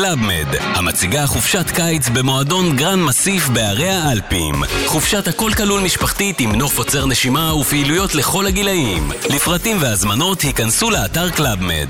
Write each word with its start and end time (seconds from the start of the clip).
קלאב 0.00 0.18
מד, 0.18 0.54
המציגה 0.60 1.26
חופשת 1.26 1.70
קיץ 1.70 2.08
במועדון 2.08 2.76
גרנד 2.76 3.02
מסיף 3.02 3.48
בערי 3.48 3.88
האלפים. 3.88 4.54
חופשת 4.86 5.28
הכל 5.28 5.50
כלול 5.56 5.80
משפחתית 5.80 6.40
עם 6.40 6.54
נוף 6.54 6.78
עוצר 6.78 7.06
נשימה 7.06 7.54
ופעילויות 7.54 8.14
לכל 8.14 8.46
הגילאים. 8.46 9.10
לפרטים 9.34 9.76
והזמנות 9.80 10.40
היכנסו 10.40 10.90
לאתר 10.90 11.30
קלאב 11.30 11.58
מד. 11.62 11.88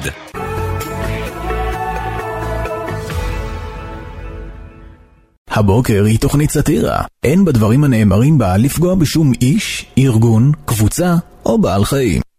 הבוקר 5.50 6.04
היא 6.04 6.18
תוכנית 6.18 6.50
סאטירה. 6.50 7.02
אין 7.24 7.44
בדברים 7.44 7.84
הנאמרים 7.84 8.38
בה 8.38 8.56
לפגוע 8.56 8.94
בשום 8.94 9.32
איש, 9.42 9.86
ארגון, 9.98 10.52
קבוצה 10.64 11.14
או 11.46 11.58
בעל 11.58 11.84
חיים. 11.84 12.29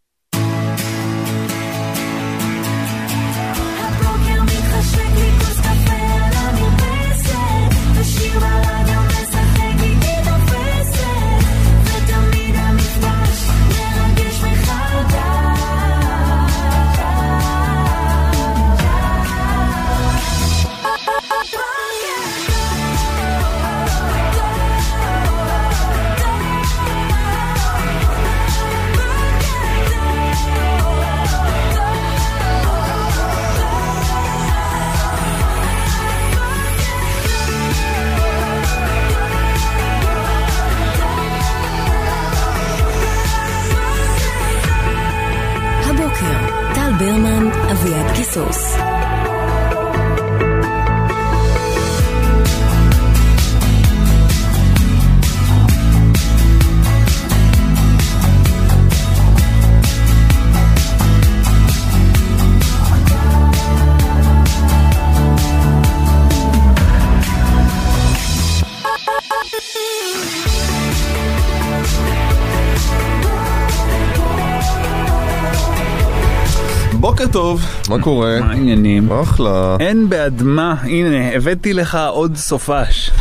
מה 77.91 78.01
קורה? 78.01 78.39
מה 78.39 78.51
העניינים? 78.51 79.11
אחלה. 79.11 79.77
אין 79.79 80.09
בעד 80.09 80.43
מה, 80.43 80.75
הנה, 80.83 81.35
הבאתי 81.35 81.73
לך 81.73 81.97
עוד 82.09 82.35
סופש. 82.35 83.11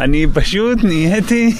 אני 0.00 0.26
פשוט 0.32 0.78
נהייתי... 0.82 1.56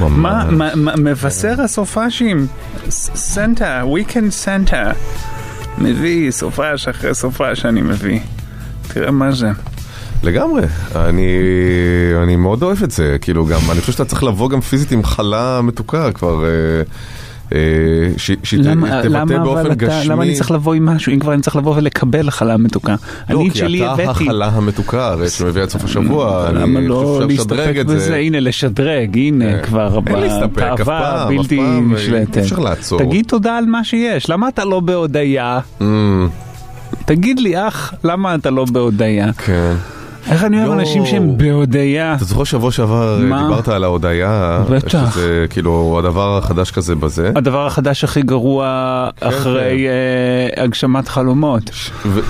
מה, 0.00 0.48
מבשר 0.96 1.60
הסופשים? 1.60 2.46
סנטה, 2.88 3.82
weekend 3.82 4.30
סנטה. 4.30 4.92
מביא 5.78 6.30
סופש 6.30 6.88
אחרי 6.88 7.14
סופש 7.14 7.66
אני 7.66 7.82
מביא. 7.82 8.20
תראה 8.88 9.10
מה 9.10 9.32
זה. 9.32 9.50
לגמרי, 10.22 10.62
אני, 10.96 11.38
אני 12.22 12.36
מאוד 12.36 12.62
אוהב 12.62 12.82
את 12.82 12.90
זה, 12.90 13.16
כאילו 13.20 13.46
גם, 13.46 13.60
אני 13.70 13.80
חושב 13.80 13.92
שאתה 13.92 14.04
צריך 14.04 14.22
לבוא 14.22 14.50
גם 14.50 14.60
פיזית 14.60 14.92
עם 14.92 15.04
חלה 15.04 15.60
מתוקה 15.62 16.12
כבר, 16.12 16.44
למה, 16.44 16.82
שתבטא 18.16 18.68
למה, 19.08 19.24
באופן 19.24 19.60
אבל 19.60 19.72
אתה, 19.72 19.74
גשמי. 19.74 20.08
למה 20.08 20.22
אני 20.22 20.34
צריך 20.34 20.50
לבוא 20.50 20.74
עם 20.74 20.86
משהו? 20.86 21.12
אם 21.12 21.18
כבר 21.18 21.34
אני 21.34 21.42
צריך 21.42 21.56
לבוא 21.56 21.76
ולקבל 21.76 22.30
חלה 22.30 22.56
מתוקה. 22.56 22.94
לא, 23.30 23.40
אני 23.40 23.50
כי 23.50 23.84
אתה. 23.84 24.10
החלה 24.10 24.46
המתוקה, 24.46 25.06
הרי 25.08 25.28
שמביא 25.28 25.62
עד 25.62 25.68
סוף 25.68 25.84
השבוע, 25.84 26.50
למה 26.52 26.78
אני 26.78 26.88
לא 26.88 26.94
חושב 26.94 27.36
שאפשר 27.36 27.54
להסתפק. 27.54 27.84
בזה? 27.86 28.16
הנה, 28.16 28.40
לשדרג, 28.40 29.16
הנה, 29.18 29.44
כן. 29.44 29.62
כבר 29.62 30.00
אין 30.06 30.18
להסתפק, 30.18 30.58
אף 30.62 30.80
בתאווה 30.80 30.84
פעם, 30.84 31.28
אף 31.28 31.38
בלתי 31.38 31.56
פעם, 31.56 31.90
אי 31.90 31.94
נשלטת. 31.94 32.38
אפשר 32.38 32.58
לעצור. 32.58 32.98
תגיד 32.98 33.24
תודה 33.28 33.58
על 33.58 33.66
מה 33.66 33.84
שיש, 33.84 34.30
למה 34.30 34.48
אתה 34.48 34.64
לא 34.64 34.80
בהודיה? 34.80 35.60
Mm, 35.80 35.84
תגיד 37.04 37.40
לי, 37.40 37.68
אח, 37.68 37.94
למה 38.04 38.34
אתה 38.34 38.50
לא 38.50 38.64
בהודיה? 38.72 39.32
כן. 39.32 39.74
איך 40.30 40.44
אני 40.44 40.60
אוהב. 40.60 40.72
אנשים 40.78 41.06
שהם 41.06 41.38
בהודיה? 41.38 42.14
אתה 42.14 42.24
זוכר 42.24 42.44
שבוע 42.44 42.72
שעבר 42.72 43.18
אה? 43.18 43.42
דיברת 43.42 43.68
על 43.68 43.84
ההודיה, 43.84 44.62
בטח. 44.70 45.14
שזה 45.14 45.46
כאילו 45.50 45.96
הדבר 45.98 46.38
החדש 46.38 46.70
כזה 46.70 46.94
בזה, 46.94 47.32
הדבר 47.36 47.66
החדש 47.66 48.04
הכי 48.04 48.22
גרוע 48.22 49.08
כן. 49.16 49.26
אחרי 49.26 49.86
אה, 49.88 50.62
הגשמת 50.62 51.08
חלומות. 51.08 51.70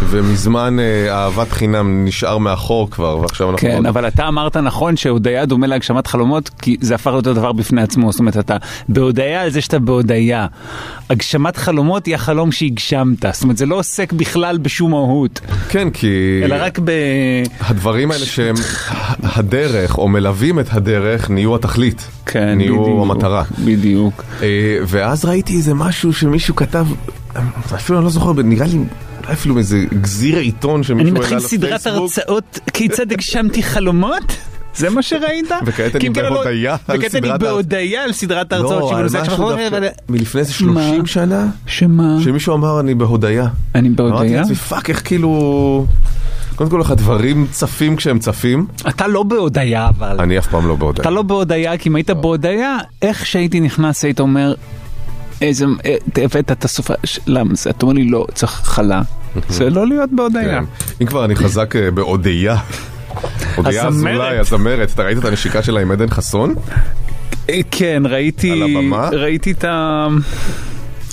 ומזמן 0.09 0.77
אה, 0.78 1.15
אהבת 1.15 1.53
חינם 1.53 2.04
נשאר 2.04 2.38
מאחור 2.38 2.91
כבר, 2.91 3.19
ועכשיו 3.19 3.50
אנחנו... 3.50 3.69
כן, 3.69 3.87
אבל 3.87 4.09
אתה 4.09 4.28
אמרת 4.28 4.56
נכון 4.56 4.97
שהודיה 4.97 5.47
דומה 5.47 5.66
להגשמת 5.66 6.06
חלומות, 6.06 6.50
כי 6.62 6.77
זה 6.81 6.94
הפך 6.94 7.10
להיות 7.10 7.25
דבר 7.25 7.53
בפני 7.53 7.83
עצמו. 7.83 8.12
זאת 8.12 8.21
אומרת, 8.21 8.37
אתה 8.37 8.56
בהודיה 8.88 9.43
על 9.43 9.50
זה 9.50 9.60
שאתה 9.60 9.78
בהודיה. 9.78 10.47
הגשמת 11.10 11.56
חלומות 11.56 12.06
היא 12.06 12.15
החלום 12.15 12.53
שהגשמת. 12.53 13.27
זאת 13.33 13.43
אומרת, 13.43 13.56
זה 13.56 13.66
לא 13.66 13.75
עוסק 13.75 14.12
בכלל 14.12 14.59
בשום 14.59 14.91
מהות, 14.91 15.41
כן, 15.69 15.91
כי... 15.91 16.41
אלא 16.44 16.56
רק 16.60 16.78
ב... 16.84 16.91
הדברים 17.84 18.11
האלה 18.11 18.25
שהם 18.27 18.55
הדרך, 19.22 19.99
או 19.99 20.09
מלווים 20.09 20.61
את 20.61 20.67
הדרך, 20.71 21.31
נהיו 21.31 21.55
התכלית. 21.55 22.06
כן, 22.27 22.55
נהיו 22.56 22.83
בדיוק, 22.83 23.03
המטרה. 23.03 23.43
בדיוק. 23.65 24.25
אה, 24.43 24.47
ואז 24.87 25.25
ראיתי 25.25 25.56
איזה 25.56 25.75
משהו 25.75 26.12
שמישהו 26.12 26.56
כתב, 26.56 26.87
אפילו 27.75 27.99
אני 27.99 28.05
לא 28.05 28.11
זוכר, 28.11 28.33
נראה 28.33 28.67
לי 28.67 28.78
אפילו 29.33 29.59
איזה 29.59 29.78
גזיר 30.00 30.39
עיתון 30.39 30.75
אני 30.75 30.84
שמישהו 30.84 31.15
מתחיל 31.15 31.37
העלה 31.37 31.49
סדרת 31.49 31.72
לפייסבוק. 31.81 32.03
הרצאות 32.03 32.59
כיצד 32.72 33.12
הגשמתי 33.12 33.62
חלומות? 33.62 34.37
זה 34.77 34.91
מה 34.91 35.03
שראית? 35.03 35.51
וכעת 35.66 35.93
אני 35.93 36.01
כי 36.01 36.09
אם 36.09 36.12
כן, 36.12 36.22
לא- 36.25 36.31
בהודיה 36.31 36.77
על 36.89 36.99
וכעת 36.99 37.15
אני 37.15 37.21
סדרת 37.27 37.41
בהודיה 37.41 38.05
על 38.05 38.12
סדרת 38.12 38.53
ההרצאות 38.53 38.81
לא, 38.83 38.89
שלי 38.89 38.97
על 38.97 39.03
בנושא 39.03 39.19
משהו 39.21 39.33
החלומות, 39.33 39.55
דווקא 39.59 39.77
אבל- 39.77 39.87
מלפני 40.09 40.41
איזה 40.41 40.53
30 40.53 40.75
מה? 41.01 41.06
שנה, 41.06 41.47
שמה? 41.66 42.16
שמישהו 42.25 42.55
אמר 42.55 42.81
אני 42.81 42.95
בהודיה. 42.95 43.47
אני 43.75 43.89
אמרתי 43.89 44.03
בהודיה? 44.03 44.41
לעצמי 44.41 44.55
פאק 44.56 44.91
איך 44.91 45.03
כאילו, 45.05 45.87
קודם 46.56 46.70
כל 46.70 46.81
איך 46.81 46.91
הדברים 46.91 47.47
צפים 47.50 47.97
כשהם 47.97 48.19
צפים, 48.19 48.66
אתה 48.88 49.06
לא 49.06 49.22
בהודיה 49.22 49.88
אבל. 49.88 50.16
אני 50.20 50.38
אף 50.38 50.47
פעם 50.47 50.69
לא 50.69 50.76
בהודיה. 50.76 51.03
אתה 51.03 51.10
לא 51.10 51.22
בהודיה, 51.22 51.78
כי 51.78 51.88
אם 51.88 51.97
היית 51.97 52.10
בהודיה, 52.10 52.78
איך 53.03 53.26
שהייתי 53.26 53.60
נכנס 53.60 54.04
היית 54.04 54.20
אומר, 54.20 54.54
איזה, 55.41 55.65
אה, 55.84 55.97
הבאת 56.25 56.53
את 56.53 56.65
הסופה, 56.65 56.94
למה 57.26 57.54
זה? 57.54 57.70
אתה 57.70 57.87
אומר 57.87 57.94
לי 57.94 58.04
לא, 58.04 58.26
צריך 58.34 58.53
חלה. 58.53 59.03
זה 59.48 59.70
לא 59.70 59.87
להיות 59.87 60.10
בהודיה. 60.12 60.60
כן. 60.60 60.65
אם 61.00 61.06
כבר 61.06 61.25
אני 61.25 61.37
חזק 61.37 61.76
אה, 61.76 61.91
בהודיה. 61.91 62.56
הודיה. 63.56 63.86
אזולאי, 63.86 64.38
הזמרת, 64.38 64.91
אתה 64.94 65.03
ראית 65.03 65.19
את 65.19 65.25
הנשיקה 65.25 65.62
שלה 65.62 65.81
עם 65.81 65.91
עדן 65.91 66.10
חסון? 66.10 66.54
אה, 67.50 67.60
כן, 67.71 68.03
ראיתי, 68.09 68.50
על 68.50 68.62
הבמה? 68.62 69.09
ראיתי 69.09 69.53
את 69.53 69.65
ה... 69.65 70.06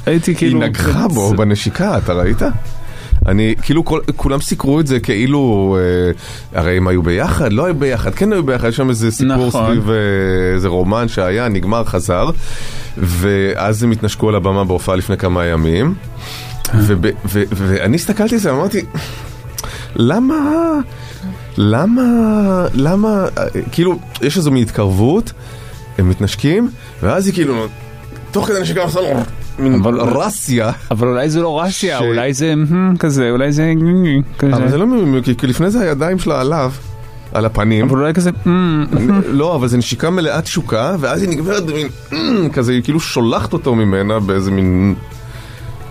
הייתי 0.06 0.32
היא 0.32 0.38
כאילו... 0.38 0.60
נגחה 0.60 1.08
בו 1.08 1.34
בנשיקה, 1.34 1.98
אתה 1.98 2.14
ראית? 2.14 2.42
אני, 3.28 3.56
כאילו 3.62 3.86
כל, 3.86 4.00
כולם 4.16 4.42
סיקרו 4.42 4.80
את 4.80 4.88
זה 4.88 5.00
כאילו, 5.00 5.78
אה, 5.80 6.60
הרי 6.60 6.78
הם 6.78 6.88
היו 6.88 7.04
ביחד, 7.04 7.54
לא 7.54 7.66
היו 7.66 7.76
ביחד, 7.76 8.16
כן 8.16 8.34
היו 8.34 8.44
ביחד, 8.44 8.68
יש 8.68 8.76
שם 8.76 8.90
איזה 8.90 9.12
סיפור 9.12 9.48
נכון. 9.48 9.66
סביב 9.66 9.90
אה, 9.90 9.96
איזה 10.54 10.68
רומן 10.68 11.08
שהיה, 11.08 11.48
נגמר, 11.48 11.84
חזר, 11.84 12.30
ואז 12.98 13.84
הם 13.84 13.92
התנשקו 13.92 14.30
על 14.30 14.36
הבמה 14.36 14.64
בהופעה 14.64 14.96
לפני 14.96 15.18
כמה 15.18 15.46
ימים, 15.46 15.94
וב, 16.76 17.06
ו, 17.26 17.44
ואני 17.52 17.96
הסתכלתי 17.96 18.36
על 18.36 18.42
זה, 18.42 18.52
אמרתי, 18.52 18.82
למה, 19.96 20.36
למה, 21.58 22.04
למה, 22.74 23.26
כאילו, 23.72 24.00
יש 24.22 24.38
איזו 24.38 24.52
מין 24.52 24.64
התקרבות, 24.64 25.32
הם 25.98 26.10
מתנשקים, 26.10 26.70
ואז 27.04 27.26
היא 27.26 27.34
כאילו, 27.34 27.66
תוך 28.32 28.48
כדי 28.48 28.62
נשיקה, 28.62 28.82
עושה 28.82 29.02
לו 29.02 29.08
אבל- 29.60 30.00
רסיה. 30.00 30.72
אבל 30.92 31.08
אולי 31.08 31.30
זה 31.30 31.42
לא 31.42 31.62
רסיה, 31.62 32.00
ש- 32.00 32.02
אולי 32.02 32.34
זה 32.34 32.54
כזה, 33.00 33.30
אולי 33.32 33.52
זה 33.52 33.74
כזה. 34.38 34.56
אבל 34.56 34.70
זה 34.70 34.78
לא 34.78 34.88
מימי, 34.88 35.22
כי 35.38 35.48
לפני 35.48 35.70
זה 35.72 35.80
הידיים 35.82 36.20
שלה 36.20 36.42
עליו, 36.42 36.72
על 37.34 37.46
הפנים. 37.46 37.86
אבל 37.90 38.00
אולי 38.00 38.14
כזה... 38.14 38.30
לא, 39.32 39.56
אבל 39.56 39.68
זה 39.68 39.78
נשיקה 39.78 40.10
מלאת 40.10 40.44
תשוקה, 40.44 40.96
ואז 41.00 41.22
היא 41.22 41.30
נגמרת 41.30 41.64
במין, 41.66 41.88
כזה, 42.54 42.72
היא 42.72 42.84
כאילו 42.84 43.00
שולחת 43.00 43.54
אותו 43.54 43.76
ממנה 43.76 44.20
באיזה 44.20 44.52
מין 44.52 44.96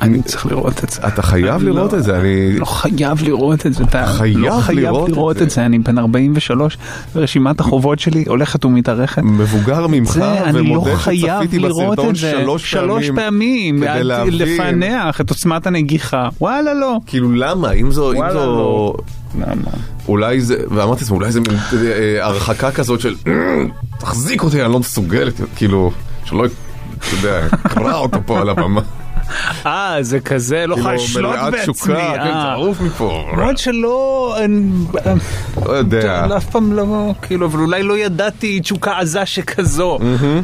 אני 0.03 0.23
צריך 0.23 0.47
לראות 0.47 0.85
את 0.85 0.91
זה. 0.91 1.01
אתה 1.09 1.23
חייב 1.23 1.55
אני 1.55 1.65
לראות 1.65 1.93
לא- 1.93 1.99
את 1.99 2.03
זה, 2.05 2.17
אני... 2.21 2.53
לא 2.59 2.65
חייב 2.65 3.23
לראות 3.23 3.67
את 3.67 3.75
זה, 3.75 3.85
אתה 3.85 4.07
חייב 4.07 4.39
לא 4.39 5.07
לראות 5.09 5.43
את 5.43 5.51
זה. 5.51 5.67
אני 5.67 5.79
בן 5.79 5.99
43, 5.99 6.79
ורשימת 7.15 7.61
החובות 7.61 7.99
שלי 8.01 8.25
הולכת 8.29 8.65
ומתארכת. 8.65 9.23
מבוגר 9.23 9.87
ממך, 9.87 10.17
לא 10.53 10.59
ומודה 10.61 10.97
חייב 10.97 11.35
שצפיתי 11.37 11.59
לראות 11.59 11.93
בסרטון. 11.99 12.15
שלוש 12.15 12.71
שלוש 12.71 13.07
פעמים. 13.07 13.17
פעמים, 13.17 13.77
כדי 13.79 13.89
עד 13.89 14.03
להבין. 14.03 14.35
לפענח 14.35 15.21
את 15.21 15.31
עוצמת 15.31 15.67
הנגיחה. 15.67 16.29
וואלה 16.41 16.75
לא. 16.75 16.97
כאילו 17.07 17.33
למה? 17.33 17.73
אם 17.73 17.93
זו... 17.93 18.13
וואלה. 18.17 18.35
לא. 18.35 18.95
למה? 19.39 19.71
אולי 20.09 20.41
זה... 20.41 20.57
ואמרתי 20.71 21.01
לעצמי, 21.05 21.17
אולי 21.17 21.33
זה 21.33 21.41
מין 21.41 21.57
אה, 21.83 22.25
הרחקה 22.27 22.71
כזאת 22.71 23.01
של... 23.01 23.15
"אה, 23.27 23.33
תחזיק 23.99 24.43
אותי, 24.43 24.63
אני 24.65 24.73
לא 24.73 24.79
מסוגלת. 24.79 25.35
כאילו, 25.57 25.91
שלא... 26.25 26.45
אתה 26.99 27.17
יודע, 27.17 27.49
קרע 27.63 27.95
אותו 27.95 28.19
פה 28.27 28.41
על 28.41 28.49
הבמה. 28.49 28.81
אה, 29.67 29.97
זה 30.01 30.21
כזה, 30.21 30.67
לא 30.67 30.75
יכול 30.79 30.95
לשלוט 30.95 31.35
מלאת 31.35 31.53
בעצמי. 31.53 31.75
תשוקה, 31.75 31.95
כן, 32.15 32.21
אה. 32.21 32.53
תעוף 32.55 32.81
מפה. 32.81 33.29
למרות 33.33 33.59
שלא, 33.59 34.37
אני- 34.45 34.71
לא 35.67 35.73
יודע. 35.73 36.23
טוב, 36.23 36.33
אף 36.33 36.45
פעם 36.51 36.73
לא, 36.73 37.15
כאילו, 37.23 37.47
אבל 37.47 37.59
אולי 37.61 37.83
לא 37.83 37.99
ידעתי 37.99 38.61
תשוקה 38.61 38.99
עזה 38.99 39.27
שכזו, 39.27 39.99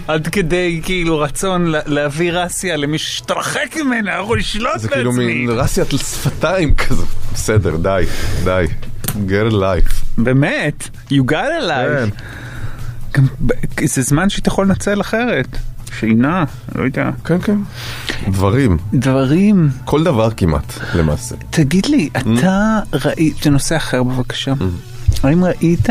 עד 0.08 0.28
כדי 0.28 0.80
כאילו 0.84 1.18
רצון 1.18 1.66
לה- 1.66 1.80
להביא 1.86 2.32
רסיה 2.32 2.76
למישהו 2.76 3.12
שתרחק 3.12 3.76
ממנה, 3.84 4.12
אני 4.14 4.22
יכול 4.22 4.38
לשלוט 4.38 4.78
זה 4.78 4.88
כאילו 4.88 5.10
בעצמי. 5.10 5.26
מין 5.46 5.50
רסיית 5.50 5.90
שפתיים 5.90 6.74
כזה. 6.74 7.02
בסדר, 7.34 7.76
די, 7.76 8.04
די. 8.44 8.64
get 9.06 9.50
a 9.50 9.54
life. 9.54 9.94
באמת, 10.18 10.88
you 11.10 11.22
got 11.30 11.32
a 11.32 11.68
כן. 11.68 12.08
life. 12.08 13.20
ב- 13.46 13.52
זה 13.84 14.02
זמן 14.02 14.28
שהיא 14.30 14.42
יכול 14.46 14.66
לנצל 14.66 15.00
אחרת. 15.00 15.46
שינה, 16.00 16.44
לא 16.74 16.82
יודע. 16.84 17.10
כן, 17.24 17.38
כן. 17.38 17.56
דברים. 18.28 18.76
דברים, 18.94 19.68
כל 19.84 20.04
דבר 20.04 20.30
כמעט, 20.30 20.72
למעשה. 20.94 21.34
תגיד 21.50 21.86
לי, 21.86 22.08
אתה 22.16 22.78
ראית, 23.04 23.36
זה 23.42 23.50
נושא 23.50 23.76
אחר 23.76 24.02
בבקשה. 24.02 24.52
האם 25.22 25.44
ראית 25.44 25.88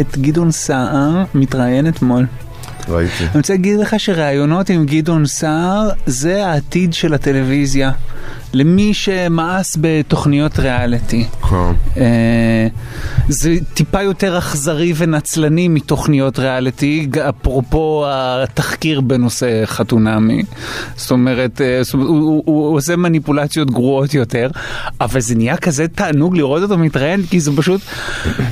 את 0.00 0.18
גדעון 0.18 0.50
סער 0.50 1.24
מתראיין 1.34 1.88
אתמול? 1.88 2.26
ראיתי. 2.88 3.24
אני 3.24 3.36
רוצה 3.36 3.52
להגיד 3.52 3.78
לך 3.78 4.00
שראיונות 4.00 4.70
עם 4.70 4.86
גדעון 4.86 5.26
סער 5.26 5.90
זה 6.06 6.46
העתיד 6.46 6.94
של 6.94 7.14
הטלוויזיה. 7.14 7.90
למי 8.52 8.94
שמאס 8.94 9.76
בתוכניות 9.80 10.58
ריאליטי. 10.58 11.26
כן. 11.50 11.56
אה, 11.96 12.66
זה 13.28 13.56
טיפה 13.74 14.02
יותר 14.02 14.38
אכזרי 14.38 14.92
ונצלני 14.96 15.68
מתוכניות 15.68 16.38
ריאליטי, 16.38 17.08
אפרופו 17.28 18.04
התחקיר 18.08 19.00
בנושא 19.00 19.66
חתונמי. 19.66 20.38
אה, 20.40 20.56
זאת 20.96 21.10
אומרת, 21.10 21.60
הוא, 21.92 22.02
הוא, 22.02 22.42
הוא 22.46 22.76
עושה 22.76 22.96
מניפולציות 22.96 23.70
גרועות 23.70 24.14
יותר, 24.14 24.50
אבל 25.00 25.20
זה 25.20 25.34
נהיה 25.34 25.56
כזה 25.56 25.88
תענוג 25.88 26.36
לראות 26.36 26.62
אותו 26.62 26.78
מתראיין, 26.78 27.22
כי 27.30 27.40
זה 27.40 27.50
פשוט 27.56 27.80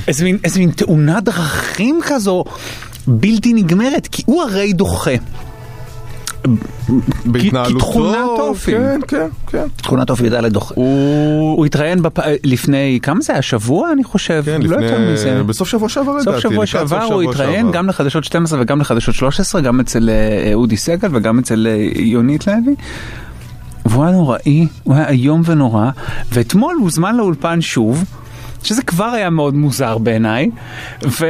איזה 0.09 0.25
מין, 0.25 0.39
איזה 0.45 0.59
מין 0.59 0.71
תאונת 0.71 1.25
דרכים 1.25 2.01
כזו. 2.03 2.45
בלתי 3.07 3.53
נגמרת, 3.53 4.09
כי 4.13 4.23
הוא 4.27 4.43
הרי 4.43 4.73
דוחה. 4.73 5.15
בהתנהלותו, 7.25 7.87
כתכונת 7.87 8.39
אופי. 8.39 8.73
כן, 8.73 9.01
כן, 9.09 9.27
כן. 9.47 9.67
תכונת 9.77 10.11
אופי 10.11 10.27
ידע 10.27 10.41
לדוחה. 10.41 10.75
הוא, 10.77 11.67
התראיין 11.67 12.03
בפ... 12.03 12.19
לפני, 12.45 12.99
כמה 13.03 13.21
זה 13.21 13.33
היה? 13.33 13.43
שבוע 13.43 13.93
אני 13.93 14.05
חושב? 14.05 14.43
כן, 14.45 14.63
לא 14.63 14.77
לפני. 14.81 15.43
בסוף 15.43 15.69
שבוע 15.69 15.89
שעבר 15.89 16.13
לדעתי. 16.13 16.41
סוף 16.41 16.53
שבוע 16.53 16.67
שעבר 16.67 17.03
הוא 17.03 17.23
התראיין. 17.23 17.71
גם 17.71 17.89
לחדשות 17.89 18.25
12 18.25 18.61
וגם 18.63 18.81
לחדשות 18.81 19.15
13, 19.15 19.61
גם 19.61 19.81
אצל 19.81 20.11
אה, 20.11 20.55
אודי 20.55 20.77
סגל 20.77 21.09
וגם 21.13 21.39
אצל 21.39 21.67
אה, 21.71 22.03
יונית 22.03 22.47
לוי. 22.47 22.75
והוא 23.85 24.05
היה 24.05 24.13
נוראי, 24.13 24.67
הוא 24.83 24.95
היה 24.95 25.09
איום 25.09 25.43
ונורא, 25.45 25.91
ואתמול 26.33 26.77
הוזמן 26.81 27.17
לאולפן 27.17 27.61
שוב, 27.61 28.05
שזה 28.63 28.83
כבר 28.83 29.05
היה 29.05 29.31
מאוד 29.31 29.55
מוזר 29.55 29.99
בעיניי, 29.99 30.51
ו... 31.21 31.27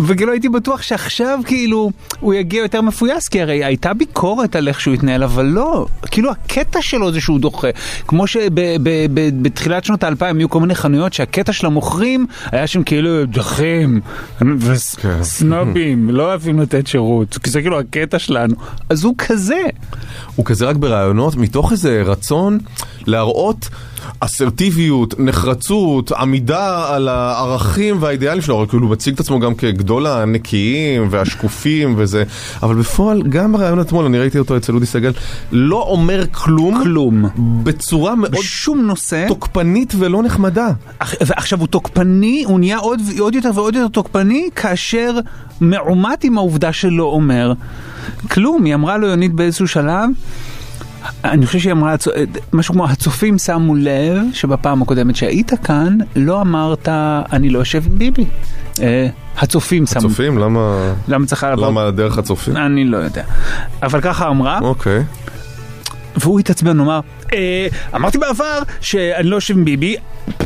וכאילו 0.00 0.32
הייתי 0.32 0.48
בטוח 0.48 0.82
שעכשיו 0.82 1.40
כאילו 1.46 1.90
הוא 2.20 2.34
יגיע 2.34 2.62
יותר 2.62 2.80
מפויס 2.80 3.28
כי 3.28 3.42
הרי 3.42 3.64
הייתה 3.64 3.94
ביקורת 3.94 4.56
על 4.56 4.68
איך 4.68 4.80
שהוא 4.80 4.94
התנהל 4.94 5.22
אבל 5.22 5.44
לא 5.44 5.86
כאילו 6.10 6.30
הקטע 6.30 6.82
שלו 6.82 7.12
זה 7.12 7.20
שהוא 7.20 7.40
דוחה. 7.40 7.68
כמו 8.06 8.26
שבתחילת 8.26 9.84
שנות 9.84 10.04
האלפיים 10.04 10.38
היו 10.38 10.50
כל 10.50 10.60
מיני 10.60 10.74
חנויות 10.74 11.12
שהקטע 11.12 11.52
של 11.52 11.66
המוכרים 11.66 12.26
היה 12.52 12.66
שהם 12.66 12.82
כאילו 12.82 13.26
דוחים 13.26 14.00
כן. 14.38 14.46
וסנובים 14.58 16.10
לא 16.16 16.22
אוהבים 16.22 16.60
לתת 16.60 16.86
שירות 16.86 17.38
כי 17.38 17.50
זה 17.50 17.60
כאילו 17.60 17.78
הקטע 17.78 18.18
שלנו. 18.18 18.54
אז 18.88 19.04
הוא 19.04 19.14
כזה. 19.18 19.62
הוא 20.36 20.44
כזה 20.44 20.66
רק 20.66 20.76
ברעיונות 20.76 21.36
מתוך 21.36 21.72
איזה 21.72 22.02
רצון 22.04 22.58
להראות 23.06 23.68
אסרטיביות, 24.20 25.14
נחרצות, 25.20 26.12
עמידה 26.12 26.94
על 26.94 27.08
הערכים 27.08 27.96
והאידיאלים 28.00 28.42
שלו, 28.42 28.60
רק 28.60 28.68
כאילו 28.68 28.82
הוא 28.82 28.92
מציג 28.92 29.14
את 29.14 29.20
עצמו 29.20 29.40
גם 29.40 29.54
כגדול 29.54 30.06
הנקיים 30.06 31.08
והשקופים 31.10 31.94
וזה, 31.98 32.24
אבל 32.62 32.74
בפועל 32.74 33.22
גם 33.22 33.52
ברעיון 33.52 33.80
אתמול, 33.80 34.04
אני 34.04 34.18
ראיתי 34.18 34.38
אותו 34.38 34.56
אצל 34.56 34.74
אודי 34.74 34.86
סגל, 34.86 35.12
לא 35.52 35.82
אומר 35.82 36.24
כלום, 36.32 36.82
כלום 36.82 37.24
בצורה 37.62 38.14
מאוד 38.14 38.32
בשום 38.32 38.80
נושא 38.80 39.24
תוקפנית 39.28 39.92
ולא 39.98 40.22
נחמדה. 40.22 40.68
ועכשיו 41.20 41.60
הוא 41.60 41.66
תוקפני, 41.66 42.44
הוא 42.46 42.60
נהיה 42.60 42.78
עוד, 42.78 43.00
עוד 43.18 43.34
יותר 43.34 43.50
ועוד 43.54 43.74
יותר 43.74 43.88
תוקפני 43.88 44.48
כאשר 44.56 45.18
מעומת 45.60 46.24
עם 46.24 46.38
העובדה 46.38 46.72
שלא 46.72 47.04
אומר 47.04 47.52
כלום. 48.30 48.64
היא 48.64 48.74
אמרה 48.74 48.96
לו 48.96 49.06
יונית 49.06 49.32
באיזשהו 49.32 49.68
שלב, 49.68 50.10
אני 51.24 51.46
חושב 51.46 51.58
שהיא 51.58 51.72
אמרה 51.72 51.94
הצ- 51.94 52.08
משהו 52.52 52.74
כמו 52.74 52.86
הצופים 52.86 53.38
שמו 53.38 53.74
לב 53.74 54.16
שבפעם 54.32 54.82
הקודמת 54.82 55.16
שהיית 55.16 55.52
כאן 55.64 55.98
לא 56.16 56.40
אמרת 56.40 56.88
אני 57.32 57.50
לא 57.50 57.58
יושב 57.58 57.82
עם 57.86 57.98
ביבי. 57.98 58.24
אה, 58.82 59.06
הצופים 59.38 59.86
שמו. 59.86 60.00
צופים? 60.00 60.38
למה... 60.38 60.92
למה 61.08 61.26
צריכה 61.26 61.50
לבוא? 61.50 61.66
למה 61.66 61.90
דרך 61.90 62.18
הצופים? 62.18 62.56
אני 62.56 62.84
לא 62.84 62.96
יודע. 62.96 63.22
אבל 63.82 64.00
ככה 64.00 64.28
אמרה. 64.28 64.58
אוקיי. 64.62 65.02
והוא 66.16 66.40
התעצבן, 66.40 66.78
הוא 66.78 66.84
אמר, 66.86 67.00
אה, 67.32 67.66
אמרתי 67.94 68.18
בעבר 68.18 68.58
שאני 68.80 69.28
לא 69.30 69.36
יושב 69.36 69.56
עם 69.58 69.64
ביבי, 69.64 69.96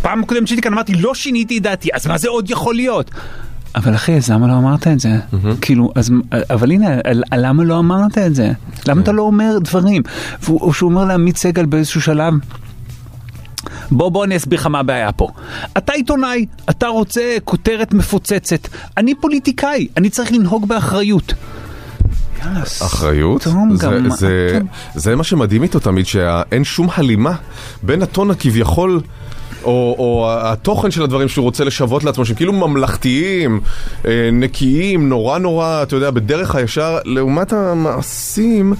פעם 0.03 0.23
הקודמת 0.23 0.49
שהייתי 0.49 0.63
כאן 0.63 0.73
אמרתי 0.73 0.95
לא 0.95 1.15
שיניתי 1.15 1.59
את 1.59 1.63
דעתי, 1.63 1.89
אז 1.93 2.07
מה 2.07 2.19
זה 2.19 2.29
עוד 2.29 2.51
יכול 2.51 2.75
להיות? 2.75 3.11
אבל 3.75 3.95
אחי, 3.95 4.17
אז 4.17 4.31
למה 4.31 4.47
לא 4.49 4.53
אמרת 4.53 4.87
את 4.87 5.01
זה? 5.01 5.09
כאילו, 5.61 5.93
אז, 5.95 6.11
אבל 6.51 6.71
הנה, 6.73 6.89
למה 7.37 7.65
לא 7.65 7.79
אמרת 7.79 8.19
את 8.19 8.35
זה? 8.35 8.53
למה 8.87 9.03
אתה 9.03 9.13
לא 9.13 9.23
אומר 9.23 9.59
דברים? 9.61 10.03
או 10.49 10.73
שהוא 10.73 10.91
אומר 10.91 11.05
לעמית 11.05 11.37
סגל 11.37 11.67
באיזשהו 11.67 12.01
שלב, 12.01 12.35
בוא 13.91 14.09
בוא 14.11 14.25
אני 14.25 14.37
אסביר 14.37 14.59
לך 14.61 14.67
מה 14.67 14.79
הבעיה 14.81 15.13
פה. 15.13 15.29
אתה 15.79 15.93
עיתונאי, 15.93 16.47
אתה 16.71 16.87
רוצה 16.87 17.21
כותרת 17.45 17.95
מפוצצת. 17.95 18.69
אני 18.97 19.15
פוליטיקאי, 19.15 19.89
אני 19.97 20.11
צריך 20.11 20.33
לנהוג 20.33 20.69
באחריות. 20.69 21.35
אחריות? 22.83 23.43
זה, 23.77 23.87
זה, 24.17 24.49
אתה- 24.57 24.65
זה 25.01 25.17
מה 25.17 25.25
שמדהים 25.25 25.63
איתו 25.63 25.79
תמיד, 25.81 26.07
שאין 26.07 26.65
שום 26.65 26.89
הלימה 26.97 27.33
בין 27.83 28.03
הטון 28.03 28.31
הכביכול... 28.31 29.01
או, 29.69 29.97
או 29.99 30.27
התוכן 30.31 30.91
של 30.91 31.03
הדברים 31.03 31.29
שהוא 31.29 31.43
רוצה 31.43 31.65
לשוות 31.65 32.05
לעצמו, 32.05 32.25
שהם 32.25 32.37
כאילו 32.37 32.53
ממלכתיים, 32.53 33.61
אה, 34.07 34.29
נקיים, 34.33 35.09
נורא 35.09 35.39
נורא, 35.39 35.83
אתה 35.83 35.97
יודע, 35.97 36.11
בדרך 36.11 36.55
הישר, 36.55 36.99
לעומת 37.05 37.53
המעשים, 37.53 38.75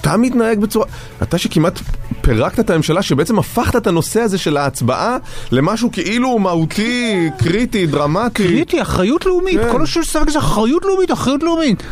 אתה 0.00 0.16
מתנהג 0.16 0.60
בצורה... 0.60 0.86
אתה 1.22 1.38
שכמעט 1.38 1.78
פירקת 2.20 2.60
את 2.60 2.70
הממשלה, 2.70 3.02
שבעצם 3.02 3.38
הפכת 3.38 3.76
את 3.76 3.86
הנושא 3.86 4.20
הזה 4.20 4.38
של 4.38 4.56
ההצבעה 4.56 5.16
למשהו 5.52 5.92
כאילו 5.92 6.38
מהותי, 6.38 7.30
קריטי, 7.38 7.86
דרמטי. 7.86 8.44
קריטי, 8.44 8.82
אחריות 8.82 9.26
לאומית, 9.26 9.60
כן. 9.60 9.72
כל 9.72 9.82
השיר 9.82 10.02
ששחק 10.02 10.30
זה 10.30 10.38
אחריות 10.38 10.84
לאומית, 10.84 11.12
אחריות 11.12 11.42
לאומית. 11.42 11.82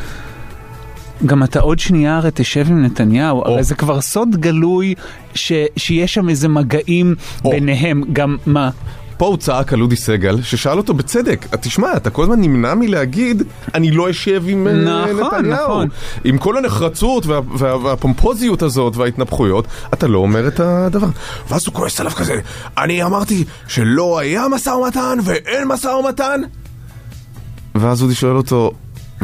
גם 1.27 1.43
אתה 1.43 1.61
עוד 1.61 1.79
שנייה 1.79 2.17
הרי 2.17 2.31
תשב 2.35 2.67
עם 2.71 2.83
נתניהו, 2.83 3.39
או. 3.39 3.49
הרי 3.49 3.63
זה 3.63 3.75
כבר 3.75 4.01
סוד 4.01 4.37
גלוי 4.37 4.95
ש, 5.35 5.53
שיש 5.77 6.15
שם 6.15 6.29
איזה 6.29 6.49
מגעים 6.49 7.15
או. 7.45 7.51
ביניהם, 7.51 8.03
גם 8.13 8.37
מה? 8.47 8.71
פה 9.17 9.27
הוא 9.27 9.37
צעק 9.37 9.73
על 9.73 9.83
אודי 9.83 9.97
סגל, 9.97 10.43
ששאל 10.43 10.79
אותו 10.79 10.95
בצדק, 10.95 11.47
תשמע, 11.61 11.97
אתה 11.97 12.11
כל 12.11 12.23
הזמן 12.23 12.41
נמנע 12.41 12.75
מלהגיד, 12.75 13.43
אני 13.75 13.91
לא 13.91 14.11
אשב 14.11 14.43
עם 14.47 14.67
אה, 14.67 14.73
נכון, 14.73 15.35
נתניהו. 15.35 15.69
נכון. 15.69 15.89
עם 16.25 16.39
כל 16.39 16.59
הנחרצות 16.59 17.27
וה, 17.27 17.41
וה, 17.59 17.77
והפומפוזיות 17.77 18.63
הזאת 18.63 18.97
וההתנפחויות, 18.97 19.67
אתה 19.93 20.07
לא 20.07 20.19
אומר 20.19 20.49
את 20.49 20.61
הדבר. 20.61 21.07
ואז 21.51 21.67
הוא 21.67 21.75
כועס 21.75 22.01
עליו 22.01 22.13
כזה, 22.13 22.41
אני 22.79 23.05
אמרתי 23.05 23.45
שלא 23.69 24.19
היה 24.19 24.49
משא 24.51 24.71
ומתן 24.71 25.19
ואין 25.23 25.69
משא 25.69 25.89
ומתן? 25.89 26.41
ואז 27.75 28.03
אודי 28.03 28.15
שואל 28.15 28.37
אותו, 28.37 28.73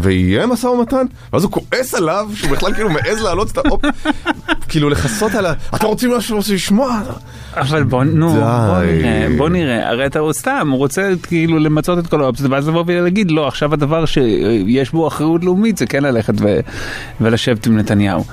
ויהיה 0.02 0.46
משא 0.46 0.66
ומתן? 0.66 1.06
ואז 1.32 1.44
הוא 1.44 1.52
כועס 1.52 1.94
עליו, 1.94 2.30
שהוא 2.34 2.50
בכלל 2.50 2.74
כאילו 2.74 2.90
מעז 2.90 3.22
להעלות 3.22 3.50
את 3.50 3.58
האופ... 3.58 3.82
כאילו 4.68 4.90
לכסות 4.90 5.34
על 5.34 5.46
ה... 5.46 5.52
אתה 5.74 5.86
רוצים 5.86 6.10
משהו 6.10 6.38
לשמוע? 6.52 7.00
אבל 7.56 7.82
בוא, 7.82 8.04
נו. 8.04 8.32
בוא 8.32 8.82
נראה, 8.84 9.26
בוא 9.36 9.48
נראה, 9.48 9.88
הרי 9.88 10.06
אתה 10.06 10.20
סתם, 10.32 10.68
הוא 10.70 10.78
רוצה 10.78 11.10
כאילו 11.22 11.58
למצות 11.58 11.98
את 11.98 12.06
כל 12.06 12.22
האופציות, 12.22 12.50
ואז 12.50 12.68
לבוא 12.68 12.84
ולהגיד, 12.86 13.30
לא, 13.30 13.48
עכשיו 13.48 13.74
הדבר 13.74 14.04
שיש 14.06 14.90
בו 14.90 15.08
אחריות 15.08 15.44
לאומית 15.44 15.76
זה 15.76 15.86
כן 15.86 16.02
ללכת 16.02 16.34
ו- 16.40 16.60
ולשבת 17.20 17.66
עם 17.66 17.76
נתניהו. 17.76 18.24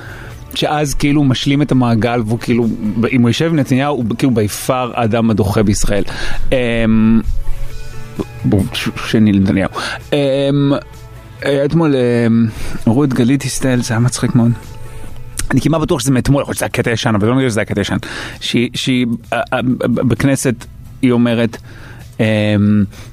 שאז 0.55 0.93
כאילו 0.93 1.23
משלים 1.23 1.61
את 1.61 1.71
המעגל 1.71 2.21
והוא 2.25 2.39
כאילו, 2.39 2.67
אם 3.11 3.21
הוא 3.21 3.29
יושב 3.29 3.45
עם 3.45 3.55
נתניהו, 3.55 3.95
הוא 3.95 4.05
כאילו 4.17 4.33
ביפר 4.33 4.91
האדם 4.95 5.29
הדוחה 5.29 5.63
בישראל. 5.63 6.03
אמ, 6.51 7.21
שני 9.07 9.33
לנתניהו. 9.33 9.69
אה, 11.45 11.65
אתמול 11.65 11.95
אמ, 11.95 12.45
הראו 12.85 13.03
את 13.03 13.13
גלית 13.13 13.43
דיסטל, 13.43 13.81
זה 13.81 13.93
היה 13.93 13.99
מצחיק 13.99 14.35
מאוד. 14.35 14.51
אני 15.51 15.61
כמעט 15.61 15.81
בטוח 15.81 15.99
שזה 15.99 16.11
מאתמול, 16.11 16.41
יכול 16.41 16.51
להיות 16.51 16.57
שזה 16.57 16.65
היה 16.65 16.69
קטע 16.71 16.91
ישן, 16.91 17.15
אבל 17.15 17.27
לא 17.27 17.35
נראה 17.35 17.49
שזה 17.49 17.59
היה 17.59 17.65
קטע 17.65 17.81
ישן. 17.81 17.97
שהיא- 18.41 19.05
אה, 19.33 19.41
אה, 19.53 19.59
בכנסת, 19.87 20.55
היא 21.01 21.11
אומרת, 21.11 21.57
אמ, 22.19 22.25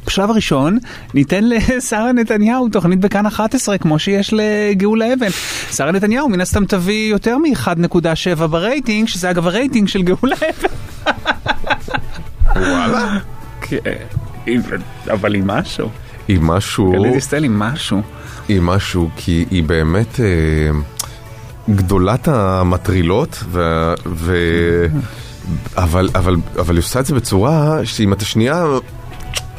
בשלב 0.07 0.31
הראשון 0.31 0.79
ניתן 1.15 1.45
לשרה 1.49 2.13
נתניהו 2.13 2.69
תוכנית 2.69 2.99
בכאן 3.01 3.27
11 3.27 3.79
כמו 3.79 3.99
שיש 3.99 4.35
לגאולה 4.37 5.13
אבן. 5.15 5.31
שרה 5.73 5.93
נתניהו 5.93 6.29
מן 6.29 6.41
הסתם 6.41 6.65
תביא 6.65 7.11
יותר 7.11 7.39
מ-1.7 7.39 8.47
ברייטינג, 8.47 9.09
שזה 9.09 9.31
אגב 9.31 9.47
הרייטינג 9.47 9.89
של 9.89 10.03
גאולה 10.03 10.37
אבן. 10.37 10.75
וואלה. 12.57 13.19
כן, 13.61 13.77
אבל 15.13 15.35
עם 15.35 15.47
משהו. 15.47 15.89
היא 16.29 16.39
משהו, 16.43 16.93
גלית 16.93 17.13
דיסטל 17.13 17.45
עם 17.45 17.59
משהו. 17.59 18.03
היא 18.49 18.61
משהו, 18.61 19.11
כי 19.17 19.45
היא 19.51 19.65
באמת 19.65 20.21
אה, 20.21 20.25
גדולת 21.75 22.29
המטרילות, 22.29 23.45
ו... 23.51 23.93
ו... 24.07 24.37
אבל, 25.77 26.09
אבל, 26.15 26.37
אבל 26.59 26.75
היא 26.75 26.79
עושה 26.79 27.01
את 27.01 27.07
זה 27.07 27.15
בצורה 27.15 27.81
שאם 27.85 28.13
אתה 28.13 28.25
שנייה 28.25 28.65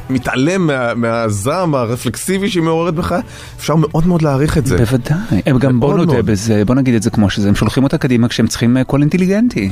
מתעלם 0.10 0.68
מה, 0.68 0.94
מהזעם 0.94 1.76
הרפלקסיבי 1.76 2.50
שהיא 2.50 2.64
מעוררת 2.64 2.94
בך, 2.94 3.16
אפשר 3.58 3.76
מאוד 3.76 4.08
מאוד 4.08 4.22
להעריך 4.22 4.58
את 4.58 4.66
זה. 4.66 4.78
בוודאי. 4.78 5.42
הם 5.46 5.60
גם 5.60 5.80
בוא 5.80 5.98
נודה. 5.98 6.22
בזה, 6.22 6.66
בוא 6.66 6.76
נגיד 6.76 6.96
את 6.96 7.04
זה 7.04 7.10
כמו 7.10 7.30
שזה, 7.30 7.48
הם 7.50 7.56
שולחים 7.56 7.84
אותה 7.84 7.98
קדימה 7.98 8.28
כשהם 8.28 8.48
צריכים 8.48 8.78
אה, 8.78 8.84
קול 8.84 9.02
אינטליגנטי. 9.02 9.72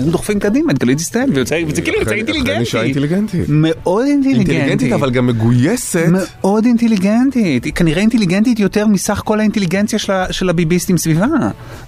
הם 0.00 0.10
דוחפים 0.10 0.38
קדימה 0.38 0.72
דיסטל, 0.72 1.24
ויוצא- 1.34 1.54
וזה 1.68 1.82
כאילו 1.82 1.98
יוצא 1.98 2.10
אחרי- 2.10 2.40
אחרי 2.42 2.58
אישה 2.58 2.82
אינטליגנטי. 2.82 3.36
אינטליגנטית. 3.36 3.46
מאוד 3.48 4.04
אינטליגנטי. 4.06 4.50
אינטליגנטית 4.52 4.92
אבל 4.92 5.10
גם 5.10 5.26
מגויסת. 5.26 6.06
מאוד 6.10 6.64
אינטליגנטית, 6.64 7.64
היא 7.64 7.72
כנראה 7.72 8.00
אינטליגנטית 8.00 8.58
יותר 8.58 8.86
מסך 8.86 9.22
כל 9.24 9.40
האינטליגנציה 9.40 9.98
של, 9.98 10.48
הביביסטים 10.48 10.98
סביבה. 10.98 11.26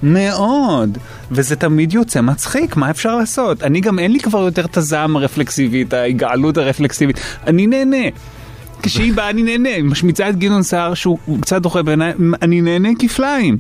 מאוד. 0.03 0.99
וזה 1.31 1.57
תמיד 1.57 1.93
יוצא 1.93 2.21
מצחיק, 2.21 2.77
מה 2.77 2.91
אפשר 2.91 3.17
לעשות? 3.17 3.63
אני 3.63 3.81
גם 3.81 3.99
אין 3.99 4.13
לי 4.13 4.21
כבר 4.21 4.39
יותר 4.39 4.65
את 4.65 4.77
הזעם 4.77 5.17
הרפלקסיבי, 5.17 5.83
את 5.83 5.93
ההגעלות 5.93 6.57
הרפלקסיבית. 6.57 7.17
אני 7.47 7.67
נהנה. 7.67 8.07
כשהיא 8.83 9.13
באה 9.13 9.31
אני 9.31 9.43
נהנה, 9.43 9.69
היא 9.69 9.85
משמיצה 9.85 10.29
את 10.29 10.37
גדעון 10.39 10.63
סער 10.63 10.95
שהוא 10.95 11.19
קצת 11.41 11.63
דוחה 11.63 11.83
בעיניי, 11.83 12.13
אני 12.43 12.61
נהנה 12.61 12.89
כפליים. 12.99 13.57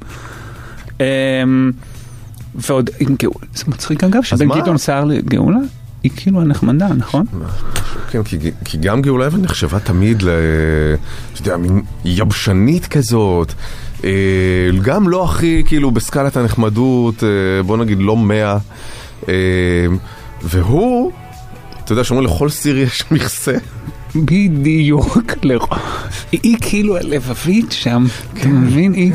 ועוד 2.54 2.90
עם 3.00 3.14
גאולה, 3.18 3.46
זה 3.54 3.64
מצחיק 3.68 4.04
אגב, 4.04 4.22
שבין? 4.22 4.48
גדעון 4.48 4.78
סער 4.78 5.04
לגאולה, 5.04 5.58
היא 6.02 6.12
כאילו 6.16 6.40
הנחמדה, 6.40 6.88
נכון? 6.88 7.26
כן, 8.10 8.22
כי, 8.22 8.38
כי 8.64 8.78
גם 8.78 9.02
גאולה 9.02 9.26
אבן 9.26 9.42
נחשבה 9.42 9.80
תמיד 9.80 10.22
ל... 10.22 10.28
אתה 11.32 11.40
יודע, 11.40 11.56
מין 11.56 11.82
יבשנית 12.04 12.86
כזאת. 12.86 13.52
אה, 14.04 14.10
גם 14.82 15.08
לא 15.08 15.24
הכי, 15.24 15.62
כאילו, 15.66 15.90
בסקלת 15.90 16.36
הנחמדות, 16.36 17.24
אה, 17.24 17.62
בוא 17.62 17.76
נגיד 17.76 17.98
לא 18.00 18.16
מאה. 18.16 18.58
אה, 19.28 19.34
והוא, 20.42 21.12
אתה 21.84 21.92
יודע, 21.92 22.04
שאומרים 22.04 22.28
לכל 22.28 22.48
סיר 22.48 22.78
יש 22.78 23.04
מכסה. 23.10 23.56
בדיוק. 24.16 25.18
היא 26.32 26.56
כאילו 26.60 26.96
הלבבית 26.96 27.72
שם, 27.72 28.04
אתה 28.38 28.48
מבין? 28.48 28.92
היא, 28.92 29.12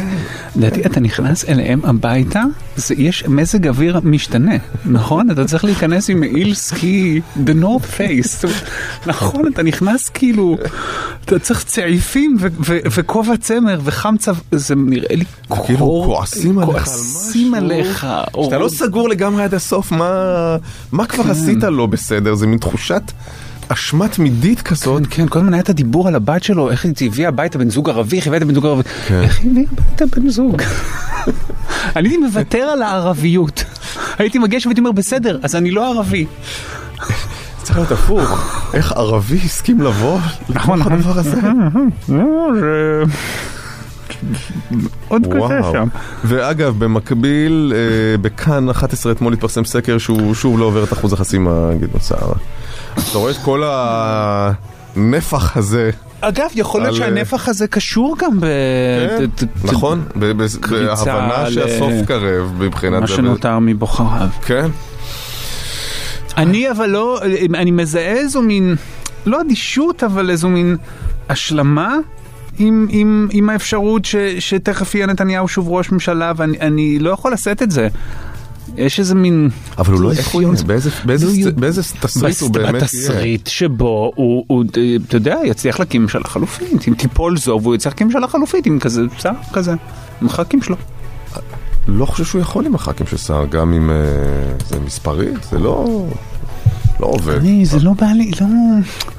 לדעתי 0.55 0.81
אתה 0.85 0.99
נכנס 0.99 1.45
אליהם 1.45 1.79
הביתה, 1.83 2.43
יש 2.97 3.23
מזג 3.27 3.67
אוויר 3.67 3.99
משתנה, 4.03 4.55
נכון? 4.85 5.31
אתה 5.31 5.45
צריך 5.45 5.63
להיכנס 5.63 6.09
עם 6.09 6.19
מעיל 6.19 6.53
סקי, 6.53 7.21
the 7.45 7.63
north 7.63 7.97
face, 7.99 8.47
נכון? 9.05 9.47
אתה 9.53 9.63
נכנס 9.63 10.09
כאילו, 10.09 10.57
אתה 11.25 11.39
צריך 11.39 11.63
צעיפים 11.63 12.35
וכובע 12.91 13.37
צמר 13.37 13.79
וחמצה, 13.83 14.31
זה 14.51 14.75
נראה 14.75 15.15
לי 15.15 15.25
כאילו 15.65 15.77
קור- 15.79 16.05
כועסים 16.05 16.59
עליך 16.59 16.69
על 16.77 16.83
כועסים 16.83 17.51
משהו. 17.51 17.65
עליך. 17.65 18.07
שאתה 18.43 18.57
לא 18.57 18.69
סגור 18.69 19.09
לגמרי 19.09 19.43
עד 19.43 19.53
הסוף, 19.53 19.91
מה, 19.91 20.57
מה 20.91 21.05
כבר 21.05 21.23
כן. 21.23 21.29
עשית 21.29 21.63
לא 21.63 21.85
בסדר? 21.85 22.35
זה 22.35 22.47
מין 22.47 22.57
תחושת 22.59 23.01
אשמה 23.73 24.07
תמידית 24.07 24.61
כזאת. 24.61 25.01
כן, 25.03 25.09
כן, 25.09 25.27
כל 25.27 25.39
הזמן 25.39 25.53
היה 25.53 25.61
את 25.61 25.69
הדיבור 25.69 26.07
על 26.07 26.15
הבת 26.15 26.43
שלו, 26.43 26.71
איך 26.71 26.85
היא 26.85 26.93
הביאה 27.01 27.27
הביתה 27.27 27.57
בן 27.57 27.69
זוג 27.69 27.89
ערבי, 27.89 28.17
איך 28.17 28.27
הביאה 28.27 28.39
בן 28.39 28.53
זוג 28.53 28.65
ערבי, 28.65 28.83
כן. 29.07 29.21
איך 29.21 29.39
היא 29.39 29.51
הביאה 29.51 29.65
הביתה 29.71 30.05
בן 30.05 30.29
זוג. 30.29 30.61
אני 31.95 32.09
הייתי 32.09 32.17
מוותר 32.17 32.57
על 32.57 32.81
הערביות. 32.81 33.63
הייתי 34.17 34.39
מגיע 34.39 34.59
שם 34.59 34.69
והייתי 34.69 34.81
אומר, 34.81 34.91
בסדר, 34.91 35.39
אז 35.43 35.55
אני 35.55 35.71
לא 35.71 35.93
ערבי. 35.93 36.25
צריך 37.63 37.77
להיות 37.77 37.91
הפוך. 37.91 38.55
איך 38.73 38.91
ערבי 38.91 39.37
הסכים 39.37 39.81
לבוא 39.81 40.19
נכון, 40.49 40.79
לתוך 40.79 40.91
הדבר 40.91 41.19
הזה? 41.19 41.41
זה... 42.07 43.03
עוד 45.07 45.27
קשה. 45.33 45.71
שם. 45.71 45.87
ואגב, 46.25 46.75
במקביל, 46.79 47.73
אה, 47.75 48.17
בכאן 48.17 48.69
11 48.69 49.11
אתמול 49.11 49.33
התפרסם 49.33 49.65
סקר 49.65 49.97
שהוא 49.97 50.33
שוב 50.33 50.59
לא 50.59 50.65
עובר 50.65 50.83
את 50.83 50.93
אחוז 50.93 51.13
החסימה, 51.13 51.69
גדעון 51.79 52.01
סער. 52.01 52.33
אתה 52.93 53.17
רואה 53.17 53.31
את 53.31 53.37
כל 53.37 53.63
הנפח 53.65 55.57
הזה, 55.57 55.89
אגב, 56.21 56.45
יכול 56.55 56.81
להיות 56.81 56.93
על- 56.93 56.99
שהנפח 56.99 57.49
הזה 57.49 57.67
קשור 57.67 58.15
גם 58.19 58.39
ב... 58.39 58.45
כן, 59.19 59.25
ת- 59.35 59.43
ת- 59.43 59.65
נכון? 59.65 60.03
ב- 60.15 60.25
ב- 60.43 60.57
קריצה 60.61 61.05
בהבנה 61.05 61.43
ל- 61.49 61.51
שהסוף 61.51 61.91
קרב 62.07 62.53
מבחינת 62.63 63.01
מה. 63.01 63.07
שנותר 63.07 63.59
מבוחריו. 63.59 64.27
כן, 64.45 64.69
אני 66.37 66.71
אבל 66.71 66.89
לא, 66.89 67.19
אני 67.55 67.71
מזהה 67.71 68.11
איזו 68.13 68.41
מין, 68.41 68.75
לא 69.25 69.41
אדישות, 69.41 70.03
אבל 70.03 70.29
איזו 70.29 70.49
מין 70.49 70.77
השלמה 71.29 71.95
עם, 72.59 72.87
עם, 72.89 73.27
עם 73.31 73.49
האפשרות 73.49 74.05
ש, 74.05 74.15
שתכף 74.39 74.95
יהיה 74.95 75.05
נתניהו 75.07 75.47
שוב 75.47 75.69
ראש 75.69 75.91
ממשלה, 75.91 76.31
ואני 76.35 76.59
אני 76.59 76.99
לא 76.99 77.09
יכול 77.09 77.33
לשאת 77.33 77.61
את 77.63 77.71
זה. 77.71 77.87
יש 78.79 78.99
איזה 78.99 79.15
מין... 79.15 79.49
אבל 79.77 79.93
הוא 79.93 80.01
לא, 80.01 80.09
יוצא? 80.09 80.21
באיזה- 81.05 81.81
לא 82.01 82.07
תסריט 82.07 82.39
הוא 82.41 82.49
באמת 82.49 82.73
יהיה? 82.73 82.83
בתסריט 82.83 83.47
שבו 83.47 84.11
הוא, 84.15 84.45
הוא, 84.47 84.63
אתה 85.07 85.15
יודע, 85.15 85.37
יצליח 85.45 85.79
להקים 85.79 86.01
ממשלה 86.01 86.23
חלופית, 86.23 86.87
אם 86.87 86.93
תיפול 86.93 87.37
זו 87.37 87.59
והוא 87.63 87.75
יצליח 87.75 87.93
להקים 87.93 88.07
ממשלה 88.07 88.27
חלופית, 88.27 88.65
עם 88.65 88.79
כזה, 88.79 89.01
שר 89.17 89.31
כזה, 89.53 89.73
עם 90.21 90.27
הח"כים 90.27 90.61
שלו. 90.61 90.75
לא 91.87 92.05
חושב 92.05 92.23
שהוא 92.25 92.41
יכול 92.41 92.65
עם 92.65 92.75
הח"כים 92.75 93.07
של 93.07 93.17
סער, 93.17 93.45
גם 93.45 93.73
אם 93.73 93.89
אה, 93.89 93.95
זה 94.69 94.79
מספרית, 94.79 95.43
זה 95.51 95.59
לא... 95.59 96.05
לא 96.99 97.05
עובד. 97.05 97.33
אני, 97.37 97.65
זה 97.65 97.79
לא 97.79 97.93
בא 97.93 98.05
לי, 98.05 98.31
לא... 98.41 98.47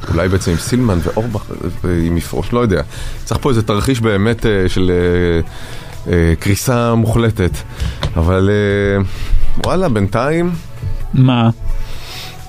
אולי 0.09 0.29
בעצם 0.29 0.51
עם 0.51 0.57
סילמן 0.57 0.99
ואורבך, 1.03 1.43
אם 2.09 2.17
יפרוש, 2.17 2.53
לא 2.53 2.61
יודע. 2.61 2.83
צריך 3.25 3.41
פה 3.41 3.51
איזה 3.51 3.63
תרחיש 3.63 4.01
באמת 4.01 4.47
אה, 4.47 4.69
של 4.69 4.91
אה, 4.91 4.97
אה, 4.97 5.41
קריסה 6.41 6.95
מוחלטת. 6.95 7.51
אבל 8.17 8.51
אה, 8.51 9.03
וואלה, 9.65 9.89
בינתיים, 9.89 10.51
מה? 11.15 11.51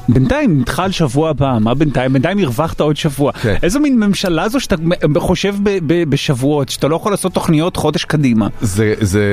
בינתיים 0.10 0.60
נדחה 0.60 0.84
על 0.84 0.92
שבוע 0.92 1.30
הבא, 1.30 1.58
מה 1.62 1.74
בינתיים? 1.74 2.14
בינתיים 2.14 2.40
הרווחת 2.40 2.80
עוד 2.80 2.98
שבוע. 2.98 3.32
כן. 3.32 3.56
איזו 3.64 3.80
מין 3.80 4.00
ממשלה 4.00 4.50
זו 4.50 4.60
שאתה 4.60 4.76
חושב 5.18 5.56
ב- 5.64 5.80
ב- 5.88 6.10
בשבועות, 6.10 6.70
שאתה 6.70 6.88
לא 6.88 6.96
יכול 6.96 7.12
לעשות 7.12 7.34
תוכניות 7.34 7.76
חודש 7.76 8.06
קדימה. 8.06 8.48
זה, 8.62 8.94
זה 9.00 9.24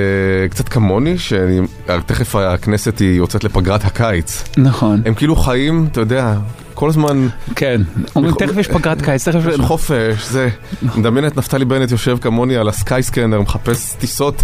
קצת 0.50 0.68
כמוני, 0.68 1.18
שאני, 1.18 1.60
תכף 2.06 2.36
הכנסת 2.36 2.98
היא 2.98 3.16
יוצאת 3.16 3.44
לפגרת 3.44 3.84
הקיץ. 3.84 4.44
נכון. 4.56 5.02
הם 5.06 5.14
כאילו 5.14 5.36
חיים, 5.36 5.88
אתה 5.92 6.00
יודע, 6.00 6.34
כל 6.78 6.88
הזמן 6.88 7.28
כן. 7.54 7.80
אומרים 8.16 8.34
תכף 8.34 8.56
יש 8.56 8.68
פגרת 8.68 9.02
קיץ, 9.02 9.28
תכף... 9.28 9.40
יש 9.48 9.60
חופש, 9.60 10.28
זה, 10.28 10.48
מדמיין 10.96 11.26
את 11.26 11.36
נפתלי 11.36 11.64
בנט 11.64 11.90
יושב 11.90 12.18
כמוני 12.20 12.56
על 12.56 12.68
הסקייסקנר, 12.68 13.40
מחפש 13.40 13.94
טיסות 13.94 14.42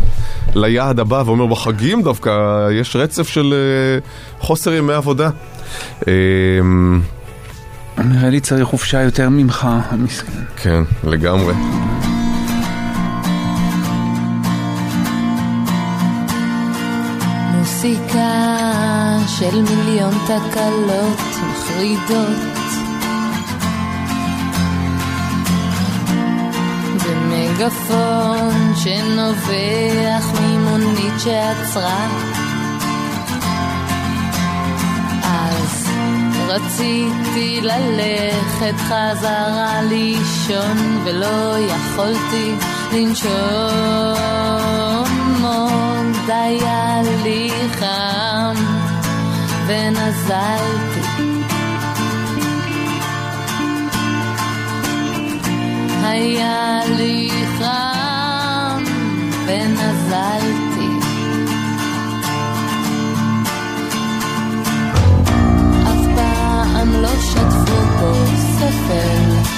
ליעד 0.54 1.00
הבא 1.00 1.22
ואומר 1.26 1.46
בחגים 1.46 2.02
דווקא 2.02 2.30
יש 2.72 2.96
רצף 2.96 3.28
של 3.28 3.54
אה, 3.54 3.98
חוסר 4.40 4.72
ימי 4.72 4.92
עבודה. 4.92 5.30
אה, 6.08 6.12
נראה 8.04 8.30
לי 8.30 8.40
צריך 8.40 8.68
חופשה 8.68 9.02
יותר 9.02 9.28
ממך, 9.28 9.68
המסכן. 9.90 10.42
כן, 10.56 10.82
לגמרי. 11.04 11.54
מוסיקה 17.52 18.73
של 19.26 19.62
מיליון 19.62 20.12
תקלות 20.24 21.20
מחרידות. 21.50 22.54
ומגפון 26.98 28.72
שנובח 28.76 30.40
ממונית 30.40 31.14
שעצרה. 31.18 32.06
אז 35.22 35.88
רציתי 36.48 37.60
ללכת 37.62 38.76
חזרה 38.78 39.82
לישון 39.82 41.02
ולא 41.04 41.56
יכולתי 41.58 42.54
לנשום. 42.92 43.30
עוד 45.44 46.30
היה 46.30 47.02
לי 47.22 47.50
חם 47.72 48.03
ונזלתי. 49.66 51.00
היה 56.04 56.80
לי 56.96 57.30
חם 57.58 58.84
ונזלתי. 59.46 60.88
אף 65.82 66.06
פעם 66.16 66.92
לא 66.92 67.20
שטפו 67.20 67.76
פה 68.00 68.12
ספל, 68.36 69.50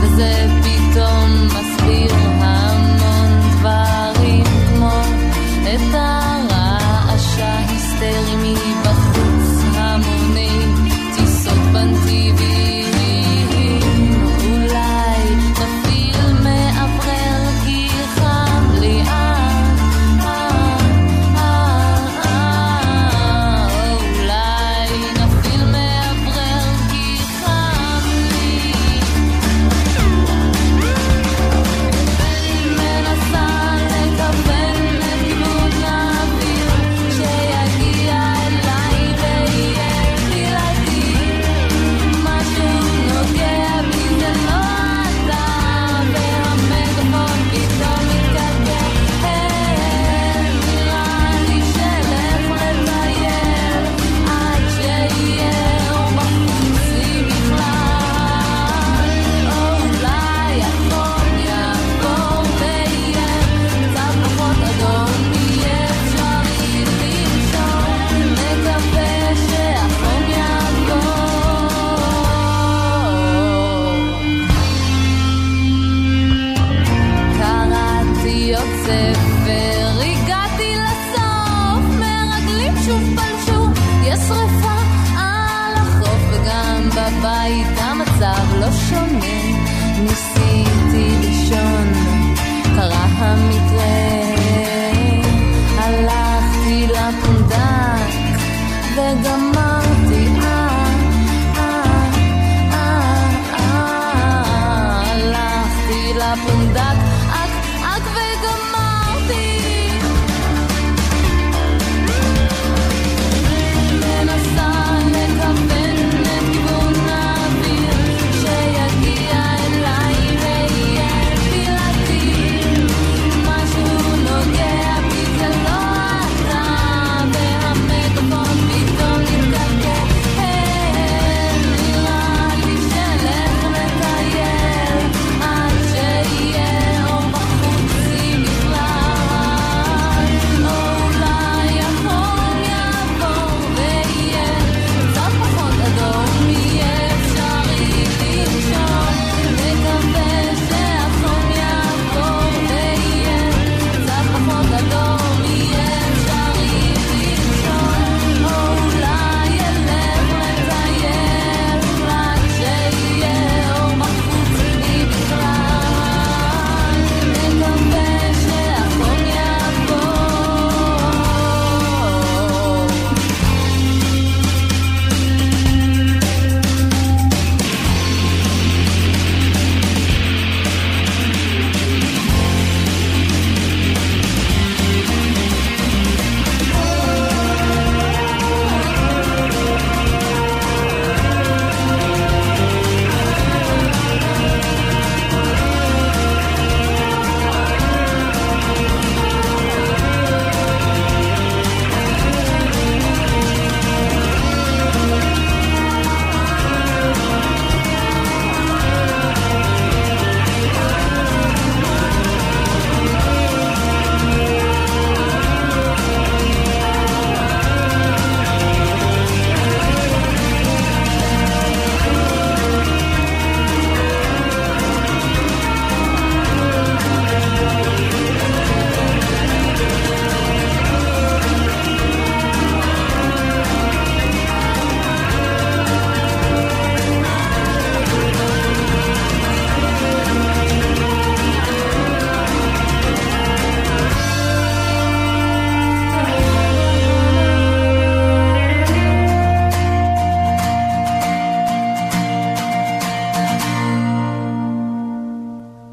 וזה 0.00 0.46
פתאום 0.62 1.46
מסביר 1.46 2.14
המון 2.40 3.40
דברים 3.58 4.44
כמו 4.44 5.00
את 5.62 5.94
ה... 5.94 6.13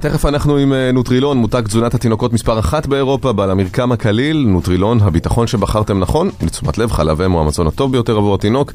תכף 0.01 0.25
אנחנו 0.25 0.57
עם 0.57 0.73
אה, 0.73 0.91
נוטרילון, 0.91 1.37
מותג 1.37 1.61
תזונת 1.61 1.93
התינוקות 1.93 2.33
מספר 2.33 2.59
אחת 2.59 2.87
באירופה, 2.87 3.33
בעל 3.33 3.51
המרקם 3.51 3.91
הקליל, 3.91 4.45
נוטרילון, 4.47 4.99
הביטחון 5.01 5.47
שבחרתם 5.47 5.99
נכון, 5.99 6.29
לתשומת 6.41 6.77
לב 6.77 6.91
חלב 6.91 7.21
אם 7.21 7.31
הוא 7.31 7.41
המזון 7.41 7.67
הטוב 7.67 7.91
ביותר 7.91 8.17
עבור 8.17 8.35
התינוק. 8.35 8.71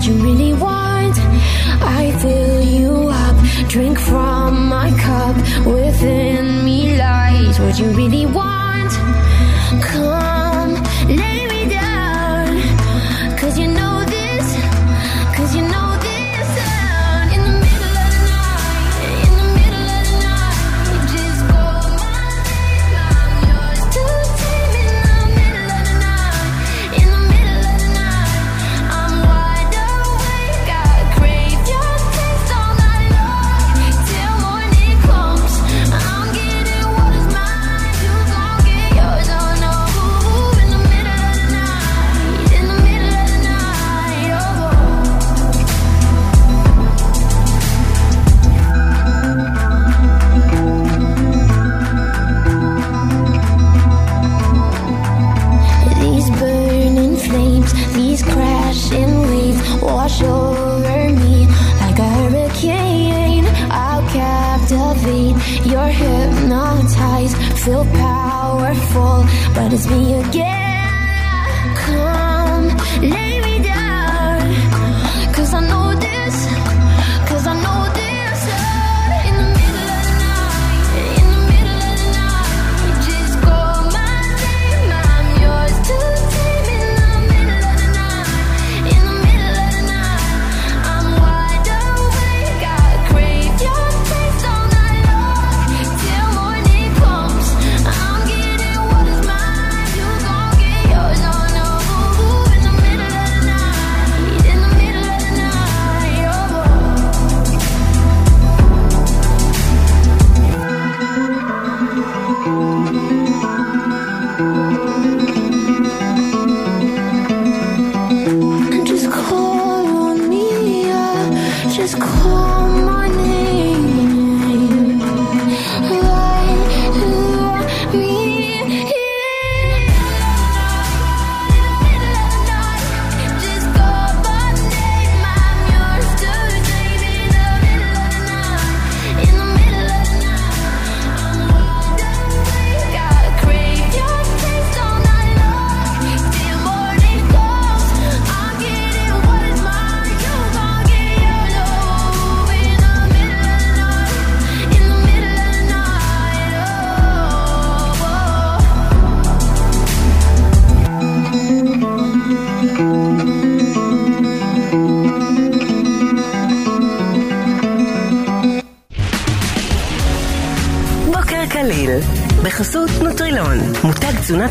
you 0.07 0.14
really 0.14 0.53
want. 0.53 1.17
I 1.81 2.12
fill 2.21 2.62
you 2.62 3.09
up, 3.09 3.69
drink 3.69 3.99
from 3.99 4.69
my 4.69 4.90
cup. 4.99 5.37
Within 5.67 6.64
me 6.64 6.99
lies 6.99 7.59
what 7.59 7.79
you 7.79 7.90
really 7.90 8.27
want. 8.27 8.54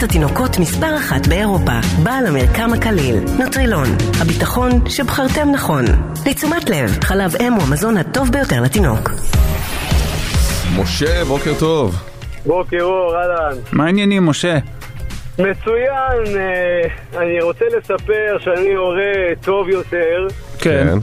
התינוקות 0.04 0.60
מספר 0.60 0.98
אחת 0.98 1.28
באירופה, 1.28 1.80
בעל 2.04 2.28
המרקם 2.28 2.74
הקליל, 2.74 3.16
נוטרילון, 3.40 3.88
הביטחון 4.22 4.72
שבחרתם 4.90 5.52
נכון. 5.54 5.86
לתשומת 6.26 6.70
לב, 6.70 6.90
חלב 7.04 7.36
אם 7.42 7.54
הוא 7.54 7.64
המזון 7.64 7.98
הטוב 7.98 8.32
ביותר 8.32 8.62
לתינוק. 8.62 9.10
משה, 10.78 11.26
בוקר 11.26 11.52
טוב. 11.60 11.96
בוקר 12.46 12.82
אור, 12.82 13.16
אהלן. 13.16 13.58
מה 13.72 13.86
העניינים, 13.86 14.26
משה? 14.26 14.58
מצוין, 15.40 16.38
אה, 16.38 17.22
אני 17.22 17.42
רוצה 17.42 17.66
לספר 17.78 18.38
שאני 18.40 18.74
הורה 18.74 19.36
טוב 19.42 19.70
יותר 19.70 20.28
כן. 20.60 20.88
אה, 20.88 20.94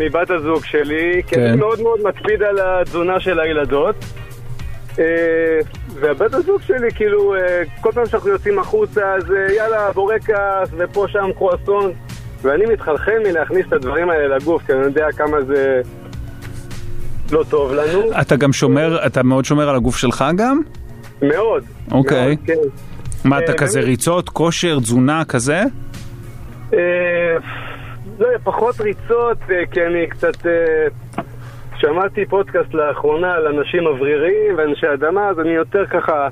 מבת 0.00 0.30
הזוג 0.30 0.64
שלי, 0.64 1.22
כי 1.26 1.34
כן. 1.34 1.40
אני 1.40 1.56
מאוד 1.56 1.80
מאוד 1.80 2.00
מקפיד 2.04 2.42
על 2.42 2.58
התזונה 2.62 3.20
של 3.20 3.40
הילדות. 3.40 4.04
אה, 4.98 5.04
והבת 6.00 6.34
הזוג 6.34 6.62
שלי, 6.62 6.88
כאילו, 6.94 7.34
אה, 7.34 7.62
כל 7.80 7.92
פעם 7.92 8.06
שאנחנו 8.06 8.30
יוצאים 8.30 8.58
החוצה, 8.58 9.14
אז 9.14 9.30
אה, 9.30 9.54
יאללה, 9.54 9.92
בורקס, 9.92 10.68
ופה 10.76 11.06
שם 11.08 11.30
קרואסון. 11.36 11.92
ואני 12.42 12.66
מתחלחל 12.66 13.18
מלהכניס 13.24 13.66
את 13.68 13.72
הדברים 13.72 14.10
האלה 14.10 14.36
לגוף, 14.36 14.62
כי 14.66 14.72
אני 14.72 14.80
יודע 14.80 15.06
כמה 15.16 15.42
זה 15.42 15.80
לא 17.32 17.44
טוב 17.50 17.72
לנו. 17.72 18.20
אתה 18.20 18.36
גם 18.36 18.52
שומר, 18.52 19.06
אתה 19.06 19.22
מאוד 19.22 19.44
שומר 19.44 19.68
על 19.68 19.76
הגוף 19.76 19.96
שלך 19.96 20.24
גם? 20.36 20.60
מאוד. 21.22 21.64
אוקיי. 21.90 22.26
מאוד, 22.26 22.46
כן. 22.46 23.28
מה, 23.28 23.38
אתה 23.38 23.52
כזה. 23.52 23.80
ריצות, 23.80 24.28
כושר, 24.28 24.78
תזונה, 24.78 25.24
כזה? 25.24 25.62
לא, 28.18 28.28
פחות 28.44 28.80
ריצות, 28.80 29.38
כי 29.70 29.80
אני 29.86 30.06
קצת... 30.06 30.46
שמעתי 31.80 32.24
פודקאסט 32.28 32.74
לאחרונה 32.74 33.32
על 33.32 33.46
אנשים 33.46 33.86
אווריריים 33.86 34.54
ואנשי 34.58 34.86
אדמה, 34.94 35.28
אז 35.28 35.40
אני 35.40 35.50
יותר 35.50 35.86
ככה... 35.86 36.28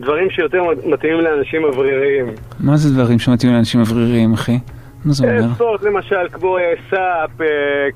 דברים 0.00 0.30
שיותר 0.30 0.58
מתאימים 0.86 1.20
לאנשים 1.20 1.64
אווריריים. 1.64 2.26
מה 2.60 2.76
זה 2.76 2.94
דברים 2.94 3.18
שמתאימים 3.18 3.56
לאנשים 3.56 3.80
אווריריים, 3.80 4.32
אחי? 4.34 4.58
מה 5.04 5.12
זה 5.12 5.26
אה, 5.26 5.38
אומר? 5.38 5.54
ספורט 5.54 5.82
למשל, 5.82 6.28
כמו 6.32 6.58
אה, 6.58 6.62
SUP, 6.90 7.40
אה, 7.40 7.46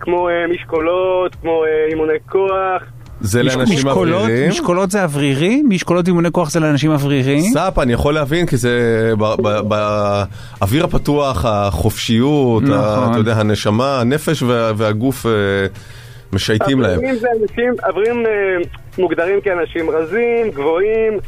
כמו 0.01 0.29
משקולות, 0.55 1.35
כמו 1.35 1.63
אימוני 1.91 2.13
כוח. 2.29 2.83
זה 3.21 3.43
לאנשים 3.43 3.89
אווריריים. 3.89 4.49
משקולות 4.49 4.91
זה 4.91 5.03
אוורירי? 5.03 5.63
משקולות 5.69 6.07
אימוני 6.09 6.29
כוח 6.33 6.51
זה 6.51 6.61
לאנשים 6.61 6.91
אווריריים? 6.91 7.53
SUP, 7.53 7.79
אני 7.79 7.93
יכול 7.93 8.15
להבין, 8.15 8.47
כי 8.47 8.57
זה 8.57 8.71
ב- 9.19 9.43
ב- 9.43 9.61
באוויר 10.61 10.85
הפתוח, 10.85 11.45
החופשיות, 11.49 12.63
נכון. 12.63 13.11
אתה 13.11 13.19
יודע, 13.19 13.33
הנשמה, 13.37 14.01
הנפש 14.01 14.43
וה- 14.43 14.73
והגוף 14.77 15.27
משייטים 16.33 16.81
להם. 16.81 16.93
אוורירים 16.93 17.17
זה 17.17 17.29
אנשים, 17.43 17.75
אוורירים 17.87 18.27
אה, 18.27 18.33
מוגדרים 18.99 19.41
כאנשים 19.41 19.91
רזים, 19.91 20.51
גבוהים, 20.51 21.19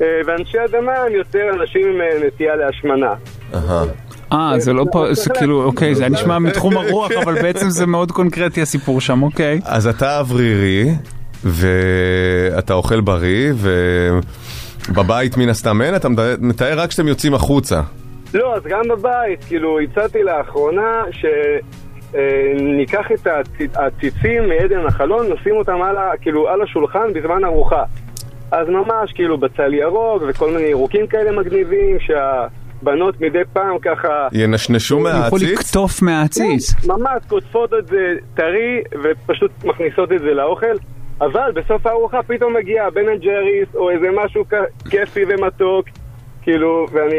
אה, 0.00 0.06
ואנשי 0.26 0.58
אדמה 0.64 0.92
הם 0.92 1.12
יותר 1.12 1.50
אנשים 1.60 1.88
עם 1.88 2.00
אה, 2.00 2.26
נטייה 2.26 2.56
להשמנה. 2.56 3.14
אהה. 3.54 3.84
אה, 4.32 4.58
זה 4.58 4.72
לא 4.72 4.84
פה, 4.92 5.14
זה 5.14 5.30
כאילו, 5.30 5.64
אוקיי, 5.64 5.94
זה 5.94 6.02
היה 6.02 6.10
נשמע 6.10 6.38
מתחום 6.38 6.76
הרוח, 6.76 7.12
אבל 7.22 7.42
בעצם 7.42 7.70
זה 7.70 7.86
מאוד 7.86 8.12
קונקרטי 8.12 8.62
הסיפור 8.62 9.00
שם, 9.00 9.22
אוקיי. 9.22 9.60
אז 9.64 9.86
אתה 9.86 10.18
אוורירי, 10.18 10.88
ואתה 11.44 12.74
אוכל 12.74 13.00
בריא, 13.00 13.52
ובבית 14.90 15.36
מן 15.36 15.48
הסתם 15.48 15.82
אין, 15.82 15.96
אתה 15.96 16.08
מתאר 16.40 16.80
רק 16.80 16.88
כשאתם 16.88 17.08
יוצאים 17.08 17.34
החוצה. 17.34 17.80
לא, 18.34 18.56
אז 18.56 18.62
גם 18.68 18.82
בבית, 18.90 19.44
כאילו, 19.44 19.80
הצעתי 19.80 20.22
לאחרונה 20.22 21.02
שניקח 22.14 23.12
את 23.12 23.26
הצ- 23.26 23.78
העציצים 23.80 24.48
מעדן 24.48 24.86
החלון, 24.86 25.26
נשים 25.32 25.56
אותם 25.56 25.82
על, 25.82 25.96
ה- 25.96 26.12
כאילו, 26.20 26.48
על 26.48 26.62
השולחן 26.62 27.12
בזמן 27.12 27.44
ארוחה. 27.44 27.82
אז 28.50 28.68
ממש, 28.68 29.12
כאילו, 29.14 29.38
בצל 29.38 29.74
ירוק 29.74 30.22
וכל 30.28 30.50
מיני 30.50 30.62
ירוקים 30.68 31.06
כאלה 31.06 31.32
מגניבים, 31.32 31.96
שהבנות 32.00 33.20
מדי 33.20 33.42
פעם 33.52 33.78
ככה... 33.82 34.28
ינשנשו 34.32 34.98
הכול 35.00 35.12
מהעציץ? 35.12 35.42
לקטוף 35.58 36.02
מהעציץ. 36.02 36.86
ממש 36.86 37.22
קוטפות 37.28 37.74
את 37.78 37.86
זה 37.86 37.96
טרי 38.34 38.82
ופשוט 39.02 39.50
מכניסות 39.64 40.12
את 40.12 40.20
זה 40.20 40.34
לאוכל 40.34 40.74
אבל 41.20 41.52
בסוף 41.54 41.86
הארוחה 41.86 42.22
פתאום 42.22 42.56
מגיע 42.56 42.90
בן 42.90 43.08
אנד 43.08 43.20
ג'ריס 43.20 43.68
או 43.74 43.90
איזה 43.90 44.06
משהו 44.24 44.44
כיפי 44.90 45.24
ומתוק 45.28 45.86
כאילו 46.44 46.86
ואני 46.92 47.14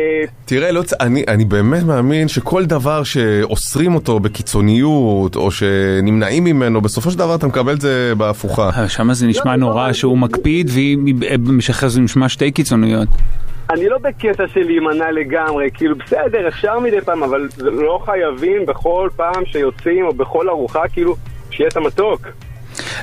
תראה, 0.46 0.72
לא, 0.72 0.82
צ- 0.84 0.94
אני, 1.02 1.24
אני 1.28 1.46
באמת 1.46 1.84
מאמין 1.84 2.28
שכל 2.28 2.66
דבר 2.66 3.04
שאוסרים 3.04 3.96
אותו 3.96 4.20
בקיצוניות, 4.20 5.36
או 5.36 5.52
שנמנעים 5.52 6.44
ממנו, 6.44 6.82
בסופו 6.82 7.12
של 7.12 7.18
דבר 7.18 7.36
אתה 7.36 7.48
מקבל 7.48 7.74
את 7.74 7.82
זה 7.82 8.14
בהפוכה. 8.18 8.70
אה, 8.78 8.90
שם 8.90 9.14
זה 9.14 9.28
נשמע 9.28 9.56
נורא 9.56 9.94
שהוא 9.94 10.18
מקפיד, 10.18 10.70
ובמשך 10.76 11.88
זה 11.88 12.02
נשמע 12.02 12.30
שתי 12.30 12.52
קיצוניות. 12.52 13.08
אני 13.70 13.90
לא 13.90 13.98
בקטע 13.98 14.44
של 14.54 14.60
להימנע 14.60 15.12
לגמרי 15.12 15.70
כאילו 15.74 15.96
בסדר 15.96 16.48
אפשר 16.48 16.80
מדי 16.80 17.02
פעם 17.02 17.24
אבל 17.24 17.50
לא 17.60 18.00
חייבים 18.06 18.66
בכל 18.66 19.10
פעם 19.16 19.46
שיוצאים 19.46 20.06
או 20.06 20.14
בכל 20.14 20.50
ארוחה 20.50 20.82
כאילו 20.94 21.16
שיהיה 21.52 21.68
את 21.68 21.78
המתוק 21.78 22.28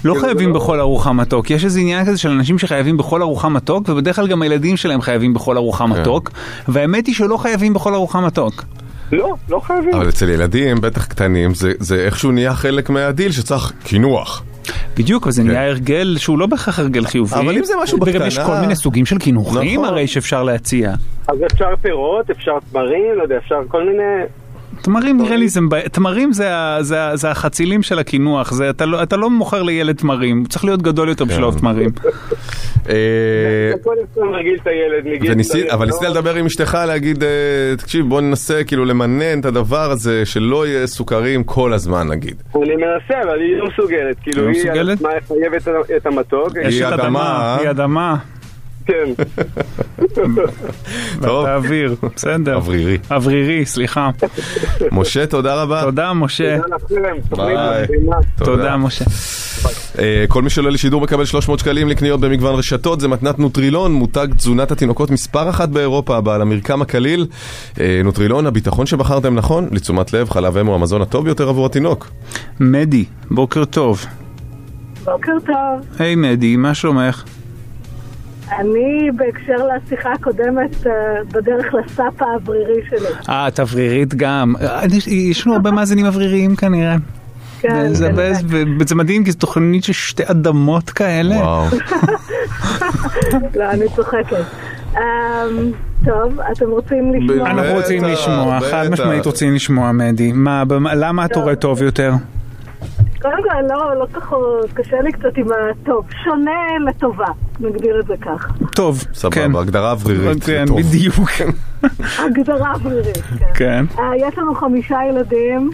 לא 0.04 0.12
כאילו, 0.12 0.26
חייבים 0.26 0.48
לא- 0.48 0.54
בכל 0.54 0.80
ארוחה 0.80 1.12
מתוק, 1.12 1.50
יש 1.50 1.64
איזה 1.64 1.80
עניין 1.80 2.04
כזה 2.06 2.18
של 2.18 2.28
אנשים 2.30 2.58
שחייבים 2.58 2.96
בכל 2.96 3.22
ארוחה 3.22 3.48
מתוק, 3.48 3.88
ובדרך 3.88 4.16
כלל 4.16 4.26
גם 4.26 4.42
הילדים 4.42 4.76
שלהם 4.76 5.00
חייבים 5.00 5.34
בכל 5.34 5.56
ארוחה 5.56 5.86
מתוק, 5.86 6.30
והאמת 6.68 7.06
היא 7.06 7.14
שלא 7.14 7.36
חייבים 7.36 7.74
בכל 7.74 7.94
ארוחה 7.94 8.20
מתוק. 8.20 8.64
לא, 9.12 9.34
לא 9.48 9.60
חייבים 9.60 9.94
אבל 9.94 10.08
אצל 10.08 10.28
ילדים, 10.28 10.80
בטח 10.80 11.04
קטנים, 11.06 11.54
זה, 11.54 11.72
זה 11.78 11.96
איכשהו 11.96 12.32
נהיה 12.32 12.54
חלק 12.54 12.90
מהדיל 12.90 13.32
שצריך 13.32 13.72
קינוח. 13.84 14.42
בדיוק, 14.96 15.26
וזה 15.26 15.42
נהיה 15.42 15.66
הרגל 15.68 16.14
שהוא 16.18 16.38
לא 16.38 16.46
בהכרח 16.46 16.78
הרגל 16.78 17.04
חיובי. 17.06 17.34
כן. 17.34 17.40
אבל 17.40 17.56
אם 17.56 17.64
זה 17.64 17.72
משהו 17.82 17.98
וגם 18.02 18.06
בקטנה- 18.12 18.26
יש 18.26 18.38
כל 18.38 18.54
מיני 18.60 18.76
סוגים 18.76 19.06
של 19.06 19.18
קינוחים 19.18 19.80
נכון. 19.80 19.84
הרי 19.94 20.06
שאפשר 20.06 20.42
להציע. 20.42 20.92
אז 21.28 21.36
אפשר 21.52 21.66
פירות, 21.82 22.30
אפשר 22.30 22.52
תמרים, 22.72 23.04
לא 23.16 23.22
יודע, 23.22 23.36
אפשר 23.36 23.56
כל 23.68 23.82
מיני 23.88 24.02
תמרים 24.82 25.22
נראה 25.22 25.36
לי 25.36 25.48
זה, 25.48 25.60
תמרים 25.92 26.32
זה, 26.32 27.30
החצילים 27.30 27.82
של 27.82 27.98
הקינוח, 27.98 28.52
זה, 28.52 28.70
אתה, 28.70 28.86
לא, 28.86 29.02
אתה 29.02 29.16
לא 29.16 29.30
מוכר 29.30 29.62
לילד 29.62 29.96
תמרים, 29.96 30.38
הוא 30.38 30.48
צריך 30.48 30.64
להיות 30.64 30.82
גדול 30.82 31.08
יותר 31.08 31.24
בשביל 31.24 31.36
כן. 31.36 31.42
לאהוב 31.42 31.58
תמרים. 31.58 31.90
אה, 32.88 33.72
אבל 35.70 35.78
לא? 35.78 35.86
ניסית 35.86 36.08
לדבר 36.10 36.34
עם 36.34 36.46
אשתך 36.46 36.78
להגיד, 36.86 37.22
אה, 37.22 37.28
תקשיב, 37.78 38.08
בוא 38.08 38.20
ננסה 38.20 38.64
כאילו 38.64 38.84
למנן 38.84 39.40
את 39.40 39.44
הדבר 39.44 39.90
הזה, 39.90 40.26
שלא 40.26 40.66
יהיה 40.66 40.86
סוכרים 40.86 41.44
כל 41.44 41.72
הזמן 41.72 42.08
נגיד. 42.08 42.42
אני 42.54 42.76
מנסה, 42.76 43.22
אבל 43.22 43.40
היא 43.40 43.56
לא 43.56 43.66
מסוגלת. 43.66 44.16
כאילו, 44.22 44.42
לא 44.44 44.50
היא 44.50 44.92
עצמה 44.92 45.08
חייבת 45.28 45.68
את 45.96 46.06
המתוק. 46.06 46.56
היא 46.56 46.68
אשת 46.68 46.92
אדמה, 46.92 47.20
אה? 47.20 47.60
היא 47.60 47.70
אדמה, 47.70 48.16
כן. 48.86 49.08
טוב, 51.22 51.46
אוויר, 51.46 51.94
בסדר. 52.16 52.54
אוורירי. 52.54 52.98
אוורירי, 53.10 53.66
סליחה. 53.66 54.10
משה, 54.92 55.26
תודה 55.26 55.62
רבה. 55.62 55.82
תודה, 55.82 56.12
משה. 56.12 56.58
ביי. 57.36 57.86
תודה, 58.36 58.76
משה. 58.76 59.04
אה, 59.98 60.24
כל 60.28 60.42
מי 60.42 60.50
שעולה 60.50 60.70
לשידור 60.70 61.00
מקבל 61.00 61.24
300 61.24 61.58
שקלים 61.58 61.88
לקניות 61.88 62.20
במגוון 62.20 62.54
רשתות, 62.54 63.00
זה 63.00 63.08
מתנת 63.08 63.38
נוטרילון, 63.38 63.92
מותג 63.92 64.26
תזונת 64.36 64.70
התינוקות 64.72 65.10
מספר 65.10 65.50
אחת 65.50 65.68
באירופה, 65.68 66.20
בעל 66.20 66.42
המרקם 66.42 66.82
הקליל. 66.82 67.26
אה, 67.80 68.00
נוטרילון, 68.04 68.46
הביטחון 68.46 68.86
שבחרתם 68.86 69.34
נכון, 69.34 69.68
לתשומת 69.72 70.12
לב, 70.12 70.30
חלב 70.30 70.56
אם 70.56 70.66
הוא 70.66 70.74
המזון 70.74 71.02
הטוב 71.02 71.24
ביותר 71.24 71.48
עבור 71.48 71.66
התינוק. 71.66 72.08
מדי, 72.60 73.04
בוקר 73.30 73.64
טוב. 73.64 74.06
בוקר 75.04 75.32
טוב. 75.46 75.86
היי 75.98 76.14
מדי, 76.14 76.56
מה 76.56 76.74
שלומך? 76.74 77.24
אני 78.58 79.10
בהקשר 79.16 79.56
לשיחה 79.66 80.12
הקודמת 80.12 80.86
אה, 80.86 80.92
בדרך 81.32 81.66
לסאפ 81.74 82.22
האוורירי 82.22 82.80
שלי. 82.90 83.08
אה, 83.28 83.48
את 83.48 83.60
אוורירית 83.60 84.14
גם. 84.14 84.54
יש- 85.08 85.46
לנו 85.46 85.54
הרבה 85.56 85.70
מאזינים 85.80 86.06
אווריריים 86.06 86.56
כנראה. 86.56 86.96
כן, 87.60 87.92
זה- 87.94 88.08
כנראה. 88.08 88.34
זה- 88.86 88.94
מדהים 88.94 89.24
כי 89.24 89.32
זו 89.32 89.38
תוכנית 89.38 89.84
של 89.84 89.92
שתי 89.92 90.22
אדמות 90.26 90.90
כאלה. 90.90 91.34
וואו. 91.36 91.66
לא, 93.58 93.70
אני 93.70 93.84
צוחקת. 93.96 94.36
אמ, 94.96 95.00
טוב, 96.04 96.40
אתם 96.52 96.70
רוצים 96.70 97.14
לשמוע? 97.14 97.50
אנחנו 97.50 97.72
רוצים 97.74 98.04
לשמוע, 98.04 98.60
חד. 98.60 98.86
משמעית 98.90 99.26
רוצים 99.26 99.54
לשמוע 99.54 99.92
מדי. 99.92 100.32
למה 100.94 101.24
את 101.24 101.32
קוראת 101.32 101.60
טוב 101.60 101.82
יותר? 101.82 102.12
קודם 103.22 103.42
כל, 103.42 103.74
לא, 103.74 103.94
לא 103.98 104.06
ככה, 104.12 104.36
קשה 104.74 105.00
לי 105.00 105.12
קצת 105.12 105.36
עם 105.36 105.46
הטוב. 105.52 106.06
שונה 106.24 106.78
לטובה, 106.86 107.26
נגדיר 107.60 108.00
את 108.00 108.06
זה 108.06 108.14
כך. 108.20 108.52
טוב, 108.74 108.98
כן. 108.98 109.14
סבבה, 109.14 109.60
הגדרה 109.60 109.90
אוורירית. 109.90 110.44
כן, 110.44 110.64
טוב. 110.66 110.80
בדיוק. 110.80 111.30
הגדרה 112.18 112.72
אוורירית, 112.72 113.16
כן. 113.38 113.46
כן. 113.54 113.84
אה, 113.98 114.16
יש 114.16 114.38
לנו 114.38 114.54
חמישה 114.54 114.98
ילדים, 115.10 115.70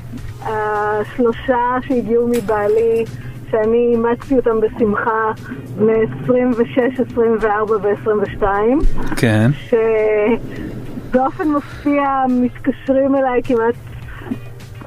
אה, 0.46 1.00
שלושה 1.16 1.76
שהגיעו 1.88 2.28
מבעלי, 2.28 3.04
שאני 3.50 3.88
אימצתי 3.92 4.36
אותם 4.36 4.60
בשמחה, 4.60 5.30
בני 5.76 5.92
26, 6.24 6.78
24 7.12 7.74
ו-22, 7.82 8.42
כן. 9.16 9.50
שבאופן 11.10 11.48
מפתיע 11.48 12.02
מתקשרים 12.28 13.16
אליי 13.16 13.40
כמעט 13.44 13.74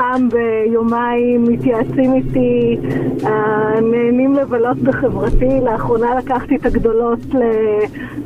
פעם 0.02 0.30
ביומיים, 0.30 1.44
מתייעצים 1.44 2.14
איתי, 2.14 2.78
אה, 3.26 3.82
נהנים 3.82 4.34
לבלות 4.34 4.78
בחברתי. 4.78 5.50
לאחרונה 5.64 6.16
לקחתי 6.16 6.56
את 6.56 6.66
הגדולות 6.66 7.20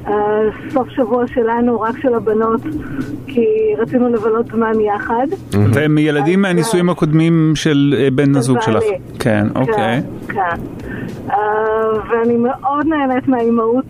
לסוף 0.07 0.89
שבוע 0.89 1.27
שלנו, 1.27 1.81
רק 1.81 1.97
של 2.01 2.13
הבנות, 2.13 2.61
כי 3.27 3.45
רצינו 3.77 4.09
לבלות 4.09 4.45
זמן 4.45 4.73
יחד. 4.79 5.27
והם 5.73 5.97
ילדים 5.97 6.41
מהנישואים 6.41 6.89
הקודמים 6.89 7.51
של 7.55 7.95
אה, 7.97 8.07
בן 8.11 8.35
הזוג 8.35 8.61
שלך. 8.61 8.83
בעלי. 8.83 8.97
כן, 9.19 9.47
אוקיי. 9.55 10.01
כן, 10.27 10.33
כן. 10.33 10.61
אה, 11.31 11.37
ואני 12.09 12.37
מאוד 12.37 12.87
נהנית 12.87 13.27
מהאימהות, 13.27 13.85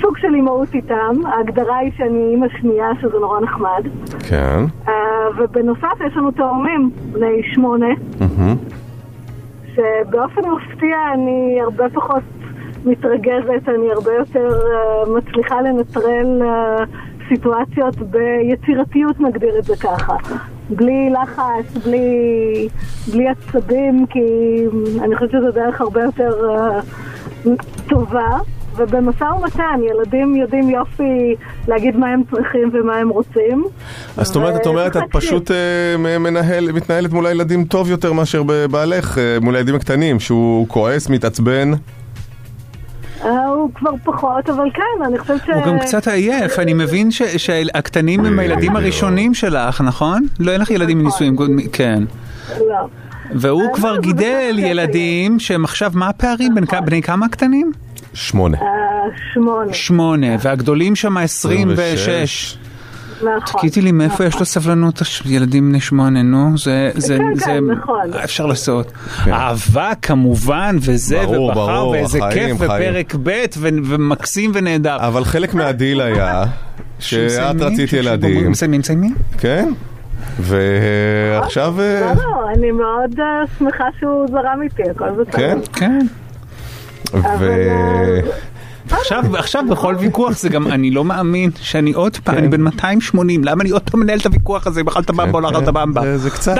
סוג 0.00 0.18
של 0.18 0.34
אימהות 0.34 0.74
איתם. 0.74 1.16
ההגדרה 1.26 1.76
היא 1.76 1.92
שאני 1.96 2.30
אימא 2.30 2.46
שנייה, 2.60 2.88
שזה 3.00 3.18
נורא 3.18 3.40
נחמד. 3.40 3.82
כן. 4.28 4.64
אה, 4.88 4.94
ובנוסף 5.38 6.00
יש 6.06 6.16
לנו 6.16 6.30
תאומים, 6.30 6.90
בני 7.12 7.42
שמונה. 7.54 7.86
שבאופן 9.74 10.40
מפתיע 10.40 10.96
אני 11.14 11.58
הרבה 11.62 11.88
פחות 11.88 12.22
מתרגזת, 12.84 13.68
אני 13.68 13.92
הרבה 13.92 14.14
יותר 14.14 14.48
אה, 14.48 15.14
מצליחה 15.16 15.62
לנטרל 15.62 16.42
אה, 16.42 16.84
סיטואציות 17.28 17.96
ביצירתיות, 17.96 19.20
נגדיר 19.20 19.58
את 19.58 19.64
זה 19.64 19.74
ככה. 19.76 20.16
בלי 20.70 21.10
לחץ, 21.10 21.86
בלי, 21.86 22.68
בלי 23.12 23.28
עצבים, 23.28 24.06
כי 24.06 24.20
אני 25.02 25.16
חושבת 25.16 25.30
שזו 25.30 25.50
דרך 25.50 25.80
הרבה 25.80 26.02
יותר 26.02 26.30
uh, 26.50 27.21
טובה. 27.88 28.38
ובמשא 28.76 29.24
ומתן, 29.24 29.80
ילדים 29.90 30.36
יודעים 30.36 30.70
יופי 30.70 31.34
להגיד 31.68 31.96
מה 31.96 32.08
הם 32.08 32.22
צריכים 32.30 32.70
ומה 32.72 32.96
הם 32.96 33.08
רוצים. 33.08 33.64
אז 34.16 34.26
זאת 34.26 34.36
אומרת, 34.36 34.56
את 34.56 34.66
אומרת, 34.66 34.96
את 34.96 35.02
פשוט 35.10 35.50
אה, 35.50 36.18
מנהל, 36.18 36.72
מתנהלת 36.72 37.12
מול 37.12 37.26
הילדים 37.26 37.64
טוב 37.64 37.90
יותר 37.90 38.12
מאשר 38.12 38.42
בבעלך, 38.46 39.18
אה, 39.18 39.38
מול 39.40 39.56
הילדים 39.56 39.74
הקטנים, 39.74 40.20
שהוא 40.20 40.68
כועס, 40.68 41.08
מתעצבן. 41.08 41.72
אה, 43.24 43.46
הוא 43.46 43.70
כבר 43.74 43.90
פחות, 44.04 44.50
אבל 44.50 44.70
כן, 44.74 45.04
אני 45.06 45.18
חושבת 45.18 45.40
ש... 45.46 45.50
הוא 45.54 45.62
גם 45.66 45.78
קצת 45.78 46.08
עייף, 46.08 46.58
אני 46.58 46.74
מבין 46.74 47.10
שהקטנים 47.36 48.24
הם 48.24 48.38
הילדים 48.38 48.76
הראשונים 48.76 49.34
שלך, 49.34 49.80
נכון? 49.80 50.22
לא, 50.40 50.52
אין 50.52 50.60
לך 50.60 50.70
ילדים 50.70 50.98
מנישואים 50.98 51.36
קודמים, 51.36 51.68
כן. 51.72 52.02
לא. 52.60 52.86
והוא 53.34 53.62
אה, 53.62 53.74
כבר 53.74 53.94
זה 53.94 54.00
גידל 54.00 54.54
ילדים 54.58 55.38
שהם 55.40 55.64
עכשיו, 55.64 55.90
מה 55.94 56.08
הפערים? 56.08 56.54
בין 56.54 56.66
כ- 56.66 56.74
בני 56.84 57.02
כמה 57.02 57.26
הקטנים? 57.26 57.72
שמונה. 58.14 58.58
אה, 58.58 58.66
שמונה. 59.34 59.72
שמונה, 59.72 60.26
והגדולים 60.42 60.96
שם 60.96 61.16
26. 61.16 62.56
נכון. 63.22 63.60
תגידי 63.60 63.80
לי, 63.80 63.92
מאיפה 63.92 64.24
יש 64.24 64.38
לו 64.40 64.44
סבלנות, 64.44 65.00
הש- 65.00 65.22
ילדים 65.26 65.68
בני 65.68 65.80
שמונה, 65.80 66.22
נו? 66.22 66.58
זה, 66.58 66.90
זה, 66.94 67.18
כן, 67.18 67.34
זה, 67.34 67.44
כן, 67.44 67.64
נכון. 67.64 68.00
אפשר 68.24 68.46
לעשות. 68.46 68.92
אהבה 69.28 69.92
כמובן, 70.02 70.76
וזה, 70.80 71.28
ובחר, 71.28 71.88
ואיזה 71.88 72.18
כיף. 72.32 72.56
ופרק 72.60 73.14
ב', 73.22 73.44
ומקסים 73.60 74.50
ונהדר. 74.54 74.96
אבל 75.00 75.24
חלק 75.24 75.54
מהדיל 75.54 76.00
היה 76.00 76.44
שאת 76.98 77.60
רצית 77.60 77.92
ילדים, 77.92 78.50
מסיימים, 78.50 78.80
מסיימים? 78.80 79.14
כן? 79.38 79.72
ועכשיו... 80.40 81.74
לא, 81.78 82.22
לא, 82.22 82.41
אני 82.52 82.70
מאוד 82.70 83.20
אה, 83.20 83.24
שמחה 83.58 83.84
שהוא 84.00 84.26
זרם 84.30 84.62
איתי, 84.62 84.82
הכל 84.90 85.10
בסדר. 85.10 85.38
כן? 85.38 85.58
כן. 85.72 85.98
ו... 87.38 87.50
עכשיו, 88.90 89.24
עכשיו 89.36 89.64
בכל 89.70 89.94
ויכוח 89.98 90.38
זה 90.38 90.48
גם, 90.48 90.66
אני 90.66 90.90
לא 90.90 91.04
מאמין 91.04 91.50
שאני 91.56 91.92
עוד 91.92 92.16
פעם, 92.24 92.38
אני 92.38 92.48
בן 92.48 92.60
280, 92.60 93.44
למה 93.44 93.62
אני 93.62 93.70
עוד 93.70 93.82
פעם 93.90 94.00
מנהל 94.00 94.18
את 94.18 94.26
הוויכוח 94.26 94.66
הזה, 94.66 94.80
אם 94.80 94.88
אכלת 94.88 95.10
במבה 95.10 95.30
או 95.34 95.40
לא 95.40 95.50
אכלת 95.50 95.68
במבה? 95.68 96.16
זה- 96.18 96.30
קצת. 96.30 96.56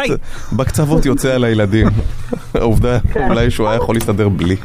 בקצוות 0.52 1.07
יוצא 1.07 1.35
על 1.35 1.44
הילדים. 1.44 1.87
העובדה, 2.55 2.98
אולי 3.28 3.50
שהוא 3.50 3.68
היה 3.68 3.76
יכול 3.76 3.94
להסתדר 3.94 4.28
בלי. 4.28 4.57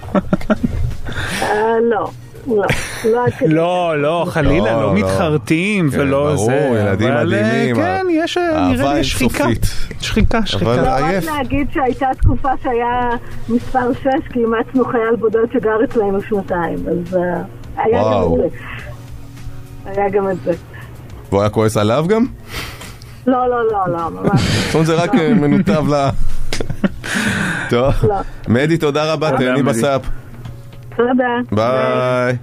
אה, 1.42 1.48
לא, 1.92 2.10
לא, 2.48 2.64
לא 3.06 3.26
עד 3.26 3.34
כדי. 3.34 3.54
לא, 3.54 4.02
לא, 4.02 4.26
חלילה, 4.30 4.72
לא, 4.72 4.82
לא 4.82 4.82
לא. 4.82 4.94
מתחרטים 4.94 5.90
כן, 5.92 6.00
ולא 6.00 6.34
ברור, 6.36 6.46
זה. 6.46 6.80
ילדים 6.82 7.08
אבל, 7.08 7.34
אה, 7.34 7.44
מדהימים, 7.44 7.76
כן, 7.76 8.06
יש, 8.12 8.38
אה, 8.38 8.50
אהבה 8.50 8.74
נראה 8.74 8.94
לי 8.94 9.04
שחיקה. 9.04 9.46
שחיקה, 10.02 10.46
שחיקה. 10.46 10.66
אבל 10.74 10.80
רק 10.80 11.04
עייף. 11.04 11.26
להגיד 11.26 11.68
שהייתה 11.74 12.08
תקופה 12.22 12.50
שהיה 12.64 13.10
מספר 13.50 13.94
6, 14.02 14.08
כי 14.34 14.40
אימצנו 14.40 14.86
חייל 14.86 15.16
בודד 15.20 15.40
שגר 15.54 15.84
אצלנו 15.84 16.22
שנתיים, 16.22 16.78
אז 16.88 17.16
אה, 17.16 17.22
היה 17.84 18.02
גם. 18.04 18.34
את 18.46 18.52
זה. 18.52 18.58
היה 19.86 20.10
גם 20.10 20.30
את 20.30 20.38
זה. 20.46 20.52
והוא 21.30 21.42
היה 21.42 21.50
כועס 21.50 21.78
עליו 21.78 22.06
גם? 22.10 22.26
לא, 23.28 23.50
לא, 23.50 23.72
לא, 23.72 23.80
לא, 23.98 24.10
ממש. 24.10 24.42
זאת 24.42 24.74
אומרת 24.74 24.88
זה 24.88 24.96
רק 24.96 25.16
אה, 25.16 25.34
מנותב 25.34 25.84
ל... 25.94 26.10
טוב. 27.70 27.94
לא. 28.04 28.16
מדי, 28.48 28.78
תודה 28.78 29.14
רבה, 29.14 29.32
תודה, 29.32 29.44
תהני 29.44 29.62
מדי. 29.62 29.70
בסאפ. 29.72 30.02
תודה. 30.98 31.38
ביי. 31.52 32.36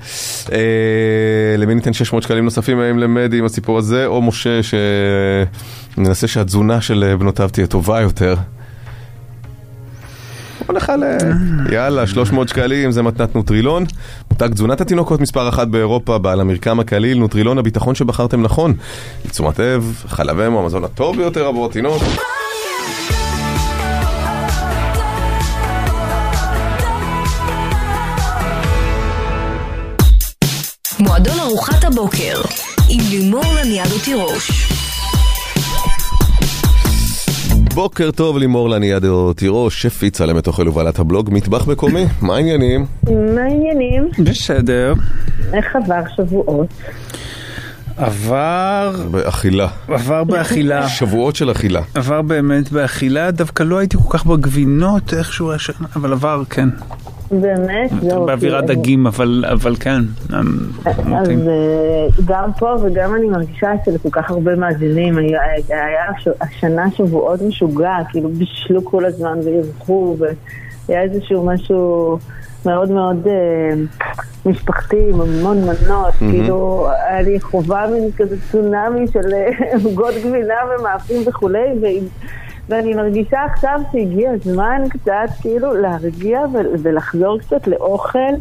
אה, 0.53 1.57
למי 1.59 1.75
ניתן 1.75 1.93
600 1.93 2.23
שקלים 2.23 2.45
נוספים 2.45 2.81
האם 2.81 2.99
למדי 2.99 3.38
עם 3.38 3.45
הסיפור 3.45 3.79
הזה, 3.79 4.07
או 4.07 4.23
משה 4.23 4.61
שננסה 4.62 6.27
שהתזונה 6.27 6.81
של 6.81 7.05
אה, 7.09 7.17
בנותיו 7.17 7.49
תהיה 7.53 7.67
טובה 7.67 8.01
יותר. 8.01 8.35
בוא 10.67 10.75
נחלק. 10.75 11.23
יאללה, 11.73 12.07
300 12.07 12.49
שקלים 12.49 12.90
זה 12.90 13.03
מתנת 13.03 13.35
נוטרילון. 13.35 13.85
מותג 14.31 14.49
תזונת 14.49 14.81
התינוקות 14.81 15.21
מספר 15.21 15.49
אחת 15.49 15.69
באירופה, 15.69 16.19
בעל 16.19 16.40
המרקם 16.40 16.81
הקליל, 16.81 17.19
נוטרילון 17.19 17.59
הביטחון 17.59 17.95
שבחרתם 17.95 18.43
נכון. 18.43 18.75
לתשומת 19.25 19.59
לב, 19.59 20.05
חלב 20.09 20.40
אם 20.40 20.53
הוא 20.53 20.61
המזון 20.62 20.85
הטוב 20.85 21.17
ביותר 21.17 21.47
עבור 21.47 21.67
התינוק. 21.67 22.03
מועדון 31.14 31.40
ארוחת 31.40 31.85
הבוקר 31.85 32.40
עם 32.88 33.00
לימור 33.11 33.44
לניאדו 33.61 33.98
תירוש. 34.05 34.68
בוקר 37.74 38.11
טוב 38.11 38.38
לימור 38.38 38.70
לניאדו 38.70 39.33
תירוש, 39.33 39.83
שפית 39.83 40.14
צלמת 40.14 40.46
אוכל 40.46 40.68
ובעלת 40.68 40.98
הבלוג 40.98 41.31
מטבח 41.33 41.66
מקומי, 41.68 42.07
מה 42.22 42.35
העניינים? 42.35 42.87
מה 43.05 43.40
העניינים? 43.40 44.09
בסדר. 44.24 44.94
איך 45.53 45.77
עבר 45.77 46.03
שבועות? 46.16 46.68
עבר, 47.96 48.92
באכילה. 49.11 49.68
עבר 49.88 50.24
באכילה. 50.24 50.88
שבועות 50.98 51.37
של 51.37 51.50
אכילה. 51.50 51.83
עבר 51.94 52.22
באמת 52.22 52.72
באכילה, 52.72 53.31
דווקא 53.31 53.62
לא 53.62 53.79
הייתי 53.79 53.96
כל 53.96 54.18
כך 54.18 54.27
בגבינות 54.27 55.14
איכשהו 55.14 55.53
השנה, 55.53 55.87
אבל 55.96 56.12
עבר, 56.12 56.42
כן. 56.50 56.68
באמת? 57.31 57.91
זהו, 58.01 58.27
באווירת 58.27 58.67
כי- 58.71 58.75
דגים, 58.75 59.07
אבל 59.07 59.45
אבל 59.53 59.75
כן. 59.81 60.01
אז. 60.33 61.29
אה, 61.49 62.07
גם 62.25 62.51
פה 62.59 62.75
וגם 62.83 63.15
אני 63.15 63.27
מרגישה 63.27 63.75
אצל 63.75 63.99
כל 63.99 64.09
כך 64.13 64.31
הרבה 64.31 64.57
מאזינים, 64.57 65.19
היה 65.19 65.41
היה 65.69 66.11
הש- 66.17 66.29
השנה 66.41 66.91
שבועות 66.91 67.43
משוגע, 67.43 67.93
כאילו 68.11 68.29
בישלו 68.29 68.85
כל 68.85 69.05
הזמן 69.05 69.39
ואירחו, 69.45 70.17
והיה 70.89 71.03
איזשהו 71.03 71.47
משהו 71.47 72.19
מאוד 72.67 72.91
מאוד 72.91 73.27
אה, 73.27 73.75
משפחתי, 74.47 74.97
עם 75.11 75.21
המון 75.21 75.57
מנות, 75.61 76.15
כאילו 76.19 76.89
היה 77.09 77.23
לי 77.23 77.41
חובה 77.41 77.87
מין 77.93 78.11
כזה 78.17 78.37
צונאמי 78.53 79.07
של 79.13 79.35
אה, 79.35 79.49
עוגות 79.85 80.15
גבינה 80.27 80.55
ומאפים 80.81 81.23
וכולי, 81.27 81.69
ועם- 81.83 82.09
ואני 82.68 82.94
מרגישה 82.94 83.44
עכשיו 83.44 83.81
שהגיע 83.92 84.31
הזמן 84.31 84.83
קצת 84.90 85.29
כאילו 85.40 85.74
להרגיע 85.74 86.40
ולחזור 86.83 87.38
קצת 87.38 87.66
לאוכל. 87.66 88.35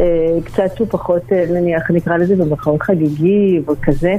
אה, 0.00 0.38
קצת 0.44 0.76
שהוא 0.76 0.88
פחות, 0.90 1.22
אה, 1.32 1.44
נניח, 1.50 1.90
נקרא 1.90 2.16
לזה 2.16 2.36
במחאות 2.36 2.82
חגיגי 2.82 3.60
וכזה, 3.68 4.14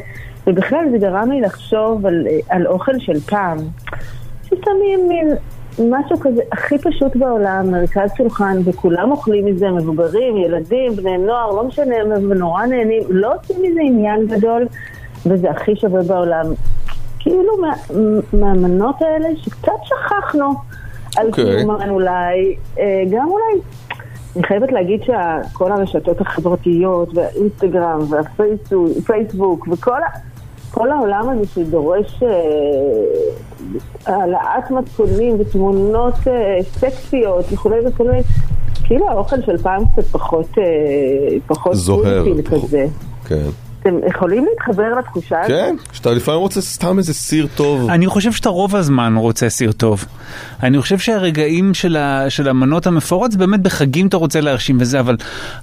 ובכלל 0.48 0.90
זה 0.92 0.98
גרם 0.98 1.32
לי 1.32 1.42
לחשוב 1.42 2.06
על, 2.06 2.28
אה, 2.30 2.40
על 2.50 2.68
אוכל 2.68 3.00
של 3.00 3.20
פעם, 3.20 3.58
ששמים 4.44 5.08
מין 5.08 5.28
משהו 5.80 6.20
כזה 6.20 6.42
הכי 6.52 6.78
פשוט 6.78 7.16
בעולם, 7.16 7.72
מרכז 7.72 8.10
שולחן, 8.18 8.58
וכולם 8.66 9.12
אוכלים 9.12 9.46
מזה, 9.46 9.70
מבוגרים, 9.70 10.38
ילדים, 10.38 10.96
בני 10.96 11.18
נוער, 11.18 11.52
לא 11.52 11.64
משנה, 11.64 11.96
הם 11.96 12.34
נורא 12.34 12.66
נהנים, 12.66 13.04
לא 13.10 13.34
עושים 13.36 13.58
מזה 13.62 13.80
עניין 13.84 14.28
גדול, 14.28 14.68
וזה 15.26 15.50
הכי 15.50 15.76
שווה 15.76 16.04
בעולם. 16.04 16.46
כאילו 17.28 17.58
מה, 17.62 17.74
מהמנות 18.34 18.96
האלה 19.02 19.30
שקצת 19.36 19.72
שכחנו 19.84 20.54
על 21.18 21.28
אוקיי. 21.28 21.58
קיומן 21.58 21.90
אולי, 21.90 22.56
אה, 22.80 23.04
גם 23.12 23.28
אולי 23.28 23.62
אני 24.36 24.44
חייבת 24.44 24.72
להגיד 24.72 25.02
שכל 25.04 25.72
הרשתות 25.72 26.22
החברתיות 26.22 27.10
והאינסטגרם 27.14 28.00
והפייסבוק 28.10 29.68
וכל. 29.72 30.00
כל 30.72 30.92
העולם 30.92 31.30
הזה 31.30 31.46
שדורש 31.54 32.24
אה, 32.24 32.30
העלאת 34.06 34.72
מתכונים 34.72 35.36
ותמונות 35.40 36.14
אה, 36.28 36.58
סקסיות 36.64 37.46
וכולי 37.52 37.88
וכולי, 37.88 38.20
כאילו 38.84 39.10
האוכל 39.10 39.42
של 39.42 39.58
פעם 39.58 39.84
קצת 39.94 40.06
פחות, 40.06 40.50
פחות 41.48 41.76
זוהר. 41.76 42.26
כזה. 42.50 42.86
כן. 43.26 43.67
אתם 43.88 44.08
יכולים 44.08 44.46
להתחבר 44.50 45.00
לתחושה 45.00 45.36
הזאת? 45.42 45.48
כן, 45.52 45.76
שאתה 45.94 46.12
לפעמים 46.12 46.40
רוצה 46.40 46.62
סתם 46.62 46.98
איזה 46.98 47.14
סיר 47.14 47.48
טוב. 47.56 47.90
אני 47.90 48.08
חושב 48.08 48.32
שאתה 48.32 48.50
רוב 48.50 48.76
הזמן 48.76 49.16
רוצה 49.16 49.50
סיר 49.50 49.72
טוב. 49.72 50.06
אני 50.64 50.82
חושב 50.82 50.98
שהרגעים 50.98 51.74
של, 51.74 51.98
ה, 51.98 52.30
של 52.30 52.50
המנות 52.50 52.88
המפורט 52.88 53.32
זה 53.32 53.38
באמת 53.38 53.60
בחגים 53.60 54.08
אתה 54.08 54.18
רוצה 54.18 54.42
להרשים 54.42 54.78
וזה, 54.80 55.00
אבל, 55.00 55.18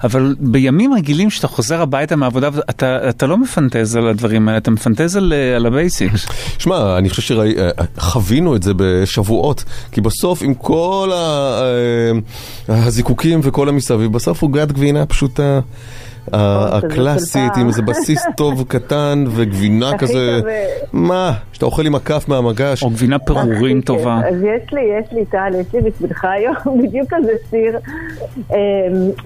אבל 0.04 0.34
בימים 0.40 0.94
רגילים 0.94 1.30
שאתה 1.30 1.48
חוזר 1.48 1.82
הביתה 1.82 2.16
מהעבודה, 2.16 2.48
אתה, 2.70 3.08
אתה 3.08 3.26
לא 3.26 3.36
מפנטז 3.38 3.96
על 3.96 4.08
הדברים 4.08 4.48
האלה, 4.48 4.58
אתה 4.58 4.70
מפנטז 4.70 5.16
על, 5.16 5.32
על 5.56 5.66
ה 5.66 5.74
basics. 5.74 6.26
שמע, 6.58 6.98
אני 6.98 7.10
חושב 7.10 7.22
שחווינו 7.96 8.56
את 8.56 8.62
זה 8.62 8.72
בשבועות, 8.76 9.64
כי 9.92 10.00
בסוף 10.00 10.42
עם 10.42 10.54
כל 10.54 11.10
ה- 11.14 11.62
אה, 12.68 12.84
הזיקוקים 12.86 13.40
וכל 13.42 13.68
המסביב, 13.68 14.12
בסוף 14.12 14.42
עוגת 14.42 14.72
גבינה 14.72 15.06
פשוטה. 15.06 15.60
ה- 16.32 16.68
כזה 16.70 16.80
של 16.80 16.86
הקלאסית. 16.86 17.56
עם 17.56 17.66
איזה 17.68 17.82
בסיס 17.82 18.26
טוב 18.36 18.64
קטן 18.68 19.24
וגבינה 19.30 19.98
כזה, 19.98 20.40
אה, 20.48 20.64
מה, 20.92 21.32
שאתה 21.52 21.66
אוכל 21.66 21.86
עם 21.86 21.94
הכף 21.94 22.24
מהמגש, 22.28 22.82
או 22.82 22.90
גבינה 22.90 23.18
פירורים 23.18 23.78
הכי 23.78 23.86
טובה. 23.86 24.20
אז 24.28 24.34
יש 24.42 24.72
לי, 24.72 24.80
יש 24.80 25.12
לי 25.12 25.24
טל, 25.24 25.50
יש 25.60 25.74
לי 25.74 25.80
בשבילך 25.90 26.24
היום 26.24 26.54
בדיוק 26.82 27.08
כזה 27.14 27.32
סיר. 27.50 27.78
אמ, 28.50 28.56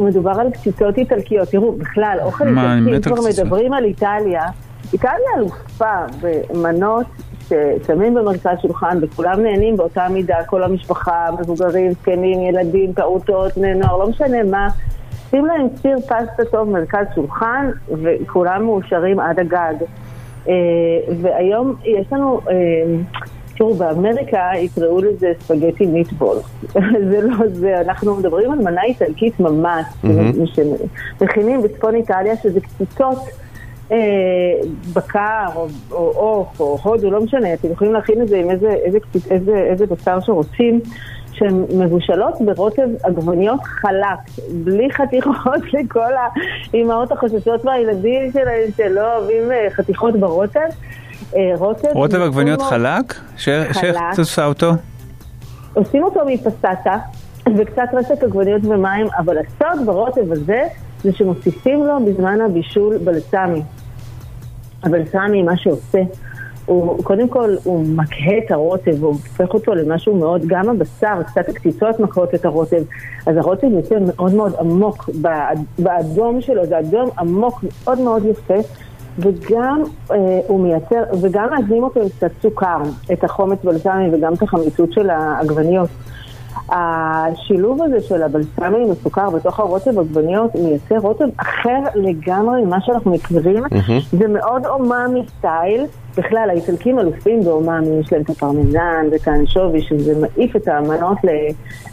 מדובר 0.07 0.41
על 0.41 0.51
קציצות 0.51 0.99
איטלקיות. 0.99 1.49
תראו, 1.49 1.73
בכלל, 1.73 2.19
אוכל 2.23 2.45
איטלקי, 2.49 2.97
אם 2.97 3.01
כבר. 3.03 3.29
מדברים 3.29 3.73
על 3.73 3.85
איטליה, 3.85 4.43
איטליה 4.93 5.13
אלופה 5.39 5.95
במנות 6.21 7.07
ששמים 7.49 8.15
במרכז 8.15 8.57
שולחן 8.63 8.99
וכולם 9.03 9.43
נהנים 9.43 9.77
באותה 9.77 10.07
מידה, 10.11 10.37
כל 10.47 10.63
המשפחה, 10.63 11.27
מבוגרים, 11.41 11.93
זקנים, 11.93 12.43
ילדים, 12.43 12.93
פעוטות, 12.95 13.59
בני 13.59 13.75
נוער, 13.75 13.97
לא 13.97 14.09
משנה 14.09 14.43
מה. 14.51 14.69
שים 15.31 15.47
להם 15.47 15.67
סיר 15.83 16.01
פסטה 16.01 16.45
טוב 16.51 16.71
מרכז 16.71 17.07
שולחן 17.15 17.71
וכולם 18.03 18.65
מאושרים 18.65 19.21
עד 19.21 19.41
הגג. 19.41 19.75
אה, 20.49 20.55
והיום 21.23 21.75
יש 21.85 22.13
לנו, 22.13 22.41
אה, 22.51 22.55
תראו, 23.57 23.75
באמריקה 23.75 24.51
יקראו 24.57 25.01
לזה 25.01 25.33
ספגטי 25.41 25.87
מיטבול. 25.87 26.37
זה 27.11 27.21
לא 27.23 27.37
זה, 27.49 27.81
אנחנו 27.81 28.17
מדברים 28.17 28.51
על 28.51 28.59
מנה 28.59 28.83
איטלקית 28.83 29.41
ממש, 29.41 29.87
מכינים 31.21 31.63
בצפון 31.63 31.95
איטליה 31.95 32.37
שזה 32.37 32.61
קציצות. 32.61 33.19
אה, 33.93 33.97
בקר 34.93 35.47
או 35.91 36.13
עוף 36.15 36.61
או 36.61 36.79
הודו, 36.83 37.11
לא 37.11 37.21
משנה, 37.21 37.55
אתם 37.55 37.73
יכולים 37.73 37.93
להכין 37.93 38.23
את 38.23 38.29
זה 38.29 38.39
עם 38.39 38.51
איזה, 38.51 38.69
איזה, 38.69 38.99
איזה, 39.31 39.57
איזה 39.57 39.87
בשר 39.87 40.21
שרוצים. 40.21 40.81
שהן 41.39 41.65
מבושלות 41.79 42.35
ברוטב 42.41 42.89
עגבניות 43.03 43.61
חלק, 43.63 44.19
בלי 44.65 44.91
חתיכות 44.91 45.63
לכל 45.75 46.13
האימהות 46.73 47.13
החוששות 47.13 47.65
והילדים 47.65 48.33
שלהם 48.33 48.71
שלא 48.77 49.17
אוהבים 49.17 49.53
אה, 49.53 49.67
חתיכות 49.71 50.17
ברוטב. 50.17 50.61
אה, 51.37 51.53
רוטב, 51.57 51.89
רוטב 51.93 52.21
עגבניות 52.21 52.63
חלק? 52.63 53.15
שאיך 53.37 53.85
את 54.13 54.19
עושה 54.19 54.45
אותו? 54.45 54.73
עושים 55.75 56.05
אותו 56.05 56.21
מפסטה 56.27 56.99
וקצת 57.57 57.89
רשת 57.93 58.23
עגבניות 58.23 58.65
ומים, 58.65 59.07
אבל 59.19 59.37
הסוד 59.39 59.87
ברוטב 59.87 60.33
הזה 60.33 60.63
זה 61.03 61.13
שמוסיפים 61.13 61.87
לו 61.87 62.07
בזמן 62.07 62.41
הבישול 62.41 62.99
בלסמי. 62.99 63.63
הבלסמי, 64.83 65.43
מה 65.43 65.57
שעושה, 65.57 65.99
הוא 66.69 67.05
קודם 67.05 67.29
כל, 67.29 67.55
הוא 67.65 67.85
מקהה 67.87 68.39
את 68.39 68.51
הרוטב, 68.51 69.05
הוא 69.05 69.09
הופך 69.09 69.55
אותו 69.55 69.75
למשהו 69.75 70.17
מאוד, 70.17 70.43
גם 70.47 70.69
הבשר, 70.69 71.23
קצת 71.27 71.49
הקציצות 71.49 72.01
מקהות 72.01 72.35
את 72.35 72.45
הרוטב, 72.45 72.83
אז 73.27 73.37
הרוטב 73.37 73.67
יוצא 73.73 73.95
מאוד 74.07 74.35
מאוד 74.35 74.55
עמוק 74.61 75.11
באדום 75.79 76.41
שלו, 76.41 76.67
זה 76.67 76.79
אדום 76.79 77.11
עמוק 77.19 77.65
מאוד 77.85 78.01
מאוד 78.01 78.25
יפה. 78.25 78.59
וגם 79.19 79.83
אה, 80.11 80.41
הוא 80.47 80.61
מייצר, 80.61 81.03
וגם 81.23 81.49
מאזנים 81.51 81.83
אותו 81.83 82.01
עם 82.01 82.09
קצת 82.09 82.31
סוכר, 82.43 82.83
את 83.13 83.25
החומץ 83.25 83.59
בלסמי 83.65 84.09
וגם 84.13 84.35
את 84.35 84.43
החמיצות 84.43 84.93
של 84.93 85.11
העגבניות. 85.11 85.89
השילוב 86.69 87.83
הזה 87.83 88.01
של 88.01 88.23
הבלסמי 88.23 88.85
עם 88.85 88.91
הסוכר 88.91 89.31
בתוך 89.31 89.61
הרוטב 89.61 89.99
עגבניות 89.99 90.55
מייצר 90.55 90.99
רוטב 90.99 91.29
אחר 91.37 91.81
לגמרי 91.95 92.63
ממה 92.63 92.81
שאנחנו 92.81 93.11
מכירים. 93.11 93.65
Mm-hmm. 93.65 94.17
זה 94.19 94.29
מאוד 94.29 94.67
אומאמי 94.67 95.23
style. 95.39 95.87
בכלל, 96.17 96.47
האיטלקים 96.51 96.99
אלופים 96.99 97.45
באומאמי, 97.45 98.01
יש 98.01 98.13
להם 98.13 98.23
את 98.23 98.31
הפרמיזן 98.31 99.07
ואת 99.13 99.29
האנשובי, 99.29 99.83
שזה 99.83 100.21
מעיף 100.21 100.57
את 100.57 100.69
המנות 100.69 101.19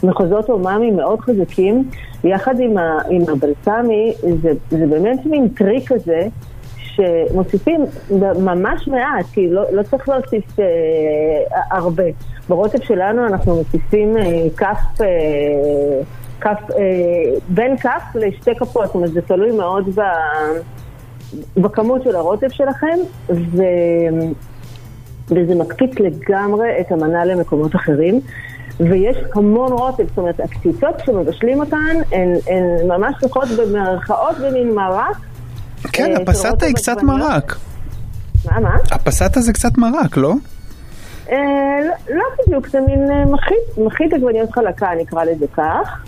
למחוזות 0.03 0.49
אומאמי 0.49 0.91
מאוד 0.91 1.20
חזקים. 1.20 1.89
יחד 2.24 2.59
עם, 2.59 2.78
ה, 2.78 2.97
עם 3.09 3.22
הבלסמי, 3.22 4.13
זה, 4.41 4.51
זה 4.70 4.86
באמת 4.88 5.26
מין 5.26 5.47
טריק 5.47 5.93
כזה. 5.93 6.28
שמוסיפים 6.95 7.86
ממש 8.39 8.88
מעט, 8.88 9.26
כי 9.34 9.49
לא, 9.49 9.63
לא 9.72 9.84
צריך 9.84 10.09
להוסיף 10.09 10.59
אה, 10.59 10.66
הרבה. 11.72 12.03
ברוטב 12.49 12.83
שלנו 12.83 13.27
אנחנו 13.27 13.55
מוסיפים 13.55 14.17
אה, 14.17 14.23
כף, 14.57 15.01
אה, 15.01 15.07
כף, 16.41 16.71
אה, 16.71 17.39
בין 17.49 17.77
כף 17.77 18.03
לשתי 18.15 18.55
כפות, 18.55 18.85
זאת 18.85 18.95
אומרת 18.95 19.13
זה 19.13 19.21
תלוי 19.21 19.51
מאוד 19.51 19.89
ב, 19.95 20.01
בכמות 21.57 22.03
של 22.03 22.15
הרוטב 22.15 22.49
שלכם, 22.49 22.97
ו, 23.29 23.63
וזה 25.27 25.55
מקפיץ 25.55 25.91
לגמרי 25.99 26.67
את 26.81 26.91
המנה 26.91 27.25
למקומות 27.25 27.75
אחרים. 27.75 28.21
ויש 28.79 29.17
המון 29.35 29.71
רוטב, 29.71 30.07
זאת 30.07 30.17
אומרת, 30.17 30.39
הקציצות 30.39 31.01
כשמבשלים 31.01 31.59
אותן, 31.59 31.95
הן, 32.11 32.33
הן 32.47 32.87
ממש 32.87 33.15
צריכות 33.21 33.47
במרכאות 33.49 34.37
במין 34.37 34.75
מרק. 34.75 35.17
כן, 35.93 36.13
הפסטה 36.21 36.65
היא 36.65 36.75
קצת 36.75 37.03
מרק. 37.03 37.55
מה, 38.45 38.59
מה? 38.59 38.75
הפסטה 38.91 39.41
זה 39.41 39.53
קצת 39.53 39.77
מרק, 39.77 40.17
לא? 40.17 40.33
אה, 41.32 41.38
לא, 41.86 42.15
לא 42.15 42.23
בדיוק, 42.39 42.67
זה 42.67 42.80
מין 42.82 43.11
אה, 43.11 43.26
מחית, 43.26 43.78
מחית 43.78 44.13
עגבניות 44.13 44.51
חלקה, 44.51 44.88
נקרא 45.01 45.23
לזה 45.23 45.45
כך. 45.53 46.03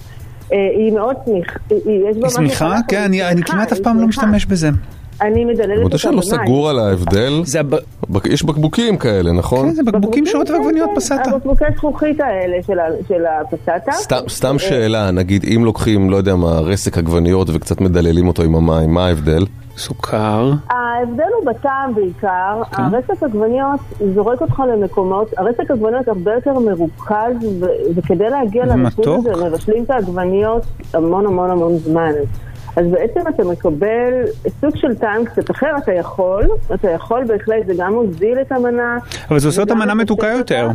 היא 0.49 0.93
מאוד 0.93 1.15
צמיחה, 1.26 1.59
יש 1.72 2.18
בה 2.18 2.28
משהו... 2.28 2.38
צמיחה? 2.38 2.76
כן, 2.88 3.11
אני 3.22 3.43
כמעט 3.43 3.72
אף 3.72 3.80
פעם 3.80 3.99
לא 3.99 4.07
משתמש 4.07 4.45
בזה. 4.45 4.70
אני 5.22 5.45
מדללת 5.45 5.84
אותה 5.84 5.97
במים. 6.07 6.18
לא 6.18 6.22
סגור 6.22 6.70
על 6.70 6.80
ההבדל? 6.80 7.41
יש 8.26 8.43
בקבוקים 8.43 8.97
כאלה, 8.97 9.32
נכון? 9.32 9.70
כן, 9.70 9.74
זה 9.74 9.84
בקבוקים 9.84 10.26
שורות 10.26 10.49
ועגבניות 10.49 10.89
פסטה. 10.95 11.15
הבקבוקי 11.26 11.65
זכוכית 11.76 12.20
האלה 12.20 12.57
של 13.07 13.26
הפסטה. 13.26 14.18
סתם 14.30 14.59
שאלה, 14.59 15.11
נגיד 15.11 15.45
אם 15.55 15.65
לוקחים, 15.65 16.09
לא 16.09 16.18
יודע 16.18 16.36
מה, 16.36 16.59
רסק 16.59 16.97
עגבניות 16.97 17.49
וקצת 17.53 17.82
מדללים 17.82 18.28
אותו 18.28 18.43
עם 18.43 18.55
המים, 18.55 18.93
מה 18.93 19.05
ההבדל? 19.07 19.45
סוכר. 19.78 20.51
ההבדל 20.70 21.24
הוא 21.39 21.45
בטעם 21.51 21.95
בעיקר. 21.95 22.61
כן. 22.72 22.84
הרסק 22.84 23.24
עגבניות 23.24 23.80
זורק 24.15 24.41
אותך 24.41 24.59
למקומות, 24.74 25.34
הרסק 25.38 25.72
עגבניות 25.72 26.07
הרבה 26.07 26.34
יותר 26.34 26.59
מרוכז, 26.59 27.61
וכדי 27.95 28.30
להגיע 28.30 28.65
לנקוד 28.65 29.07
הזה, 29.07 29.45
מבשלים 29.45 29.84
את 29.84 29.89
העגבניות 29.89 30.61
המון 30.93 31.26
המון 31.26 31.49
המון 31.49 31.78
זמן. 31.78 32.11
אז 32.78 32.86
בעצם 32.91 33.19
אתה 33.28 33.43
מקבל 33.43 34.13
סוג 34.61 34.75
של 34.75 34.95
טעם 34.95 35.25
קצת 35.25 35.51
אחר, 35.51 35.71
אתה 35.84 35.93
יכול, 35.93 36.47
אתה 36.73 36.91
יכול 36.91 37.23
בהחלט, 37.23 37.65
זה 37.67 37.73
גם 37.78 37.93
מוזיל 37.93 38.41
את 38.41 38.51
המנה. 38.51 38.97
אבל 39.30 39.39
זה 39.39 39.47
עושה 39.47 39.63
את 39.63 39.71
המנה 39.71 39.93
מתוקה 39.93 40.28
יותר. 40.28 40.69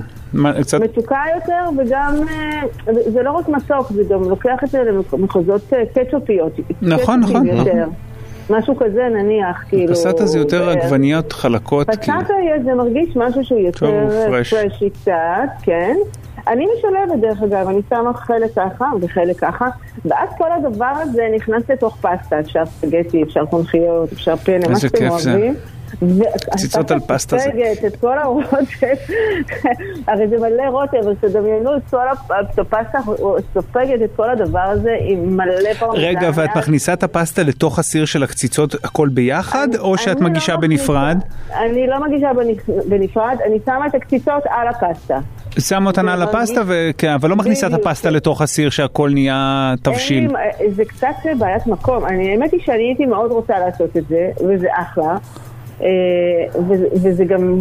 קצת... 0.61 0.81
מתוקה 0.81 1.21
יותר, 1.35 1.65
וגם, 1.79 2.15
אה, 2.29 2.93
זה 3.13 3.23
לא 3.23 3.31
רק 3.33 3.49
מסוק, 3.49 3.93
זה 3.93 4.03
גם 4.09 4.23
לוקח 4.23 4.65
את 4.65 4.69
זה 4.69 4.83
למחוזות 5.13 5.73
אה, 5.73 5.83
קטשופיות. 5.95 6.53
נכון, 6.83 7.21
נכון. 7.21 7.47
יותר. 7.47 7.85
משהו 8.51 8.77
כזה 8.77 9.09
נניח, 9.09 9.65
כאילו... 9.69 9.95
פסטה 9.95 10.27
זה 10.27 10.39
יותר 10.39 10.71
עגבניות 10.71 11.33
חלקות. 11.33 11.91
פסטה 11.91 12.13
זה 12.65 12.75
מרגיש 12.75 13.17
משהו 13.17 13.45
שהוא 13.45 13.61
יותר 13.61 14.09
פרשי 14.51 14.91
קצת, 14.91 15.13
כן. 15.63 15.97
אני 16.47 16.67
משלבת 16.79 17.21
דרך 17.21 17.43
אגב, 17.43 17.69
אני 17.69 17.81
שמה 17.89 18.15
חלק 18.15 18.51
ככה 18.57 18.85
וחלק 19.01 19.39
ככה, 19.39 19.69
ואז 20.05 20.29
כל 20.39 20.53
הדבר 20.53 20.93
הזה 21.03 21.23
נכנס 21.37 21.63
לתוך 21.71 21.97
פסטה, 21.97 22.41
אפשר 22.41 22.67
ספגטי, 22.67 23.23
אפשר 23.23 23.47
קונכיות, 23.47 24.13
אפשר 24.13 24.37
פנה, 24.37 24.69
מה 24.69 24.81
שאתם 24.81 25.09
אוהבים. 25.09 25.55
קציצות 26.51 26.91
על 26.91 27.01
פסטה 27.01 27.39
זה. 27.39 27.51
את 27.87 27.97
כל 27.97 28.19
הרוטב, 28.19 28.87
הרי 30.09 30.29
זה 30.29 30.37
מלא 30.39 30.69
רוטב, 30.69 31.09
אז 31.09 31.17
תדמיינו 31.21 31.77
את 31.77 31.83
כל 31.91 32.09
הפסטה 32.59 32.99
סופגת 33.55 34.03
את 34.05 34.11
כל 34.17 34.31
הדבר 34.31 34.59
הזה 34.59 34.97
עם 35.01 35.37
מלא 35.37 35.75
פרמיזן. 35.79 36.05
רגע, 36.05 36.31
ואת 36.35 36.57
מכניסה 36.57 36.93
את 36.93 37.03
הפסטה 37.03 37.43
לתוך 37.43 37.79
הסיר 37.79 38.05
של 38.05 38.23
הקציצות 38.23 38.75
הכל 38.85 39.09
ביחד, 39.09 39.69
או 39.79 39.99
שאת 39.99 40.21
לא 40.21 40.29
מגישה 40.29 40.57
בנפרד? 40.57 41.19
אני 41.55 41.87
לא 41.87 42.03
מגישה 42.07 42.31
בנפרד, 42.89 43.37
אני 43.47 43.59
שמה 43.65 43.87
את 43.87 43.95
הקציצות 43.95 44.43
על 44.49 44.69
הפסטה. 44.69 45.19
שמה 45.59 45.91
אותן 45.91 46.09
על 46.09 46.23
הפסטה, 46.23 46.61
אבל 47.15 47.31
לא 47.31 47.37
מכניסה 47.37 47.67
את 47.67 47.73
הפסטה 47.73 48.11
לתוך 48.11 48.43
הסיר 48.43 48.71
שהכל 48.71 49.11
נהיה 49.13 49.75
תבשיל. 49.83 50.29
זה 50.69 50.85
קצת 50.85 51.07
בעיית 51.39 51.67
מקום. 51.67 52.05
האמת 52.05 52.53
היא 52.53 52.61
שאני 52.65 52.83
הייתי 52.83 53.07
מאוד 53.07 53.31
רוצה 53.31 53.59
לעשות 53.59 53.97
את 53.97 54.09
זה, 54.09 54.31
וזה 54.49 54.69
אחלה. 54.73 55.17
אה, 55.81 55.87
וזה 57.03 57.25
גם, 57.25 57.59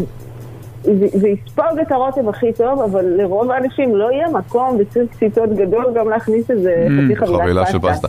זה 1.14 1.28
יספוג 1.28 1.80
את 1.82 1.92
הרוטב 1.92 2.30
הכי 2.30 2.54
טוב, 2.54 2.82
אבל 2.82 3.06
לרוב 3.06 3.52
האנשים 3.52 3.96
לא 3.96 4.12
יהיה 4.12 4.30
מקום 4.30 4.78
בסיר 4.78 5.06
קציצות 5.12 5.50
גדול 5.56 5.86
גם 5.96 6.10
להכניס 6.10 6.52
איזה 6.52 6.88
mm, 6.88 7.16
חצי 7.16 7.26
חבילה 7.26 7.66
של 7.66 7.80
פסטה. 7.80 8.08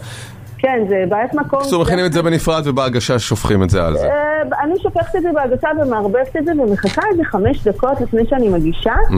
כן, 0.63 0.85
זה 0.89 1.05
בעיית 1.09 1.35
מקום. 1.35 1.61
בקיצור, 1.61 1.83
מכינים 1.83 2.07
את 2.07 2.13
זה 2.13 2.23
בנפרד 2.23 2.67
ובהגשה 2.67 3.19
שופכים 3.19 3.63
את 3.63 3.71
זה 3.71 3.85
על 3.85 3.99
זה. 3.99 4.07
אה, 4.07 4.63
אני 4.63 4.75
שופכת 4.83 5.17
את 5.17 5.23
זה 5.23 5.29
בהגשה 5.35 5.69
ומערבבת 5.83 6.37
את 6.39 6.45
זה 6.45 6.53
ומחכה 6.63 7.03
איזה 7.13 7.25
חמש 7.25 7.69
דקות 7.69 8.01
לפני 8.01 8.23
שאני 8.29 8.49
מגישה, 8.49 8.95
mm. 9.09 9.15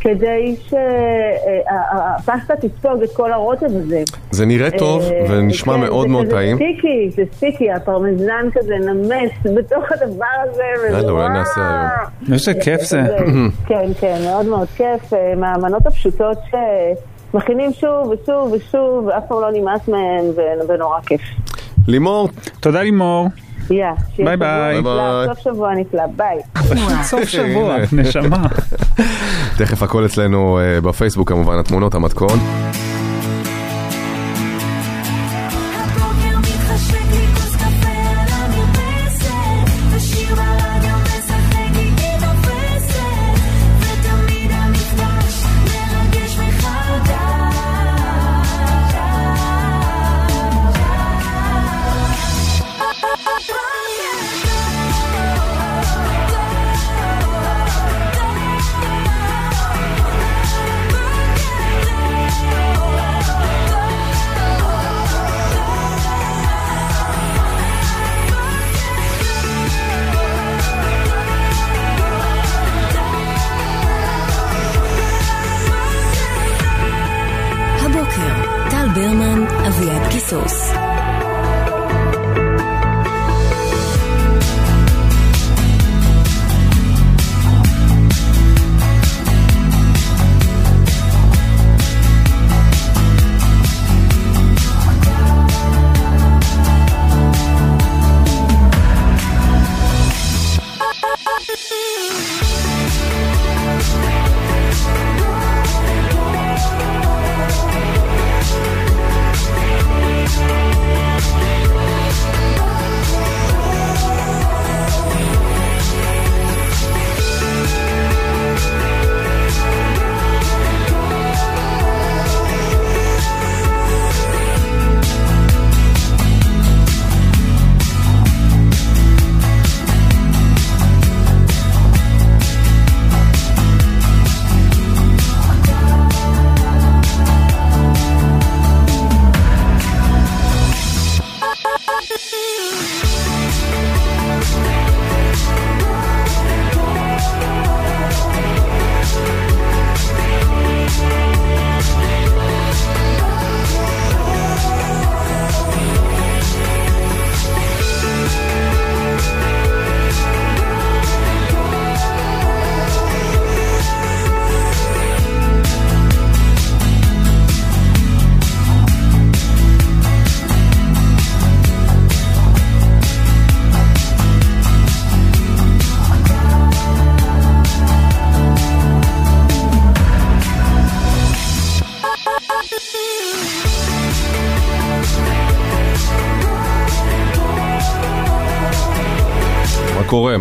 כדי 0.00 0.56
שהפסטה 0.68 2.54
תספוג 2.56 3.02
את 3.02 3.12
כל 3.12 3.32
הרוטב 3.32 3.66
הזה. 3.66 4.02
זה 4.30 4.46
נראה 4.46 4.70
טוב 4.70 5.02
אה, 5.02 5.26
ונשמע 5.30 5.74
כן, 5.74 5.80
מאוד 5.80 6.08
מאוד 6.08 6.26
טעים. 6.26 6.56
זה 6.56 6.64
סטיקי, 6.64 7.10
זה 7.16 7.22
סטיקי, 7.36 7.72
הפרמזן 7.72 8.46
כזה 8.52 8.74
נמס 8.74 9.32
בתוך 9.56 9.84
הדבר 9.92 10.24
הזה. 10.42 10.62
יאללה, 10.90 11.10
אולי 11.10 11.28
נעשה 11.28 11.60
היום. 11.60 12.32
איזה 12.32 12.54
כיף 12.54 12.82
זה. 12.82 13.02
כן, 13.66 13.90
כן, 14.00 14.16
מאוד 14.24 14.46
מאוד 14.46 14.68
כיף. 14.76 15.12
אה, 15.12 15.34
מהמנות 15.36 15.86
הפשוטות 15.86 16.38
ש... 16.50 16.54
מכינים 17.34 17.72
שוב 17.72 18.08
ושוב 18.10 18.52
ושוב, 18.52 19.06
ואף 19.06 19.22
פעם 19.28 19.40
לא 19.40 19.48
נמאס 19.52 19.88
מהם, 19.88 20.24
ונורא 20.68 21.00
כיף. 21.06 21.20
לימור. 21.88 22.28
תודה 22.60 22.82
לימור. 22.82 23.28
ביי 23.68 24.36
ביי. 24.36 24.82
ביי 24.82 24.82
סוף 25.26 25.38
שבוע 25.38 25.74
נפלא, 25.74 26.02
ביי. 26.16 26.38
סוף 27.10 27.24
שבוע, 27.38 27.76
נשמה. 27.92 28.46
תכף 29.58 29.82
הכל 29.82 30.06
אצלנו 30.06 30.58
אה, 30.58 30.80
בפייסבוק 30.80 31.28
כמובן, 31.28 31.58
התמונות, 31.58 31.94
המתכון. 31.94 32.38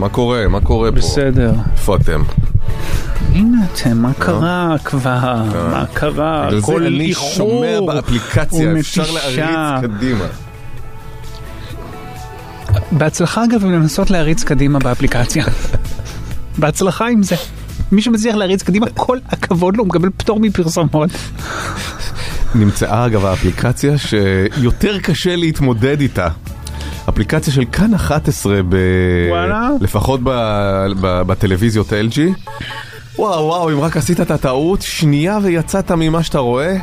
מה 0.08 0.14
קורה? 0.14 0.48
מה 0.48 0.62
קורה 0.62 0.92
פה? 0.92 0.98
בסדר. 0.98 1.54
איפה 1.72 1.96
אתם? 1.96 2.24
הנה 3.34 3.58
אתם, 3.74 3.98
מה 3.98 4.14
קרה 4.14 4.76
כבר? 4.84 5.44
מה 5.72 5.86
קרה? 5.94 6.50
כל 6.62 6.86
איחור 7.00 7.30
שומע 7.30 7.80
באפליקציה, 7.88 8.80
אפשר 8.80 9.02
ומתישה. 9.02 9.36
להריץ 9.36 9.92
קדימה. 9.92 10.26
בהצלחה 12.92 13.44
אגב 13.44 13.66
עם 13.66 13.72
לנסות 13.72 14.10
להריץ 14.12 14.44
קדימה 14.44 14.80
באפליקציה. 14.80 15.46
בהצלחה 16.60 17.08
עם 17.08 17.24
זה. 17.24 17.36
מי 17.92 18.02
שמצליח 18.02 18.36
להריץ 18.36 18.64
קדימה, 18.64 18.86
כל 18.96 19.18
הכבוד 19.30 19.78
לו, 19.78 19.84
הוא 19.84 19.88
מקבל 19.88 20.10
פטור 20.18 20.40
מפרסומות. 20.40 21.10
נמצאה 22.56 23.06
אגב 23.06 23.26
האפליקציה 23.26 23.98
שיותר 23.98 25.00
קשה 25.00 25.36
להתמודד 25.36 26.02
איתה. 26.02 26.28
אפליקציה 27.18 27.54
של 27.54 27.64
כאן 27.72 27.94
11, 27.94 28.60
ב... 28.70 28.76
וואלה? 29.30 29.70
לפחות 29.82 30.20
ב... 30.24 30.30
ב... 31.02 31.22
בטלוויזיות 31.22 31.90
LG. 31.90 32.20
וואו 33.18 33.46
וואו, 33.46 33.72
אם 33.72 33.80
רק 33.80 33.98
עשית 33.98 34.22
את 34.22 34.32
הטעות, 34.32 34.82
שנייה 34.82 35.40
ויצאת 35.44 35.92
ממה 35.92 36.24
שאתה 36.24 36.40
רואה. 36.40 36.78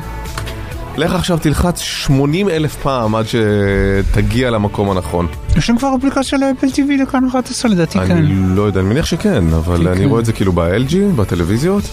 לך 0.97 1.15
עכשיו 1.15 1.39
תלחץ 1.39 1.81
80 1.81 2.49
אלף 2.49 2.77
פעם 2.77 3.15
עד 3.15 3.25
שתגיע 3.27 4.51
למקום 4.51 4.91
הנכון. 4.91 5.27
יש 5.57 5.67
שם 5.67 5.79
כבר 5.79 5.95
אפליקציה 5.99 6.39
לאפל 6.39 6.67
TV 6.67 7.03
לכאן 7.03 7.27
11 7.27 7.71
לדעתי 7.71 7.99
כן. 7.99 8.11
אני 8.11 8.57
לא 8.57 8.63
יודע, 8.63 8.81
אני 8.81 8.89
מניח 8.89 9.07
שכן, 9.07 9.45
אבל 9.55 9.89
אני 9.89 10.01
כן. 10.01 10.05
רואה 10.05 10.21
את 10.21 10.27
זה 10.27 10.33
כאילו 10.33 10.53
ב-LG, 10.53 10.95
בטלוויזיות. 11.17 11.85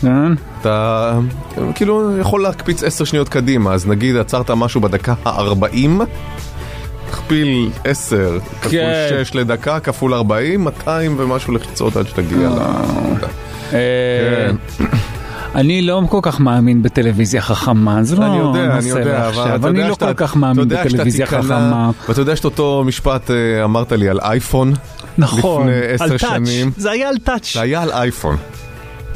כן. 0.00 0.32
אתה 0.60 1.18
כאילו 1.74 2.18
יכול 2.18 2.42
להקפיץ 2.42 2.82
10 2.82 3.04
שניות 3.04 3.28
קדימה, 3.28 3.72
אז 3.72 3.86
נגיד 3.86 4.16
עצרת 4.16 4.50
משהו 4.50 4.80
בדקה 4.80 5.14
ה-40, 5.24 6.02
תכפיל 7.10 7.70
10 7.84 8.38
כפול 8.60 8.70
כן. 8.70 9.24
6 9.24 9.34
לדקה, 9.34 9.80
כפול 9.80 10.14
40, 10.14 10.64
200 10.64 11.14
ומשהו 11.18 11.54
לחיצות 11.54 11.96
עד 11.96 12.08
שתגיע 12.08 12.48
ל... 12.48 12.58
אה, 13.72 14.50
אני 15.54 15.82
לא 15.82 16.02
כל 16.08 16.18
כך 16.22 16.40
מאמין 16.40 16.82
בטלוויזיה 16.82 17.42
חכמה, 17.42 18.02
זה 18.02 18.16
לא 18.16 18.26
אני 18.26 18.36
יודע, 18.36 18.64
אני 18.64 18.74
נושא 18.74 18.98
יודע, 18.98 19.28
אבל 19.54 19.68
אני 19.68 19.88
לא 19.88 19.94
כל 19.94 20.14
כך 20.14 20.36
מאמין 20.36 20.68
בטלוויזיה 20.68 21.26
חכמה. 21.26 21.90
ואתה 22.08 22.20
יודע 22.20 22.36
שאת 22.36 22.44
אותו 22.44 22.82
משפט 22.86 23.30
אה, 23.30 23.64
אמרת 23.64 23.92
לי 23.92 24.08
על 24.08 24.20
אייפון, 24.20 24.72
נכון, 25.18 25.68
לפני 25.68 26.06
עשר 26.06 26.16
שנים. 26.16 26.70
זה 26.76 26.90
היה 26.90 27.08
על 27.08 27.18
טאץ'. 27.18 27.52
זה 27.54 27.60
היה 27.60 27.82
על 27.82 27.90
אייפון. 27.90 28.36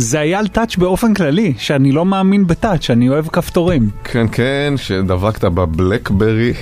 זה 0.00 0.20
היה 0.20 0.38
על 0.38 0.48
טאץ' 0.48 0.76
באופן 0.76 1.14
כללי, 1.14 1.52
שאני 1.58 1.92
לא 1.92 2.04
מאמין 2.04 2.46
בטאץ', 2.46 2.90
אני 2.90 3.08
אוהב 3.08 3.26
כפתורים. 3.28 3.90
כן, 4.04 4.26
כן, 4.32 4.74
שדבקת 4.76 5.44
בבלקברי. 5.44 6.52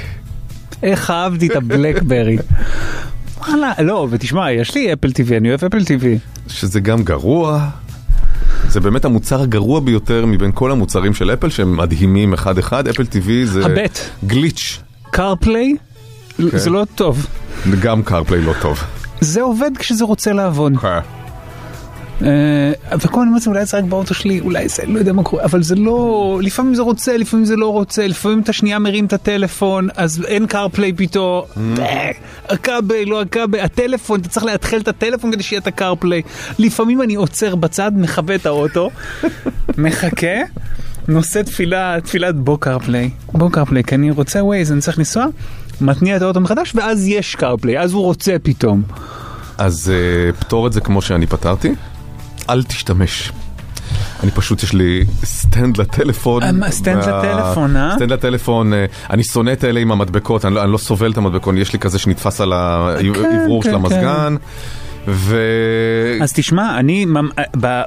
איך 0.82 1.11
אהבתי 1.11 1.47
את 1.47 1.57
הבלקברי. 1.57 2.39
וואלה, 3.39 3.72
לא, 3.82 4.07
ותשמע, 4.11 4.53
יש 4.53 4.74
לי 4.74 4.93
אפל 4.93 5.09
TV, 5.09 5.36
אני 5.36 5.49
אוהב 5.49 5.64
אפל 5.64 5.78
TV. 5.78 6.05
שזה 6.49 6.80
גם 6.80 7.03
גרוע. 7.03 7.68
זה 8.68 8.80
באמת 8.80 9.05
המוצר 9.05 9.43
הגרוע 9.43 9.80
ביותר 9.80 10.26
מבין 10.26 10.51
כל 10.55 10.72
המוצרים 10.72 11.14
של 11.14 11.30
אפל 11.32 11.51
שהם 11.51 11.76
מדהימים 11.76 12.32
אחד-אחד. 12.32 12.89
אפל 12.89 13.03
TV 13.03 13.28
זה 13.45 13.66
הבט. 13.66 13.99
גליץ'. 14.26 14.80
קרפליי, 15.11 15.76
כן. 16.36 16.59
זה 16.59 16.70
לא 16.70 16.86
טוב. 16.95 17.26
גם 17.82 18.03
קרפליי 18.03 18.43
לא 18.43 18.53
טוב. 18.61 18.82
זה 19.20 19.43
עובד 19.43 19.70
כשזה 19.78 20.05
רוצה 20.05 20.32
לעבוד. 20.32 20.76
כן. 20.76 21.18
אה, 22.23 22.73
וכל 22.99 23.23
הזמן 23.23 23.53
אולי 23.53 23.64
זה 23.64 23.79
רק 23.79 23.85
באוטו 23.85 24.14
שלי, 24.14 24.41
אולי 24.41 24.69
זה, 24.69 24.83
לא 24.87 24.99
יודע 24.99 25.12
מה 25.12 25.23
קורה, 25.23 25.45
אבל 25.45 25.62
זה 25.62 25.75
לא, 25.75 26.41
לפעמים 26.43 26.75
זה 26.75 26.83
רוצה, 26.83 27.16
לפעמים 27.16 27.45
זה 27.45 27.57
לא 27.57 27.73
רוצה, 27.73 28.07
לפעמים 28.07 28.41
אתה 28.41 28.53
שנייה 28.53 28.79
מרים 28.79 29.05
את 29.05 29.12
הטלפון, 29.12 29.89
אז 29.97 30.25
אין 30.27 30.47
קרפליי 30.47 30.93
פתאום, 30.93 31.43
אה, 31.79 32.11
הכבל, 32.49 33.05
לא 33.07 33.21
הכבל, 33.21 33.61
הטלפון, 33.61 34.21
אתה 34.21 34.29
צריך 34.29 34.47
לאתחל 34.47 34.77
את 34.77 34.89
הטלפון 34.89 35.33
כדי 35.33 35.43
שיהיה 35.43 35.61
את 35.61 35.66
הקרפליי. 35.66 36.23
לפעמים 36.59 37.03
אני 37.03 37.14
עוצר 37.14 37.55
בצד, 37.55 37.93
מכבה 37.97 38.35
את 38.35 38.47
האוטו, 38.47 38.91
מחכה, 39.79 40.37
נושא 41.09 41.43
תפילה, 41.43 41.97
תפילת 42.05 42.35
בוא 42.35 42.59
קרפליי, 42.61 43.11
בוא 43.33 43.51
קרפליי, 43.51 43.85
כי 43.85 43.95
אני 43.95 44.11
רוצה 44.11 44.45
ווייז, 44.45 44.73
אני 44.73 44.81
צריך 44.81 44.99
לנסוע, 44.99 45.27
מתניע 45.81 46.16
את 46.16 46.23
האוטו 46.23 46.41
מחדש, 46.41 46.73
ואז 46.75 47.07
יש 47.07 47.35
CarPlay, 47.34 47.80
אז 47.81 47.93
הוא 47.93 48.03
רוצה 48.03 48.37
פתאום. 48.43 48.83
אז 49.59 49.93
אה, 49.95 50.33
פתור 50.33 50.66
את 50.66 50.73
זה 50.73 50.81
כמו 50.81 51.03
שאני 51.03 51.27
פתרתי. 51.27 51.75
אל 52.49 52.62
תשתמש. 52.62 53.32
אני 54.22 54.30
פשוט, 54.30 54.62
יש 54.62 54.72
לי 54.72 55.05
סטנד 55.24 55.76
לטלפון. 55.76 56.42
אה, 56.42 56.70
סטנד 56.70 57.05
לטלפון, 57.05 57.76
אה? 57.76 57.92
סטנד 57.96 58.12
לטלפון, 58.12 58.72
אה, 58.72 58.86
אני 59.11 59.24
שונא 59.24 59.53
את 59.53 59.64
אלה 59.64 59.80
עם 59.80 59.92
המדבקות, 59.92 60.44
אני 60.44 60.55
לא, 60.55 60.64
אני 60.64 60.72
לא 60.72 60.78
סובל 60.78 61.12
את 61.12 61.16
המדבקות, 61.16 61.55
יש 61.59 61.72
לי 61.72 61.78
כזה 61.78 61.99
שנתפס 61.99 62.40
על 62.40 62.53
האוורור 62.53 63.62
כן, 63.62 63.70
של 63.70 63.74
המזגן. 63.74 64.36
ו... 65.09 65.36
אז 66.22 66.32
תשמע, 66.32 66.78
אני, 66.78 67.07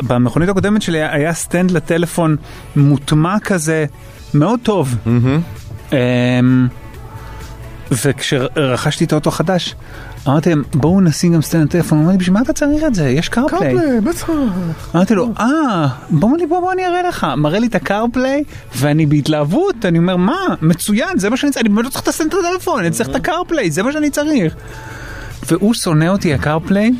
במכונית 0.07 0.49
הקודמת 0.49 0.82
שלי 0.82 1.01
היה 1.03 1.34
סטנד 1.34 1.72
לטלפון 1.72 2.36
מוטמע 2.76 3.39
כזה, 3.39 3.86
מאוד 4.34 4.59
טוב. 4.64 4.95
אמ, 5.91 6.68
וכשרכשתי 7.91 9.03
את 9.03 9.12
האוטו 9.12 9.30
החדש, 9.30 9.76
אמרתי 10.28 10.49
להם, 10.49 10.63
בואו 10.74 11.01
נשים 11.01 11.34
גם 11.34 11.41
סטנד 11.41 11.63
לטלפון, 11.63 11.97
הוא 11.97 12.03
אמר 12.03 12.11
לי, 12.11 12.17
בשביל 12.17 12.34
מה 12.34 12.41
אתה 12.41 12.53
צריך 12.53 12.84
את 12.84 12.95
זה? 12.95 13.09
יש 13.09 13.30
CarPlay. 13.30 13.76
בטח. 14.03 14.30
אמרתי 14.95 15.15
לו, 15.15 15.30
אה, 15.39 15.88
בוא 16.09 16.38
לי, 16.38 16.45
בוא, 16.45 16.72
אני 16.72 16.86
אראה 16.86 17.01
לך. 17.01 17.28
מראה 17.38 17.59
לי 17.59 17.67
את 17.67 17.76
ה 17.76 17.83
CarPlay, 17.83 18.43
ואני 18.76 19.05
בהתלהבות, 19.05 19.86
אני 19.86 19.97
אומר, 19.97 20.15
מה, 20.15 20.39
מצוין, 20.61 21.19
זה 21.19 21.30
מה 21.30 21.38
שאני 21.38 21.51
צריך, 21.51 21.65
אני 21.65 21.74
באמת 21.74 21.86
לא 21.86 21.89
צריך 21.89 22.03
את 22.03 22.07
הסטנד 22.07 22.34
לטלפון, 22.34 22.80
אני 22.80 22.91
צריך 22.91 23.09
את 23.09 23.15
ה 23.16 23.22
CarPlay, 23.22 23.72
זה 23.72 23.84
מה 23.84 23.91
שאני 23.91 24.09
צריך. 24.09 24.55
והוא 25.47 25.74
שונא 25.74 26.05
אותי, 26.05 26.34
ה 26.34 26.40
CarPlay. 26.40 26.91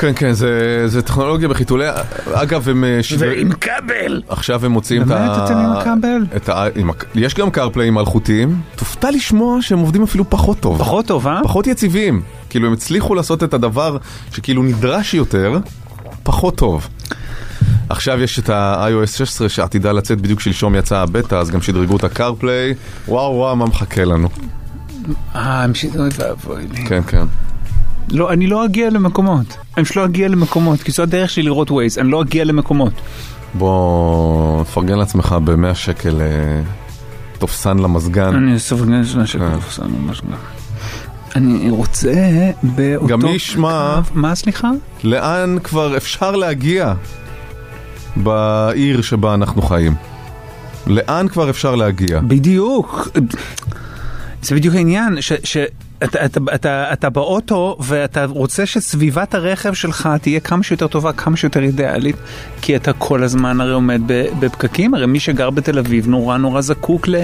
כן, 0.00 0.12
כן, 0.16 0.32
זה, 0.32 0.82
זה 0.86 1.02
טכנולוגיה 1.02 1.48
בחיתולי, 1.48 1.86
אגב, 2.32 2.68
הם... 2.68 2.84
אה, 2.84 3.00
ועם 3.18 3.52
כבל. 3.52 4.22
עכשיו 4.28 4.66
הם 4.66 4.72
מוציאים 4.72 5.02
את 5.02 5.10
ה... 5.10 5.14
באמת 5.14 5.30
אתם 5.44 5.56
עם 5.56 5.72
הכבל? 5.72 6.36
את 6.36 6.48
ה... 6.48 6.66
עם... 6.76 6.90
יש 7.14 7.34
גם 7.34 7.50
קרפליים 7.50 7.94
מלכותיים, 7.94 8.60
תופתע 8.76 9.10
לשמוע 9.10 9.62
שהם 9.62 9.78
עובדים 9.78 10.02
אפילו 10.02 10.30
פחות 10.30 10.60
טוב. 10.60 10.78
פחות 10.78 11.06
טוב, 11.06 11.26
אה? 11.26 11.40
פחות 11.44 11.66
יציבים. 11.66 12.22
כאילו 12.50 12.66
הם 12.66 12.72
הצליחו 12.72 13.14
לעשות 13.14 13.44
את 13.44 13.54
הדבר 13.54 13.96
שכאילו 14.32 14.62
נדרש 14.62 15.14
יותר, 15.14 15.58
פחות 16.22 16.56
טוב. 16.56 16.88
עכשיו 17.88 18.20
יש 18.20 18.38
את 18.38 18.50
ה-iOS 18.50 19.16
16 19.16 19.48
שעתידה 19.48 19.92
לצאת 19.92 20.20
בדיוק 20.20 20.40
שלשום 20.40 20.74
יצא 20.74 20.98
הבטא, 20.98 21.34
אז 21.34 21.50
גם 21.50 21.62
שדרגו 21.62 21.96
את 21.96 22.04
הקרפליי. 22.04 22.74
וואו 23.08 23.34
וואו, 23.34 23.56
מה 23.56 23.66
מחכה 23.66 24.04
לנו. 24.04 24.28
אה, 25.34 25.62
הם 25.62 25.74
שידרו 25.74 26.06
את 26.06 26.12
ואבוי. 26.18 26.66
כן, 26.86 27.02
כן. 27.06 27.24
לא, 28.10 28.32
אני 28.32 28.46
לא 28.46 28.64
אגיע 28.64 28.90
למקומות. 28.90 29.56
אני 29.76 29.84
פשוט 29.84 29.96
לא 29.96 30.04
אגיע 30.04 30.28
למקומות, 30.28 30.82
כי 30.82 30.92
זו 30.92 31.02
הדרך 31.02 31.30
שלי 31.30 31.42
לראות 31.42 31.70
ווייז, 31.70 31.98
אני 31.98 32.10
לא 32.10 32.22
אגיע 32.22 32.44
למקומות. 32.44 32.92
בוא, 33.54 34.64
תפרגן 34.64 34.98
לעצמך 34.98 35.36
ב-100 35.44 35.74
שקל 35.74 36.20
אה, 36.20 36.60
תופסן 37.38 37.78
למזגן. 37.78 38.34
אני 38.34 38.58
סופגן 38.58 39.04
של 39.04 39.20
השקל. 39.20 39.56
תפסן 39.60 39.86
ממש 39.98 40.20
גם. 40.20 40.36
אני 41.36 41.70
רוצה 41.70 42.12
באותו... 42.62 43.06
גם 43.06 43.22
מי 43.22 43.30
ישמע- 43.30 44.00
מה 44.14 44.34
סליחה? 44.34 44.70
לאן 45.04 45.56
כבר 45.64 45.96
אפשר 45.96 46.36
להגיע 46.36 46.94
בעיר 48.16 49.02
שבה 49.02 49.34
אנחנו 49.34 49.62
חיים? 49.62 49.94
לאן 50.86 51.28
כבר 51.28 51.50
אפשר 51.50 51.74
להגיע? 51.74 52.20
בדיוק. 52.20 53.08
זה 54.42 54.54
בדיוק 54.54 54.74
העניין, 54.74 55.16
ש... 55.20 55.32
ש... 55.44 55.56
אתה, 56.04 56.24
אתה, 56.24 56.40
אתה, 56.54 56.92
אתה 56.92 57.10
באוטו 57.10 57.76
ואתה 57.80 58.24
רוצה 58.24 58.66
שסביבת 58.66 59.34
הרכב 59.34 59.74
שלך 59.74 60.08
תהיה 60.22 60.40
כמה 60.40 60.62
שיותר 60.62 60.86
טובה, 60.86 61.12
כמה 61.12 61.36
שיותר 61.36 61.62
אידיאלית, 61.62 62.16
כי 62.62 62.76
אתה 62.76 62.92
כל 62.92 63.22
הזמן 63.22 63.60
הרי 63.60 63.72
עומד 63.72 64.00
בפקקים, 64.40 64.94
הרי 64.94 65.06
מי 65.06 65.20
שגר 65.20 65.50
בתל 65.50 65.78
אביב 65.78 66.08
נורא 66.08 66.36
נורא 66.36 66.60
זקוק 66.60 67.08
ל... 67.08 67.16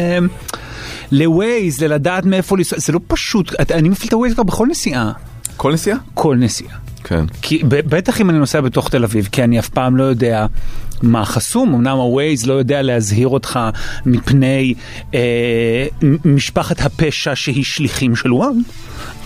לווייז, 1.13 1.81
ללדעת 1.81 2.25
מאיפה 2.25 2.57
לנסוע, 2.57 2.79
זה 2.79 2.93
לא 2.93 3.01
פשוט, 3.07 3.61
אני 3.71 3.89
מפעיל 3.89 4.09
את 4.09 4.13
הווייז 4.13 4.35
כבר 4.35 4.43
בכל 4.43 4.67
נסיעה. 4.67 5.13
כל 5.57 5.73
נסיעה? 5.73 5.99
כל 6.15 6.37
נסיעה. 6.37 6.86
כן. 7.09 7.25
כי 7.43 7.63
בטח 7.69 8.21
אם 8.21 8.31
אני 8.31 8.39
נוסע 8.39 8.61
בתוך 8.61 8.89
תל 8.89 9.05
אביב, 9.05 9.29
כי 9.33 9.45
אני 9.45 9.59
אף 9.59 9.69
פעם 9.69 9.97
לא 9.97 10.05
יודע 10.05 10.47
מה 11.03 11.25
חסום, 11.25 11.75
אמנם 11.75 11.99
ה-Waze 11.99 12.47
לא 12.47 12.55
יודע 12.55 12.83
להזהיר 12.83 13.29
אותך 13.29 13.59
מפני 14.07 14.75
אה, 15.15 15.87
משפחת 16.25 16.81
הפשע 16.81 17.35
שהיא 17.35 17.65
שליחים 17.65 18.17
של 18.17 18.33
וואן, 18.33 18.57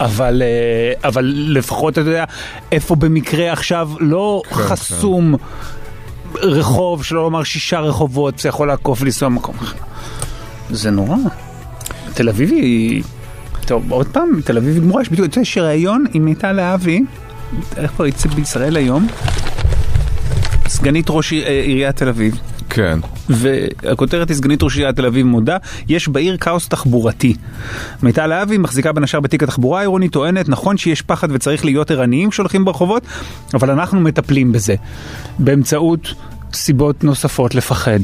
אבל, 0.01 0.43
אה, 0.43 1.09
אבל 1.09 1.35
לפחות 1.37 1.93
אתה 1.93 2.01
יודע 2.01 2.25
איפה 2.73 2.95
במקרה 2.95 3.53
עכשיו 3.53 3.91
לא 4.01 4.43
כן, 4.49 4.55
חסום 4.55 5.35
רחוב, 6.35 7.05
שלא 7.05 7.23
לומר 7.23 7.45
שישה 7.45 7.81
רחובות, 7.81 8.39
זה 8.39 8.49
יכול 8.49 8.69
לעקוף 8.69 9.03
לנסוע 9.03 9.29
במקום 9.29 9.55
אחר. 9.59 9.77
זה 10.71 10.91
נורא. 10.91 11.17
תל 12.15 12.29
אביב 12.29 12.51
היא... 12.51 13.03
טוב, 13.67 13.93
עוד 13.93 14.07
פעם, 14.07 14.41
תל 14.45 14.57
אביב 14.57 14.79
גמורה, 14.79 15.03
יש 15.03 15.09
בדיוק, 15.09 15.29
אתה 15.29 15.39
יודע, 15.39 15.43
יש 15.43 15.59
ראיון 15.59 16.05
עם 16.13 16.25
מיטל 16.25 16.53
להבי, 16.53 17.03
איך 17.77 17.91
כבר 17.91 18.07
יצא 18.07 18.29
בישראל 18.29 18.77
היום? 18.77 19.07
סגנית 20.69 21.07
ראש 21.09 21.33
אה, 21.33 21.63
עיריית 21.63 21.97
תל 21.97 22.09
אביב. 22.09 22.39
כן. 22.71 22.99
והכותרת 23.29 24.29
היא 24.29 24.37
סגנית 24.37 24.63
ראש 24.63 24.77
עיריית 24.77 24.97
תל 24.97 25.07
אביב 25.07 25.27
מודה, 25.27 25.57
יש 25.89 26.09
בעיר 26.09 26.37
כאוס 26.37 26.69
תחבורתי. 26.69 27.35
מיטל 28.03 28.27
להבי 28.27 28.59
מחזיקה 28.59 28.93
בין 28.93 29.05
השאר 29.05 29.21
בתיק 29.21 29.43
התחבורה 29.43 29.79
העירונית, 29.79 30.13
טוענת, 30.13 30.49
נכון 30.49 30.77
שיש 30.77 31.03
פחד 31.03 31.29
וצריך 31.33 31.65
להיות 31.65 31.91
ערניים 31.91 32.31
כשהולכים 32.31 32.65
ברחובות, 32.65 33.03
אבל 33.55 33.71
אנחנו 33.71 34.01
מטפלים 34.01 34.53
בזה. 34.53 34.75
באמצעות 35.39 36.15
סיבות 36.55 37.05
נוספות 37.05 37.55
לפחד. 37.55 38.01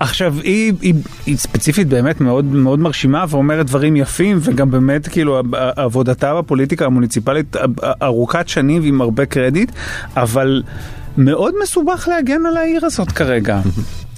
עכשיו, 0.00 0.34
היא, 0.42 0.72
היא, 0.80 0.94
היא 1.26 1.36
ספציפית 1.36 1.88
באמת 1.88 2.20
מאוד 2.20 2.44
מאוד 2.44 2.78
מרשימה 2.78 3.24
ואומרת 3.28 3.66
דברים 3.66 3.96
יפים, 3.96 4.38
וגם 4.40 4.70
באמת, 4.70 5.08
כאילו, 5.08 5.42
עבודתה 5.76 6.34
בפוליטיקה 6.34 6.86
המוניציפלית 6.86 7.56
ארוכת 8.02 8.48
שנים 8.48 8.82
ועם 8.82 9.00
הרבה 9.00 9.26
קרדיט, 9.26 9.72
אבל 10.16 10.62
מאוד 11.16 11.54
מסובך 11.62 12.08
להגן 12.10 12.46
על 12.46 12.56
העיר 12.56 12.86
הזאת 12.86 13.12
כרגע. 13.12 13.60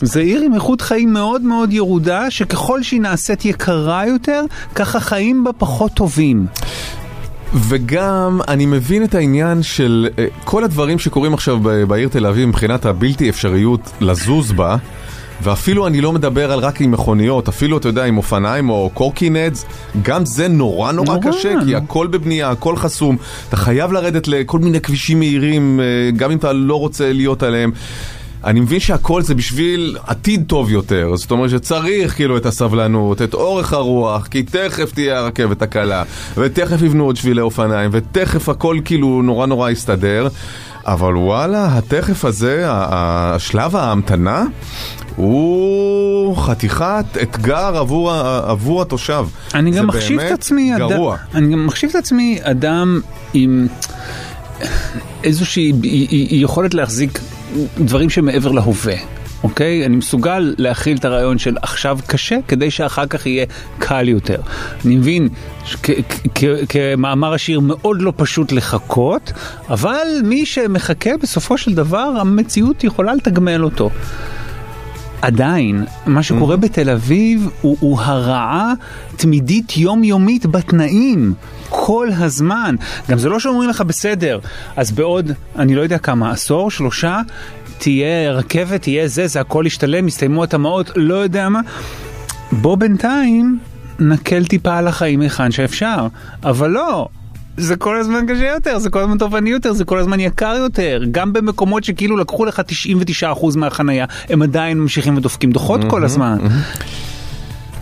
זה 0.01 0.21
עיר 0.21 0.43
עם 0.43 0.55
איכות 0.55 0.81
חיים 0.81 1.13
מאוד 1.13 1.43
מאוד 1.43 1.73
ירודה, 1.73 2.31
שככל 2.31 2.83
שהיא 2.83 3.01
נעשית 3.01 3.45
יקרה 3.45 4.07
יותר, 4.07 4.45
ככה 4.75 5.01
חיים 5.01 5.45
בה 5.45 5.51
פחות 5.53 5.93
טובים. 5.93 6.47
וגם 7.55 8.41
אני 8.49 8.67
מבין 8.67 9.05
את 9.05 9.15
העניין 9.15 9.63
של 9.63 10.09
אה, 10.19 10.27
כל 10.45 10.65
הדברים 10.65 10.99
שקורים 10.99 11.35
עכשיו 11.35 11.59
בעיר 11.89 12.09
תל 12.09 12.27
אביב 12.27 12.49
מבחינת 12.49 12.87
הבלתי 12.87 13.29
אפשריות 13.29 13.93
לזוז 14.01 14.53
בה. 14.53 14.77
ואפילו 15.43 15.87
אני 15.87 16.01
לא 16.01 16.13
מדבר 16.13 16.53
על 16.53 16.59
רק 16.59 16.81
עם 16.81 16.91
מכוניות, 16.91 17.49
אפילו 17.49 17.79
אתה 17.79 17.89
יודע 17.89 18.05
עם 18.05 18.17
אופניים 18.17 18.71
או 18.71 18.91
קורקינטס, 18.95 19.65
גם 20.03 20.27
זה 20.27 20.49
נורא 20.49 20.93
נורא, 20.93 21.07
נורא 21.17 21.31
קשה, 21.31 21.55
כי 21.65 21.77
הכל 21.77 22.07
בבנייה, 22.07 22.51
הכל 22.51 22.77
חסום, 22.77 23.17
אתה 23.49 23.57
חייב 23.57 23.93
לרדת 23.93 24.29
לכל 24.29 24.59
מיני 24.59 24.81
כבישים 24.81 25.19
מהירים, 25.19 25.81
אה, 25.81 26.11
גם 26.17 26.31
אם 26.31 26.39
אתה 26.39 26.53
לא 26.53 26.81
רוצה 26.81 27.13
להיות 27.13 27.43
עליהם. 27.43 27.73
אני 28.45 28.61
מבין 28.61 28.81
שהכל 28.81 29.23
זה 29.23 29.35
בשביל 29.35 29.97
עתיד 30.07 30.45
טוב 30.47 30.71
יותר, 30.71 31.17
זאת 31.17 31.31
אומרת 31.31 31.51
שצריך 31.51 32.15
כאילו 32.15 32.37
את 32.37 32.47
הסבלנות, 32.47 33.23
את 33.23 33.35
אורך 33.35 33.73
הרוח, 33.73 34.27
כי 34.27 34.43
תכף 34.43 34.93
תהיה 34.93 35.19
הרכבת 35.19 35.63
הקלה, 35.63 36.03
ותכף 36.37 36.83
יבנו 36.83 37.05
עוד 37.05 37.17
שבילי 37.17 37.41
אופניים, 37.41 37.91
ותכף 37.93 38.49
הכל 38.49 38.79
כאילו 38.85 39.23
נורא 39.23 39.47
נורא 39.47 39.71
יסתדר. 39.71 40.29
אבל 40.87 41.17
וואלה, 41.17 41.79
התכף 41.79 42.25
הזה, 42.25 42.65
השלב 42.69 43.77
ההמתנה, 43.77 44.45
הוא 45.17 46.37
חתיכת 46.37 47.05
אתגר 47.23 47.77
עבור, 47.77 48.13
עבור 48.47 48.83
התושב. 48.83 49.27
אני 49.55 49.71
גם 49.71 49.87
מחשיב 49.87 50.21
את 50.21 50.33
עצמי, 50.33 50.73
גרוע. 50.79 51.15
אד... 51.15 51.21
אני 51.35 51.53
גם 51.53 51.67
מחשיב 51.67 51.91
את 51.91 51.97
עצמי 51.97 52.39
אדם 52.43 53.01
עם 53.35 53.67
איזושהי 55.25 55.73
יכולת 56.31 56.75
להחזיק 56.75 57.21
דברים 57.79 58.11
שמעבר 58.11 58.53
להווה. 58.53 58.95
אוקיי? 59.43 59.87
אני 59.87 59.97
מסוגל 59.97 60.55
להכיל 60.59 60.97
את 60.97 61.05
הרעיון 61.05 61.39
של 61.39 61.57
עכשיו 61.63 61.99
קשה, 62.07 62.37
כדי 62.49 62.71
שאחר 62.71 63.07
כך 63.07 63.27
יהיה 63.27 63.47
קל 63.79 64.09
יותר. 64.09 64.41
אני 64.85 64.97
מבין, 64.97 65.29
כמאמר 66.69 67.35
השיר 67.35 67.61
מאוד 67.61 68.03
לא 68.03 68.13
פשוט 68.17 68.53
לחכות, 68.53 69.33
אבל 69.71 70.07
מי 70.25 70.47
שמחכה 70.47 71.11
בסופו 71.23 71.59
של 71.59 71.75
דבר, 71.75 72.13
המציאות 72.21 72.85
יכולה 72.85 73.15
לתגמל 73.15 73.65
אותו. 73.65 73.91
עדיין, 75.23 75.85
מה 76.07 76.23
שקורה 76.23 76.55
mm. 76.55 76.59
בתל 76.59 76.91
אביב 76.91 77.49
הוא, 77.61 77.77
הוא 77.81 78.01
הרעה 78.01 78.73
תמידית 79.17 79.77
יומיומית 79.77 80.47
בתנאים. 80.47 81.35
כל 81.89 82.09
הזמן. 82.19 82.75
גם 83.11 83.19
זה 83.19 83.29
לא 83.29 83.41
שאומרים 83.41 83.69
לך 83.69 83.81
בסדר, 83.81 84.39
אז 84.77 84.91
בעוד, 84.91 85.33
אני 85.57 85.75
לא 85.75 85.81
יודע 85.81 85.99
כמה, 85.99 86.31
עשור, 86.31 86.71
שלושה, 86.71 87.21
תהיה 87.79 88.33
רכבת, 88.33 88.83
תהיה 88.83 89.09
זה, 89.09 89.27
זה 89.27 89.41
הכל 89.41 89.65
ישתלם, 89.67 90.09
יסתיימו 90.09 90.45
התמ"אות, 90.45 90.91
לא 90.97 91.15
יודע 91.15 91.49
מה. 91.49 91.61
בוא 92.53 92.77
בינתיים 92.77 93.59
נקל 93.99 94.45
טיפה 94.45 94.77
על 94.77 94.89
החיים 94.89 95.21
היכן 95.21 95.51
שאפשר. 95.51 96.07
אבל 96.45 96.71
לא, 96.71 97.09
זה 97.57 97.77
כל 97.77 97.97
הזמן 97.97 98.27
קשה 98.29 98.47
יותר, 98.47 98.79
זה 98.79 98.91
כל 98.91 98.99
הזמן 98.99 99.19
תובעני 99.19 99.51
יותר, 99.51 99.73
זה 99.73 99.85
כל 99.85 99.99
הזמן 99.99 100.21
יקר 100.21 100.55
יותר. 100.59 101.03
גם 101.11 101.33
במקומות 101.33 101.85
שכאילו 101.85 102.17
לקחו 102.17 102.45
לך 102.45 102.63
99% 103.23 103.57
מהחנייה, 103.57 104.07
הם 104.29 104.43
עדיין 104.43 104.79
ממשיכים 104.81 105.17
ודופקים 105.17 105.53
דוחות 105.53 105.81
כל 105.91 106.05
הזמן. 106.05 106.39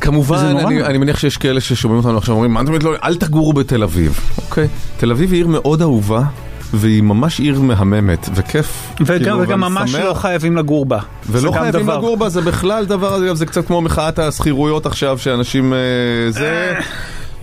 כמובן, 0.01 0.57
אני, 0.57 0.82
אני 0.82 0.99
מניח 0.99 1.18
שיש 1.18 1.36
כאלה 1.36 1.61
ששומעים 1.61 1.99
אותנו 1.99 2.18
עכשיו 2.18 2.34
אומרים, 2.34 2.53
מה 2.53 2.61
אתה 2.61 2.68
אומר, 2.68 2.78
לא, 2.82 2.94
אל 3.05 3.16
תגורו 3.16 3.53
בתל 3.53 3.82
אביב. 3.82 4.20
אוקיי, 4.38 4.68
תל 4.97 5.11
אביב 5.11 5.32
היא 5.32 5.38
עיר 5.38 5.47
מאוד 5.47 5.82
אהובה. 5.82 6.22
והיא 6.74 7.03
ממש 7.03 7.40
עיר 7.40 7.61
מהממת, 7.61 8.28
וכיף. 8.34 8.92
וגם, 9.01 9.18
כאילו, 9.18 9.40
וגם 9.40 9.61
ממש 9.61 9.94
לא 9.94 10.14
חייבים 10.14 10.57
לגור 10.57 10.86
בה. 10.86 10.99
ולא 11.30 11.53
חייבים 11.53 11.82
דבר. 11.82 11.99
לגור 11.99 12.16
בה, 12.16 12.28
זה 12.28 12.40
בכלל 12.40 12.86
דבר, 12.86 13.24
אגב, 13.24 13.34
זה 13.34 13.47
קצת 13.47 13.66
כמו 13.66 13.80
מחאת 13.80 14.18
השכירויות 14.18 14.86
עכשיו, 14.86 15.18
שאנשים... 15.18 15.72
אה, 15.72 15.78
זה... 16.30 16.74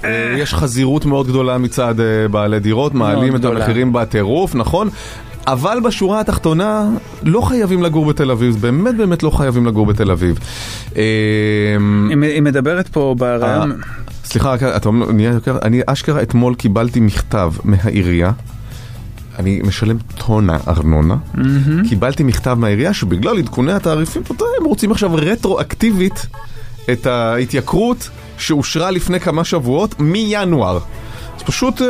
אה, 0.03 0.35
יש 0.37 0.53
חזירות 0.53 1.05
מאוד 1.05 1.27
גדולה 1.27 1.57
מצד 1.57 1.99
אה, 1.99 2.27
בעלי 2.27 2.59
דירות, 2.59 2.93
מעלים 2.93 3.35
את 3.35 3.45
המחירים 3.45 3.93
בטירוף, 3.93 4.55
נכון? 4.55 4.89
אבל 5.47 5.77
בשורה 5.83 6.19
התחתונה, 6.19 6.89
לא 7.23 7.41
חייבים 7.41 7.83
לגור 7.83 8.05
בתל 8.05 8.31
אביב, 8.31 8.55
באמת 8.61 8.95
באמת 8.95 9.23
לא 9.23 9.29
חייבים 9.29 9.65
לגור 9.65 9.85
בתל 9.85 10.11
אביב. 10.11 10.39
היא 10.95 12.41
מדברת 12.41 12.87
פה 12.87 13.15
ברעיון... 13.17 13.71
סליחה, 14.25 14.55
אתה 14.55 14.89
אומר, 14.89 15.07
אני 15.61 15.81
אשכרה 15.85 16.21
אתמול 16.21 16.55
קיבלתי 16.55 16.99
מכתב 16.99 17.53
מהעירייה. 17.63 18.31
אני 19.39 19.61
משלם 19.63 19.97
טונה 20.17 20.57
ארנונה, 20.67 21.15
mm-hmm. 21.35 21.89
קיבלתי 21.89 22.23
מכתב 22.23 22.57
מהעירייה 22.59 22.93
שבגלל 22.93 23.37
עדכוני 23.37 23.73
התעריפים, 23.73 24.21
הם 24.59 24.65
רוצים 24.65 24.91
עכשיו 24.91 25.15
רטרואקטיבית 25.15 26.27
את 26.91 27.05
ההתייקרות 27.05 28.09
שאושרה 28.37 28.91
לפני 28.91 29.19
כמה 29.19 29.43
שבועות 29.43 29.95
מינואר. 29.99 30.79
פשוט 31.45 31.81
אה, 31.81 31.87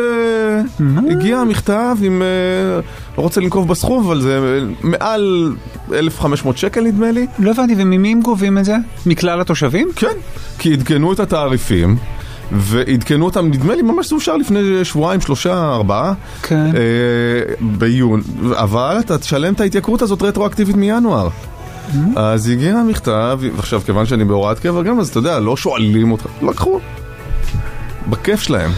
הגיע 1.12 1.38
המכתב 1.38 1.97
עם, 2.01 2.22
אה, 2.22 2.82
לא 3.18 3.24
רוצה 3.24 3.41
לנקוב 3.41 3.68
בסכום, 3.68 4.06
אבל 4.06 4.22
זה 4.22 4.60
מעל 4.84 5.54
1,500 5.93 6.58
שקל 6.58 6.82
נדמה 6.82 7.12
לי. 7.12 7.28
לא 7.39 7.51
הבנתי, 7.51 7.74
וממי 7.78 8.12
הם 8.12 8.22
גובים 8.22 8.58
את 8.58 8.66
זה? 8.66 8.76
מכלל 9.06 9.41
התושבים? 9.41 9.89
כן, 9.95 10.16
כי 10.60 10.74
עדכנו 10.74 11.14
את 11.14 11.20
התעריפים. 11.20 11.97
ועדכנו 12.51 13.26
אותם, 13.26 13.47
נדמה 13.47 13.76
לי 13.76 13.82
ממש 13.82 14.10
זה 14.10 14.16
אושר 14.16 14.38
לפני 14.38 14.86
שבועיים, 14.86 15.22
שלושה, 15.22 15.74
ארבעה. 15.74 16.14
כן. 16.41 16.66
אה, 16.76 17.54
ביון, 17.62 18.22
אבל 18.51 18.97
אתה 18.99 19.18
תשלם 19.18 19.54
את 19.54 19.62
ההתייקרות 19.62 20.01
הזאת 20.01 20.22
רטרואקטיבית 20.22 20.76
מינואר. 20.76 21.30
Mm-hmm. 21.30 21.95
אז 22.16 22.49
הגיע 22.49 22.78
המכתב, 22.78 23.39
ועכשיו 23.56 23.82
כיוון 23.86 24.06
שאני 24.06 24.26
בהוראת 24.26 24.60
קבע 24.60 24.82
גם, 24.82 24.99
אז 24.99 25.10
אתה 25.10 25.20
יודע, 25.20 25.39
לא 25.39 25.58
שואלים 25.58 26.12
אותך, 26.12 26.26
לקחו. 26.41 26.80
בכיף 28.10 28.41
שלהם. 28.41 28.72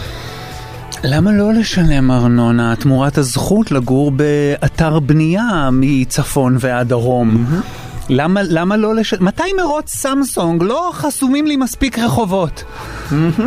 למה 1.04 1.32
לא 1.32 1.52
לשלם 1.52 2.10
ארנונה 2.10 2.76
תמורת 2.76 3.18
הזכות 3.18 3.72
לגור 3.72 4.10
באתר 4.10 4.98
בנייה 4.98 5.68
מצפון 5.72 6.56
ועד 6.60 6.88
דרום? 6.88 7.30
Mm-hmm. 7.36 7.62
למה, 8.08 8.40
למה 8.42 8.76
לא 8.76 8.94
לשלם? 8.94 9.24
מתי 9.24 9.52
מרוץ 9.60 9.94
סמסונג 9.94 10.62
לא 10.62 10.90
חסומים 10.94 11.46
לי 11.46 11.56
מספיק 11.56 11.98
רחובות? 11.98 12.64
Mm-hmm. 13.10 13.42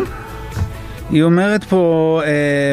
היא 1.10 1.22
אומרת 1.22 1.64
פה... 1.64 2.20
אה, 2.24 2.72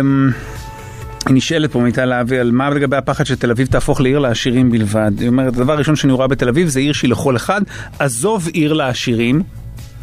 היא 1.28 1.36
נשאלת 1.36 1.72
פה 1.72 1.80
מיטל 1.80 2.06
להבי 2.06 2.40
על 2.40 2.52
מה 2.52 2.70
לגבי 2.70 2.98
הפחד 2.98 3.24
שתל 3.24 3.52
אביב 3.52 3.68
תהפוך 3.68 4.02
לעיר 4.02 4.20
לעשירים 4.20 4.72
בלבד. 4.72 5.12
היא 5.20 5.28
אומרת, 5.28 5.58
הדבר 5.58 5.74
הראשון 5.74 5.96
שאני 5.96 6.14
רואה 6.14 6.28
בתל 6.28 6.50
אביב 6.50 6.68
זה 6.68 6.80
עיר 6.80 6.94
שהיא 6.94 7.12
לכל 7.12 7.36
אחד, 7.36 7.62
עזוב 8.00 8.48
עיר 8.54 8.74
לעשירים. 8.74 9.42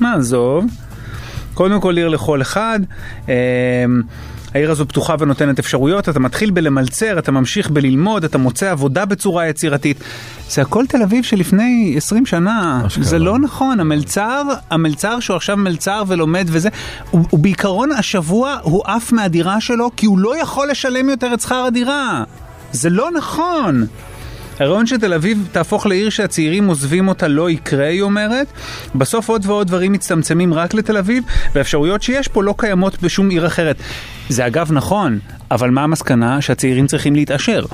מה 0.00 0.14
עזוב? 0.14 0.66
קודם 1.54 1.80
כל 1.80 1.96
עיר 1.96 2.08
לכל 2.08 2.42
אחד. 2.42 2.80
אה, 3.28 3.34
העיר 4.54 4.70
הזו 4.70 4.88
פתוחה 4.88 5.14
ונותנת 5.18 5.58
אפשרויות, 5.58 6.08
אתה 6.08 6.20
מתחיל 6.20 6.50
בלמלצר, 6.50 7.18
אתה 7.18 7.32
ממשיך 7.32 7.70
בללמוד, 7.70 8.24
אתה 8.24 8.38
מוצא 8.38 8.70
עבודה 8.70 9.04
בצורה 9.04 9.48
יצירתית. 9.48 9.96
זה 10.48 10.62
הכל 10.62 10.86
תל 10.86 11.02
אביב 11.02 11.24
שלפני 11.24 11.94
20 11.96 12.26
שנה, 12.26 12.82
זה 13.00 13.18
לא 13.18 13.38
נכון, 13.38 13.80
המלצר, 13.80 14.42
המלצר 14.70 15.20
שהוא 15.20 15.36
עכשיו 15.36 15.56
מלצר 15.56 16.02
ולומד 16.06 16.46
וזה, 16.48 16.68
הוא, 17.10 17.24
הוא 17.30 17.40
בעיקרון 17.40 17.92
השבוע 17.92 18.58
הוא 18.62 18.82
עף 18.86 19.12
מהדירה 19.12 19.60
שלו 19.60 19.90
כי 19.96 20.06
הוא 20.06 20.18
לא 20.18 20.40
יכול 20.40 20.70
לשלם 20.70 21.08
יותר 21.08 21.34
את 21.34 21.40
שכר 21.40 21.64
הדירה. 21.66 22.24
זה 22.72 22.90
לא 22.90 23.10
נכון. 23.10 23.86
הרעיון 24.60 24.86
שתל 24.86 25.12
אביב 25.14 25.48
תהפוך 25.52 25.86
לעיר 25.86 26.10
שהצעירים 26.10 26.66
עוזבים 26.66 27.08
אותה 27.08 27.28
לא 27.28 27.50
יקרה, 27.50 27.86
היא 27.86 28.02
אומרת. 28.02 28.46
בסוף 28.94 29.28
עוד 29.28 29.46
ועוד 29.46 29.66
דברים 29.66 29.92
מצטמצמים 29.92 30.54
רק 30.54 30.74
לתל 30.74 30.96
אביב, 30.96 31.24
והאפשרויות 31.54 32.02
שיש 32.02 32.28
פה 32.28 32.42
לא 32.42 32.54
קיימות 32.58 33.02
בשום 33.02 33.30
עיר 33.30 33.46
אחרת. 33.46 33.76
זה 34.28 34.46
אגב 34.46 34.72
נכון, 34.72 35.18
אבל 35.50 35.70
מה 35.70 35.82
המסקנה? 35.82 36.40
שהצעירים 36.40 36.86
צריכים 36.86 37.14
להתעשר. 37.14 37.64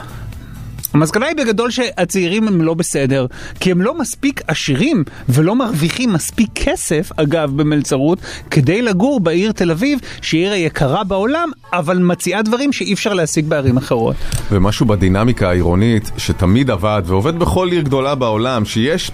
המסקנה 0.94 1.26
היא 1.26 1.36
בגדול 1.36 1.70
שהצעירים 1.70 2.48
הם 2.48 2.62
לא 2.62 2.74
בסדר, 2.74 3.26
כי 3.60 3.70
הם 3.70 3.80
לא 3.82 3.98
מספיק 3.98 4.42
עשירים 4.46 5.04
ולא 5.28 5.56
מרוויחים 5.56 6.12
מספיק 6.12 6.48
כסף, 6.54 7.10
אגב, 7.16 7.56
במלצרות, 7.56 8.18
כדי 8.50 8.82
לגור 8.82 9.20
בעיר 9.20 9.52
תל 9.52 9.70
אביב, 9.70 9.98
שהיא 10.22 10.42
עיר 10.42 10.52
היקרה 10.52 11.04
בעולם, 11.04 11.48
אבל 11.72 11.98
מציעה 11.98 12.42
דברים 12.42 12.72
שאי 12.72 12.92
אפשר 12.92 13.14
להשיג 13.14 13.46
בערים 13.46 13.76
אחרות. 13.76 14.16
ומשהו 14.52 14.86
בדינמיקה 14.86 15.48
העירונית, 15.48 16.10
שתמיד 16.16 16.70
עבד 16.70 17.02
ועובד 17.06 17.38
בכל 17.38 17.68
עיר 17.70 17.82
גדולה 17.82 18.14
בעולם, 18.14 18.64
שיש... 18.64 19.10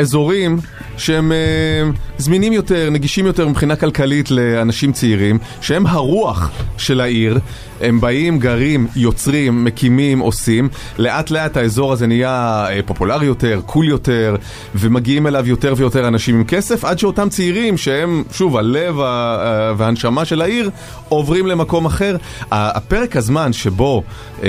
אזורים 0.00 0.58
שהם 1.00 1.32
אה, 1.32 1.90
זמינים 2.18 2.52
יותר, 2.52 2.90
נגישים 2.90 3.26
יותר 3.26 3.48
מבחינה 3.48 3.76
כלכלית 3.76 4.30
לאנשים 4.30 4.92
צעירים, 4.92 5.38
שהם 5.60 5.86
הרוח 5.86 6.50
של 6.76 7.00
העיר. 7.00 7.38
הם 7.80 8.00
באים, 8.00 8.38
גרים, 8.38 8.86
יוצרים, 8.96 9.64
מקימים, 9.64 10.18
עושים. 10.18 10.68
לאט 10.98 11.30
לאט 11.30 11.56
האזור 11.56 11.92
הזה 11.92 12.06
נהיה 12.06 12.66
אה, 12.70 12.80
פופולרי 12.86 13.26
יותר, 13.26 13.60
קול 13.66 13.88
יותר, 13.88 14.36
ומגיעים 14.74 15.26
אליו 15.26 15.48
יותר 15.48 15.74
ויותר 15.76 16.08
אנשים 16.08 16.34
עם 16.34 16.44
כסף, 16.44 16.84
עד 16.84 16.98
שאותם 16.98 17.28
צעירים, 17.28 17.76
שהם, 17.76 18.22
שוב, 18.32 18.56
הלב 18.56 19.00
ה- 19.00 19.04
ה- 19.06 19.72
והנשמה 19.76 20.24
של 20.24 20.42
העיר, 20.42 20.70
עוברים 21.08 21.46
למקום 21.46 21.86
אחר. 21.86 22.16
הפרק 22.50 23.16
הזמן 23.16 23.52
שבו... 23.52 24.02
אה, 24.42 24.48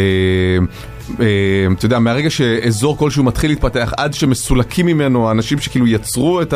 אה, 1.19 1.67
אתה 1.77 1.85
יודע, 1.85 1.99
מהרגע 1.99 2.29
שאזור 2.29 2.97
כלשהו 2.97 3.23
מתחיל 3.23 3.51
להתפתח 3.51 3.93
עד 3.97 4.13
שמסולקים 4.13 4.85
ממנו 4.85 5.27
האנשים 5.29 5.59
שכאילו 5.59 5.87
יצרו 5.87 6.40
את 6.41 6.53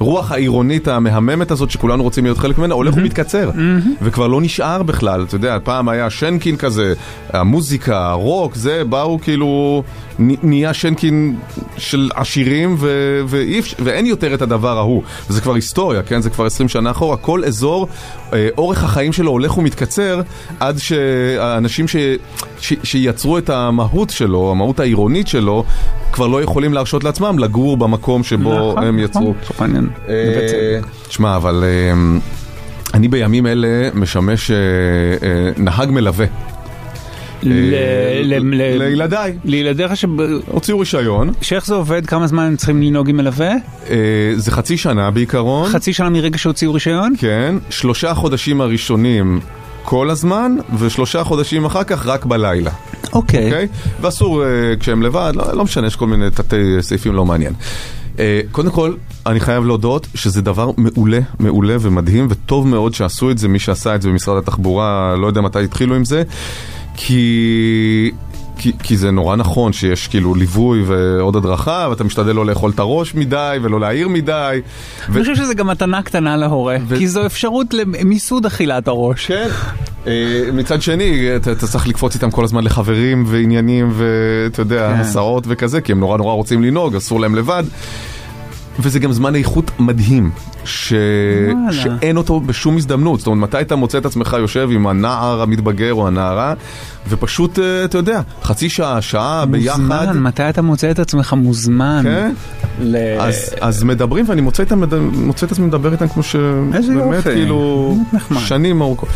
הרוח 0.00 0.32
העירונית 0.32 0.88
המהממת 0.88 1.50
הזאת 1.50 1.70
שכולנו 1.70 2.02
רוצים 2.02 2.24
להיות 2.24 2.38
חלק 2.38 2.58
ממנה, 2.58 2.74
הולך 2.74 2.94
ומתקצר. 2.96 3.50
וכבר 4.02 4.26
לא 4.26 4.40
נשאר 4.40 4.82
בכלל, 4.82 5.24
אתה 5.28 5.34
יודע, 5.34 5.58
פעם 5.64 5.88
היה 5.88 6.10
שנקין 6.10 6.56
כזה, 6.56 6.94
המוזיקה, 7.32 8.10
הרוק, 8.10 8.54
זה, 8.54 8.84
באו 8.84 9.18
כאילו, 9.22 9.82
נהיה 10.18 10.74
שנקין 10.74 11.36
של 11.78 12.10
עשירים 12.14 12.76
ו- 12.78 13.20
ואי 13.26 13.58
אפשר- 13.58 13.76
ואין 13.84 14.06
יותר 14.06 14.34
את 14.34 14.42
הדבר 14.42 14.78
ההוא. 14.78 15.02
זה 15.28 15.40
כבר 15.40 15.54
היסטוריה, 15.54 16.02
כן? 16.02 16.20
זה 16.22 16.30
כבר 16.30 16.46
20 16.46 16.68
שנה 16.68 16.90
אחורה. 16.90 17.16
כל 17.16 17.44
אזור, 17.44 17.88
אה, 18.32 18.48
אורך 18.58 18.84
החיים 18.84 19.12
שלו 19.12 19.30
הולך 19.30 19.58
ומתקצר 19.58 20.20
עד 20.60 20.78
שהאנשים 20.78 21.88
ש- 21.88 21.96
ש- 22.60 22.74
שיצרו 22.82 23.38
את 23.38 23.50
המהות 23.50 24.10
שלו, 24.10 24.50
המהות 24.50 24.80
העירונית 24.80 25.28
שלו, 25.28 25.64
כבר 26.12 26.26
לא 26.26 26.42
יכולים 26.42 26.72
להרשות 26.74 27.04
לעצמם 27.04 27.38
לגור 27.38 27.76
במקום 27.76 28.22
שבו 28.24 28.54
נכון, 28.70 28.84
הם 28.84 28.96
נכון, 28.96 28.98
יצרו. 28.98 29.34
מעניין. 29.60 29.88
אה. 30.08 30.14
שמע, 31.08 31.36
אבל 31.36 31.64
אה, 31.66 32.18
אני 32.94 33.08
בימים 33.08 33.46
אלה 33.46 33.68
משמש 33.94 34.50
אה, 34.50 34.56
אה, 34.56 35.50
נהג 35.56 35.90
מלווה. 35.90 36.26
אה, 37.46 38.22
לילדיי. 38.22 39.38
לילדיך 39.44 39.96
ש... 39.96 40.04
הוציאו 40.46 40.78
רישיון. 40.78 41.32
שאיך 41.40 41.66
זה 41.66 41.74
עובד? 41.74 42.06
כמה 42.06 42.26
זמן 42.26 42.42
הם 42.42 42.56
צריכים 42.56 42.82
לנהוג 42.82 43.08
עם 43.08 43.16
מלווה? 43.16 43.50
אה, 43.90 43.96
זה 44.36 44.50
חצי 44.50 44.76
שנה 44.76 45.10
בעיקרון. 45.10 45.70
חצי 45.70 45.92
שנה 45.92 46.10
מרגע 46.10 46.38
שהוציאו 46.38 46.74
רישיון? 46.74 47.14
כן, 47.18 47.54
שלושה 47.70 48.14
חודשים 48.14 48.60
הראשונים 48.60 49.40
כל 49.82 50.10
הזמן, 50.10 50.56
ושלושה 50.78 51.24
חודשים 51.24 51.64
אחר 51.64 51.84
כך 51.84 52.06
רק 52.06 52.24
בלילה. 52.24 52.70
אוקיי. 53.12 53.44
אוקיי? 53.44 53.68
ואסור 54.00 54.44
אה, 54.44 54.48
כשהם 54.80 55.02
לבד, 55.02 55.32
לא, 55.34 55.52
לא 55.52 55.64
משנה, 55.64 55.86
יש 55.86 55.96
כל 55.96 56.06
מיני 56.06 56.30
תתי 56.30 56.76
סעיפים 56.80 57.14
לא 57.14 57.24
מעניין. 57.24 57.52
אה, 58.18 58.40
קודם 58.52 58.70
כל, 58.70 58.92
אני 59.26 59.40
חייב 59.40 59.64
להודות 59.64 60.06
שזה 60.14 60.42
דבר 60.42 60.70
מעולה, 60.76 61.18
מעולה 61.38 61.76
ומדהים, 61.80 62.26
וטוב 62.30 62.66
מאוד 62.66 62.94
שעשו 62.94 63.30
את 63.30 63.38
זה, 63.38 63.48
מי 63.48 63.58
שעשה 63.58 63.94
את 63.94 64.02
זה 64.02 64.08
במשרד 64.08 64.38
התחבורה, 64.38 65.16
לא 65.16 65.26
יודע 65.26 65.40
מתי 65.40 65.64
התחילו 65.64 65.94
עם 65.94 66.04
זה, 66.04 66.22
כי... 66.96 68.10
כי, 68.58 68.72
כי 68.82 68.96
זה 68.96 69.10
נורא 69.10 69.36
נכון 69.36 69.72
שיש 69.72 70.08
כאילו 70.08 70.34
ליווי 70.34 70.82
ועוד 70.82 71.36
הדרכה, 71.36 71.86
ואתה 71.90 72.04
משתדל 72.04 72.32
לא 72.32 72.46
לאכול 72.46 72.70
את 72.70 72.78
הראש 72.78 73.14
מדי 73.14 73.58
ולא 73.62 73.80
להעיר 73.80 74.08
מדי. 74.08 74.60
אני 75.08 75.20
חושב 75.20 75.36
שזה 75.36 75.54
גם 75.54 75.66
מתנה 75.66 76.02
קטנה 76.02 76.36
להורה, 76.36 76.76
כי 76.98 77.08
זו 77.08 77.26
אפשרות 77.26 77.74
למיסוד 77.74 78.46
אכילת 78.46 78.88
הראש. 78.88 79.26
כן. 79.26 79.48
אה, 80.06 80.12
מצד 80.52 80.82
שני, 80.82 81.36
אתה, 81.36 81.52
אתה 81.52 81.66
צריך 81.66 81.88
לקפוץ 81.88 82.14
איתם 82.14 82.30
כל 82.30 82.44
הזמן 82.44 82.64
לחברים 82.64 83.24
ועניינים 83.26 83.90
ואתה 83.92 84.60
יודע, 84.60 84.92
כן. 84.94 85.00
הסעות 85.00 85.44
וכזה, 85.46 85.80
כי 85.80 85.92
הם 85.92 86.00
נורא 86.00 86.18
נורא 86.18 86.32
רוצים 86.32 86.62
לנהוג, 86.62 86.96
אסור 86.96 87.20
להם 87.20 87.34
לבד. 87.34 87.64
וזה 88.80 88.98
גם 88.98 89.12
זמן 89.12 89.34
איכות 89.34 89.70
מדהים, 89.78 90.30
ש... 90.64 90.92
שאין 91.70 92.16
אותו 92.16 92.40
בשום 92.40 92.76
הזדמנות. 92.76 93.18
זאת 93.18 93.26
אומרת, 93.26 93.48
מתי 93.48 93.60
אתה 93.60 93.76
מוצא 93.76 93.98
את 93.98 94.06
עצמך 94.06 94.36
יושב 94.40 94.68
עם 94.72 94.86
הנער 94.86 95.42
המתבגר 95.42 95.92
או 95.94 96.06
הנערה, 96.06 96.54
ופשוט, 97.08 97.58
אה, 97.58 97.84
אתה 97.84 97.98
יודע, 97.98 98.20
חצי 98.42 98.68
שעה, 98.68 99.02
שעה, 99.02 99.46
ביחד. 99.46 99.80
מוזמן, 99.80 100.18
מתי 100.22 100.48
אתה 100.48 100.62
מוצא 100.62 100.90
את 100.90 100.98
עצמך 100.98 101.32
מוזמן? 101.32 102.00
כן. 102.04 102.32
ל- 102.80 102.96
אז, 103.20 103.54
אז 103.60 103.82
מדברים, 103.84 104.24
ואני 104.28 104.40
מוצא, 104.40 104.62
איתם, 104.62 104.82
מוצא 105.12 105.46
את 105.46 105.52
עצמי 105.52 105.66
מדבר 105.66 105.92
איתם 105.92 106.08
כמו 106.08 106.22
איזה 106.74 106.86
שבאמת 106.92 107.16
יופי. 107.16 107.30
כאילו 107.34 107.92
באמת 107.96 108.14
נחמד. 108.14 108.38
שנים 108.40 108.82
ארוכות. 108.82 109.08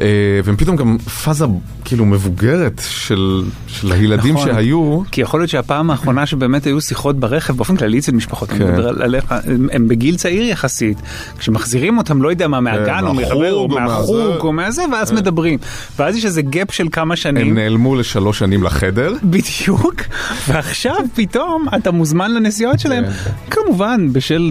אה, 0.00 0.06
והם 0.44 0.56
פתאום 0.56 0.76
גם 0.76 0.98
פאזה 0.98 1.44
כאילו 1.84 2.06
מבוגרת 2.06 2.82
של, 2.88 3.42
של 3.66 3.92
הילדים 3.92 4.34
נכון. 4.34 4.46
שהיו. 4.48 5.00
כי 5.10 5.20
יכול 5.20 5.40
להיות 5.40 5.50
שהפעם 5.50 5.90
האחרונה 5.90 6.26
שבאמת 6.26 6.64
היו 6.64 6.80
שיחות 6.80 7.20
ברכב, 7.20 7.56
באופן 7.56 7.76
כללי 7.76 7.98
אצל 7.98 8.12
משפחות, 8.12 8.50
אני 8.50 8.58
כן. 8.58 8.64
מדבר 8.66 8.88
על- 8.88 9.02
עליך, 9.02 9.24
הם- 9.44 9.68
הם 9.72 9.88
בגיל 9.88 10.16
צעיר 10.16 10.42
יחסית. 10.42 10.98
כשמחזירים 11.38 11.98
אותם, 11.98 12.22
לא 12.22 12.28
יודע 12.30 12.48
מה, 12.48 12.60
מהגן 12.60 13.04
או 13.06 13.14
מהחוג 13.14 13.32
מחבר 13.34 13.54
או 13.54 13.68
מהחוג. 13.68 14.40
או 14.40 14.52
מהזה, 14.52 14.82
ואז 14.92 15.10
כן. 15.10 15.16
מדברים. 15.16 15.58
ואז 15.98 16.16
יש 16.16 16.24
איזה 16.24 16.42
גאפ 16.42 16.74
של 16.74 16.86
כמה 16.92 17.12
הם 17.12 17.16
שנים. 17.16 17.54
נעלמו 17.54 17.96
לשלוש 17.96 18.38
שנים 18.38 18.62
לחדר. 18.62 19.14
בדיוק, 19.24 19.94
ועכשיו 20.48 20.94
פתאום 21.14 21.66
אתה 21.76 21.90
מוזמן 21.90 22.34
לנסיעות 22.34 22.80
שלהם, 22.80 23.04
כמובן 23.50 24.08
בשל 24.12 24.50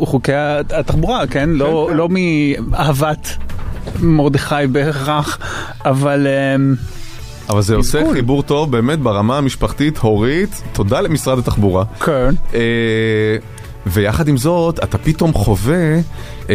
חוקי 0.00 0.32
התחבורה, 0.74 1.26
כן? 1.26 1.50
לא 1.50 1.90
לא 1.94 2.08
מאהבת 2.10 3.36
מרדכי 4.00 4.66
בהכרח, 4.72 5.38
אבל... 5.84 6.26
אמ, 6.26 6.74
אבל 7.50 7.62
זה 7.62 7.74
עושה 7.74 8.02
חיבור 8.12 8.42
טוב 8.42 8.72
באמת 8.72 8.98
ברמה 8.98 9.38
המשפחתית, 9.38 9.98
הורית, 9.98 10.62
תודה 10.72 11.00
למשרד 11.00 11.38
התחבורה. 11.38 11.84
כן. 12.00 12.34
אה, 12.54 12.60
ויחד 13.86 14.28
עם 14.28 14.36
זאת, 14.36 14.84
אתה 14.84 14.98
פתאום 14.98 15.32
חווה, 15.32 15.94
אה, 16.50 16.54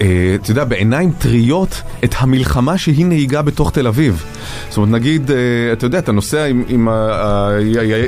אה, 0.00 0.34
אתה 0.34 0.50
יודע, 0.50 0.64
בעיניים 0.64 1.12
טריות, 1.18 1.82
את 2.04 2.14
המלחמה 2.18 2.78
שהיא 2.78 3.06
נהיגה 3.06 3.42
בתוך 3.42 3.70
תל 3.70 3.86
אביב. 3.86 4.24
זאת 4.68 4.76
אומרת, 4.76 4.90
נגיד, 4.90 5.30
אתה 5.72 5.86
יודע, 5.86 5.98
אתה 5.98 6.12
נוסע 6.12 6.44
עם, 6.44 6.64
עם 6.68 6.88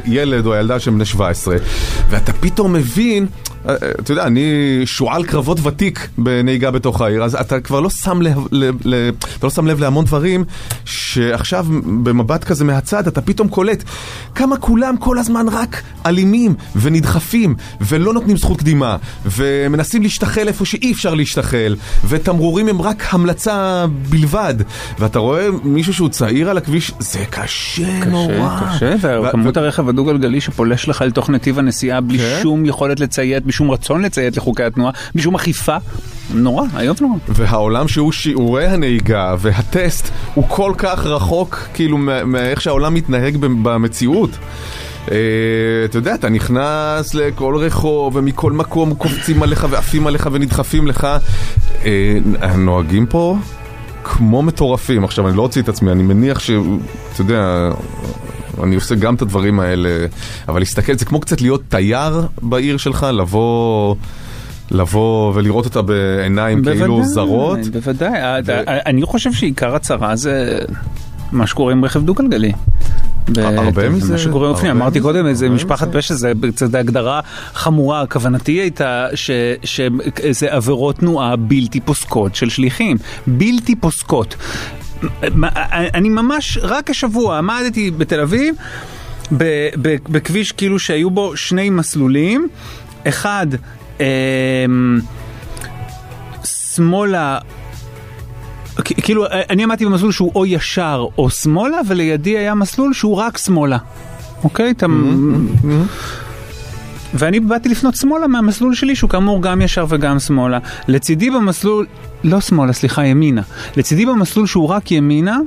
הילד 0.05 0.47
או 0.47 0.55
הילדה 0.55 0.80
שהם 0.80 0.95
בני 0.95 1.05
17, 1.05 1.57
ואתה 2.11 2.32
פתאום 2.32 2.72
מבין... 2.72 3.26
אתה 3.70 4.12
יודע, 4.12 4.26
אני 4.26 4.42
שועל 4.84 5.24
קרבות 5.24 5.58
ותיק 5.66 6.08
בנהיגה 6.18 6.70
בתוך 6.70 7.00
העיר, 7.00 7.24
אז 7.24 7.34
אתה 7.34 7.60
כבר 7.60 7.80
לא 7.80 7.90
שם 7.90 8.22
לב, 8.22 8.38
לב, 8.52 8.76
לב, 8.84 9.14
אתה 9.38 9.46
לא 9.46 9.50
שם 9.50 9.66
לב 9.66 9.80
להמון 9.80 10.04
דברים 10.04 10.44
שעכשיו 10.84 11.66
במבט 11.84 12.44
כזה 12.44 12.64
מהצד 12.64 13.06
אתה 13.06 13.20
פתאום 13.20 13.48
קולט 13.48 13.84
כמה 14.34 14.56
כולם 14.56 14.96
כל 14.96 15.18
הזמן 15.18 15.46
רק 15.52 15.82
אלימים 16.06 16.54
ונדחפים 16.76 17.54
ולא 17.80 18.12
נותנים 18.12 18.36
זכות 18.36 18.58
קדימה 18.58 18.96
ומנסים 19.26 20.02
להשתחל 20.02 20.48
איפה 20.48 20.64
שאי 20.64 20.92
אפשר 20.92 21.14
להשתחל 21.14 21.76
ותמרורים 22.08 22.68
הם 22.68 22.82
רק 22.82 23.04
המלצה 23.10 23.86
בלבד 24.10 24.54
ואתה 24.98 25.18
רואה 25.18 25.48
מישהו 25.64 25.94
שהוא 25.94 26.08
צעיר 26.08 26.50
על 26.50 26.58
הכביש, 26.58 26.92
זה 26.98 27.24
קשה, 27.30 28.04
נורא. 28.04 28.60
קשה, 28.76 28.94
וכמות 29.02 29.56
ו- 29.56 29.60
הרכב 29.60 29.88
הדו-גלגלי 29.88 30.40
שפולש 30.40 30.88
לך 30.88 31.00
לתוך 31.00 31.30
נתיב 31.30 31.58
הנסיעה 31.58 32.00
בלי 32.00 32.18
כן. 32.18 32.38
שום 32.42 32.66
יכולת 32.66 33.00
לציית, 33.00 33.46
בלי 33.55 33.59
שום 33.59 33.70
רצון 33.70 34.02
לציית 34.02 34.36
לחוקי 34.36 34.62
התנועה, 34.62 34.92
בלי 35.14 35.22
שום 35.22 35.34
אכיפה, 35.34 35.76
נורא, 36.34 36.64
איום 36.78 36.96
נורא. 37.00 37.14
והעולם 37.28 37.88
שהוא 37.88 38.12
שיעורי 38.12 38.66
הנהיגה 38.66 39.34
והטסט 39.38 40.09
הוא 40.34 40.44
כל 40.48 40.72
כך 40.78 41.07
רחוק 41.07 41.68
כאילו 41.74 41.98
מאיך 42.26 42.61
שהעולם 42.61 42.94
מתנהג 42.94 43.36
במציאות. 43.36 44.30
אה, 45.11 45.16
אתה 45.84 45.98
יודע, 45.98 46.14
אתה 46.14 46.28
נכנס 46.28 47.14
לכל 47.14 47.57
רחוב 47.57 48.16
ומכל 48.16 48.52
מקום 48.52 48.94
קופצים 48.94 49.42
עליך 49.42 49.66
ועפים 49.70 50.07
עליך 50.07 50.28
ונדחפים 50.32 50.86
לך. 50.86 51.09
אה, 51.84 52.18
הנוהגים 52.40 53.07
פה 53.07 53.36
כמו 54.05 54.42
מטורפים. 54.42 55.05
עכשיו, 55.05 55.28
אני 55.28 55.36
לא 55.36 55.42
אוציא 55.42 55.62
את 55.62 55.68
עצמי, 55.68 55.92
אני 55.92 56.02
מניח 56.02 56.38
ש... 56.40 56.50
אתה 57.12 57.20
יודע... 57.20 57.70
אני 58.62 58.74
עושה 58.74 58.94
גם 58.94 59.14
את 59.14 59.22
הדברים 59.22 59.61
האלה, 59.61 60.07
אבל 60.48 60.59
להסתכל, 60.61 60.98
זה 60.98 61.05
כמו 61.05 61.20
קצת 61.20 61.40
להיות 61.40 61.62
תייר 61.68 62.22
בעיר 62.42 62.76
שלך, 62.76 63.07
לבוא... 63.12 63.94
לבוא 64.70 65.32
ולראות 65.34 65.64
אותה 65.64 65.82
בעיניים 65.82 66.64
כאילו 66.64 66.94
בוודאי, 66.96 67.09
זרות. 67.09 67.59
בוודאי, 67.72 68.12
אני 68.86 69.02
חושב 69.02 69.32
שעיקר 69.32 69.74
הצרה 69.74 70.16
זה 70.16 70.59
מה 71.32 71.46
שקורה 71.46 71.72
עם 71.72 71.84
רכב 71.84 72.02
דו-גלגלי. 72.05 72.52
הרבה 73.36 73.88
מזה, 73.88 74.12
מה 74.12 74.18
שקורה 74.18 74.48
הרבה 74.48 74.70
אמרתי 74.70 75.00
קודם, 75.00 75.26
איזה 75.26 75.48
משפחת 75.48 75.88
פשע, 75.92 76.14
זה 76.14 76.32
זה 76.55 76.78
הגדרה 76.78 77.20
חמורה, 77.55 78.07
כוונתי 78.07 78.52
הייתה 78.52 79.07
ש- 79.14 79.30
שזה 79.64 80.52
עבירות 80.52 80.96
תנועה 80.96 81.36
בלתי 81.36 81.80
פוסקות 81.80 82.34
של 82.34 82.50
שליחים, 82.50 82.96
בלתי 83.26 83.76
פוסקות. 83.76 84.36
אני 85.94 86.09
ממש, 86.09 86.59
רק 86.62 86.90
השבוע 86.90 87.38
עמדתי 87.38 87.90
בתל 87.90 88.20
אביב, 88.20 88.55
בכביש 90.09 90.52
כאילו 90.52 90.78
שהיו 90.78 91.11
בו 91.11 91.36
שני 91.36 91.70
מסלולים, 91.70 92.48
אחד 93.09 93.46
אמ, 94.00 94.05
שמאלה 96.44 97.38
כ- 98.84 99.00
כאילו, 99.02 99.24
אני 99.50 99.62
עמדתי 99.62 99.84
במסלול 99.86 100.12
שהוא 100.12 100.32
או 100.34 100.46
ישר 100.46 101.07
או 101.18 101.30
שמאלה, 101.30 101.76
ולידי 101.88 102.38
היה 102.38 102.55
מסלול 102.55 102.92
שהוא 102.92 103.16
רק 103.16 103.38
שמאלה. 103.38 103.78
אוקיי? 104.44 104.70
אתה... 104.70 104.86
ואני 107.14 107.40
באתי 107.40 107.68
לפנות 107.68 107.94
שמאלה 107.94 108.26
מהמסלול 108.26 108.74
שלי, 108.74 108.96
שהוא 108.96 109.10
כאמור 109.10 109.42
גם 109.42 109.62
ישר 109.62 109.86
וגם 109.88 110.18
שמאלה. 110.18 110.58
לצידי 110.88 111.30
במסלול, 111.30 111.86
לא 112.24 112.40
שמאלה, 112.40 112.72
סליחה, 112.72 113.04
ימינה. 113.04 113.42
לצידי 113.76 114.06
במסלול 114.06 114.46
שהוא 114.46 114.68
רק 114.68 114.90
ימינה, 114.90 115.38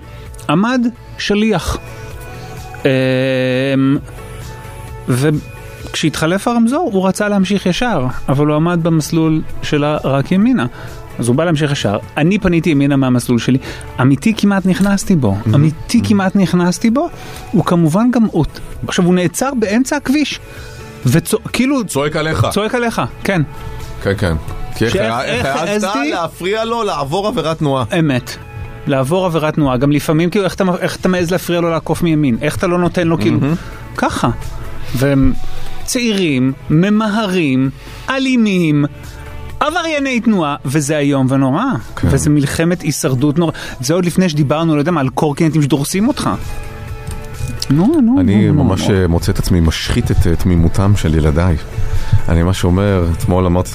עמד 0.50 0.88
שליח. 1.18 1.78
אמ, 2.86 3.98
וכשהתחלף 5.08 6.48
הרמזור, 6.48 6.90
הוא 6.94 7.08
רצה 7.08 7.30
להמשיך 7.30 7.66
ישר, 7.66 8.06
אבל 8.30 8.48
הוא 8.48 8.56
עמד 8.56 8.80
במסלול 8.84 9.42
שלה 9.64 9.98
רק 10.04 10.32
ימינה. 10.32 10.66
אז 11.20 11.28
הוא 11.28 11.36
בא 11.36 11.46
להמשיך 11.46 11.72
ישר. 11.72 11.98
אני 12.18 12.40
פניתי 12.40 12.70
ימינה 12.70 12.96
מהמסלול 12.96 13.40
שלי, 13.40 13.58
אמיתי 14.02 14.34
כמעט 14.38 14.66
נכנסתי 14.66 15.16
בו, 15.16 15.36
אמיתי 15.56 16.02
כמעט 16.04 16.36
נכנסתי 16.36 16.90
בו, 16.90 17.10
הוא 17.52 17.66
כמובן 17.66 18.12
גם 18.12 18.26
אות. 18.34 18.60
עכשיו, 18.88 19.06
הוא 19.06 19.16
נעצר 19.16 19.50
באמצע 19.60 19.96
הכביש, 19.96 20.40
וכאילו... 21.06 21.84
צועק 21.84 22.16
עליך. 22.16 22.48
צועק 22.52 22.76
עליך, 22.76 23.02
כן. 23.24 23.42
כן, 24.04 24.14
כן. 24.18 24.34
כי 24.76 24.86
איך 24.86 25.46
העזת? 25.46 25.90
להפריע 26.12 26.66
לו 26.66 26.84
לעבור 26.84 27.28
עבירת 27.28 27.58
תנועה. 27.58 27.84
אמת. 28.00 28.38
לעבור 28.88 29.26
עבירת 29.26 29.54
תנועה, 29.54 29.78
גם 29.78 29.92
לפעמים 29.92 30.30
כאילו 30.30 30.46
איך 30.46 30.54
אתה, 30.54 30.64
איך 30.80 30.96
אתה 30.96 31.10
מעז 31.10 31.32
להפריע 31.32 31.62
לו 31.62 31.70
לעקוף 31.70 32.02
מימין, 32.02 32.38
איך 32.42 32.58
אתה 32.58 32.68
לא 32.68 32.78
נותן 32.78 33.08
לו 33.08 33.18
כאילו, 33.18 33.40
ככה. 33.98 34.30
והם 34.96 35.34
צעירים, 35.86 36.54
ממהרים, 36.70 37.70
אלימים, 38.10 38.86
עברייני 39.60 40.20
תנועה, 40.20 40.56
וזה 40.66 40.98
איום 40.98 41.28
ונורא. 41.30 41.64
כן. 41.96 42.08
וזה 42.12 42.30
מלחמת 42.30 42.82
הישרדות 42.82 43.40
נורא. 43.40 43.52
זה 43.80 43.94
עוד 43.94 44.06
לפני 44.06 44.30
שדיברנו, 44.30 44.76
לא 44.76 44.80
יודע 44.80 44.92
מה, 44.92 45.02
על 45.02 45.10
קורקינטים 45.10 45.62
שדורסים 45.62 46.08
אותך. 46.08 46.30
נו, 47.70 48.02
נו, 48.02 48.20
אני 48.20 48.48
נו, 48.48 48.54
נו, 48.54 48.64
ממש. 48.64 48.90
אה, 48.90 49.08
מוצא 49.08 49.32
את 49.32 49.40
עצמי 49.40 49.60
משחית 49.60 50.12
את 50.12 50.28
אה, 50.28 50.36
תמימותם 50.36 50.94
של 50.96 51.16
ילדיי. 51.16 51.56
אני 52.30 52.44
ממש 52.44 52.64
אומר, 52.64 53.08
אתמול 53.18 53.46
אמרתי, 53.46 53.70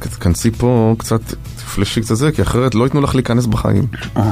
תכנסי 0.00 0.50
פה 0.50 0.94
קצת, 0.98 1.20
תפלשי 1.56 2.00
קצת 2.00 2.14
זה, 2.14 2.32
כי 2.32 2.42
אחרת 2.42 2.74
לא 2.74 2.84
ייתנו 2.84 3.00
לך 3.00 3.14
להיכנס 3.14 3.46
בחיים. 3.46 3.86
אה. 4.16 4.30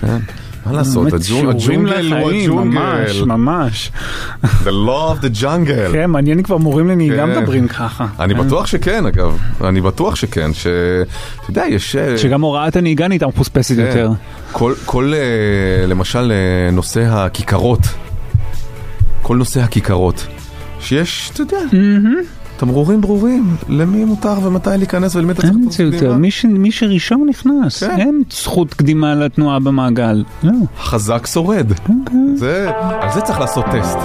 כן. 0.00 0.18
מה 0.66 0.72
לעשות, 0.72 1.06
הג'ונגל 1.12 1.46
הוא 1.46 1.52
לחיים, 1.52 2.50
ממש, 2.50 3.10
הג'ונגל. 3.10 3.24
ממש. 3.24 3.92
The 4.42 4.66
law 4.66 5.14
of 5.14 5.24
the 5.24 5.42
jungle. 5.42 5.92
כן, 5.92 6.10
מעניין 6.10 6.42
כבר 6.42 6.56
מורים 6.56 6.88
לנהיגה 6.88 7.26
כן. 7.26 7.38
מדברים 7.38 7.68
ככה. 7.68 8.06
אני 8.20 8.34
כן. 8.34 8.46
בטוח 8.46 8.66
שכן, 8.66 9.06
אגב. 9.06 9.38
אני 9.64 9.80
בטוח 9.80 10.14
שכן, 10.14 10.54
ש... 10.54 10.66
אתה 11.40 11.50
יודע, 11.50 11.64
יש... 11.68 11.96
שגם 12.16 12.40
הוראת 12.40 12.76
הנהיגה 12.76 13.08
נהייתה 13.08 13.26
מחוספסת 13.26 13.76
כן. 13.76 13.86
יותר. 13.86 14.10
כל, 14.86 15.12
למשל, 15.88 16.32
נושא 16.72 17.04
הכיכרות. 17.08 17.80
כל 19.30 19.36
נושא 19.36 19.60
הכיכרות. 19.60 20.26
שיש, 20.80 21.30
אתה 21.34 21.42
יודע, 21.42 21.56
תמרורים 22.56 23.00
ברורים, 23.00 23.56
למי 23.68 24.04
מותר 24.04 24.34
ומתי 24.42 24.70
להיכנס 24.78 25.16
ולמי 25.16 25.32
אתה 25.32 25.42
צריך 25.42 25.54
את 25.66 25.72
זה 25.72 25.82
יותר. 25.82 26.16
מי 26.16 26.30
ש- 26.30 26.44
מי 26.44 26.72
שראשון 26.72 27.26
נכנס, 27.28 27.82
כן. 27.82 27.96
אין 27.98 28.22
זכות 28.30 28.74
קדימה 28.74 29.14
לתנועה 29.14 29.58
במעגל. 29.58 30.24
לא. 30.42 30.52
חזק 30.80 31.26
שורד. 31.26 31.72
כן, 32.06 32.34
זה, 32.36 32.70
על 33.00 33.12
זה 33.14 33.20
צריך 33.20 33.40
לעשות 33.40 33.64
טסט. 33.64 33.98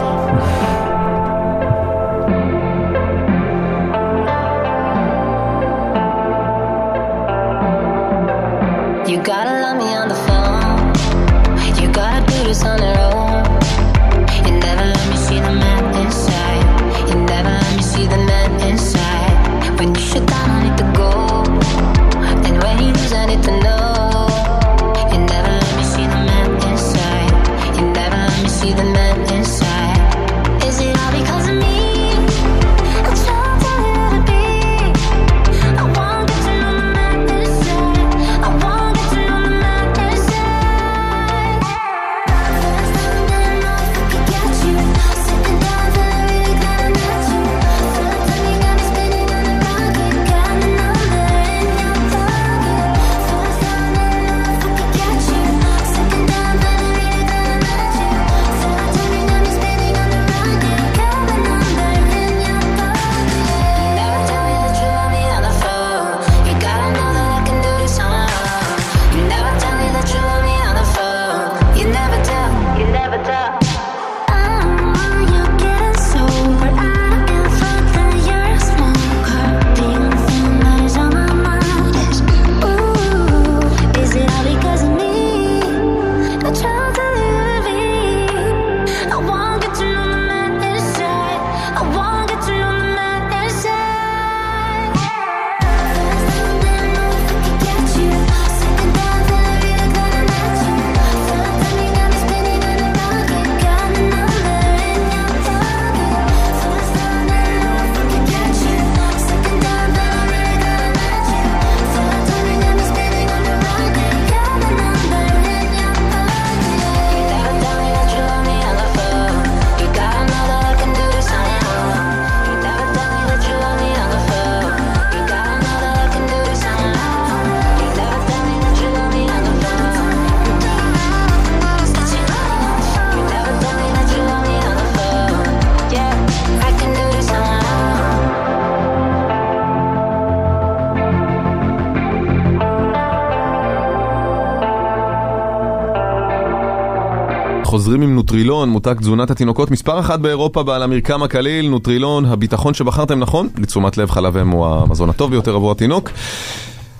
חוזרים 147.75 148.01
עם 148.01 148.15
נוטרילון, 148.15 148.69
מותג 148.69 148.93
תזונת 148.99 149.31
התינוקות, 149.31 149.71
מספר 149.71 149.99
אחת 149.99 150.19
באירופה 150.19 150.63
בעל 150.63 150.83
המרקם 150.83 151.23
הקליל, 151.23 151.69
נוטרילון, 151.69 152.25
הביטחון 152.25 152.73
שבחרתם 152.73 153.19
נכון, 153.19 153.47
לתשומת 153.57 153.97
לב 153.97 154.11
חלב 154.11 154.37
אם 154.37 154.49
הוא 154.49 154.65
המזון 154.65 155.09
הטוב 155.09 155.31
ביותר 155.31 155.55
עבור 155.55 155.71
התינוק. 155.71 156.09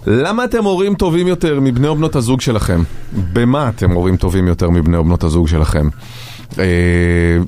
למה 0.08 0.44
אתם 0.44 0.64
הורים 0.64 0.96
טובים 0.96 1.28
יותר 1.28 1.60
מבני 1.60 1.88
או 1.88 1.96
בנות 1.96 2.16
הזוג 2.16 2.42
שלכם? 2.42 2.84
במה 3.34 3.70
אתם 3.70 3.92
הורים 3.92 4.18
טובים 4.18 4.48
יותר 4.48 4.70
מבני 4.70 4.98
או 4.98 5.04
בנות 5.04 5.24
הזוג 5.24 5.48
שלכם? 5.48 5.90
אה, 6.60 6.64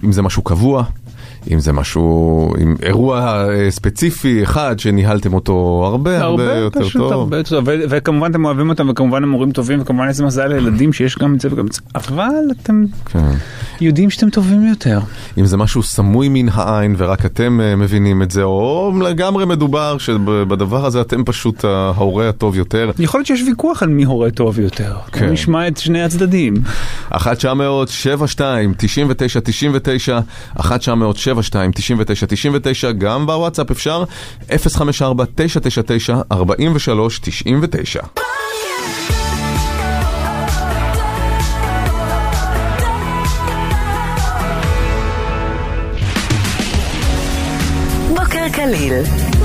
אם 0.03 0.11
זה 0.11 0.21
משהו 0.21 0.41
קבוע, 0.41 0.83
אם 1.51 1.59
זה 1.59 1.73
משהו, 1.73 2.53
עם 2.59 2.75
אירוע 2.83 3.47
אה, 3.49 3.71
ספציפי 3.71 4.43
אחד 4.43 4.79
שניהלתם 4.79 5.33
אותו 5.33 5.83
הרבה 5.85 6.21
הרבה 6.21 6.53
יותר 6.53 6.79
פשוט 6.79 7.01
טוב. 7.01 7.11
הרבה 7.11 7.43
טוב, 7.43 7.63
ו- 7.67 7.83
וכמובן 7.89 8.31
אתם 8.31 8.45
אוהבים 8.45 8.69
אותם, 8.69 8.89
וכמובן 8.89 9.23
הם 9.23 9.29
מורים 9.29 9.51
טובים, 9.51 9.81
וכמובן 9.81 10.07
איזה 10.07 10.25
מזל 10.25 10.47
לילדים 10.47 10.93
שיש 10.93 11.17
גם 11.17 11.35
את 11.35 11.41
זה 11.41 11.49
וגם 11.51 11.65
את 11.65 11.73
זה, 11.73 11.81
אבל 11.95 12.29
אתם 12.51 12.83
כן. 13.05 13.19
יודעים 13.81 14.09
שאתם 14.09 14.29
טובים 14.29 14.67
יותר. 14.67 14.99
אם 15.37 15.45
זה 15.45 15.57
משהו 15.57 15.83
סמוי 15.83 16.29
מן 16.29 16.49
העין 16.53 16.95
ורק 16.97 17.25
אתם 17.25 17.59
אה, 17.61 17.75
מבינים 17.75 18.21
את 18.21 18.31
זה, 18.31 18.43
או 18.43 18.93
לגמרי 19.01 19.45
מדובר 19.45 19.97
שבדבר 19.97 20.85
הזה 20.85 21.01
אתם 21.01 21.23
פשוט 21.23 21.65
ההורה 21.65 22.29
הטוב 22.29 22.55
יותר. 22.55 22.91
יכול 22.99 23.19
להיות 23.19 23.27
שיש 23.27 23.41
ויכוח 23.41 23.83
על 23.83 23.89
מי 23.89 24.03
הורה 24.03 24.31
טוב 24.31 24.59
יותר. 24.59 24.95
כן. 25.11 25.29
נשמע 25.29 25.67
את 25.67 25.77
שני 25.77 26.03
הצדדים. 26.03 26.53
1 27.09 27.37
900 27.37 27.87
72 27.89 28.73
99 28.77 29.39
99 29.43 30.19
1 30.59 30.79
900 30.79 31.17
72 31.17 31.36
052-99-99, 31.39 32.91
גם 32.97 33.25
בוואטסאפ 33.25 33.71
אפשר, 33.71 34.03
054-999-4399. 34.49 34.53
בוקר 48.09 48.49
קליל, 48.53 48.93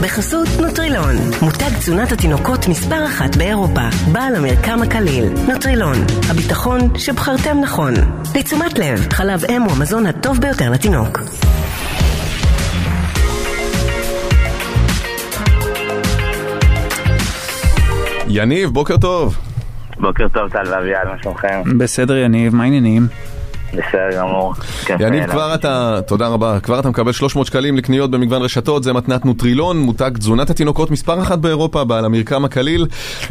בחסות 0.02 0.48
נוטרילון, 0.60 1.16
מותג 1.42 1.78
תזונת 1.78 2.12
התינוקות 2.12 2.68
מספר 2.68 3.06
אחת 3.06 3.36
באירופה, 3.36 3.88
בעל 4.12 4.36
המרקם 4.36 4.82
הקליל, 4.82 5.24
נוטרילון, 5.48 5.96
הביטחון 6.30 6.98
שבחרתם 6.98 7.60
נכון. 7.60 7.94
לתשומת 8.34 8.78
לב, 8.78 9.12
חלב 9.12 9.44
אם 9.44 9.62
הוא 9.62 9.72
המזון 9.72 10.06
הטוב 10.06 10.40
ביותר 10.40 10.70
לתינוק. 10.70 11.18
יניב, 18.34 18.70
בוקר 18.70 18.96
טוב. 18.96 19.36
בוקר 20.00 20.28
טוב, 20.28 20.48
טל 20.48 20.62
ואביעד, 20.70 21.08
מה 21.08 21.14
שלומכם? 21.22 21.78
בסדר 21.78 22.16
יניב, 22.16 22.54
מה 22.54 22.62
העניינים? 22.62 23.06
בסדר 23.72 24.18
גמור. 24.18 24.54
כיף, 24.84 25.00
יניב, 25.00 25.22
אה, 25.22 25.28
כבר 25.28 25.54
אתה, 25.54 26.00
תודה 26.06 26.28
רבה, 26.28 26.60
כבר 26.60 26.80
אתה 26.80 26.88
מקבל 26.88 27.12
300 27.12 27.46
שקלים 27.46 27.76
לקניות 27.76 28.10
במגוון 28.10 28.42
רשתות, 28.42 28.82
זה 28.82 28.92
מתנת 28.92 29.24
נוטרילון, 29.24 29.78
מותג 29.78 30.10
תזונת 30.18 30.50
התינוקות 30.50 30.90
מספר 30.90 31.22
אחת 31.22 31.38
באירופה, 31.38 31.84
בעל 31.84 32.04
המרקם 32.04 32.44
הקליל. 32.44 32.86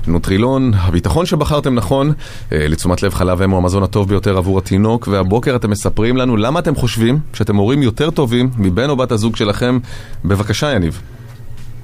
נוטרילון, 0.08 0.72
הביטחון 0.76 1.26
שבחרתם 1.26 1.76
נכון, 1.76 2.14
אה, 2.52 2.68
לתשומת 2.70 3.04
לב 3.04 3.14
חלב 3.14 3.42
אם 3.42 3.50
הוא 3.50 3.58
המזון 3.58 3.84
הטוב 3.84 4.10
ביותר 4.10 4.38
עבור 4.38 4.58
התינוק, 4.58 5.08
והבוקר 5.08 5.56
אתם 5.56 5.70
מספרים 5.70 6.18
לנו 6.18 6.38
למה 6.38 6.60
אתם 6.60 6.76
חושבים 6.76 7.20
שאתם 7.34 7.56
הורים 7.56 7.84
יותר 7.84 8.12
טובים 8.12 8.50
מבן 8.58 8.90
או 8.90 8.96
בת 8.96 9.12
הזוג 9.12 9.36
שלכם. 9.36 9.80
בבקשה, 10.26 10.72
יניב. 10.72 11.02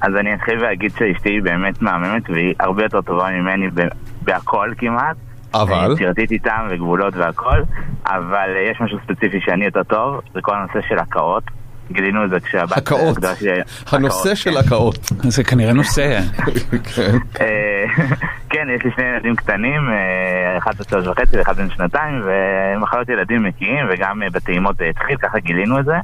אז 0.02 0.16
אני 0.20 0.34
אתחיל 0.34 0.64
ואגיד 0.64 0.92
שאשתי 1.00 1.30
היא 1.30 1.42
באמת 1.42 1.82
מהממת 1.82 2.30
והיא 2.30 2.54
הרבה 2.60 2.84
יותר 2.84 3.02
טובה 3.02 3.30
ממני 3.32 3.68
ב- 3.70 3.82
בהכל 4.22 4.70
כמעט. 4.78 5.16
אבל? 5.54 5.92
יצירתית 5.94 6.32
איתם 6.32 6.68
וגבולות 6.70 7.16
והכל, 7.16 7.62
אבל 8.06 8.50
אה, 8.56 8.72
יש 8.72 8.82
משהו 8.82 8.98
ספציפי 9.04 9.38
שאני 9.46 9.66
יותר 9.66 9.84
טוב, 9.84 10.22
זה 10.34 10.42
כל 10.42 10.52
הנושא 10.56 10.88
של 10.90 11.00
הקאות. 11.00 11.44
גילינו 11.92 12.26
את 12.26 12.30
זה 12.30 12.40
כשהבת... 12.40 12.78
הקאות. 12.78 13.18
הגדולה 13.18 13.36
שלי- 13.36 13.50
הנושא 13.92 14.20
הקאות, 14.20 14.38
של 14.38 14.52
כן. 14.52 14.58
הקאות. 14.68 15.00
זה 15.24 15.44
כנראה 15.44 15.74
נושא. 15.74 16.20
כן. 16.96 17.18
אה, 17.42 17.86
כן, 18.50 18.68
יש 18.76 18.84
לי 18.86 18.92
שני 18.96 19.04
ילדים 19.06 19.36
קטנים, 19.36 19.90
אה, 19.90 20.58
אחד 20.58 20.72
בן 20.76 20.84
שלוש 20.90 21.08
וחצי 21.08 21.38
ואחד 21.38 21.56
בן 21.56 21.70
שנתיים, 21.70 22.24
ומחלות 22.76 23.10
ילדים 23.10 23.46
נקיים, 23.46 23.86
וגם 23.90 24.24
אה, 24.24 24.30
בטעימות 24.30 24.78
זה 24.78 24.86
התחיל, 24.86 25.18
ככה 25.18 25.40
גילינו 25.40 25.80
את 25.80 25.86
זה. 25.86 25.96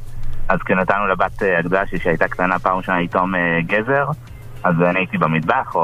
אז 0.50 0.60
כשנתנו 0.66 1.08
לבת 1.08 1.44
אה, 1.44 1.60
הגדולה 1.60 1.88
שלי 1.88 2.00
שהייתה 2.00 2.28
קטנה 2.28 2.60
פעם 2.60 2.78
ראשונה 2.78 3.02
לטעום 3.02 3.36
אה, 3.36 3.40
גזר, 3.66 4.06
אז 4.64 4.76
אני 4.90 5.00
הייתי 5.00 5.18
במטבח 5.18 5.76
או, 5.76 5.82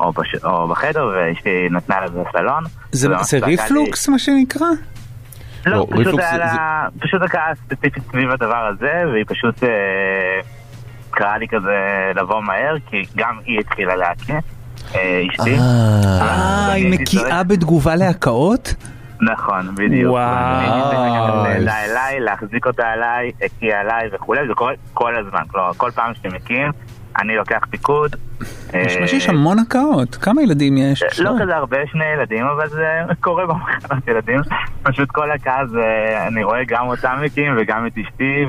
או, 0.00 0.12
בש, 0.12 0.34
או 0.44 0.68
בחדר, 0.68 1.10
ואשתי 1.14 1.50
נתנה 1.70 1.96
לזה 2.04 2.22
סלון. 2.32 2.64
זה 2.92 3.08
וממש 3.08 3.30
זה 3.30 3.36
לי- 3.40 3.44
ריפלוקס 3.46 4.08
מה 4.08 4.18
שנקרא? 4.18 4.66
לא, 5.66 5.76
לא, 5.76 5.86
פשוט 6.04 6.18
היה 6.18 6.32
זה- 6.32 6.38
לה, 6.38 6.86
פשוט 7.00 7.22
הקאה 7.22 7.52
ספציפית 7.66 8.02
סביב 8.10 8.30
הדבר 8.30 8.66
הזה, 8.74 8.92
והיא 9.12 9.24
פשוט 9.28 9.64
אה, 9.64 9.68
קראה 11.10 11.38
לי 11.38 11.48
כזה 11.48 11.76
לבוא 12.16 12.42
מהר, 12.42 12.74
כי 12.90 13.02
גם 13.16 13.38
היא 13.46 13.60
התחילה 13.60 13.96
להקיא, 13.96 14.34
אה, 14.94 15.22
אשתי. 15.30 15.56
אה, 15.58 16.72
אני 16.72 16.80
היא 16.80 17.00
מקיאה 17.00 17.42
בתגובה 17.42 17.96
להקאות? 17.96 18.74
נכון, 19.22 19.74
בדיוק. 19.74 20.12
וואו. 20.12 21.44
לידה 21.44 21.84
אליי, 21.84 22.20
להחזיק 22.20 22.66
אותה 22.66 22.86
עליי, 22.88 23.32
הקיאה 23.44 23.80
עליי 23.80 24.08
וכולי, 24.12 24.40
זה 24.48 24.54
קורה 24.54 24.72
כל 24.94 25.16
הזמן. 25.16 25.42
כלומר, 25.50 25.72
כל 25.76 25.90
פעם 25.90 26.14
שאתם 26.14 26.34
מקיאים, 26.34 26.70
אני 27.20 27.36
לוקח 27.36 27.60
פיקוד. 27.70 28.16
יש 28.74 28.96
אה, 28.96 29.06
שיש 29.06 29.28
המון 29.28 29.58
הקאות. 29.58 30.14
כמה 30.14 30.42
ילדים 30.42 30.76
יש? 30.76 31.02
לא 31.18 31.30
כזה 31.42 31.56
הרבה, 31.56 31.76
שני 31.92 32.04
ילדים, 32.04 32.46
אבל 32.46 32.68
זה 32.68 32.86
קורה 33.20 33.46
במחנות 33.46 34.08
ילדים. 34.08 34.40
פשוט 34.82 35.10
כל 35.10 35.30
הקהל 35.30 35.68
זה, 35.68 36.14
אני 36.26 36.44
רואה 36.44 36.60
גם 36.68 36.88
אותם 36.88 37.18
מקיאים 37.24 37.52
וגם 37.58 37.86
את 37.86 37.92
אשתי. 37.92 38.44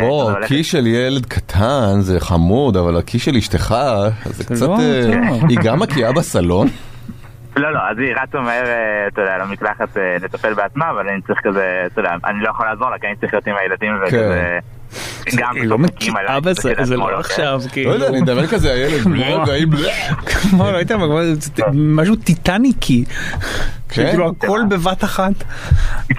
בוא, 0.00 0.32
קי 0.46 0.64
של 0.64 0.86
ילד 0.86 1.26
קטן 1.26 2.00
זה 2.00 2.20
חמוד, 2.20 2.76
אבל 2.76 2.96
הקי 2.96 3.18
של 3.18 3.36
אשתך 3.36 3.74
זה 4.24 4.44
קצת... 4.44 4.66
לא 4.66 4.78
אה. 4.78 5.38
היא 5.48 5.58
גם 5.62 5.80
מקיאה 5.80 6.12
בסלון? 6.12 6.68
לא, 7.56 7.72
לא, 7.72 7.80
אז 7.90 7.98
היא 7.98 8.14
רצה 8.22 8.40
מהר, 8.40 8.66
אה, 8.66 9.06
אתה 9.08 9.20
יודע, 9.20 9.38
למקלחת 9.38 9.96
אה, 9.96 10.16
לטפל 10.22 10.54
בעצמה, 10.54 10.90
אבל 10.90 11.08
אני 11.08 11.22
צריך 11.22 11.40
כזה, 11.42 11.86
אתה 11.86 12.00
יודע, 12.00 12.10
אני 12.24 12.40
לא 12.40 12.50
יכול 12.50 12.66
לעזור 12.66 12.90
לה, 12.90 12.98
כי 12.98 13.06
אני 13.06 13.16
צריך 13.16 13.34
להיות 13.34 13.46
עם 13.46 13.54
הילדים 13.60 13.92
וכזה... 14.02 14.58
גם 15.36 15.56
היא 15.56 15.64
לא 15.64 15.74
עליי, 15.74 15.86
מקיאה 15.86 16.40
בזה, 16.40 16.52
זה 16.62 16.74
כשלעצמו 16.74 17.10
לא. 17.10 17.18
עכשיו, 17.18 17.60
לא 17.64 17.70
כאילו. 17.72 17.90
יודע, 17.90 18.08
אני 18.08 18.20
מדבר 18.20 18.46
כזה, 18.46 18.72
הילד 18.72 19.04
בלוג, 19.04 19.50
האם... 19.50 19.70
כמו, 20.26 20.70
לא 20.70 20.84
כמו 20.84 21.18
משהו 21.72 22.16
טיטניקי. 22.16 23.04
כן? 23.88 24.10
כאילו 24.10 24.28
הכל 24.28 24.60
בבת 24.68 25.04
אחת. 25.04 25.32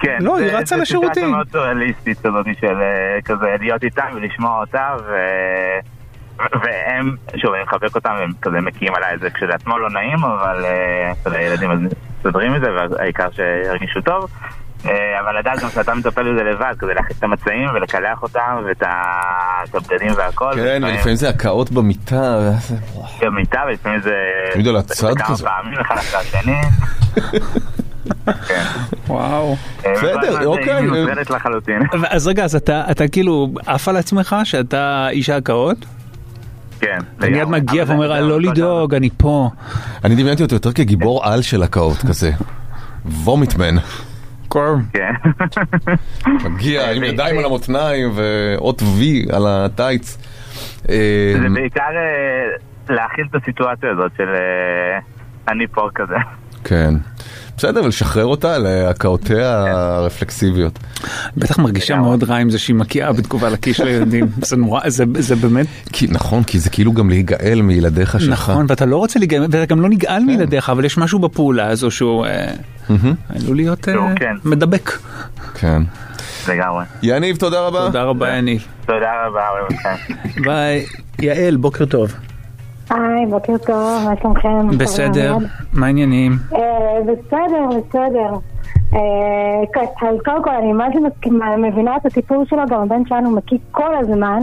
כן, 0.00 0.18
לא, 0.20 0.38
היא 0.38 0.52
רצה 0.52 0.76
זה 0.76 0.82
לשירותים. 0.82 1.12
סיטואציה 1.12 1.36
מאוד 1.36 1.48
סוריאליסטית 1.52 2.18
כזאת 2.18 2.46
של 2.60 2.66
אה, 2.66 3.22
כזה 3.24 3.46
להיות 3.60 3.84
איתם 3.84 4.06
ולשמוע 4.14 4.60
אותה. 4.60 4.96
והם, 6.38 7.16
שוב, 7.36 7.54
אני 7.54 7.62
מחבק 7.62 7.94
אותם, 7.94 8.10
הם 8.22 8.30
כזה 8.42 8.60
מקיאים 8.60 8.94
עליי, 8.94 9.18
זה 9.18 9.30
כשלעצמו 9.30 9.78
לא 9.78 9.90
נעים, 9.90 10.24
אבל 10.24 10.64
אה, 10.64 11.12
אתה 11.22 11.28
יודע, 11.30 11.40
ילדים 11.40 11.70
אז 11.70 11.78
מסתדרים 12.18 12.54
את 12.56 12.60
זה, 12.60 12.66
והעיקר 12.72 13.28
שירגישו 13.32 14.00
טוב. 14.00 14.30
אה, 14.86 15.20
אבל 15.20 15.38
לדעת 15.38 15.58
גם 15.62 15.68
שאתה 15.70 15.94
מטפל 15.94 16.32
בזה 16.32 16.44
לבד, 16.44 16.74
כזה 16.78 16.94
להכניס 16.94 17.18
את 17.18 17.24
המצעים 17.24 17.68
ולקלח 17.74 18.22
אותם, 18.22 18.60
ואת 18.66 18.82
את 18.82 19.74
הבגדים 19.74 20.12
והכל. 20.16 20.50
כן, 20.54 20.82
ולפעמים 20.84 21.16
זה 21.16 21.28
הקאות 21.28 21.70
במיטה. 21.70 22.38
וזה- 22.40 22.74
גם 23.22 23.34
מיטה, 23.34 23.62
ולפעמים 23.68 24.00
זה... 24.00 24.14
תמיד 24.52 24.68
על 24.68 24.76
הצד 24.76 25.14
כמה 25.18 25.26
כזה. 25.26 25.44
פעמים 25.44 25.78
אחד 25.80 25.94
אחרי 25.96 26.20
השני. 26.20 26.56
כן. 28.48 28.62
וואו. 29.08 29.56
אה, 29.86 29.92
בסדר, 29.92 30.46
אוקיי. 30.46 30.74
היא 30.74 30.82
מנוטרלת 30.90 31.30
לחלוטין. 31.30 31.82
אז 32.10 32.28
רגע, 32.28 32.44
אז 32.44 32.54
אתה 32.56 32.84
אתה 32.90 33.08
כאילו 33.08 33.48
עף 33.66 33.88
על 33.88 33.96
עצמך 33.96 34.36
שאתה 34.44 35.08
איש 35.10 35.30
ההקאות? 35.30 35.76
כן. 36.86 36.98
אתה 37.18 37.26
מיד. 37.30 37.48
מגיע 37.48 37.84
ואומר, 37.86 38.08
זה- 38.08 38.14
"אה, 38.14 38.22
זה 38.22 38.28
לא 38.28 38.34
אותו 38.34 38.50
לדאוג, 38.50 38.94
אני 38.94 39.08
פה. 39.16 39.50
אני 40.04 40.14
דמיינתי 40.14 40.42
אותו 40.42 40.54
יותר 40.54 40.72
כגיבור 40.72 41.24
על 41.24 41.42
של 41.42 41.62
הקאות 41.62 41.96
כזה. 42.08 42.30
וומיטמן. 43.06 43.74
כן. 44.50 45.14
מגיע 46.44 46.90
עם 46.92 47.04
ידיים 47.04 47.38
על 47.38 47.44
המותניים 47.44 48.10
ואות 48.14 48.82
וי 48.82 49.26
על 49.32 49.42
הטייץ. 49.46 50.18
זה 50.82 50.94
בעיקר 51.54 51.80
אה, 51.82 52.56
להכיל 52.94 53.24
את 53.30 53.42
הסיטואציה 53.42 53.90
הזאת 53.92 54.12
של 54.16 54.28
אה, 54.28 54.98
אני 55.52 55.66
פה 55.66 55.88
כזה. 55.94 56.14
כן. 56.64 56.94
בסדר, 57.56 57.84
ולשחרר 57.84 58.24
אותה 58.24 58.58
להקאותיה 58.58 59.64
הרפלקסיביות. 59.68 60.78
בטח 61.36 61.58
מרגישה 61.58 61.96
מאוד 61.96 62.24
רע 62.24 62.36
עם 62.36 62.50
זה 62.50 62.58
שהיא 62.58 62.76
מקיאה 62.76 63.12
בתגובה 63.12 63.48
לכיס 63.48 63.76
של 63.76 63.86
הילדים. 63.86 64.26
זה 64.42 64.56
נורא, 64.56 64.80
זה- 64.88 65.04
זה 65.18 65.36
באמת... 65.36 65.66
כי, 65.92 66.06
נכון, 66.10 66.42
כי 66.44 66.58
זה 66.58 66.70
כאילו 66.70 66.92
גם 66.92 67.08
להיגאל 67.10 67.62
מילדיך 67.62 68.20
שלך. 68.20 68.30
נכון, 68.32 68.66
ואתה 68.68 68.86
לא 68.86 68.96
רוצה 68.96 69.18
להיגאל, 69.18 69.42
ואתה 69.42 69.64
גם 69.66 69.80
לא 69.80 69.88
נגאל 69.88 70.24
מילדיך, 70.24 70.70
אבל 70.70 70.84
יש 70.84 70.98
משהו 70.98 71.18
בפעולה 71.18 71.66
הזו 71.68 71.90
שהוא 71.90 72.26
אה. 72.26 72.52
עלול 73.28 73.56
להיות 73.56 73.88
אה, 73.88 73.94
שהוא, 73.94 74.08
כן. 74.16 74.34
מדבק. 74.44 74.90
כן. 75.54 75.82
לגמרי. 76.48 76.84
יניב, 77.02 77.36
תודה 77.36 77.60
רבה. 77.60 77.80
תודה 77.86 78.02
רבה, 78.02 78.36
יניב. 78.36 78.66
תודה 78.86 79.08
רבה. 79.26 79.42
ביי. 80.44 80.86
יעל, 81.22 81.56
בוקר 81.56 81.84
טוב. 81.84 82.14
היי, 82.90 83.26
בוקר 83.30 83.58
טוב, 83.66 83.76
מה 84.04 84.12
שלומכם? 84.20 84.68
בסדר, 84.78 85.36
מה 85.72 85.86
העניינים? 85.86 86.32
אה, 86.54 86.58
בסדר, 87.02 87.66
בסדר. 87.88 88.32
אה, 88.94 89.00
אז 90.08 90.16
קודם 90.24 90.42
כל, 90.44 90.50
אני 90.50 90.72
מסכימה, 91.06 91.56
מבינה 91.56 91.96
את 91.96 92.06
הסיפור 92.06 92.44
שלו, 92.44 92.62
גם 92.70 92.80
הבן 92.82 93.06
שלנו 93.06 93.30
מקיא 93.30 93.58
כל 93.70 93.94
הזמן, 94.00 94.38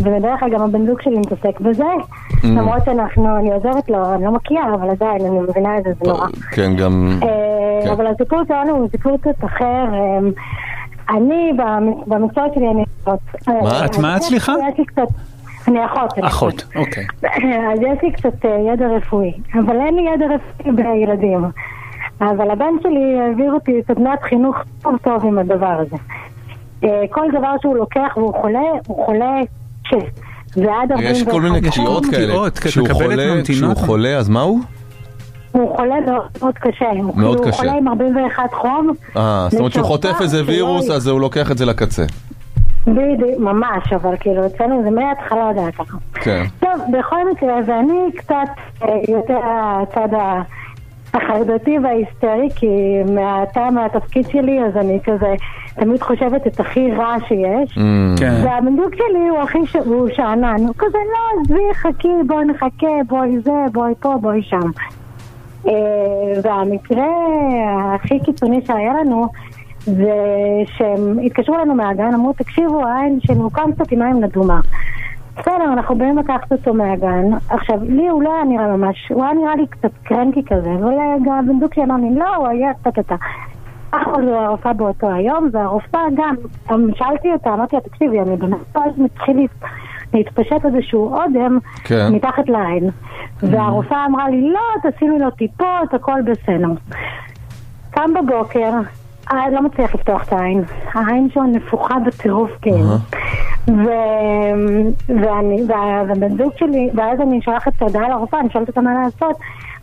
ובדרך 0.00 0.40
כלל 0.40 0.50
גם 0.50 0.62
הבן 0.62 0.86
זוג 0.86 1.00
שלי 1.02 1.18
מתעסק 1.18 1.60
בזה, 1.60 1.84
למרות 2.44 2.84
שאנחנו, 2.84 3.36
אני 3.38 3.52
עוזרת 3.52 3.88
לו, 3.90 4.14
אני 4.14 4.24
לא 4.24 4.30
מקיאה, 4.32 4.74
אבל 4.74 4.90
עדיין, 4.90 5.20
אני 5.20 5.40
מבינה 5.40 5.78
את 5.78 5.84
זה, 5.84 5.90
זה 6.04 6.10
נורא. 6.10 6.26
כן, 6.52 6.74
גם... 6.76 7.18
אה, 7.22 7.28
כן. 7.84 7.90
אבל 7.90 8.06
הסיפור 8.06 8.38
שלנו 8.48 8.70
הוא 8.76 8.88
סיפור 8.90 9.16
קצת 9.20 9.44
אחר. 9.44 9.84
אני, 11.10 11.52
במ- 11.56 12.00
במקצוע 12.06 12.44
שלי, 12.54 12.68
אני. 12.68 12.84
מה? 13.62 13.84
את 13.84 13.98
מה 13.98 14.16
סליחה? 14.20 14.52
יש 14.72 14.78
לי 14.78 14.84
קצת... 14.84 15.02
אני 15.68 15.86
אחות. 15.86 16.12
אחות, 16.22 16.64
אוקיי. 16.76 17.06
אז 17.72 17.78
יש 17.80 18.02
לי 18.02 18.12
קצת 18.12 18.44
אה, 18.44 18.72
ידע 18.72 18.86
רפואי, 18.86 19.32
אבל 19.54 19.76
אין 19.80 19.94
לי 19.94 20.02
ידע 20.14 20.26
רפואי 20.26 20.72
בילדים. 20.72 21.44
אבל 22.20 22.50
הבן 22.50 22.74
שלי 22.82 23.18
העביר 23.20 23.52
אותי 23.52 23.72
סדנת 23.88 24.22
חינוך 24.22 24.56
טוב 24.82 24.96
טוב 25.02 25.26
עם 25.26 25.38
הדבר 25.38 25.80
הזה. 25.80 25.96
אה, 26.84 27.02
כל 27.10 27.26
דבר 27.38 27.54
שהוא 27.62 27.76
לוקח 27.76 28.16
והוא 28.16 28.34
חולה, 28.40 28.60
הוא 28.86 29.04
חולה 29.06 29.34
ש... 29.84 29.94
ועד 30.56 30.92
41 30.92 31.02
יש 31.02 31.22
כל 31.22 31.42
מיני. 31.42 31.60
קטיעות 31.70 32.06
כאלה. 32.06 32.50
כשהוא 32.60 32.88
חולה, 32.92 33.34
ממתינות. 33.34 33.46
כשהוא 33.48 33.86
חולה, 33.86 34.16
אז 34.18 34.28
מה 34.28 34.40
הוא? 34.40 34.60
הוא 35.52 35.76
חולה 35.76 35.94
מאוד 36.06 36.22
מאוד 36.42 36.54
קשה. 36.54 36.90
הוא 36.90 37.16
מאוד 37.16 37.36
כאילו 37.36 37.52
קשה. 37.52 37.58
חולה 37.58 37.72
עם 37.72 37.88
41 37.88 38.54
חום. 38.54 38.90
אה, 39.16 39.46
זאת 39.50 39.58
אומרת 39.58 39.72
שהוא 39.72 39.84
חוטף 39.84 40.16
איזה 40.20 40.42
וירוס, 40.46 40.90
אז 40.90 41.06
הוא 41.06 41.20
לוקח 41.20 41.50
את 41.50 41.58
זה 41.58 41.66
לקצה. 41.66 42.04
בדיוק, 42.86 43.38
ממש, 43.40 43.92
אבל 43.92 44.16
כאילו 44.20 44.46
אצלנו 44.46 44.82
זה 44.82 44.90
מההתחלה 44.90 45.50
זה 45.54 45.60
היה 45.60 45.72
ככה. 45.72 45.96
כן. 46.14 46.42
טוב, 46.60 46.70
בכל 46.98 47.30
מקרה, 47.32 47.54
ואני 47.66 48.12
קצת 48.16 48.48
אה, 48.82 48.88
יותר 49.08 49.38
הצד 49.44 50.14
ה- 50.14 50.42
החרדתי 51.14 51.78
וההיסטרי, 51.78 52.48
כי 52.56 52.66
מהטעם 53.14 53.74
מהתפקיד 53.74 54.28
שלי, 54.28 54.64
אז 54.64 54.76
אני 54.76 54.98
כזה 55.04 55.34
תמיד 55.74 56.02
חושבת 56.02 56.46
את 56.46 56.60
הכי 56.60 56.92
רע 56.92 57.14
שיש. 57.28 57.78
כן. 58.18 58.34
והבן 58.44 58.76
דוד 58.76 58.94
שלי 58.94 59.28
הוא 59.28 59.38
הכי 59.38 59.66
ש... 59.66 59.76
הוא 59.76 60.08
שאנן, 60.16 60.56
הוא 60.66 60.74
כזה 60.78 60.98
לא, 61.12 61.40
עזבי, 61.42 61.74
חכי, 61.74 62.08
בואי 62.26 62.44
נחכה, 62.44 62.86
בואי 63.08 63.38
זה, 63.38 63.52
בואי 63.72 63.92
פה, 64.00 64.14
בואי 64.20 64.42
שם. 64.42 64.60
אה, 65.68 65.72
והמקרה 66.42 67.06
הכי 67.94 68.20
קיצוני 68.24 68.60
שהיה 68.66 68.92
לנו 69.00 69.28
זה 69.96 70.12
שהם 70.76 71.18
התקשרו 71.24 71.56
אלינו 71.56 71.74
מהגן, 71.74 72.14
אמרו 72.14 72.32
תקשיבו, 72.32 72.84
העין 72.86 73.18
שלנו 73.20 73.50
קם 73.50 73.72
קצת 73.72 73.92
עם 73.92 74.02
עין 74.02 74.24
אדומה. 74.24 74.60
בסדר, 75.38 75.72
אנחנו 75.72 75.94
באים 75.98 76.18
לקחת 76.18 76.52
אותו 76.52 76.74
מהגן. 76.74 77.24
עכשיו, 77.50 77.78
לי 77.82 78.08
הוא 78.08 78.22
לא 78.22 78.34
היה 78.34 78.44
נראה 78.44 78.76
ממש, 78.76 78.96
הוא 79.14 79.24
היה 79.24 79.32
נראה 79.34 79.56
לי 79.56 79.66
קצת 79.66 79.90
קרנקי 80.02 80.42
כזה, 80.46 80.70
אבל 80.80 80.92
גם 81.26 81.32
הבן 81.32 81.60
דוד 81.60 81.72
שלי 81.74 81.84
אמר 81.84 81.96
לי, 81.96 82.18
לא, 82.18 82.36
הוא 82.36 82.46
היה. 82.48 82.70
אחלה 83.90 84.14
זה 84.24 84.38
הרופאה 84.40 84.72
באותו 84.72 85.10
היום, 85.10 85.48
והרופאה 85.52 86.00
גם, 86.16 86.34
שאלתי 86.94 87.32
אותה, 87.32 87.54
אמרתי 87.54 87.76
לה, 87.76 87.82
תקשיבי, 87.82 88.20
אני 88.20 88.36
באמת 88.36 88.58
אז 88.76 88.92
מתחיל 88.98 89.36
להת- 89.36 89.70
להתפשט 90.14 90.64
איזשהו 90.66 91.14
אודם 91.14 91.58
כן. 91.84 92.08
מתחת 92.12 92.48
לעין. 92.48 92.90
והרופאה 93.42 94.06
אמרה 94.06 94.28
לי, 94.30 94.50
לא, 94.52 94.90
תשימי 94.90 95.18
לו 95.18 95.30
טיפות, 95.30 95.94
הכל 95.94 96.20
בסדר. 96.22 96.68
קם 97.90 98.10
בבוקר, 98.14 98.70
אה, 99.32 99.50
לא 99.50 99.62
מצליח 99.62 99.94
לפתוח 99.94 100.22
את 100.22 100.32
העין. 100.32 100.62
העין 100.94 101.30
שלו 101.30 101.42
נפוחה 101.42 101.94
בטירוף. 102.06 102.50
ו... 103.68 103.88
ואני, 105.08 105.62
והבן 105.68 106.36
זוג 106.38 106.52
שלי, 106.56 106.90
ואז 106.94 107.20
אני 107.20 107.42
שולחת 107.42 107.72
את 107.76 107.82
ההודעה 107.82 108.08
לרופאה, 108.08 108.40
אני 108.40 108.50
שואלת 108.50 108.68
אותה 108.68 108.80
מה 108.80 108.94
לעשות, 108.94 109.36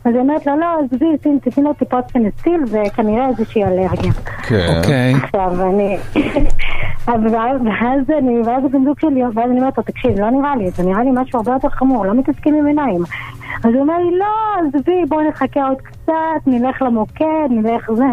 אז 0.06 0.14
היא 0.14 0.22
אומרת 0.22 0.46
לה, 0.46 0.56
לא, 0.56 0.66
עזבי, 0.84 1.40
תתני 1.42 1.64
לו 1.64 1.74
טיפות 1.74 2.06
פנסיל 2.12 2.64
וכנראה 2.72 3.28
איזושהי 3.30 3.64
אלרגיה. 3.64 4.12
כן. 4.48 4.76
אוקיי. 4.78 5.14
עכשיו 5.24 5.70
אני... 5.70 5.98
ואז 7.08 8.10
אני, 8.18 8.42
ואז 8.46 8.66
הבן 8.66 8.86
זוג 8.86 9.00
שלי, 9.00 9.24
ואז 9.24 9.50
אני 9.50 9.60
אומרת 9.60 9.78
לו, 9.78 9.84
תקשיב, 9.84 10.20
לא 10.20 10.30
נראה 10.30 10.56
לי, 10.56 10.70
זה 10.72 10.84
נראה 10.84 11.04
לי 11.04 11.10
משהו 11.14 11.40
הרבה 11.40 11.52
יותר 11.52 11.70
חמור, 11.70 12.06
לא 12.06 12.14
מתעסקים 12.14 12.56
עם 12.56 12.66
עיניים. 12.66 13.02
אז 13.64 13.74
הוא 13.74 13.82
אומר 13.82 13.98
לי, 13.98 14.18
לא, 14.18 14.68
עזבי, 14.68 15.06
בואי 15.08 15.28
נחכה 15.28 15.68
עוד 15.68 15.82
קצת, 15.82 16.48
נלך 16.48 16.82
למוקד, 16.82 17.48
נלך 17.50 17.92
זה. 17.92 18.06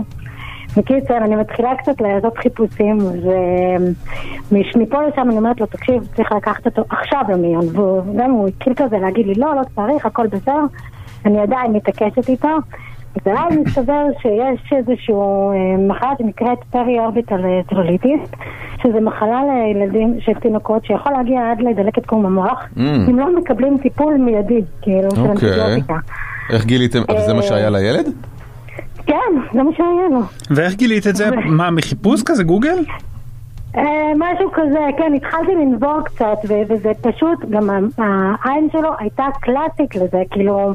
בקיצר, 0.76 1.16
אני 1.16 1.36
מתחילה 1.36 1.74
קצת 1.76 2.00
לעשות 2.00 2.38
חיפושים, 2.38 2.98
ומפה 4.50 4.98
לשם 5.06 5.28
אני 5.28 5.36
אומרת 5.36 5.60
לו, 5.60 5.66
תקשיב, 5.66 6.08
צריך 6.16 6.32
לקחת 6.32 6.66
אותו 6.66 6.84
עכשיו 6.90 7.20
למיון, 7.28 7.64
וגם 7.66 8.30
הוא 8.30 8.48
התחיל 8.48 8.74
כזה 8.76 8.98
להגיד 8.98 9.26
לי, 9.26 9.34
לא, 9.34 9.54
לא 9.56 9.62
צריך, 9.76 10.06
הכל 10.06 10.26
בסדר, 10.26 10.60
אני 11.26 11.40
עדיין 11.40 11.72
מתעקשת 11.72 12.28
איתו. 12.28 12.48
ואז 13.26 13.54
מסתבר 13.66 14.04
שיש 14.22 14.72
איזושהי 14.72 15.14
מחלה 15.88 16.12
שנקראת 16.18 16.58
periorbital 16.70 17.40
cellulitis, 17.68 18.20
שזה 18.82 19.00
מחלה 19.00 19.40
לילדים, 19.44 20.16
של 20.20 20.34
תינוקות, 20.34 20.84
שיכול 20.84 21.12
להגיע 21.12 21.50
עד 21.50 21.60
לדלקת 21.60 22.06
קרום 22.06 22.26
המוח, 22.26 22.64
Mm. 22.76 22.80
אם 23.10 23.18
לא 23.18 23.36
מקבלים 23.36 23.78
טיפול 23.82 24.14
מיידי, 24.14 24.60
כאילו, 24.82 25.10
של 25.10 25.20
אוקיי. 25.20 25.30
אנטיביוטיקה. 25.30 25.94
איך 26.52 26.64
גיליתם? 26.64 26.98
אבל 27.08 27.20
זה 27.20 27.34
מה 27.34 27.42
שהיה 27.42 27.70
לילד? 27.70 28.06
כן, 29.06 29.32
זה 29.52 29.62
מה 29.62 29.70
שהיה 29.76 30.08
לו. 30.10 30.20
ואיך 30.50 30.74
גילית 30.74 31.06
את 31.06 31.16
זה? 31.16 31.30
מה, 31.30 31.70
מחיפוש 31.70 32.22
כזה 32.22 32.44
גוגל? 32.44 32.78
אה, 33.76 34.12
משהו 34.18 34.52
כזה, 34.52 34.78
כן, 34.98 35.12
התחלתי 35.16 35.52
לנבור 35.54 36.00
קצת, 36.04 36.38
וזה 36.68 36.92
פשוט, 37.00 37.38
גם 37.50 37.70
העין 37.98 38.68
שלו 38.72 38.90
הייתה 38.98 39.24
קלאסית 39.40 39.96
לזה, 39.96 40.22
כאילו, 40.30 40.74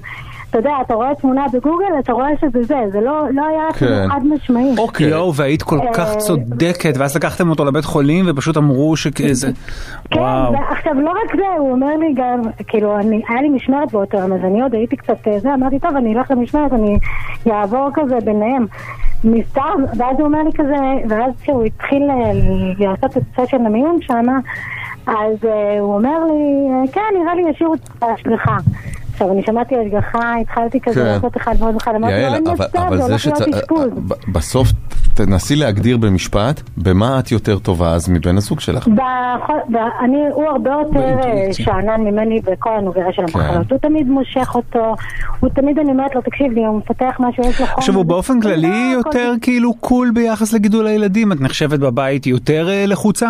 אתה 0.50 0.58
יודע, 0.58 0.72
אתה 0.82 0.94
רואה 0.94 1.16
תמונה 1.16 1.46
בגוגל, 1.54 2.00
אתה 2.00 2.14
רואה 2.14 2.28
שזה 2.42 2.64
זה, 2.64 2.76
זה 2.92 3.02
לא, 3.02 3.22
לא 3.34 3.46
היה 3.48 3.70
אפילו 3.70 3.92
כן. 3.92 4.10
חד 4.10 4.22
משמעי. 4.26 4.76
אוקיי. 4.78 5.08
יואו, 5.08 5.36
והיית 5.36 5.64
כל 5.64 5.80
כך 5.94 6.10
אה, 6.10 6.16
צודקת, 6.16 6.94
ואז 6.98 7.16
לקחתם 7.16 7.50
אותו 7.50 7.66
לבית 7.66 7.86
חולים 7.86 8.26
ופשוט 8.28 8.58
אמרו 8.58 8.98
שכזה... 8.98 9.48
כן, 10.12 10.20
וואו. 10.20 10.54
ועכשיו 10.54 10.94
לא 10.94 11.10
רק 11.10 11.36
זה, 11.36 11.44
הוא 11.60 11.72
אומר 11.72 11.98
לי 12.00 12.14
גם, 12.16 12.42
כאילו, 12.68 13.00
אני, 13.00 13.22
היה 13.30 13.42
לי 13.42 13.50
משמרת 13.50 13.92
באותו 13.92 14.18
יום, 14.18 14.34
אז 14.34 14.40
אני 14.44 14.62
עוד 14.62 14.74
הייתי 14.74 14.96
קצת 14.96 15.28
אה, 15.28 15.40
זה, 15.40 15.54
אמרתי, 15.54 15.80
טוב, 15.80 15.96
אני 15.96 16.18
אלך 16.18 16.32
למשמרת, 16.32 16.74
אני 16.74 17.00
אעבור 17.52 17.90
כזה 17.94 18.16
ביניהם. 18.26 18.66
מסתם, 19.24 19.84
ואז 19.98 20.16
הוא 20.20 20.26
אומר 20.26 20.44
לי 20.44 20.52
כזה, 20.56 20.76
ואז 21.10 21.34
כשהוא 21.42 21.64
התחיל 21.64 22.04
אה, 22.10 22.32
לעשות 22.80 23.18
את 23.18 23.24
סשן 23.36 23.66
המיון 23.66 23.98
שם, 24.02 24.26
אז 25.08 25.46
אה, 25.46 25.80
הוא 25.80 25.96
אומר 25.96 26.24
לי, 26.26 26.92
כן, 26.92 27.02
נראה 27.22 27.36
לי 27.36 27.50
ישאירו 27.50 27.74
את 27.74 28.04
ההשגחה. 28.04 28.58
עכשיו, 29.18 29.32
אני 29.32 29.42
שמעתי 29.46 29.76
השגחה, 29.76 30.36
התחלתי 30.42 30.80
כזה 30.80 30.96
כן. 31.00 31.06
לעשות 31.06 31.38
אחד 31.38 31.56
ועוד 31.60 31.76
אחד, 31.76 31.96
אמרתי 31.96 32.14
יעל, 32.14 32.44
אבל- 32.48 32.98
זה 32.98 33.04
הולך 33.04 33.26
להיות 33.26 33.38
שצ... 33.38 33.68
בסוף 34.34 34.68
תנסי 35.14 35.56
להגדיר 35.56 35.98
במשפט 35.98 36.62
במה 36.78 37.20
את 37.20 37.32
יותר 37.32 37.60
טובה 37.60 37.94
אז 37.94 38.10
מבן 38.10 38.38
הזוג 38.38 38.60
שלך. 38.60 38.88
אני, 40.04 40.18
הוא 40.34 40.46
הרבה 40.46 40.70
יותר 40.70 41.00
אה, 41.00 41.54
שאנן 41.54 42.02
ממני 42.02 42.42
בכל 42.46 42.70
הנוגע 42.78 43.02
של 43.12 43.28
כן. 43.28 43.40
המחלות. 43.40 43.72
הוא 43.72 43.80
תמיד 43.80 44.08
מושך 44.08 44.56
אותו, 44.56 44.96
הוא 45.40 45.50
תמיד 45.50 45.80
אני 45.80 45.92
אומרת 45.92 46.16
לו, 46.16 46.22
תקשיב 46.22 46.52
לי, 46.52 46.66
הוא 46.66 46.78
מפתח 46.78 47.16
משהו, 47.20 47.44
יש 47.44 47.62
לו 47.62 47.68
חום. 47.68 47.76
עכשיו 47.78 47.96
הוא 47.96 48.06
באופן 48.06 48.42
כללי 48.42 48.92
יותר 48.94 49.34
כאילו 49.42 49.74
קול 49.74 50.12
ביחס 50.16 50.54
לגידול 50.54 50.88
הילדים, 50.88 51.32
את 51.32 51.42
נחשבת 51.42 51.80
בבית 51.80 52.28
יותר 52.28 52.70
אה, 52.70 52.86
לחוצה? 52.86 53.28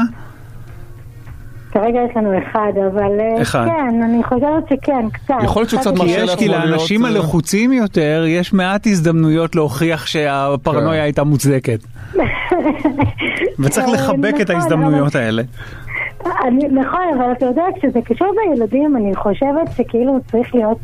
כרגע 1.71 1.99
יש 2.09 2.17
לנו 2.17 2.37
אחד, 2.37 2.71
אבל 2.87 3.19
אה, 3.19 3.41
אחד. 3.41 3.65
כן, 3.65 4.01
אני 4.03 4.23
חושבת 4.23 4.63
שכן, 4.69 5.09
קצת. 5.09 5.35
קצת 5.67 5.97
כי 5.97 6.05
יש, 6.07 6.35
כי 6.35 6.47
לאנשים 6.47 7.05
אה, 7.05 7.09
הלחוצים 7.09 7.73
יותר, 7.73 8.25
יש 8.27 8.53
מעט 8.53 8.87
הזדמנויות 8.87 9.55
להוכיח 9.55 10.05
שהפרנויה 10.05 11.03
הייתה 11.03 11.23
מוצדקת. 11.23 11.79
וצריך 13.59 13.87
לחבק 13.93 14.33
את 14.41 14.41
נכון, 14.41 14.55
ההזדמנויות 14.55 15.15
האלה. 15.15 15.43
אני, 16.25 16.67
נכון, 16.67 17.01
אבל 17.17 17.31
אתה 17.31 17.45
יודע, 17.45 17.63
כשזה 17.79 17.99
קשור 18.01 18.35
בילדים, 18.35 18.97
אני 18.97 19.15
חושבת 19.15 19.71
שכאילו 19.77 20.17
צריך 20.31 20.55
להיות, 20.55 20.77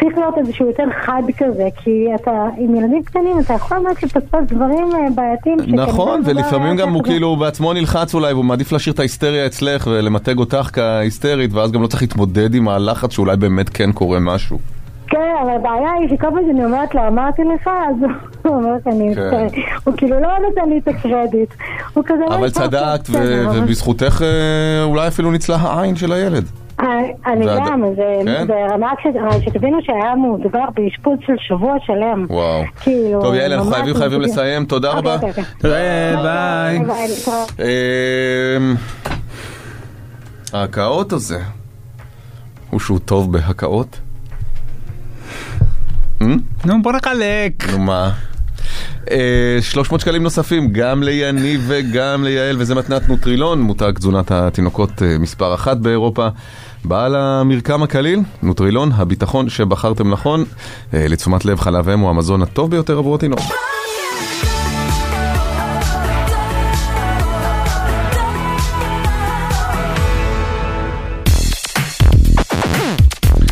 צריך 0.00 0.18
להיות 0.18 0.38
איזשהו 0.38 0.66
יותר 0.66 0.82
חד 1.04 1.22
כזה, 1.38 1.68
כי 1.76 2.06
אתה, 2.14 2.30
עם 2.58 2.74
ילדים 2.74 3.02
קטנים 3.02 3.38
אתה 3.40 3.54
יכול 3.54 3.78
באמת 3.78 4.02
לפספס 4.02 4.40
דברים 4.46 4.88
אה, 4.94 4.98
בעייתיים. 5.14 5.56
נכון, 5.80 6.20
לא 6.24 6.30
ולפעמים 6.30 6.76
גם 6.76 6.92
הוא. 6.92 7.04
כאילו 7.04 7.36
בעצמו 7.36 7.72
נלחץ 7.72 8.14
אולי, 8.14 8.32
והוא 8.32 8.44
מעדיף 8.44 8.72
להשאיר 8.72 8.94
את 8.94 8.98
ההיסטריה 8.98 9.46
אצלך 9.46 9.86
ולמתג 9.90 10.38
אותך 10.38 10.70
כהיסטרית, 10.72 11.52
ואז 11.52 11.72
גם 11.72 11.82
לא 11.82 11.86
צריך 11.86 12.02
להתמודד 12.02 12.54
עם 12.54 12.68
הלחץ 12.68 13.12
שאולי 13.12 13.36
באמת 13.36 13.68
כן 13.68 13.92
קורה 13.92 14.20
משהו. 14.20 14.58
כן, 15.06 15.18
אבל 15.42 15.50
הבעיה 15.50 15.90
היא 16.00 16.08
שכל 16.08 16.26
פעם 16.26 16.42
שאני 16.46 16.64
אומרת 16.64 16.94
לו, 16.94 17.06
אמרתי 17.08 17.42
לך, 17.54 17.66
אז 17.88 17.96
הוא 18.44 18.56
אומר 18.56 18.72
שאני 18.84 19.14
כן. 19.14 19.46
הוא 19.84 19.94
כאילו 19.96 20.20
לא 20.20 20.28
נותן 20.48 20.68
לי 20.70 20.78
את 20.78 20.88
הקרדיט. 20.88 21.50
כזה... 22.06 22.24
אבל 22.28 22.36
"וואי, 22.36 22.50
טוב, 22.50 22.62
צדקת, 22.62 23.10
אבל- 23.10 23.60
ובזכותך 23.62 24.22
אה, 24.22 24.82
אולי 24.84 25.08
אפילו 25.08 25.30
ניצלה 25.30 25.56
העין 25.56 25.96
של 25.96 26.12
הילד. 26.12 26.44
אה, 26.82 26.98
אני 27.32 27.46
ועד- 27.46 27.58
גם, 27.68 27.82
זה 27.96 28.02
כן? 28.24 28.46
זה 28.46 28.74
רמה 28.74 28.92
כש- 28.98 29.16
אבל 29.22 29.40
שתבינו 29.44 29.78
שהיה 29.82 30.14
מדובר 30.14 30.64
באשפוז 30.74 31.18
של 31.26 31.32
שבוע 31.48 31.74
שלם. 31.86 32.26
וואו. 32.30 32.62
כאילו... 32.80 33.22
טוב 33.22 33.34
יעל, 33.34 33.52
אנחנו 33.52 33.70
חייבים 33.72 33.94
חייבים. 33.94 34.20
לסיים, 34.20 34.64
תודה 34.64 34.88
אוקיי, 34.88 35.00
רבה. 35.00 35.14
אוקיי, 35.14 35.28
אוקיי. 35.30 35.44
תודה 35.58 36.22
ביי. 36.22 36.80
אמ, 37.58 38.74
ההקאות 40.52 41.12
הזה, 41.12 41.38
הוא 42.70 42.80
שהוא 42.80 42.98
טוב 42.98 43.32
בהקאות? 43.32 44.00
אמ? 46.22 46.36
נו 46.64 46.82
בוא 46.82 46.92
נחלק. 46.92 47.70
נו 47.72 47.78
מה? 47.78 48.10
אה, 49.10 49.58
300 49.60 50.00
שקלים 50.00 50.22
נוספים 50.22 50.68
גם 50.72 51.02
ליניב 51.02 51.64
וגם 51.68 52.24
ליעל, 52.24 52.56
וזה 52.58 52.74
מתנת 52.74 53.08
נוטרילון, 53.08 53.60
מותג 53.60 53.92
תזונת 53.96 54.30
התינוקות 54.32 55.02
אה, 55.02 55.18
מספר 55.18 55.54
אחת 55.54 55.76
באירופה. 55.76 56.28
בעל 56.84 57.16
המרקם 57.16 57.82
הקליל, 57.82 58.20
נוטרילון, 58.42 58.92
הביטחון 58.92 59.48
שבחרתם 59.48 60.10
נכון. 60.10 60.44
אה, 60.94 61.08
לתשומת 61.08 61.44
לב 61.44 61.60
חלב 61.60 61.88
אם 61.88 62.00
הוא 62.00 62.10
המזון 62.10 62.42
הטוב 62.42 62.70
ביותר 62.70 62.98
עבור 62.98 63.14
התינוק. 63.14 63.40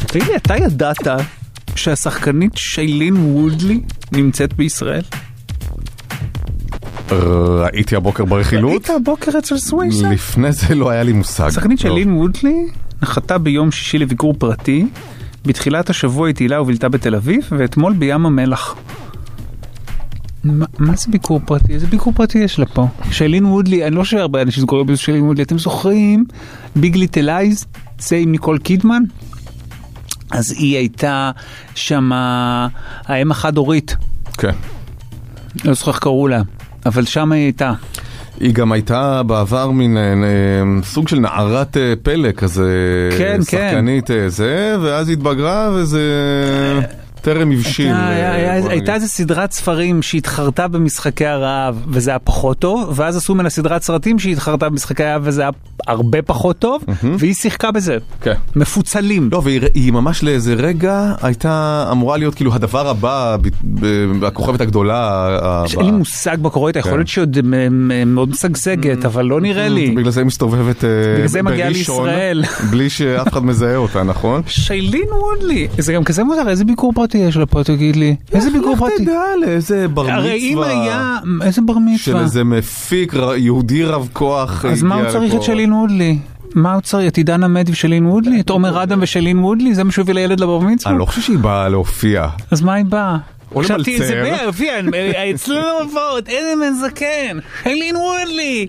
תגיד 0.06 0.28
לי, 0.28 0.36
אתה 0.36 0.56
ידעת 0.56 1.06
שהשחקנית 1.74 2.56
שיילין 2.56 3.16
וודלי 3.16 3.80
נמצאת 4.12 4.52
בישראל? 4.54 5.02
ראיתי 7.10 7.96
הבוקר 7.96 8.24
ברכילות. 8.24 8.70
ראית 8.72 8.90
הבוקר 8.90 9.38
אצל 9.38 9.58
סווייסה? 9.58 10.10
לפני 10.10 10.52
זה 10.52 10.74
לא 10.74 10.90
היה 10.90 11.02
לי 11.02 11.12
מושג. 11.12 11.46
השחקנית 11.46 11.78
טוב. 11.82 11.90
שיילין 11.90 12.12
וודלי 12.12 12.66
נחתה 13.02 13.38
ביום 13.38 13.70
שישי 13.70 13.98
לביקור 13.98 14.34
פרטי. 14.38 14.86
בתחילת 15.46 15.90
השבוע 15.90 16.26
היא 16.26 16.34
טיילה 16.34 16.62
ובילתה 16.62 16.88
בתל 16.88 17.14
אביב, 17.14 17.48
ואתמול 17.50 17.92
בים 17.92 18.26
המלח. 18.26 18.74
מה 20.44 20.66
מה 20.78 20.96
זה 20.96 21.10
ביקור 21.10 21.40
פרטי? 21.44 21.72
איזה 21.74 21.86
ביקור 21.86 22.12
פרטי 22.12 22.38
יש 22.38 22.58
לה 22.58 22.66
פה? 22.66 22.86
שיילין 23.10 23.44
וודלי, 23.44 23.86
אני 23.86 23.94
לא 23.94 24.02
חושב 24.02 24.16
שהרבה 24.16 24.42
אנשים 24.42 24.66
קוראים 24.66 24.88
לזה 24.88 25.02
שיילין 25.02 25.22
וודלי, 25.24 25.42
אתם 25.42 25.58
זוכרים? 25.58 26.24
ביג 26.76 26.96
ליטל 26.96 27.30
אייז? 27.30 27.66
זה 27.98 28.16
עם 28.16 28.32
ניקול 28.32 28.58
קידמן? 28.58 29.02
אז 30.30 30.50
היא 30.50 30.76
הייתה 30.76 31.30
שם 31.74 32.10
האם 33.04 33.30
החד-הורית, 33.30 33.96
כן. 34.38 34.54
לא 35.64 35.74
זוכר 35.74 35.90
איך 35.90 35.98
קראו 35.98 36.28
לה, 36.28 36.42
אבל 36.86 37.04
שם 37.04 37.32
היא 37.32 37.42
הייתה. 37.42 37.72
היא 38.40 38.54
גם 38.54 38.72
הייתה 38.72 39.22
בעבר 39.22 39.70
מין 39.70 39.96
אה, 39.96 40.02
אה, 40.02 40.82
סוג 40.82 41.08
של 41.08 41.18
נערת 41.20 41.76
אה, 41.76 41.92
פלא 42.02 42.32
כזה, 42.32 42.70
כן, 43.18 43.42
שחקנית 43.42 44.10
אה, 44.10 44.28
זה, 44.28 44.76
ואז 44.82 45.08
התבגרה 45.08 45.70
וזה 45.74 46.02
טרם 47.20 47.50
הבשיל. 47.52 47.86
הייתה- 47.94 48.66
אה, 48.66 48.70
הייתה 48.70 48.94
איזה 48.94 49.08
סדרת 49.08 49.52
ספרים 49.52 50.02
שהתחרתה 50.02 50.68
במשחקי 50.68 51.26
הרעב 51.26 51.82
וזה 51.88 52.10
היה 52.10 52.18
פחות 52.18 52.58
טוב, 52.58 52.92
ואז 52.96 53.16
עשו 53.16 53.34
ממנה 53.34 53.50
סדרת 53.50 53.82
סרטים 53.82 54.18
שהתחרתה 54.18 54.68
במשחקי 54.68 55.04
הרעב 55.04 55.22
וזה 55.24 55.40
היה 55.42 55.50
הרבה 55.86 56.22
פחות 56.22 56.58
טוב, 56.58 56.82
והיא 57.18 57.34
שיחקה 57.34 57.70
בזה. 57.70 57.98
כן. 58.22 58.32
מפוצלים. 58.56 59.28
לא, 59.32 59.40
והיא 59.44 59.60
היא 59.74 59.92
ממש 59.92 60.22
לאיזה 60.22 60.54
רגע 60.54 61.12
הייתה 61.22 61.48
אמורה 61.92 62.16
להיות 62.16 62.34
כאילו 62.34 62.54
הדבר 62.54 62.88
הבא, 62.88 63.36
הכוכבת 64.22 64.60
הגדולה. 64.60 65.28
אין 65.78 65.86
לי 65.86 65.90
מושג 65.92 66.36
מה 66.42 66.50
קורה 66.50 66.68
איתה, 66.68 66.78
יכול 66.78 66.90
כן. 66.90 66.96
להיות 66.96 67.08
שהיא 67.08 67.22
עוד 67.22 67.38
מ- 67.44 67.88
מ- 67.88 68.14
מאוד 68.14 68.28
משגשגת, 68.30 69.04
אבל 69.04 69.24
לא 69.24 69.40
נראה 69.40 69.68
לי. 69.68 69.90
בגלל 69.90 70.10
זה 70.10 70.20
היא 70.20 70.26
מסתובבת 70.26 70.84
אה, 70.84 70.90
בראשון. 71.42 72.08
בלי 72.70 72.90
שאף 72.90 73.28
אחד 73.28 73.44
מזהה 73.44 73.76
אותה, 73.76 74.02
נכון? 74.02 74.42
שיילין 74.46 75.06
וודלי, 75.12 75.68
זה 75.78 75.92
גם 75.92 76.04
כזה 76.04 76.24
מוזר, 76.24 76.48
איזה 76.48 76.64
ביקור 76.64 76.92
פרטי 76.94 77.17
יש 77.18 77.36
לה 77.36 77.46
פה, 77.46 77.64
תגיד 77.64 77.96
לי? 77.96 78.16
איזה 78.32 78.50
ביקור 78.50 78.72
לך 78.72 78.78
פרטי? 78.78 79.04
תדע 79.04 79.20
לאיזה 79.40 79.88
בר 79.88 80.02
מצווה. 80.02 80.16
הרי 80.16 80.38
אם 80.38 80.62
היה, 80.62 81.18
איזה 81.42 81.62
בר 81.62 81.74
של 81.74 81.80
מצווה? 81.80 82.20
איזה 82.20 82.44
מפיק 82.44 83.12
יהודי 83.36 83.84
רב 83.84 84.08
כוח 84.12 84.64
אז 84.64 84.82
מה 84.82 84.94
הוא 84.94 85.10
צריך. 85.10 85.34
את 85.34 85.42
שיילין 85.42 85.72
וודלי? 85.72 86.18
מה 86.54 86.72
הוא 86.74 86.80
צריך? 86.80 87.08
את 87.08 87.16
עידן 87.16 87.44
עמדי 87.44 87.72
ושיילין 87.72 88.06
וודלי? 88.06 88.40
את 88.40 88.50
עומר 88.50 88.82
אדם 88.82 88.98
ושיילין 89.02 89.38
וודלי? 89.38 89.74
זה 89.74 89.84
מה 89.84 89.92
שהוא 89.92 90.02
הביא 90.02 90.14
לילד 90.14 90.40
לבר 90.40 90.58
מצווה? 90.58 90.92
אני 90.92 90.98
לא 91.00 91.04
חושב 91.04 91.20
שהיא 91.20 91.38
באה 91.38 91.68
להופיע. 91.68 92.28
אז 92.50 92.62
מה 92.62 92.74
היא 92.74 92.84
באה? 92.84 93.16
או 93.54 93.60
חשבתי, 93.60 93.98
למלצר. 93.98 94.06
זה 94.06 94.22
באה, 94.30 94.44
הופיע, 94.44 94.74
אצלנו 95.34 95.68
הופעות, 95.82 96.28
איזה 96.28 96.52
בן 96.60 96.88
זקן, 96.88 97.38
שיילין 97.62 97.96
וודלי. 97.96 98.66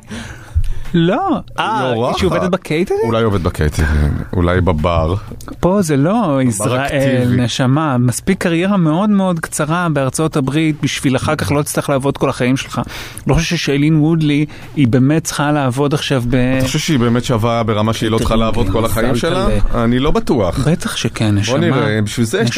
לא, 0.93 1.39
אה, 1.59 1.93
לא 1.95 2.13
שהיא 2.17 2.27
עובדת 2.27 2.49
בקייטרינג? 2.49 3.03
אולי 3.03 3.23
עובד 3.23 3.43
בקייטרינג, 3.43 4.13
אולי 4.33 4.61
בבר. 4.61 5.15
פה 5.59 5.81
זה 5.81 5.97
לא 5.97 6.39
ישראל. 6.47 7.35
נשמה, 7.37 7.97
מספיק 7.97 8.37
קריירה 8.41 8.77
מאוד 8.77 9.09
מאוד 9.09 9.39
קצרה 9.39 9.87
בארצות 9.93 10.35
הברית 10.37 10.75
בשביל 10.81 11.15
אחר 11.15 11.35
כך 11.35 11.51
לא 11.51 11.61
תצטרך 11.61 11.89
לעבוד 11.89 12.17
כל 12.17 12.29
החיים 12.29 12.57
שלך. 12.57 12.81
לא 13.27 13.33
חושב 13.33 13.55
ששיילין 13.55 13.99
וודלי 13.99 14.45
היא 14.75 14.87
באמת 14.87 15.23
צריכה 15.23 15.51
לעבוד 15.51 15.93
עכשיו 15.93 16.23
ב... 16.29 16.35
אתה 16.35 16.65
חושב 16.65 16.79
שהיא 16.79 16.99
באמת 16.99 17.23
שווה 17.23 17.63
ברמה 17.63 17.93
שהיא 17.93 18.11
לא 18.11 18.17
צריכה 18.17 18.35
לעבוד 18.35 18.69
כל 18.69 18.85
החיים 18.85 19.15
שלה? 19.15 19.47
אני 19.75 19.99
לא 19.99 20.11
בטוח. 20.11 20.59
בטח 20.67 20.95
שכן, 20.95 21.35
נשמה. 21.35 21.57
בוא 21.57 21.65
נראה, 21.65 22.01
בשביל 22.01 22.25
זה 22.25 22.39
יש 22.39 22.57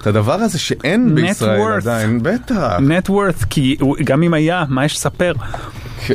את 0.00 0.06
הדבר 0.06 0.32
הזה 0.32 0.58
שאין 0.58 1.14
בישראל. 1.14 1.72
עדיין, 1.72 2.22
בטח. 2.22 2.76
נט 2.80 3.10
וורת, 3.10 3.44
כי 3.50 3.76
גם 4.04 4.22
אם 4.22 4.34
היה, 4.34 4.64
מה 4.68 4.84
יש 4.84 4.94
לספר? 4.94 5.32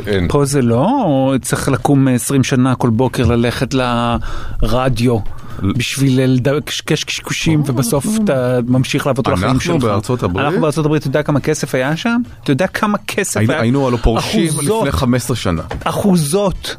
כן. 0.06 0.26
פה 0.30 0.46
זה 0.46 0.62
לא 0.62 1.34
צריך 1.42 1.70
לקום 1.70 2.08
20 2.08 2.44
שנה 2.44 2.76
כל 2.76 2.90
בוקר 2.90 3.26
ללכת 3.26 3.74
לרדיו. 3.74 5.18
בשביל 5.64 6.20
לקשקש 6.46 7.04
קשקושים 7.04 7.64
ובסוף 7.66 8.06
אתה 8.24 8.60
ממשיך 8.68 9.08
לעבוד 9.08 9.26
כל 9.26 9.34
החיים 9.34 9.60
שלך. 9.60 9.74
אנחנו 9.74 9.88
בארצות 9.88 10.24
הברית? 10.24 10.46
אנחנו 10.46 10.62
בארצות 10.62 10.86
הברית, 10.86 11.02
אתה 11.02 11.10
יודע 11.10 11.24
כמה 11.24 11.40
כסף 11.40 11.76
היה 11.76 11.98
שם? 11.98 12.22
אתה 12.44 12.52
יודע 12.52 12.68
כמה 12.68 12.98
כסף 13.08 13.38
היה? 13.38 13.62
היינו 13.62 13.88
הלא 13.88 13.98
פורשים 13.98 14.52
לפני 14.62 14.92
15 14.92 15.36
שנה. 15.36 15.62
אחוזות. 15.84 16.76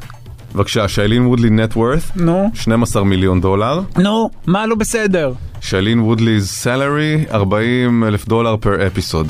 בבקשה, 0.55 0.87
שיילין 0.87 1.25
וודלי 1.25 1.49
נט 1.49 1.77
וורת, 1.77 2.01
נו. 2.15 2.49
12 2.53 3.03
מיליון 3.03 3.41
דולר. 3.41 3.81
נו, 3.97 4.29
מה 4.47 4.65
לא 4.65 4.75
בסדר? 4.75 5.33
שיילין 5.61 6.11
וודלי's 6.11 6.63
salary, 6.63 7.33
40 7.33 8.03
אלף 8.03 8.27
דולר 8.27 8.57
פר 8.57 8.87
אפיסוד. 8.87 9.27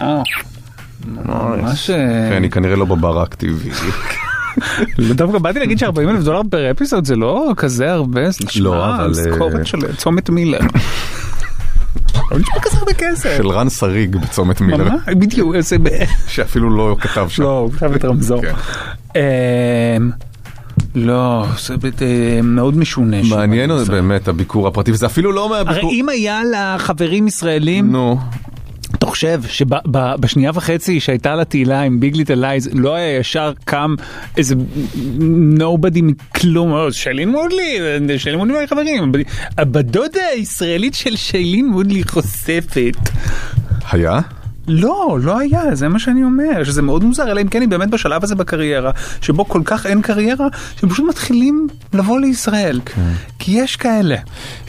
אה, 0.00 0.22
ממש... 1.06 1.90
כן, 2.30 2.42
היא 2.42 2.50
כנראה 2.50 2.76
לא 2.76 2.84
בבר 2.84 3.20
האקטיבי. 3.20 3.70
לא, 4.98 5.14
דווקא 5.20 5.38
באתי 5.38 5.58
להגיד 5.58 5.78
ש-40 5.78 6.00
אלף 6.00 6.22
דולר 6.22 6.40
פר 6.50 6.70
אפיסוד 6.70 7.04
זה 7.04 7.16
לא 7.16 7.52
כזה 7.56 7.92
הרבה, 7.92 8.30
זה 8.30 8.44
נשמע 8.44 8.62
לא, 8.64 8.84
אה, 8.84 9.64
של 9.64 9.96
צומת 9.96 10.30
מילר. 10.30 10.60
לא 12.30 12.38
נשמע 12.38 12.60
כזה 12.62 12.78
הרבה 12.78 12.92
כסף. 12.92 13.36
של 13.36 13.48
רן 13.48 13.70
שריג 13.70 14.16
בצומת 14.16 14.60
מילר. 14.60 14.88
בדיוק, 15.06 15.60
זה 15.60 15.78
ב... 15.78 15.88
שאפילו 16.28 16.70
לא 16.76 16.96
כתב 17.00 17.28
שם. 17.28 17.42
לא, 17.42 17.58
הוא 17.58 17.72
כתב 17.72 17.92
את 17.92 18.04
רמזור. 18.04 18.42
כן. 18.42 18.52
אמ, 19.16 20.10
לא, 20.94 21.46
זה 21.58 21.74
אה, 22.02 22.42
מאוד 22.42 22.76
משונה. 22.76 23.16
מעניין 23.22 23.70
באמת 23.88 24.28
הביקור 24.28 24.68
הפרטי, 24.68 24.92
וזה 24.92 25.06
אפילו 25.06 25.32
לא 25.32 25.54
הרי 25.54 25.64
מהביקור... 25.64 25.90
אם 25.92 26.08
היה 26.08 26.44
לה 26.44 26.76
חברים 26.78 27.26
ישראלים, 27.26 27.92
נו, 27.92 28.18
אתה 29.00 29.08
חושב 29.08 29.42
שבשנייה 29.48 30.50
וחצי 30.54 31.00
שהייתה 31.00 31.34
לה 31.34 31.44
תהילה 31.44 31.80
עם 31.80 32.00
Big 32.00 32.16
Little 32.16 32.34
Lies 32.34 32.68
לא 32.72 32.94
היה 32.94 33.16
ישר 33.18 33.52
קם 33.64 33.94
איזה 34.36 34.54
nobody 35.58 36.02
מכלום, 36.02 36.74
"אה, 36.74 36.92
שיילין 36.92 37.34
וודלי, 37.34 37.78
שיילין 38.18 38.40
וודלי 38.40 38.60
מהחברים, 38.60 39.12
בדודה 39.58 40.20
הישראלית 40.32 40.94
של 40.94 41.16
שיילין 41.16 41.70
וודלי 41.74 42.02
חושפת. 42.04 42.96
היה? 43.90 44.20
לא, 44.68 45.18
לא 45.22 45.38
היה, 45.38 45.74
זה 45.74 45.88
מה 45.88 45.98
שאני 45.98 46.24
אומר, 46.24 46.64
שזה 46.64 46.82
מאוד 46.82 47.04
מוזר, 47.04 47.30
אלא 47.30 47.40
אם 47.40 47.48
כן 47.48 47.60
היא 47.60 47.68
באמת 47.68 47.90
בשלב 47.90 48.24
הזה 48.24 48.34
בקריירה, 48.34 48.90
שבו 49.20 49.48
כל 49.48 49.60
כך 49.64 49.86
אין 49.86 50.02
קריירה, 50.02 50.46
שפשוט 50.76 51.06
מתחילים 51.08 51.66
לבוא 51.94 52.20
לישראל. 52.20 52.80
כי 53.38 53.52
יש 53.60 53.76
כאלה. 53.76 54.16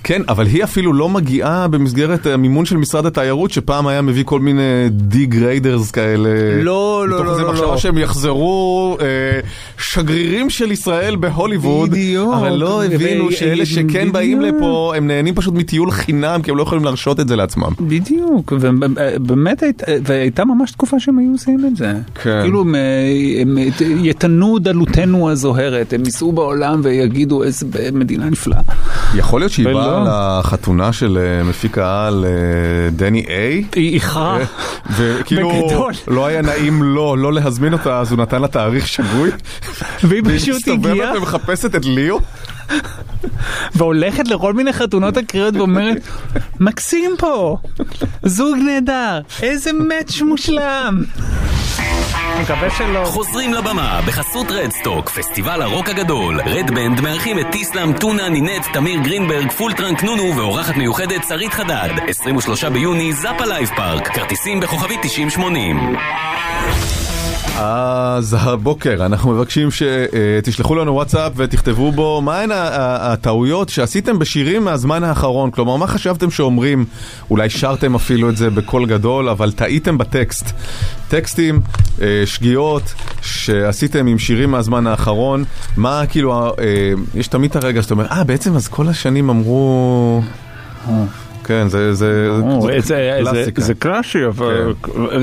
כן, 0.04 0.22
אבל 0.28 0.46
היא 0.46 0.64
אפילו 0.64 0.94
לא 0.94 1.10
מגיעה 1.10 1.68
במסגרת 1.68 2.26
המימון 2.26 2.66
של 2.66 2.78
משרד 2.78 3.06
התיירות, 3.06 3.52
שפעם 3.52 3.88
היה 3.88 4.02
מביא 4.02 4.24
כל 4.26 4.40
מיני 4.40 4.62
D-graders 4.90 5.92
כאלה. 5.92 6.30
לא, 6.64 7.06
לא, 7.08 7.16
מתוך 7.16 7.26
לא, 7.28 7.32
איזה 7.32 7.42
לא, 7.44 7.52
מחשבה 7.52 7.68
לא. 7.68 7.78
שהם 7.78 7.98
יחזרו 7.98 8.98
אה, 9.02 9.06
שגרירים 9.78 10.50
של 10.50 10.72
ישראל 10.72 11.16
בהוליווד. 11.16 11.90
בדיוק. 11.90 12.34
אבל 12.34 12.50
לא 12.56 12.84
הבינו 12.86 13.26
ו- 13.28 13.32
שאלה 13.32 13.66
שכן 13.66 13.84
בדיוק. 13.84 14.14
באים 14.14 14.42
לפה, 14.42 14.94
הם 14.98 15.08
נהנים 15.08 15.36
פשוט 15.36 15.54
מטיול 15.54 15.92
חינם, 15.92 16.42
כי 16.44 16.52
הם 16.52 16.58
לא 16.58 16.64
יכולים 16.64 16.84
להרשות 16.84 17.20
את 17.20 17.28
זה 17.28 17.36
לעצמם. 17.36 17.72
בדיוק, 17.80 18.54
ובאמת 18.56 19.64
היית- 19.64 19.81
והייתה 19.88 20.46
ממש 20.46 20.72
תקופה 20.72 21.00
שהם 21.00 21.20
היו 21.20 21.32
עושים 21.32 21.66
את 21.66 21.76
זה. 21.76 21.94
כן. 22.24 22.40
כאילו 22.44 22.62
הם, 22.62 22.76
הם 23.42 23.58
יתנו 24.06 24.60
דלותנו 24.60 25.30
הזוהרת, 25.30 25.94
הם 25.94 26.06
ייסעו 26.06 26.32
בעולם 26.32 26.82
ויגידו 26.84 27.44
איזה 27.44 27.66
מדינה 27.94 28.30
נפלאה. 28.30 28.62
יכול 29.16 29.42
להיות 29.42 29.52
שהיא. 29.52 29.66
באה 29.66 30.40
לחתונה 30.40 30.94
של 30.94 31.18
אה, 31.18 31.44
מפיק 31.44 31.78
העל 31.78 32.26
אה, 32.26 32.90
דני 32.90 33.26
איי. 33.28 33.64
היא 33.76 33.94
איחרה. 33.94 34.40
וכאילו 34.98 35.50
בגדול. 35.50 35.94
לא 36.08 36.26
היה 36.26 36.42
נעים 36.42 36.84
לו 36.84 37.16
לא 37.16 37.34
להזמין 37.34 37.74
אותה 37.74 38.00
אז 38.00 38.12
הוא 38.12 38.20
נתן 38.20 38.42
לה 38.42 38.48
תאריך 38.48 38.88
שגוי. 38.88 39.30
והיא 40.04 40.22
והיא 40.26 40.40
פשוט 40.40 40.56
מסתובבת 40.56 40.92
הגיעה 40.92 41.18
ומחפשת 41.18 41.76
את 41.76 41.86
ליאו. 41.86 42.20
והולכת 43.76 44.28
לכל 44.28 44.54
מיני 44.54 44.74
חתונות 44.74 45.18
אקראיות 45.18 45.56
ואומרת, 45.56 45.98
מקסים 46.60 47.12
פה, 47.18 47.58
זוג 48.24 48.58
נהדר, 48.58 49.22
איזה 49.42 49.74
match 49.74 50.22
מושלם. 50.22 51.04
מקווה 52.42 52.70
שלא. 52.70 53.06
חוזרים 53.06 53.54
לבמה 53.54 54.02
בחסות 54.08 54.52
רדסטוק, 54.52 55.10
פסטיבל 55.10 55.62
הרוק 55.62 55.90
הגדול. 55.90 56.42
רדבנד 56.42 57.02
מארחים 57.02 57.40
את 57.40 57.46
טיסלאם, 57.52 57.94
טונה, 57.94 58.30
נינט, 58.30 58.66
תמיר 58.74 59.00
גרינברג, 59.00 59.52
פולטרנק 59.52 60.04
נונו 60.04 60.36
ואורחת 60.38 60.76
מיוחדת 60.76 61.22
שרית 61.30 61.54
חדד. 61.54 61.90
23 62.08 62.64
ביוני, 62.64 63.14
זאפה 63.14 63.46
לייב 63.46 63.70
פארק. 63.76 64.08
כרטיסים 64.08 64.60
בכוכבית 64.60 65.00
9080. 65.04 65.96
אז 67.58 68.38
הבוקר 68.40 69.06
אנחנו 69.06 69.32
מבקשים 69.32 69.70
שתשלחו 69.72 70.76
לנו 70.76 70.94
וואטסאפ 70.94 71.32
ותכתבו 71.36 71.92
בו 71.92 72.22
מהן 72.22 72.50
הטעויות 72.54 73.70
שעשיתם 73.70 74.20
בשירים 74.20 74.64
מהזמן 74.64 75.04
האחרון. 75.04 75.52
כלומר, 75.52 75.76
מה 75.76 75.88
חשבתם 75.88 76.32
שאומרים? 76.32 76.86
אולי 77.30 77.50
שרתם 77.50 77.96
אפילו 77.96 78.30
את 78.30 78.38
זה 78.38 78.50
בקול 78.50 78.86
גדול, 78.86 79.30
אבל 79.30 79.52
טעיתם 79.52 79.98
בטקסט. 79.98 80.52
טקסטים, 81.08 81.62
אה, 82.02 82.24
שגיאות 82.26 82.94
שעשיתם 83.22 84.08
עם 84.08 84.20
שירים 84.20 84.52
מהזמן 84.52 84.88
האחרון. 84.88 85.44
מה 85.78 86.04
כאילו, 86.10 86.34
אה, 86.34 86.54
יש 87.16 87.28
תמיד 87.28 87.50
את 87.50 87.64
הרגע 87.64 87.82
שאתה 87.82 87.94
אומר, 87.94 88.06
אה, 88.06 88.24
בעצם 88.24 88.56
אז 88.56 88.68
כל 88.68 88.88
השנים 88.88 89.30
אמרו... 89.30 90.22
כן, 91.52 91.68
זה 91.70 91.94
זה- 91.94 92.30
זה- 92.42 92.82
זה- 92.82 93.20
קלאסיקה. 93.32 93.62
זה 93.62 93.74
קלאסי, 93.74 94.18
אבל 94.28 94.74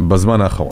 בזמן 0.00 0.40
האחרון. 0.40 0.70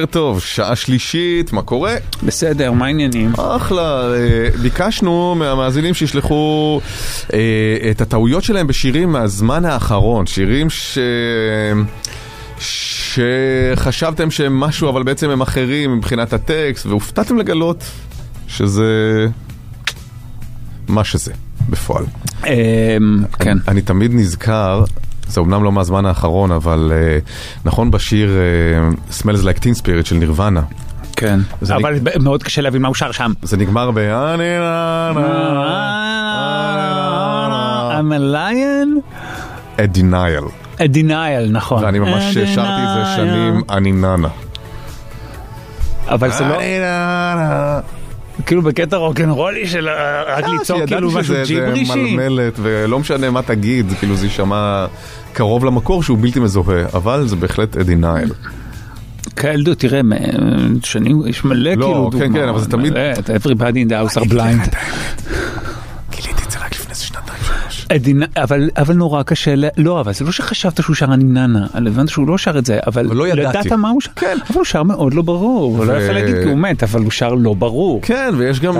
בוקר 0.00 0.12
טוב, 0.12 0.40
שעה 0.40 0.76
שלישית, 0.76 1.52
מה 1.52 1.62
קורה? 1.62 1.94
בסדר, 2.22 2.72
מה 2.72 2.86
העניינים? 2.86 3.32
אחלה, 3.38 4.14
אה, 4.14 4.48
ביקשנו 4.62 5.34
מהמאזינים 5.34 5.94
שישלחו 5.94 6.80
אה, 7.32 7.38
את 7.90 8.00
הטעויות 8.00 8.44
שלהם 8.44 8.66
בשירים 8.66 9.12
מהזמן 9.12 9.64
האחרון, 9.64 10.26
שירים 10.26 10.70
ש... 10.70 10.98
שחשבתם 12.58 14.30
שהם 14.30 14.60
משהו 14.60 14.88
אבל 14.88 15.02
בעצם 15.02 15.30
הם 15.30 15.40
אחרים 15.40 15.96
מבחינת 15.96 16.32
הטקסט 16.32 16.86
והופתעתם 16.86 17.38
לגלות 17.38 17.84
שזה 18.48 19.26
מה 20.88 21.04
שזה 21.04 21.32
בפועל. 21.70 22.04
אמ, 22.46 22.50
כן. 23.38 23.50
אני, 23.50 23.60
אני 23.68 23.82
תמיד 23.82 24.10
נזכר, 24.14 24.84
זה 25.30 25.40
אומנם 25.40 25.64
לא 25.64 25.72
מהזמן 25.72 26.06
האחרון, 26.06 26.52
אבל 26.52 26.92
אה, 26.94 27.18
נכון 27.64 27.90
בשיר 27.90 28.30
אה, 28.30 28.88
Smells 29.20 29.42
Like 29.44 29.58
Teen 29.60 29.78
Spirit 29.82 30.04
של 30.04 30.14
נירוונה. 30.16 30.62
כן. 31.16 31.40
אבל 31.68 31.94
נג- 31.94 32.22
מאוד 32.22 32.42
קשה 32.42 32.62
להבין 32.62 32.82
מה 32.82 32.88
הוא 32.88 32.94
שר 32.96 33.12
שם. 33.12 33.32
זה 33.42 33.56
נגמר 33.56 33.90
ב... 33.94 33.98
I'm 37.98 38.12
a 38.12 38.18
lion? 38.18 39.02
A 39.78 39.86
denial. 39.98 40.46
A 40.78 40.86
denial, 40.94 41.50
נכון. 41.50 41.84
ואני 41.84 41.98
ממש 41.98 42.34
שרתי 42.34 42.82
את 42.82 43.06
זה. 43.06 43.12
שנים, 43.16 43.60
אני 43.70 43.92
נאנה. 43.92 44.28
אבל 46.08 46.30
זה 46.32 46.44
לא... 46.44 46.56
כאילו 48.50 48.62
בקטע 48.62 48.96
רוקנרולי 48.96 49.66
של 49.66 49.88
אה, 49.88 50.22
רק 50.38 50.44
לצעוק 50.60 50.82
כאילו 50.86 51.10
משהו 51.10 51.34
זה 51.34 51.42
ג'יברישי. 51.46 51.94
מלמלת, 52.16 52.52
ולא 52.62 52.98
משנה 52.98 53.30
מה 53.30 53.42
תגיד, 53.42 53.86
כאילו 53.98 54.16
זה 54.16 54.26
יישמע 54.26 54.86
קרוב 55.32 55.64
למקור 55.64 56.02
שהוא 56.02 56.18
בלתי 56.20 56.40
מזוהה, 56.40 56.84
אבל 56.94 57.26
זה 57.28 57.36
בהחלט 57.36 57.76
a 57.76 57.80
denial. 57.80 58.32
כאלדו, 59.36 59.74
תראה, 59.74 60.00
שנים, 60.84 61.22
יש 61.26 61.44
מלא 61.44 61.70
לא, 61.74 61.86
כאילו 61.86 62.10
כן, 62.12 62.18
דוגמאות. 62.18 62.42
כן, 62.42 62.48
אבל 62.48 62.60
זה 62.60 62.68
תמיד- 62.70 62.92
Everybody 63.42 63.52
in 63.86 63.90
the 63.90 64.14
house 64.14 64.22
are 64.22 64.32
blind. 64.32 64.74
אבל 68.36 68.70
אבל 68.76 68.94
נורא 68.94 69.22
קשה, 69.22 69.54
לא, 69.76 70.00
אבל 70.00 70.12
זה 70.12 70.24
לא 70.24 70.32
שחשבת 70.32 70.82
שהוא 70.82 70.96
שר 70.96 71.06
אני 71.06 71.24
ננה, 71.24 71.66
הבנת 71.74 72.08
שהוא 72.08 72.28
לא 72.28 72.38
שר 72.38 72.58
את 72.58 72.66
זה, 72.66 72.78
אבל 72.86 73.06
אבל 73.06 73.16
לא 73.16 73.28
ידעתי. 73.28 73.58
ידעת 73.58 73.72
מה 73.72 73.90
הוא 73.90 74.00
שר, 74.00 74.10
אבל 74.20 74.54
הוא 74.54 74.64
שר 74.64 74.82
מאוד 74.82 75.14
לא 75.14 75.22
ברור, 75.22 75.76
הוא 75.76 75.84
לא 75.86 75.92
ו- 75.92 75.96
יכול 76.02 76.14
להגיד 76.14 76.34
כי 76.42 76.48
הוא 76.48 76.58
מת, 76.58 76.82
אבל 76.82 77.00
הוא 77.00 77.10
שר 77.10 77.34
לא 77.34 77.54
ברור. 77.54 78.00
כן, 78.02 78.30
ויש 78.36 78.60
גם. 78.60 78.74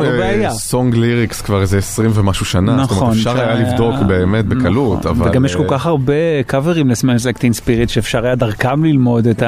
סונג 0.51 0.95
ליריקס 0.95 1.41
כבר 1.41 1.61
איזה 1.61 1.79
20 1.79 2.11
ומשהו 2.15 2.47
שנה, 2.47 2.73
זאת 2.73 2.81
נכון, 2.91 3.03
אומרת 3.03 3.17
אפשר 3.17 3.41
היה 3.41 3.57
שהיה- 3.57 3.73
לבדוק 3.73 3.95
באמת 4.07 4.45
בקלות, 4.47 5.07
אבל... 5.07 5.29
וגם 5.29 5.45
יש 5.45 5.57
כל 5.57 5.63
אה, 5.63 5.69
כך 5.69 5.87
הרבה 5.87 6.13
קאברים 6.47 6.91
לסמלס 6.91 7.27
לקטין 7.27 7.53
ספיריט 7.53 7.89
שאפשר 7.89 8.25
היה 8.27 8.35
דרכם 8.35 8.85
ללמוד 8.85 9.27
את 9.27 9.43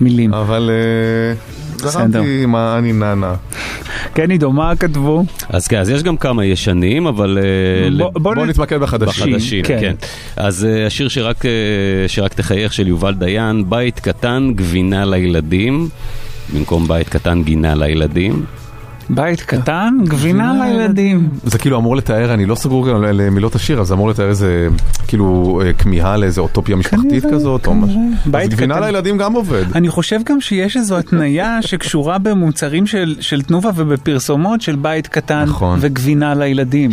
המילים. 0.00 0.34
אבל 0.34 0.70
אה. 0.70 1.34
זרמתי 1.88 2.42
עם 2.42 2.54
האני 2.54 2.92
ננה. 2.92 3.34
כן, 4.14 4.30
עידו, 4.30 4.52
מה 4.52 4.76
כתבו? 4.76 5.24
אז 5.48 5.68
כן, 5.68 5.78
אז 5.78 5.90
יש 5.90 6.02
גם 6.02 6.16
כמה 6.16 6.44
ישנים, 6.44 7.06
אבל... 7.06 7.38
אה, 7.42 7.90
בוא- 8.12 8.34
ל- 8.34 8.46
נ- 8.72 8.82
נתמקד 8.82 9.00
בחדשים. 9.00 9.32
בחדשים, 9.32 9.64
כן. 9.64 9.78
כן. 9.80 9.94
אז 10.36 10.64
אה, 10.64 10.86
השיר 10.86 11.08
שרק, 11.08 11.46
אה, 11.46 11.50
שרק 12.06 12.34
תחייך 12.34 12.72
של 12.72 12.88
יובל 12.88 13.14
דיין, 13.14 13.64
בית 13.70 14.00
קטן, 14.00 14.52
גבינה 14.54 15.04
לילדים, 15.04 15.88
במקום 16.54 16.88
בית 16.88 17.08
קטן, 17.08 17.42
גינה 17.42 17.74
לילדים. 17.74 18.44
בית 19.10 19.40
קטן, 19.40 19.94
גבינה 20.04 20.54
לילדים. 20.66 21.28
זה 21.44 21.58
כאילו 21.58 21.78
אמור 21.78 21.96
לתאר, 21.96 22.34
אני 22.34 22.46
לא 22.46 22.54
סגור 22.54 22.88
גם 22.88 23.02
למילות 23.02 23.54
השיר, 23.54 23.76
אבל 23.76 23.86
זה 23.86 23.94
אמור 23.94 24.08
לתאר 24.10 24.28
איזה, 24.28 24.68
כאילו, 25.08 25.60
אה, 25.64 25.72
כמיהה 25.72 26.16
לאיזה 26.16 26.40
אוטופיה 26.40 26.76
משפחתית 26.76 27.24
כזאת, 27.32 27.66
או 27.66 27.74
משהו. 27.74 28.10
בית 28.26 28.42
אז 28.52 28.56
גבינה. 28.56 28.80
לילדים 28.80 29.18
גם 29.18 29.32
עובד. 29.32 29.64
אני 29.74 29.88
חושב 29.88 30.20
גם 30.28 30.40
שיש 30.40 30.76
איזו 30.76 30.98
התניה 30.98 31.58
שקשורה 31.68 32.18
במוצרים 32.18 32.86
של, 32.86 33.16
של 33.20 33.42
תנובה 33.42 33.70
ובפרסומות 33.76 34.60
של 34.62 34.76
בית 34.76 35.06
קטן 35.06 35.44
נכון. 35.48 35.78
וגבינה 35.82 36.34
לילדים. 36.34 36.90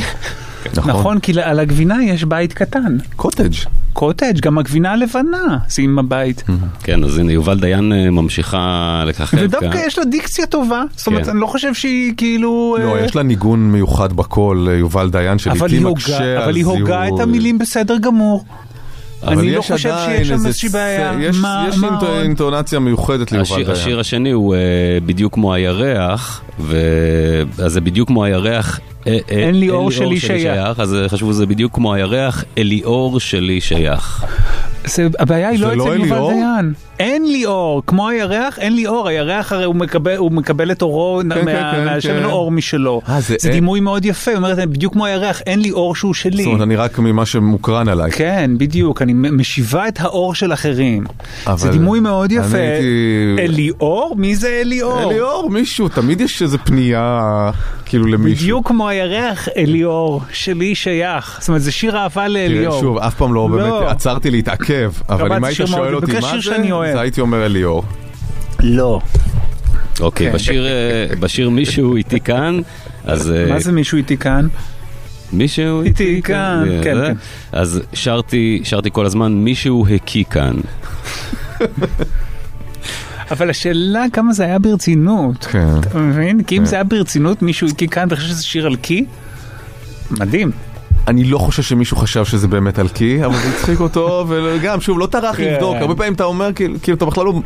נכון. 0.75 0.89
נכון, 0.91 1.19
כי 1.19 1.41
על 1.41 1.59
הגבינה 1.59 2.03
יש 2.03 2.23
בית 2.23 2.53
קטן. 2.53 2.97
קוטג'. 3.15 3.53
קוטג', 3.93 4.39
גם 4.41 4.57
הגבינה 4.57 4.91
הלבנה, 4.91 5.57
שים 5.69 5.95
בבית. 5.95 6.43
כן, 6.83 7.03
אז 7.03 7.17
הנה, 7.17 7.31
יובל 7.31 7.59
דיין 7.59 7.93
אה, 7.93 8.09
ממשיכה 8.09 9.03
לככב 9.07 9.25
כאן. 9.37 9.45
ודווקא 9.45 9.77
יש 9.87 9.97
לה 9.99 10.05
דיקציה 10.05 10.45
טובה, 10.45 10.83
זאת 10.95 11.07
אומרת, 11.07 11.23
כן. 11.25 11.31
אני 11.31 11.39
לא 11.39 11.47
חושב 11.47 11.73
שהיא 11.73 12.13
כאילו... 12.17 12.77
לא, 12.79 12.95
אה, 12.95 13.05
יש 13.05 13.15
לה 13.15 13.23
ניגון 13.23 13.71
מיוחד 13.71 14.13
בקול, 14.13 14.67
אה, 14.69 14.73
יובל 14.73 15.09
דיין, 15.09 15.27
אבל 15.31 15.37
שלעיתים 15.39 15.87
מקשה 15.87 16.43
אבל 16.43 16.55
היא 16.55 16.65
הוגה 16.65 17.07
את. 17.07 17.19
המילים 17.19 17.57
בסדר 17.57 17.97
גמור. 17.97 18.45
אני 19.27 19.55
לא 19.55 19.61
חושב 19.61 19.77
שיש 19.77 20.27
שם 20.27 20.33
איזושהי 20.33 20.69
בעיה. 20.69 21.13
יש 21.19 21.37
מה- 21.37 21.65
יש 21.69 21.77
מה? 21.77 21.99
אינטונציה 22.21 22.79
מיוחדת 22.79 23.31
ליובל 23.31 23.55
דיין. 23.55 23.69
השיר 23.69 23.99
השני 23.99 24.31
הוא 24.31 24.55
בדיוק 25.05 25.33
כמו 25.33 25.53
הירח, 25.53 26.41
ו... 26.59 26.77
אז 27.63 27.73
זה 27.73 27.81
בדיוק 27.81 28.07
כמו 28.07 28.23
הירח. 28.23 28.79
אה, 29.09 29.17
אה, 29.31 29.39
אין 29.39 29.59
לי 29.59 29.69
אור 29.69 29.91
שלי 29.91 30.19
שייך. 30.19 30.79
אז 30.79 30.95
אה, 30.95 31.09
חשבו 31.09 31.33
זה 31.33 31.45
בדיוק 31.45 31.75
כמו 31.75 31.93
הירח, 31.93 32.43
אליאור 32.57 33.19
שלי 33.19 33.61
שייך. 33.61 34.25
הבעיה 35.19 35.49
היא 35.49 35.59
לא 35.59 35.73
לא 35.73 35.83
אצל 35.83 36.05
יובל? 36.05 36.33
דיין. 36.33 36.73
אין 36.99 37.31
לי 37.31 37.45
אור, 37.45 37.81
כמו 37.87 38.09
הירח, 38.09 38.59
אין 38.59 38.75
לי 38.75 38.87
אור. 38.87 39.07
הירח 39.07 39.51
הרי 39.53 39.63
הוא 39.65 39.75
מקבל, 39.75 40.15
הוא 40.15 40.31
מקבל 40.31 40.71
את 40.71 40.81
אורו 40.81 41.21
כן, 41.21 41.45
מה- 41.45 41.71
כן, 41.75 41.85
מהשמן 41.85 42.19
כן. 42.19 42.23
אור 42.25 42.51
משלו. 42.51 43.01
אה, 43.09 43.21
זה 43.21 43.35
זה 43.39 43.47
אין- 43.47 43.57
דימוי 43.57 43.79
מאוד 43.79 44.05
יפה, 44.05 44.31
היא 44.31 44.37
אומרת, 44.37 44.69
בדיוק 44.69 44.93
כמו 44.93 45.05
הירח, 45.05 45.41
אין 45.45 45.59
לי 45.59 45.71
אור 45.71 45.95
שהוא 45.95 46.13
שלי. 46.13 46.43
זאת 46.43 46.45
אומרת, 46.45 46.61
אני 46.61 46.75
רק 46.75 46.99
ממה 46.99 47.25
שמוקרן 47.25 47.87
עליי. 47.87 48.11
כן, 48.11 48.51
בדיוק, 48.57 49.01
אני 49.01 49.13
משיבה 49.15 49.87
את 49.87 49.99
האור 50.01 50.35
של 50.35 50.53
אחרים. 50.53 51.03
אבל 51.47 51.57
זה 51.57 51.69
דימוי 51.69 51.99
מאוד 51.99 52.31
יפה. 52.31 52.57
הייתי- 52.57 53.35
אליאור? 53.39 54.15
מי 54.17 54.35
זה 54.35 54.61
אליאור? 54.61 55.11
אליאור, 55.11 55.49
מישהו, 55.49 55.89
תמיד 55.89 56.21
יש 56.21 56.41
איזה 56.41 56.57
פנייה, 56.57 57.51
כאילו 57.85 58.05
למישהו. 58.05 58.43
בדיוק 58.43 58.67
כמו 58.67 58.89
הירח, 58.89 59.47
אליאור, 59.57 60.21
שלי 60.33 60.75
שייך. 60.75 61.37
זאת 61.39 61.47
אומרת, 61.49 61.61
זה 61.61 61.71
שיר 61.71 61.97
אהבה 61.97 62.27
לאליאור. 62.27 62.71
תראה, 62.71 62.81
שוב, 62.81 62.97
אף 62.97 63.15
פעם 63.15 63.33
לא 63.33 63.47
באמת 63.47 63.63
לא. 63.65 63.89
עצרתי 63.89 64.31
להתעכב, 64.31 64.91
אבל 65.09 65.33
אם 65.33 65.43
היית 65.43 65.57
שואל 65.65 65.95
אותי 65.95 66.11
מה 66.13 66.21
זה. 66.21 66.27
אז 66.89 66.95
הייתי 66.95 67.21
אומר 67.21 67.45
אליאור. 67.45 67.83
לא. 68.59 68.99
אוקיי, 69.99 70.27
כן. 70.27 70.33
בשיר, 70.33 70.65
אה, 70.65 71.15
בשיר 71.19 71.49
מישהו 71.49 71.95
איתי 71.95 72.19
כאן, 72.19 72.59
אז... 73.03 73.31
אה, 73.31 73.45
מה 73.49 73.59
זה 73.59 73.71
מישהו 73.71 73.97
איתי 73.97 74.17
כאן? 74.17 74.47
מישהו 75.33 75.81
איתי 75.81 76.21
כאן, 76.21 76.63
אה, 76.71 76.83
כן, 76.83 76.95
זה. 76.95 77.05
כן. 77.07 77.13
אז 77.51 77.81
שרתי, 77.93 78.61
שרתי 78.63 78.89
כל 78.91 79.05
הזמן, 79.05 79.33
מישהו 79.33 79.85
הקיא 79.95 80.23
כאן. 80.29 80.53
אבל 83.31 83.49
השאלה 83.49 84.05
כמה 84.13 84.33
זה 84.33 84.43
היה 84.43 84.59
ברצינות. 84.59 85.45
כן. 85.45 85.67
אתה 85.79 85.97
מבין? 85.97 86.43
כי 86.43 86.57
אם 86.57 86.65
זה 86.65 86.75
היה 86.75 86.83
ברצינות, 86.83 87.41
מישהו 87.41 87.67
הקיא 87.67 87.87
כאן, 87.87 88.07
אתה 88.07 88.15
חושב 88.15 88.27
שזה 88.27 88.43
שיר 88.43 88.65
על 88.65 88.75
קי? 88.75 89.05
מדהים. 90.11 90.51
אני 91.09 91.23
לא 91.23 91.37
חושב 91.37 91.63
שמישהו 91.63 91.97
חשב 91.97 92.25
שזה 92.25 92.47
באמת 92.47 92.79
על 92.79 92.87
קי, 92.87 93.25
אבל 93.25 93.35
זה 93.35 93.49
הצחיק 93.49 93.79
אותו, 93.79 94.25
וגם, 94.29 94.81
שוב, 94.81 94.99
לא 94.99 95.05
טרח 95.05 95.37
כן. 95.37 95.43
לבדוק, 95.43 95.75
הרבה 95.75 95.95
פעמים 95.95 96.13
אתה 96.13 96.23
אומר, 96.23 96.53
כאילו, 96.53 96.75
כאילו, 96.81 96.97
אתה 96.97 97.05
בכלל 97.05 97.25
לא 97.25 97.41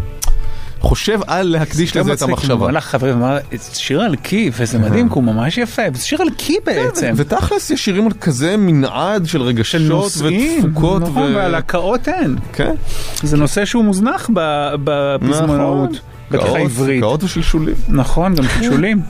חושב 0.80 1.20
על 1.28 1.48
להקדיש 1.48 1.98
לזה 1.98 2.14
את 2.14 2.22
המחשבה. 2.22 2.68
הלך 2.70 2.86
חברים 2.86 3.22
ואמר, 3.22 3.38
"זה 3.52 3.80
שיר 3.80 4.02
על 4.02 4.16
קי, 4.16 4.52
וזה 4.58 4.80
מדהים, 4.80 5.10
כי 5.10 5.14
הוא 5.16 5.24
ממש 5.24 5.58
יפה, 5.58 5.82
זה 5.94 6.06
שיר 6.06 6.22
על 6.22 6.30
קי 6.38 6.58
בעצם. 6.66 7.14
ותכלס 7.16 7.70
יש 7.70 7.86
שירים 7.86 8.06
על 8.06 8.12
כזה 8.22 8.58
מנעד 8.58 9.26
של 9.26 9.42
רגשות 9.42 10.12
ותפוקות. 10.18 11.02
נכון, 11.02 11.36
ועל 11.36 11.56
הקאות 11.56 12.08
אין. 12.08 12.36
כן. 12.54 12.74
זה 13.24 13.38
נושא 13.38 13.66
שהוא 13.66 13.84
מוזנח 13.84 14.30
בפזמונאות, 14.84 15.90
נכון. 15.90 16.00
בטח 16.32 16.56
העברית. 16.56 17.02
קאות 17.02 17.24
ושלשולים. 17.24 17.76
נכון, 17.88 18.36
גם 18.36 18.44
שלשולים. 18.60 19.02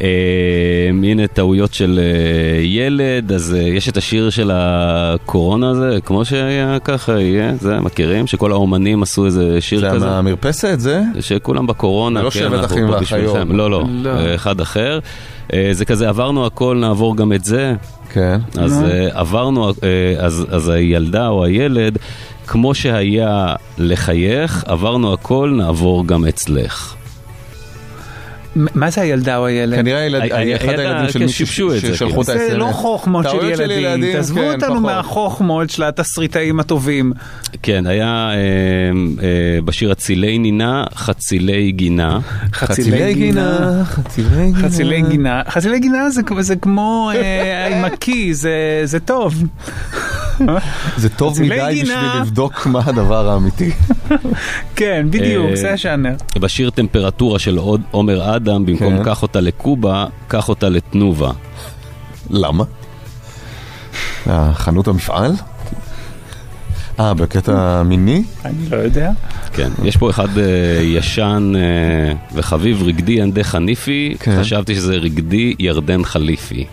אה, 0.00 0.88
הנה 1.02 1.26
טעויות 1.26 1.74
של 1.74 2.00
אה, 2.02 2.62
ילד, 2.62 3.32
אז 3.32 3.54
אה, 3.54 3.62
יש 3.62 3.88
את 3.88 3.96
השיר 3.96 4.30
של 4.30 4.50
הקורונה 4.54 5.70
הזה, 5.70 5.98
כמו 6.04 6.24
שהיה 6.24 6.78
ככה 6.84 7.20
יהיה, 7.20 7.52
זה 7.60 7.80
מכירים? 7.80 8.26
שכל 8.26 8.52
האומנים 8.52 9.02
עשו 9.02 9.26
איזה 9.26 9.60
שיר 9.60 9.80
זה 9.80 9.90
כזה. 9.90 10.06
מהמרפסת 10.06 10.80
זה? 10.80 11.02
שכולם 11.20 11.66
בקורונה, 11.66 12.20
זה 12.20 12.24
לא 12.24 12.30
כן, 12.30 12.44
אנחנו 12.44 12.66
אחים 12.66 12.86
פה. 12.86 12.98
בשבילכם. 13.00 13.56
לא, 13.56 13.70
לא, 13.70 13.84
לא. 14.02 14.34
אחד 14.34 14.60
אחר. 14.60 14.98
זה 15.72 15.84
כזה 15.84 16.08
עברנו 16.08 16.46
הכל, 16.46 16.76
נעבור 16.80 17.16
גם 17.16 17.32
את 17.32 17.44
זה. 17.44 17.74
כן. 18.12 18.38
אז 18.58 18.78
נו. 18.80 18.86
עברנו, 19.12 19.72
אז, 20.18 20.46
אז 20.50 20.68
הילדה 20.68 21.28
או 21.28 21.44
הילד, 21.44 21.98
כמו 22.46 22.74
שהיה 22.74 23.54
לחייך, 23.78 24.64
עברנו 24.66 25.12
הכל, 25.12 25.54
נעבור 25.56 26.06
גם 26.06 26.26
אצלך. 26.26 26.94
מה 28.56 28.90
זה 28.90 29.00
הילדה 29.00 29.36
או 29.36 29.46
הילד? 29.46 29.76
כנראה 29.78 30.00
הילד- 30.00 30.22
אחד 30.22 30.34
הילד- 30.68 30.78
הילדים 30.80 31.08
של 31.12 31.18
כן, 31.18 31.24
מישהו 31.24 31.46
שיבשו 31.46 31.74
את 31.74 31.80
זה, 31.80 31.94
ששלחו 31.94 32.22
את 32.22 32.26
כאילו. 32.26 32.38
זה 32.40 32.52
ה-SMS. 32.52 32.58
לא 32.58 32.68
חוכמות 32.72 33.26
של 33.30 33.70
ילדים, 33.70 34.12
תעזבו 34.12 34.40
כן, 34.40 34.54
אותנו. 34.54 34.80
מהחוכמות 34.80 35.70
של 35.70 35.82
התסריטאים 35.82 36.60
הטובים. 36.60 37.12
כן, 37.62 37.86
היה 37.86 38.30
אה, 38.30 38.34
אה, 39.22 39.60
בשיר 39.64 39.92
אצילי 39.92 40.38
נינה, 40.38 40.84
חצילי 40.94 41.72
גינה. 41.72 42.18
חצילי 42.52 43.14
גינה, 43.14 43.82
חצילי 43.84 44.52
גינה. 44.52 44.62
חצילי 44.62 45.02
גינה, 45.02 45.42
חצילי 45.48 45.80
גינה 45.80 46.10
זה 46.10 46.22
כמו- 46.22 46.42
זה 46.42 46.56
כמו 46.56 47.10
אה, 47.14 47.66
עם 47.78 47.84
הקי, 47.84 48.34
זה- 48.34 48.50
זה 48.84 49.00
טוב. 49.00 49.42
זה 50.96 51.08
טוב 51.08 51.42
מדי 51.42 51.48
גינה. 51.72 51.82
בשביל 51.82 52.20
לבדוק 52.22 52.66
מה 52.66 52.80
הדבר 52.84 53.28
האמיתי. 53.28 53.70
כן, 54.76 55.06
בדיוק, 55.10 55.54
זה 55.54 55.72
השאנר. 55.72 56.12
בשיר 56.38 56.70
טמפרטורה 56.70 57.38
של 57.38 57.58
עומר 57.90 58.22
אדם, 58.44 58.66
במקום 58.66 58.98
כן. 58.98 59.04
קח 59.04 59.22
אותה 59.22 59.40
לקובה, 59.40 60.06
קח 60.28 60.48
אותה 60.48 60.68
לתנובה. 60.68 61.30
למה? 62.30 62.64
החנות 64.26 64.88
המפעל? 64.88 65.32
אה, 67.00 67.14
בקטע 67.14 67.82
מיני? 67.82 68.22
אני 68.44 68.68
לא 68.70 68.76
יודע. 68.76 69.10
כן, 69.52 69.68
יש 69.84 69.96
פה 69.96 70.10
אחד 70.10 70.38
אה, 70.38 70.44
ישן 70.82 71.52
אה, 71.56 72.12
וחביב, 72.34 72.82
רגדי 72.82 73.12
ינדי 73.12 73.44
חניפי, 73.44 74.16
כן. 74.20 74.40
חשבתי 74.40 74.74
שזה 74.74 74.94
רגדי 74.94 75.54
ירדן 75.58 76.04
חליפי. 76.04 76.66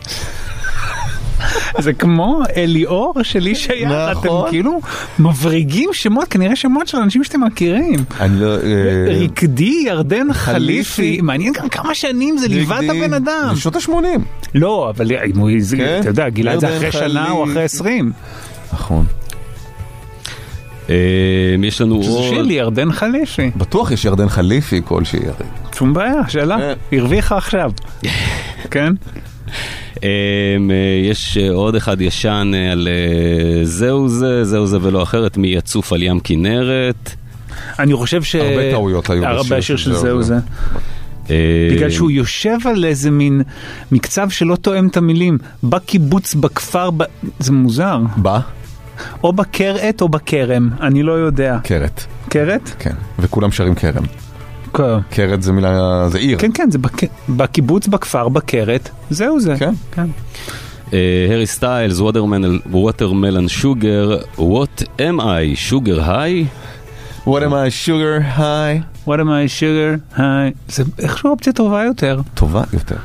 זה 1.86 1.94
כמו 1.94 2.42
אליאור 2.58 3.14
שלי 3.24 3.56
שייך, 3.56 3.92
אתם 4.12 4.28
נכון. 4.28 4.50
כאילו 4.50 4.82
מבריגים 5.20 5.90
שמות, 5.94 6.28
כנראה 6.28 6.56
שמות 6.56 6.88
של 6.88 6.98
אנשים 6.98 7.24
שאתם 7.24 7.44
מכירים. 7.44 8.00
אני 8.20 8.42
לא... 8.42 8.56
אה, 8.56 9.24
רקדי 9.24 9.84
ירדן 9.86 10.34
חליפי. 10.34 11.20
מעניין 11.22 11.54
גם 11.54 11.70
כמה 11.70 11.96
שנים 11.96 12.38
זה 12.38 12.48
ליווה 12.48 12.80
את. 12.80 12.84
הבן 12.90 13.14
אדם. 13.14 13.52
בשנות 13.56 13.76
ה-80. 13.76 13.92
לא, 14.56 14.92
אבל 14.96 15.12
אם 15.12 15.38
הוא, 15.38 15.50
כן? 15.78 15.98
אתה 16.00 16.10
יודע, 16.10 16.30
גילה 16.30 16.54
את 16.54 16.60
זה 16.60 16.68
ירדן 16.68 16.78
אחרי 16.78 16.92
שנה 16.92 17.32
או. 17.32 17.44
אחרי 17.44 17.64
עשרים. 17.64 18.12
נכון. 18.74 19.06
אה, 20.90 20.96
יש 21.64 21.82
לנו 21.82 21.96
עוד... 21.96 22.46
לי 22.46 22.54
ירדן 22.54 22.92
חליפי. 22.92 23.52
בטוח 23.56 23.92
יש 23.92 24.06
ירדן 24.06 24.30
חליפי 24.30 24.82
כלשהי. 24.86 25.20
שום 25.76 25.94
בעיה, 25.94 26.30
שאלה. 26.30 26.58
כן. 26.58 26.98
הרוויחה 26.98 27.38
עכשיו. 27.38 27.72
כן? 28.72 28.94
אה, 30.04 30.10
אה, 30.72 31.10
יש 31.10 31.38
אה, 31.38 31.52
עוד 31.52 31.76
אחד 31.76 32.02
ישן 32.02 32.52
אה, 32.56 32.72
על 32.72 32.88
זהו 33.64 34.08
זה, 34.08 34.44
זהו 34.44 34.68
זה 34.68 34.78
ולא 34.82 35.04
אחרת, 35.04 35.38
מי 35.38 35.48
יצוף 35.48 35.94
על 35.94 36.04
ים 36.04 36.20
כנרת. 36.20 37.12
אני 37.80 37.94
חושב 37.94 38.24
ש... 38.24 38.36
הרבה 38.36 38.72
טעויות 38.72 39.10
היו 39.10 39.24
בשיר 39.24 39.58
בשיר 39.58 39.78
של 39.78 39.84
של 39.84 39.94
זהו 39.94 40.24
זה. 40.24 40.36
זה. 41.28 41.36
בגלל 41.72 41.90
שהוא 41.90 42.12
יושב 42.12 42.58
על 42.66 42.86
איזה 42.86 43.12
מין 43.12 43.42
מקצב 43.92 44.30
שלא 44.30 44.56
תואם 44.56 44.88
את 44.88 44.98
המילים. 44.98 45.38
בקיבוץ, 45.64 46.34
בכפר, 46.34 46.90
ב... 46.92 47.04
זה 47.40 47.52
מוזר. 47.52 48.00
בא? 48.18 48.40
או 49.24 49.34
בכרעת 49.34 50.02
או 50.02 50.10
בכרם, 50.10 50.70
אני 50.82 51.04
לא 51.04 51.12
יודע. 51.12 51.58
קרת. 51.64 52.04
קרת? 52.30 52.72
כן. 52.80 52.94
וכולם 53.20 53.52
שרים 53.52 53.76
כרם. 53.76 54.04
כן. 54.74 54.84
קרת 55.10 55.42
זה 55.44 55.52
מילה... 55.52 56.06
זה 56.10 56.18
עיר. 56.18 56.38
כן, 56.38 56.52
כן, 56.54 56.72
זה 56.72 56.78
בק... 56.78 57.02
בקיבוץ, 57.30 57.88
בכפר, 57.88 58.30
בכרת, 58.30 58.90
זהו 59.10 59.40
זה. 59.40 59.56
כן. 59.60 59.74
כן. 59.92 60.08
הארי 61.30 61.46
סטיילס, 61.46 62.00
ווטרמלן 62.72 63.48
שוגר, 63.48 64.18
what 64.38 64.82
am 64.98 65.20
I, 65.20 65.24
שוגר 65.56 66.12
היי? 66.12 66.46
What 67.26 67.42
am 67.42 67.52
I, 67.52 67.70
sugar 67.86 68.38
high? 68.38 69.08
What 69.08 69.20
am 69.20 69.28
I 69.28 69.60
sugar? 69.60 70.18
היי. 70.22 70.52
זה 70.68 70.84
איכשהו 71.00 71.30
אופציה 71.30 71.54
טובה 71.54 71.84
יותר. 71.84 72.22
טובה 72.34 72.64
יותר. 72.74 72.96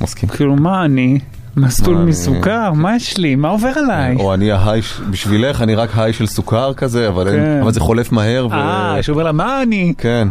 מסכים. 0.00 0.28
כאילו, 0.28 0.56
מה 0.56 0.84
אני? 0.84 1.18
מסלול 1.56 1.96
אני- 1.96 2.10
מסוכר? 2.10 2.72
מה 2.72 2.96
יש 2.96 3.18
לי? 3.18 3.34
מה 3.34 3.48
עובר 3.48 3.72
עליי? 3.76 4.16
או 4.16 4.34
אני 4.34 4.52
ההיי, 4.52 4.80
בשבילך 5.10 5.62
אני 5.62 5.74
רק 5.74 5.90
היי 5.96 6.12
של 6.12 6.26
סוכר 6.26 6.74
כזה, 6.74 7.08
אבל 7.08 7.28
כן. 7.30 7.70
זה 7.70 7.80
חולף 7.80 8.12
מהר. 8.12 8.48
אה, 8.52 8.98
שאומר 9.02 9.22
לה, 9.22 9.32
מה 9.32 9.62
אני? 9.62 9.94
כן. 9.98 10.28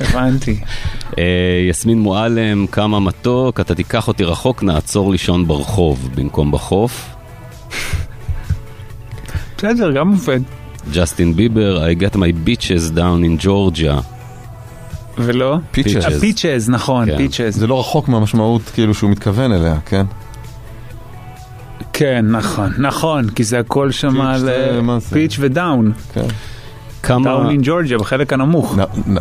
הבנתי. 0.00 0.60
אה, 1.18 1.24
יסמין 1.70 2.00
מועלם, 2.00 2.66
כמה 2.66 3.00
מתוק, 3.00 3.60
אתה 3.60 3.74
תיקח 3.74 4.08
אותי 4.08 4.24
רחוק, 4.24 4.62
נעצור 4.62 5.12
לישון 5.12 5.46
ברחוב 5.46 6.10
במקום 6.14 6.52
בחוף. 6.52 7.08
בסדר, 9.58 9.90
גם 9.92 10.08
עובד. 10.08 10.40
ג'סטין 10.94 11.36
ביבר, 11.36 11.86
I 11.86 12.02
get 12.02 12.14
my 12.16 12.48
bitches 12.48 12.96
down 12.96 13.40
in 13.40 13.44
Georgia. 13.44 14.02
ולא? 15.18 15.56
פיצ'ז. 15.70 15.96
הפיצ'ז, 16.16 16.68
נכון, 16.70 17.06
כן. 17.10 17.16
פיצ'ז. 17.16 17.56
זה 17.56 17.66
לא 17.66 17.80
רחוק 17.80 18.08
מהמשמעות 18.08 18.62
כאילו 18.74 18.94
שהוא 18.94 19.10
מתכוון 19.10 19.52
אליה, 19.52 19.76
כן? 19.86 20.06
כן, 21.92 22.24
נכון, 22.28 22.72
נכון, 22.78 23.28
כי 23.30 23.44
זה 23.44 23.58
הכל 23.58 23.90
שם 23.90 24.20
על 24.20 24.38
זה? 24.38 24.80
Peach 25.12 25.36
ו 25.40 25.49
down. 25.49 25.92
כן. 26.12 26.20
כמה... 27.02 27.24
down 27.24 27.50
in 27.50 27.60
ג'ורג'יה, 27.62 27.98
בחלק 27.98 28.32
הנמוך. 28.32 28.78
נ- 28.78 29.12
נ- 29.14 29.18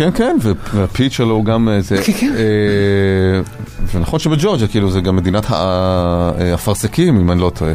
כן, 0.00 0.10
כן, 0.14 0.36
וה 0.74 0.85
peach 0.85 1.12
שלו 1.12 1.30
הוא 1.34 1.44
גם 1.44 1.68
אה. 1.68 1.80
כן, 2.02 2.12
כן. 2.20 2.32
אה, 2.36 3.40
ונכון 3.94 4.18
שבג'ורג'יה, 4.20 4.68
כאילו, 4.68 4.90
זה 4.90 5.00
גם 5.00 5.16
מדינת 5.16 5.50
ה- 5.50 5.54
אה, 5.54 6.50
האפרסקים, 6.50 7.16
אם 7.16 7.30
אני 7.30 7.40
לא 7.40 7.52
טועה. 7.54 7.72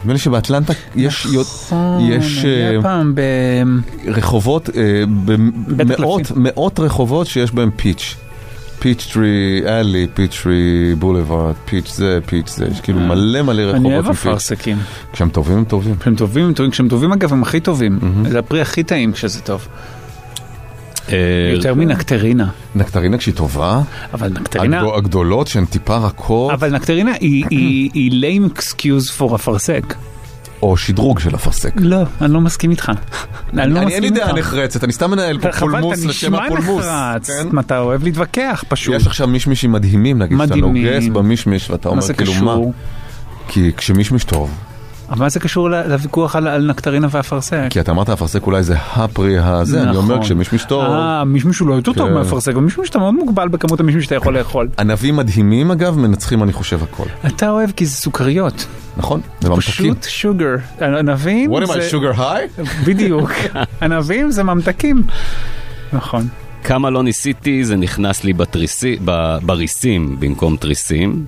נדמה 0.00 0.12
לי 0.12 0.18
שבאטלנטה 0.18 0.72
יש... 0.96 1.26
נכון, 1.26 2.10
יש 2.10 2.44
פעם 2.82 3.14
ב... 3.14 3.20
רחובות, 4.06 4.70
במאות. 5.66 6.22
מאות 6.36 6.80
רחובות 6.80 7.26
שיש 7.26 7.52
בהם 7.52 7.70
Peach. 7.76 8.16
Peachtree 8.78 9.62
Alley, 9.66 10.06
Peachtree 10.14 10.94
Boulevard, 10.98 11.54
Peach 11.64 11.92
זה, 11.94 12.18
Peach 12.26 12.50
זה, 12.56 12.66
יש 12.72 12.80
כאילו 12.80 13.00
מלא 13.00 13.42
מלא 13.42 13.62
רחובות 13.62 13.86
אני 13.86 13.94
אוהב. 13.94 14.08
אפרסקים. 14.10 14.78
כשהם 15.12 15.28
טובים 15.28 15.58
הם 15.58 15.64
טובים. 15.64 15.94
כשהם 16.00 16.14
טובים 16.16 16.44
הם 16.44 16.52
טובים, 16.52 16.70
כשהם 16.70 16.88
טובים 16.88 17.12
אגב 17.12 17.32
הם 17.32 17.42
הכי 17.42 17.60
טובים. 17.60 17.98
זה 18.28 18.38
הפרי 18.38 18.60
הכי 18.60 18.82
טעים 18.82 19.12
כשזה 19.12 19.40
טוב. 19.40 19.68
אה, 21.12 21.16
יותר 21.54 21.74
מנקטרינה. 21.74 22.46
נקטרינה 22.74 23.18
כשהיא 23.18 23.34
טובה, 23.34 23.80
אבל 24.14 24.28
נקטרינה... 24.28 24.78
הגדול- 24.80 24.96
הגדולות 24.98 25.46
שהן 25.48 25.64
טיפה 25.64 25.96
רכות, 25.96 26.52
אבל 26.52 26.70
נקטרינה 26.72 27.12
היא- 27.20 28.12
lame 28.22 28.58
excuse 28.58 29.20
for 29.20 29.34
אפרסק. 29.34 29.94
או 30.62 30.76
שדרוג 30.76 31.18
של 31.18 31.34
אפרסק. 31.34 31.72
לא, 31.76 32.02
אני 32.20 32.32
לא 32.32 32.40
מסכים 32.40 32.70
איתך. 32.70 32.92
אני 33.52 33.56
לא 33.56 33.62
אני 33.62 33.78
אין 33.78 33.84
מסכים 33.88 34.02
לי 34.02 34.08
איתך. 34.08 34.18
דעה 34.18 34.32
נחרצת, 34.38 34.84
אני 34.84 34.92
סתם 34.92 35.10
מנהל 35.10 35.38
פה 35.38 35.52
פולמוס 35.52 35.98
אתה 35.98 36.08
לשם 36.08 36.26
נשמע 36.34 36.44
הפולמוס. 36.46 36.84
נחרץ. 36.84 37.30
כן? 37.30 37.58
אתה 37.58 37.78
אוהב 37.78 38.04
להתווכח 38.04 38.64
פשוט. 38.68 38.94
יש 38.94 39.06
עכשיו 39.06 39.28
מישמישים 39.28 39.72
מדהימים, 39.72 40.18
נגיד, 40.18 40.38
שאתה. 40.44 40.56
נוגס 40.56 41.06
במישמיש 41.12 41.70
ואתה 41.70 41.88
אומר 41.88 42.02
כאילו 42.14 42.34
מה? 42.34 42.56
כי 43.48 43.70
כשמישמיש 43.76 44.24
טוב, 44.24 44.50
אבל 45.10 45.18
מה 45.18 45.28
זה 45.28 45.40
קשור 45.40 45.70
לוויכוח 45.70 46.36
על- 46.36 46.48
על 46.48 46.66
נקטרינה 46.70 47.08
ואפרסק? 47.10 47.66
כי 47.70 47.80
אתה 47.80 47.92
אמרת 47.92 48.10
אפרסק 48.10 48.46
אולי 48.46 48.62
זה 48.62 48.74
הפרי 48.78 49.38
הזה, 49.38 49.82
אני 49.82 49.96
אומר 49.96 50.14
נכון. 50.14 50.22
כשמישמיש 50.24 50.64
טוב. 50.64 50.84
אה, 50.84 51.24
מישמיש 51.24 51.58
הוא 51.58 51.68
לא 51.68 51.74
יותר 51.74 51.92
טוב 51.92 52.08
כן. 52.08 52.14
מאפרסק, 52.14 52.52
אבל 52.52 52.60
מישמיש 52.62 52.86
שאתה 52.88 52.98
מאוד 52.98 53.14
מוגבל 53.14 53.48
בכמות 53.48 53.80
המישמיש 53.80 54.04
שאתה 54.04 54.14
יכול 54.14 54.38
לאכול. 54.38 54.68
ענבים 54.78 55.16
מדהימים 55.16 55.70
אגב, 55.70 55.98
מנצחים 55.98 56.42
אני 56.42 56.52
חושב 56.52 56.82
הכל. 56.82 57.04
אתה 57.26 57.50
אוהב 57.50 57.70
כי 57.70 57.86
זה 57.86 57.92
סוכריות. 57.92 58.66
נכון? 58.96 59.20
זה 59.40 59.48
ממתקים. 59.50 59.60
פשוט 59.94 60.04
שוגר. 60.10 60.54
ענבים 60.80 61.52
What 61.54 61.66
am 61.66 61.70
I, 61.70 61.72
זה... 61.72 61.88
sugar 61.90 62.16
high? 62.18 62.62
בדיוק. 62.86 63.30
ענבים 63.82 64.30
זה 64.30 64.42
ממתקים. 64.42 65.02
נכון. 65.92 66.28
כמה 66.64 66.90
לא 66.90 67.02
ניסיתי, 67.02 67.64
זה 67.64 67.76
נכנס 67.76 68.24
לי 68.24 68.32
בתריסי, 68.32 68.96
ב- 69.04 69.38
בריסים 69.42 70.16
במקום 70.20 70.56
תריסים. 70.56 71.24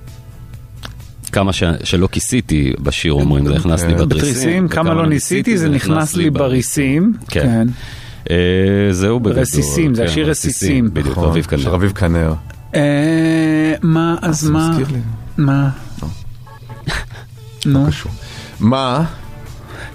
כמה 1.33 1.53
ש, 1.53 1.63
שלא 1.85 2.07
כיסיתי 2.13 2.73
בשיר 2.81 3.13
אומרים, 3.13 3.47
זה 3.47 3.55
נכנס 3.55 3.83
לי 3.85 3.95
כן. 3.95 4.09
בתריסים. 4.09 4.69
כמה 4.69 4.95
לא 4.95 5.07
ניסיתי, 5.07 5.59
זה 5.59 5.69
נכנס 5.69 6.17
לי 6.17 6.31
בריסים. 6.31 7.13
כן. 7.29 7.69
אה, 8.31 8.37
זהו 8.91 9.21
בגדול. 9.21 9.41
רסיסים, 9.41 9.95
זה 9.95 10.03
כן, 10.03 10.09
השיר 10.09 10.31
רסיסים. 10.31 10.91
בדיוק, 10.93 11.07
נכון, 11.19 11.29
רביב 11.29 11.45
של 11.45 11.51
כנראה. 11.51 11.71
רביב 11.71 11.93
כנר. 11.93 12.35
אה, 12.75 13.75
מה, 13.83 14.17
אז 14.23 14.49
מה? 14.49 14.79
מה? 15.37 15.69
נו. 17.67 17.87
מה? 18.61 19.05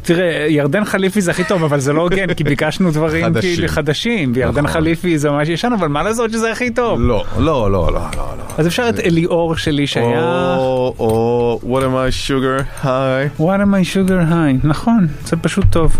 תראה, 0.07 0.45
ירדן 0.49 0.85
חליפי 0.85 1.21
זה 1.21 1.31
הכי 1.31 1.43
טוב, 1.43 1.63
אבל 1.63 1.79
זה 1.79 1.93
לא 1.93 2.01
הוגן, 2.01 2.33
כי 2.33 2.43
ביקשנו 2.43 2.91
דברים 2.91 3.25
חדשים. 3.25 3.55
כאילו 3.55 3.67
חדשים, 3.67 4.31
וירדן 4.35 4.61
נכון. 4.61 4.73
חליפי 4.73 5.17
זה 5.17 5.29
ממש 5.29 5.49
ישן, 5.49 5.71
אבל 5.79 5.87
מה 5.87 6.03
לעשות 6.03 6.31
שזה 6.31 6.51
הכי 6.51 6.69
טוב? 6.69 6.99
לא, 7.01 7.23
לא, 7.37 7.71
לא, 7.71 7.71
לא, 7.71 7.91
לא. 7.93 8.01
לא. 8.37 8.43
אז 8.57 8.67
אפשר 8.67 8.89
את 8.89 8.99
אליאור 8.99 9.55
שלי 9.55 9.87
שהיה... 9.87 10.55
או, 10.57 10.93
או, 10.99 11.59
Watermelon 11.63 11.95
Sugar 12.11 12.83
High? 12.83 13.41
Watermelon 13.41 13.73
Sugar 13.73 14.31
High, 14.31 14.67
נכון, 14.67 15.07
זה 15.25 15.37
פשוט 15.37 15.65
טוב. 15.69 15.97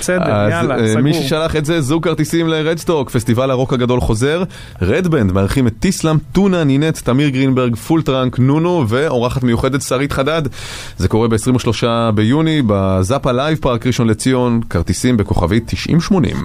בסדר, 0.00 0.48
יאללה, 0.50 0.78
אה, 0.78 0.88
סגור. 0.88 1.02
מי 1.02 1.14
ששלח 1.14 1.56
את 1.56 1.64
זה, 1.64 1.80
זוג 1.80 2.04
כרטיסים 2.04 2.48
לרדסטוק, 2.48 3.10
פסטיבל 3.10 3.50
הרוק 3.50 3.72
הגדול 3.72 4.00
חוזר. 4.00 4.42
רדבנד 4.82 5.32
מארחים 5.32 5.66
את 5.66 5.72
טיסלאם, 5.80 6.16
טונה, 6.32 6.64
נינט, 6.64 6.98
תמיר 6.98 7.28
גרינברג, 7.28 7.76
פולטרנק, 7.76 8.38
נונו 8.38 8.84
ואורחת 8.88 9.42
מיוחדת 9.42 9.82
שרית 9.82 10.12
חדד. 10.12 10.42
זה 10.96 11.08
קורה 11.08 11.28
ב-23 11.28 11.84
ביוני 12.14 12.62
בזאפה 12.66 13.32
לייב 13.32 13.47
פארק 13.56 13.86
ראשון 13.86 14.06
לציון, 14.08 14.60
כרטיסים 14.70 15.16
בכוכבית 15.16 15.64
9080. 15.66 16.36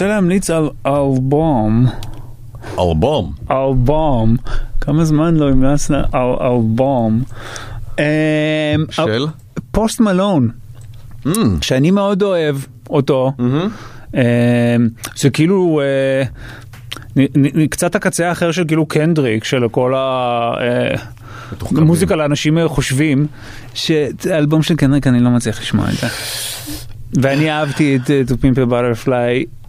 רוצה 0.00 0.14
להמליץ 0.14 0.50
על 0.50 0.68
אלבום. 0.86 1.86
אלבום? 2.78 3.32
אלבום. 3.50 4.36
כמה 4.80 5.04
זמן 5.04 5.36
לא 5.36 5.48
המלצת 5.48 5.94
על 6.12 6.28
אלבום. 6.40 7.22
אמ, 7.98 8.04
של? 8.90 9.26
פוסט 9.70 10.00
מלון. 10.00 10.50
שאני 11.60 11.90
מאוד 11.90 12.22
אוהב 12.22 12.56
אותו. 12.90 13.32
אמ, 14.14 14.20
זה 15.16 15.30
כאילו... 15.30 15.80
אה, 15.82 16.22
קצת 17.70 17.94
הקצה 17.94 18.28
האחר 18.28 18.52
של 18.52 18.64
כאילו 18.68 18.86
קנדריק, 18.86 19.44
של 19.44 19.68
כל 19.68 19.94
המוזיקה 21.60 22.16
לאנשים 22.16 22.58
אה, 22.58 22.68
חושבים, 22.68 23.26
שהאלבום 23.74 24.62
של 24.62 24.76
קנדריק 24.76 25.06
אני 25.06 25.20
לא 25.20 25.30
מצליח 25.30 25.60
לשמוע 25.60 25.88
את 25.88 25.94
זה. 25.94 26.06
ואני 27.22 27.50
אהבתי 27.50 27.96
את 27.96 28.30
a 28.30 28.70
Butterfly, 28.70 29.10
אה, 29.10 29.59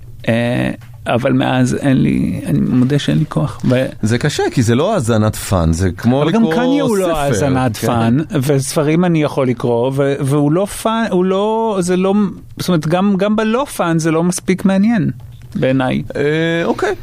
אבל 1.08 1.34
מאז 1.34 1.76
אין 1.76 1.98
לי, 2.02 2.42
אני 2.46 2.60
מודה 2.60 3.00
שאין 3.00 3.18
לי 3.18 3.26
כוח. 3.30 3.62
ו- 3.66 3.86
זה 4.02 4.18
קשה, 4.18 4.44
כי 4.52 4.64
זה 4.64 4.76
לא 4.76 4.94
האזנת 4.94 5.36
fun, 5.36 5.74
זה 5.74 5.92
כמו 5.92 6.24
אבל 6.24 6.32
גם 6.32 6.42
לקרוא 6.42 6.54
ספר. 6.54 6.64
קניה 6.66 6.84
הוא 6.84 6.98
לא 6.98 7.18
האזנת 7.18 7.78
כן. 7.78 7.88
פאן, 7.88 8.18
וספרים 8.44 9.06
אני 9.06 9.24
יכול 9.24 9.48
לקרוא, 9.48 9.92
ו- 9.96 10.14
והוא 10.20 10.52
לא 10.52 10.66
fun, 10.66 11.06
הוא 11.12 11.26
לא, 11.26 11.78
זה 11.80 11.98
לא, 11.98 12.14
זאת 12.60 12.68
אומרת, 12.68 12.88
גם, 12.88 13.16
גם 13.18 13.36
בלא 13.36 13.66
fun 13.76 14.00
זה 14.00 14.12
לא 14.12 14.24
מספיק 14.24 14.66
מעניין, 14.66 15.12
בעיניי. 15.56 16.04
אה, 16.16 16.22
אוקיי, 16.66 16.96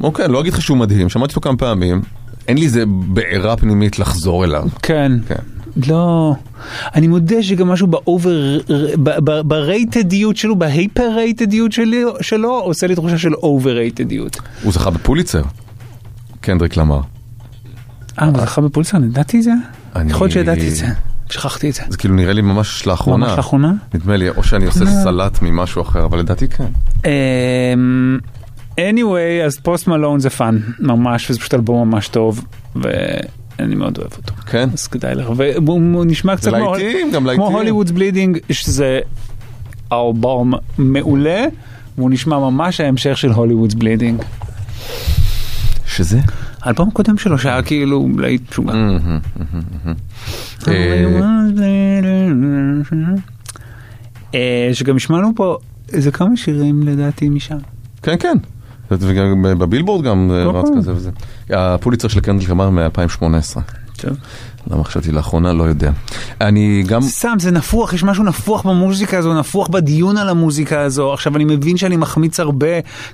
אוקיי, 0.00 0.28
לא 0.28 0.40
אגיד 0.40 0.52
לך 0.52 0.62
שהוא 0.62 0.76
מדהים, 0.78 1.08
שמעתי 1.08 1.30
אותו 1.30 1.40
כמה 1.40 1.56
פעמים, 1.56 2.00
אין 2.48 2.58
לי 2.58 2.64
איזה 2.64 2.84
בעירה 2.86 3.56
פנימית 3.56 3.98
לחזור 3.98 4.44
אליו. 4.44 4.64
כן. 4.82 5.12
לא, 5.88 6.34
אני 6.94 7.06
מודה 7.06 7.42
שגם 7.42 7.68
משהו 7.68 7.86
ב 7.86 7.98
over, 7.98 8.58
ב 9.44 9.54
rated 9.54 10.05
יות 10.05 10.36
שלו, 10.36 10.56
ב 10.56 10.65
hyper 10.65 11.10
rated 11.16 11.51
יות 11.51 11.72
שלו, 12.20 12.58
עושה 12.60 12.86
לי 12.86 12.94
תחושה 12.94 13.18
של 13.18 13.34
overrated 13.34 13.76
יות. 13.76 14.36
הוא 14.62 14.72
זכה 14.72 14.90
בפוליצר, 14.90 15.42
קנדריק 16.40 16.76
למר. 16.76 17.00
אה, 18.20 18.26
הוא 18.26 18.40
זכה 18.40 18.60
בפוליצר, 18.60 18.96
אני 18.96 19.06
ידעתי 19.06 19.38
את 19.38 19.42
זה? 19.42 19.50
אני- 19.96 20.10
יכול 20.10 20.24
להיות 20.24 20.32
שידעתי 20.32 20.68
את 20.68 20.74
זה, 20.74 20.86
שכחתי 21.30 21.68
את 21.70 21.74
זה. 21.74 21.82
זה 21.88 21.96
כאילו 21.96 22.14
נראה 22.14 22.32
לי 22.32 22.42
ממש 22.42 22.86
לאחרונה. 22.86 23.26
ממש 23.26 23.36
לאחרונה? 23.36 23.72
נדמה 23.94 24.16
לי, 24.16 24.28
או 24.28 24.42
שאני 24.42 24.66
עושה. 24.66 24.84
סלט 24.86 25.38
ממשהו 25.42 25.82
אחר, 25.82 26.04
אבל 26.04 26.18
לדעתי 26.18 26.48
כן. 26.48 26.66
אמ, 27.04 28.18
anyway, 28.80 29.44
אז 29.46 29.56
פוסט 29.62 29.86
מלון 29.88 30.20
זה 30.20 30.30
fun, 30.30 30.58
ממש, 30.78 31.30
וזה 31.30 31.40
פשוט 31.40 31.54
אלבום 31.54 31.88
ממש 31.90 32.08
טוב, 32.08 32.44
ואני 33.58 33.74
מאוד 33.74 33.98
אוהב 33.98 34.12
אותו. 34.16 34.34
כן? 34.46 34.68
אז 34.72 34.86
כדאי 34.86 35.14
לך, 35.14 35.26
והוא 35.30 35.80
הוא 35.94 36.04
נשמע 36.04 36.36
קצת 36.36 36.54
כמו- 36.54 36.74
להיטים, 36.74 37.10
גם 37.12 37.22
כמו 37.36 37.60
להיטים. 37.60 37.74
Hollywood's 37.76 37.92
Bleeding, 37.92 38.38
שזה 38.50 39.00
אלבום 39.92 40.52
מעולה, 40.78 41.44
והוא 41.98 42.10
נשמע 42.10 42.38
ממש 42.38 42.80
ההמשך 42.80 43.16
של 43.18 43.30
Hollywood's 43.32 43.76
Bleeding. 43.78 44.22
שזה? 45.86 46.18
האלבום 46.62 46.88
הקודם 46.88 47.18
שלו 47.18 47.38
שהיה 47.38 47.62
כאילו 47.62 48.08
להיט 48.18 48.42
משוגע. 48.48 48.72
אה, 54.34 54.70
שגם 54.72 54.96
השמענו 54.96 55.32
פה 55.36 55.56
איזה 55.92 56.10
כמה 56.10 56.36
שירים 56.36 56.82
לדעתי 56.82 57.28
משם. 57.28 57.56
כן, 58.02 58.14
כן. 58.20 58.36
וגם 58.90 59.42
בבילבורד 59.58 60.04
גם 60.04 60.30
אה, 60.30 60.44
רץ 60.44 60.64
נכון. 60.64 60.78
כזה 60.78 60.92
וזה. 60.94 61.10
הפוליצר 61.50 62.08
של 62.08 62.20
קנדריק 62.20 62.50
למר 62.50 62.70
מ-2018. 62.70 63.60
טוב. 63.96 64.16
למה 64.70 64.84
חשבתי 64.84 65.12
לאחרונה? 65.12 65.52
לא 65.52 65.64
יודע. 65.64 65.90
אני 66.40 66.82
גם... 66.86 67.02
סתם, 67.02 67.36
זה 67.40 67.50
נפוח, 67.50 67.92
יש 67.92 68.04
משהו 68.04 68.24
נפוח 68.24 68.62
במוזיקה 68.66 69.18
הזו, 69.18 69.34
נפוח 69.34 69.68
בדיון 69.68 70.16
על 70.16 70.28
המוזיקה 70.28 70.80
הזו. 70.80 71.12
עכשיו, 71.12 71.36
אני 71.36 71.44
מבין 71.44 71.76
שאני 71.76 71.96
מחמיץ 71.96 72.40
הרבה 72.40 72.66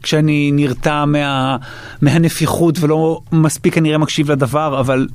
כשאני 0.02 0.50
נרתע 0.54 1.04
מה, 1.04 1.56
מהנפיחות 2.02 2.78
ולא 2.80 3.20
מספיק 3.32 3.74
כנראה 3.74 3.98
מקשיב 3.98 4.30
לדבר, 4.32 4.80
אבל 4.80 5.06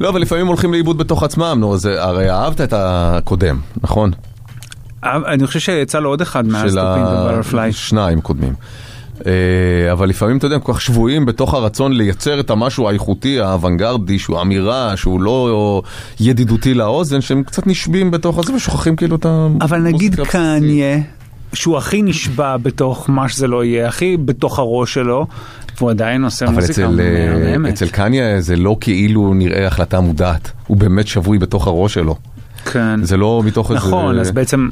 לא, 0.00 0.08
אבל 0.08 0.20
לפעמים 0.22 0.46
הולכים 0.46 0.72
לאיבוד 0.72 0.98
בתוך 0.98 1.22
עצמם, 1.22 1.56
נו, 1.60 1.76
זה, 1.76 2.02
הרי 2.02 2.30
אהבת 2.30 2.60
את 2.60 2.72
הקודם, 2.76 3.58
נכון? 3.82 4.10
אני 5.02 5.46
חושב 5.46 5.58
שיצא 5.60 5.98
לו 5.98 6.08
עוד 6.08 6.20
אחד 6.20 6.46
מאז 6.46 6.70
של 6.70 6.80
To 6.80 6.89
Pimp 6.89 7.06
a 7.06 7.24
Butterfly. 7.26 7.72
שניים 7.72 8.20
קודמים. 8.20 8.54
אה, 9.26 9.32
אבל 9.92 10.08
לפעמים, 10.08 10.36
אתה 10.38 10.46
יודע, 10.46 10.56
הם 10.56 10.62
כל 10.62 10.72
כך 10.72 10.80
שבויים 10.80 11.26
בתוך 11.26 11.54
הרצון 11.54 11.92
לייצר 11.92 12.40
את 12.40 12.50
המשהו 12.50 12.88
האיכותי, 12.88 13.40
האוונגרדי, 13.40 14.18
שהוא 14.18 14.40
אמירה, 14.40 14.96
שהוא 14.96 15.20
לא 15.20 15.82
ידידותי 16.20 16.74
לאוזן, 16.74 17.20
שהם 17.20 17.42
קצת 17.42 17.66
נשבים 17.66 18.10
בתוך 18.10 18.38
הזה 18.38 18.54
ושוכחים 18.54 18.96
כאילו 18.96 19.16
את 19.16 19.24
המוזיקה. 19.24 19.64
אבל 19.64 19.78
נגיד. 19.80 20.20
קניה, 20.20 20.98
שהוא 21.52 21.76
הכי 21.78 22.02
נשבה 22.02 22.56
בתוך 22.56 23.10
מה 23.10 23.28
שזה 23.28 23.46
לא 23.46 23.64
יהיה, 23.64 23.88
הכי 23.88 24.16
בתוך 24.16 24.58
הראש 24.58 24.94
שלו, 24.94 25.26
והוא 25.78 25.90
עדיין 25.90 26.24
עושה 26.24 26.46
אבל 26.46 26.54
מוזיקה 26.54 26.72
אצל, 26.72 27.00
אה, 27.00 27.34
מהממת. 27.38 27.72
אצל 27.72 27.88
קניה 27.88 28.40
זה 28.40 28.56
לא 28.56 28.76
כאילו 28.80 29.34
נראה 29.34 29.66
החלטה 29.66 30.00
מודעת, 30.00 30.50
הוא 30.66 30.76
באמת 30.76 31.06
שבוי 31.06 31.38
בתוך 31.38 31.66
הראש 31.66 31.94
שלו. 31.94 32.16
כן. 32.72 33.04
זה 33.04 33.16
לא 33.16 33.42
מתוך 33.44 33.70
איזה... 33.70 33.86
נכון, 33.86 34.18
אז 34.18 34.30
בעצם 34.30 34.68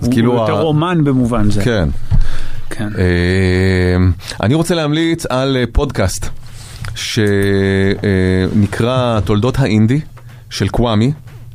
אז 0.00 0.06
הוא 0.06 0.12
כאילו 0.14 0.32
יותר 0.34 0.56
ה- 0.58 0.62
אומן 0.62 1.04
במובן 1.04 1.50
זה. 1.50 1.62
כן. 1.64 1.88
כן. 2.70 2.88
אה, 2.98 3.96
אני 4.42 4.54
רוצה 4.54 4.74
להמליץ 4.74 5.26
על 5.26 5.56
אה, 5.56 5.64
פודקאסט 5.72 6.26
שנקרא 8.50 9.20
תולדות 9.20 9.58
האינדי 9.58 10.00
של 10.50 10.68
קוואמי. 10.68 11.12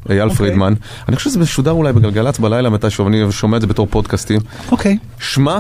אייל 0.10 0.22
אוקיי. 0.22 0.38
פרידמן, 0.38 0.74
אני 1.10 1.16
חושב 1.16 1.30
שזה 1.30 1.40
משודר 1.40 1.72
אולי 1.72 1.94
בגלגלצ 1.94 2.40
בלילה 2.40 2.70
מתישהו, 2.70 3.08
אני 3.08 3.32
שומע 3.32 3.58
את 3.58 3.62
זה 3.62 3.68
בתור 3.68 3.88
פודקאסטים. 3.90 4.40
אוקיי. 4.72 4.98
שמע, 5.20 5.60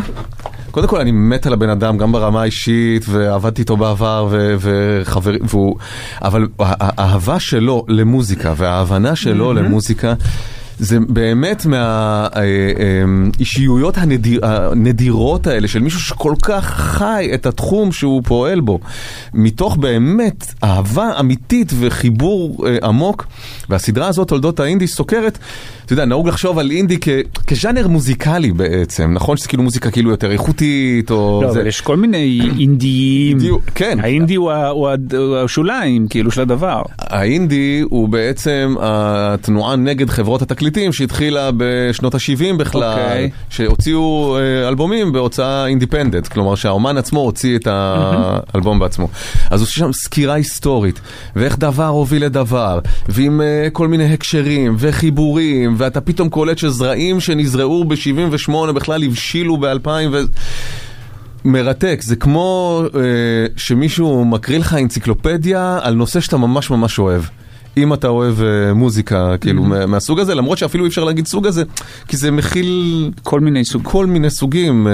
קודם 0.71 0.87
כל 0.87 0.99
אני 0.99 1.11
מת 1.11 1.45
על 1.47 1.53
הבן 1.53 1.69
אדם, 1.69 1.97
גם 1.97 2.11
ברמה 2.11 2.41
האישית, 2.41 3.05
ועבדתי 3.09 3.61
איתו 3.61 3.77
בעבר, 3.77 4.27
ו- 4.31 4.55
וחבר, 4.59 5.31
והוא, 5.49 5.75
אבל 6.21 6.47
הא- 6.59 6.73
האהבה 6.79 7.39
שלו 7.39 7.85
למוזיקה, 7.87 8.53
וההבנה 8.57 9.15
שלו 9.15 9.53
מהמם. 9.53 9.65
למוזיקה, 9.65 10.13
זה 10.79 10.97
באמת 11.09 11.65
מהאישיויות 13.35 13.97
הנדיר, 13.97 14.45
הנדירות 14.45 15.47
האלה 15.47 15.67
של 15.67 15.79
מישהו 15.79 15.99
שכל 15.99 16.33
כך 16.41 16.65
חי 16.65 17.29
את 17.33 17.45
התחום 17.45 17.91
שהוא 17.91 18.21
פועל 18.25 18.59
בו, 18.59 18.79
מתוך 19.33 19.77
באמת 19.77 20.53
אהבה 20.63 21.19
אמיתית 21.19 21.73
וחיבור 21.79 22.67
אה, 22.67 22.77
עמוק. 22.83 23.27
והסדרה 23.69 24.07
הזאת, 24.07 24.27
תולדות 24.27 24.59
האינדי, 24.59 24.87
סוקרת, 24.87 25.37
אתה 25.85 25.93
יודע, 25.93 26.05
נהוג 26.05 26.27
לחשוב 26.27 26.59
על 26.59 26.71
אינדי 26.71 26.97
כ- 27.01 27.09
כז'אנר 27.47 27.87
מוזיקלי 27.87 28.51
בעצם, 28.51 29.11
נכון? 29.13 29.37
שזה 29.37 29.47
כאילו 29.47 29.63
מוזיקה 29.63 29.91
כאילו 29.91 30.09
יותר 30.11 30.31
איכותית, 30.31 31.11
או... 31.11 31.39
לא, 31.43 31.51
זה... 31.51 31.59
אבל 31.59 31.67
יש 31.67 31.81
כל 31.81 31.97
מיני 31.97 32.39
אינדיים. 32.59 33.37
כן. 33.75 33.97
האינדי 34.01 34.35
הוא 34.35 34.51
ה- 34.51 34.67
הוא 34.69 34.89
ה- 34.89 34.95
הוא 35.17 35.37
השוליים, 35.37 36.07
כאילו, 36.07 36.31
של 36.31 36.41
הדבר. 36.41 36.81
האינדי 36.99 37.81
הוא 37.89 38.09
בעצם 38.09 38.75
התנועה 38.79 39.75
נגד 39.75 40.09
חברות 40.09 40.41
התקליטים 40.41 40.93
שהתחילה 40.93 41.49
בשנות 41.57 42.15
ה-70 42.15 42.55
בכלל, 42.57 42.99
אוקיי. 42.99 43.29
שהוציאו 43.49 44.37
אה, 44.37 44.67
אלבומים 44.67 45.11
בהוצאה 45.11 45.65
independent, 45.67 46.27
כלומר 46.27 46.55
שהאומן 46.55 46.97
עצמו 46.97 47.19
הוציא 47.19 47.55
את 47.57 47.67
האלבום 47.71 48.79
בעצמו. 48.79 49.07
אז 49.49 49.59
הוא 49.59 49.67
שם 49.67 49.93
סקירה 49.93 50.33
היסטורית, 50.33 50.99
ואיך 51.35 51.59
דבר 51.59 51.87
הוביל 51.87 52.25
לדבר, 52.25 52.79
ועם 53.09 53.41
אה, 53.41 53.67
כל 53.71 53.87
מיני 53.87 54.13
הקשרים 54.13 54.75
וחיבורים, 54.79 55.74
ואתה 55.77 56.01
פתאום 56.01 56.29
קולט 56.29 56.57
שזרעים 56.57 57.19
שנזרעו 57.19 57.83
ב-78 57.83 58.71
בכלל 58.71 59.03
הבשילו 59.03 59.57
ב-2000 59.57 59.89
ו... 60.11 60.17
מרתק, 61.45 61.99
זה 62.03 62.15
כמו 62.15 62.81
אה, 62.95 62.99
שמישהו 63.57 64.25
מקריא 64.25 64.59
לך 64.59 64.73
אנציקלופדיה 64.73 65.79
על 65.81 65.93
נושא 65.93 66.19
שאתה 66.19 66.37
ממש 66.37 66.69
ממש 66.69 66.99
אוהב. 66.99 67.21
אם 67.77 67.93
אתה 67.93 68.07
אוהב 68.07 68.41
אה, 68.41 68.73
מוזיקה, 68.73 69.35
כאילו. 69.41 69.63
מה- 69.63 69.85
מהסוג 69.85 70.19
הזה, 70.19 70.35
למרות 70.35 70.57
שאפילו 70.57 70.83
אי 70.83 70.89
אפשר 70.89 71.03
להגיד 71.03 71.27
סוג 71.27 71.47
הזה, 71.47 71.63
כי 72.07 72.17
זה 72.17 72.31
מכיל... 72.31 73.11
כל 73.23 73.39
מיני 73.39 73.65
סוגים. 73.65 73.91
כל 73.91 74.05
מיני 74.05 74.29
סוגים, 74.29 74.87
אה, 74.87 74.93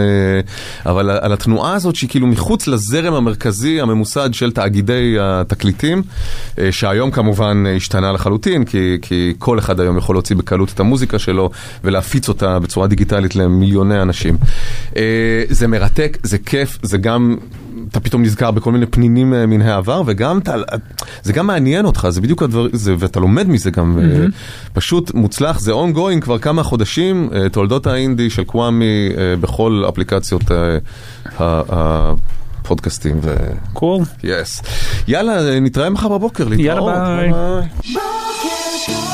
אבל 0.92 1.10
על- 1.10 1.34
התנועה 1.34 1.74
הזאת 1.74 1.96
שהיא 1.96 2.10
כאילו 2.10 2.28
מחוץ 2.28 2.68
לזרם 2.68 3.14
המרכזי 3.14 3.82
הממוסד 3.82 4.30
של 4.34 4.52
תאגידי 4.52 5.16
התקליטים, 5.22 6.02
אה, 6.60 6.72
שהיום 6.72 7.12
כמובן 7.12 7.64
השתנה 7.78 8.12
לחלוטין, 8.12 8.64
כי, 8.66 8.98
כי 9.02 9.34
כל 9.40 9.60
אחד 9.60 9.80
היום 9.80 9.98
יכול 9.98 10.16
להוציא 10.16 10.36
בקלות 10.36 10.72
את 10.76 10.80
המוזיקה 10.80 11.20
שלו 11.20 11.50
ולהפיץ 11.84 12.30
אותה 12.30 12.60
בצורה 12.60 12.88
דיגיטלית 12.88 13.36
למיליוני 13.36 14.02
אנשים. 14.02 14.38
זה 15.50 15.68
מרתק, 15.68 16.18
זה 16.24 16.38
כיף, 16.38 16.80
זה 16.84 16.98
גם... 16.98 17.38
אתה 17.92 18.00
פתאום 18.00 18.22
נזכר 18.22 18.52
בכל 18.52 18.72
מיני 18.72 18.86
פנינים 18.86 19.34
אה, 19.34 19.46
מן 19.46 19.62
העבר, 19.62 20.02
וגם 20.06 20.38
אתה, 20.38 20.56
זה 21.24 21.34
גם 21.34 21.48
מעניין 21.48 21.86
אותך, 21.86 22.08
זה 22.10 22.22
בדיוק 22.22 22.44
הדבר, 22.44 22.68
זה, 22.74 22.96
ואתה 23.00 23.20
לומד 23.20 23.48
מזה 23.50 23.72
גם, 23.72 23.98
אה, 24.00 24.04
מהמם. 24.08 24.30
פשוט 24.74 25.14
מוצלח, 25.14 25.60
זה 25.60 25.72
ongoing 25.74 26.22
כבר 26.22 26.38
כמה 26.40 26.64
חודשים, 26.64 27.30
אה, 27.34 27.50
תולדות 27.50 27.88
האינדי 27.88 28.30
של 28.30 28.44
קוואמי 28.44 28.86
אה, 29.18 29.36
בכל 29.42 29.84
אפליקציות 29.90 30.52
אה, 30.52 30.78
ה- 31.40 31.62
הפודקאסטים. 32.62 33.20
ו... 33.22 33.36
קול. 33.74 34.00
יס. 34.24 34.62
יאללה, 35.08 35.48
אה, 35.50 35.60
נתראה 35.60 35.90
מחר 35.90 36.08
בבוקר, 36.08 36.48
להתראות. 36.48 36.66
יאללה, 36.94 37.18
ביי. 37.18 39.11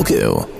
הבוקר. 0.00 0.50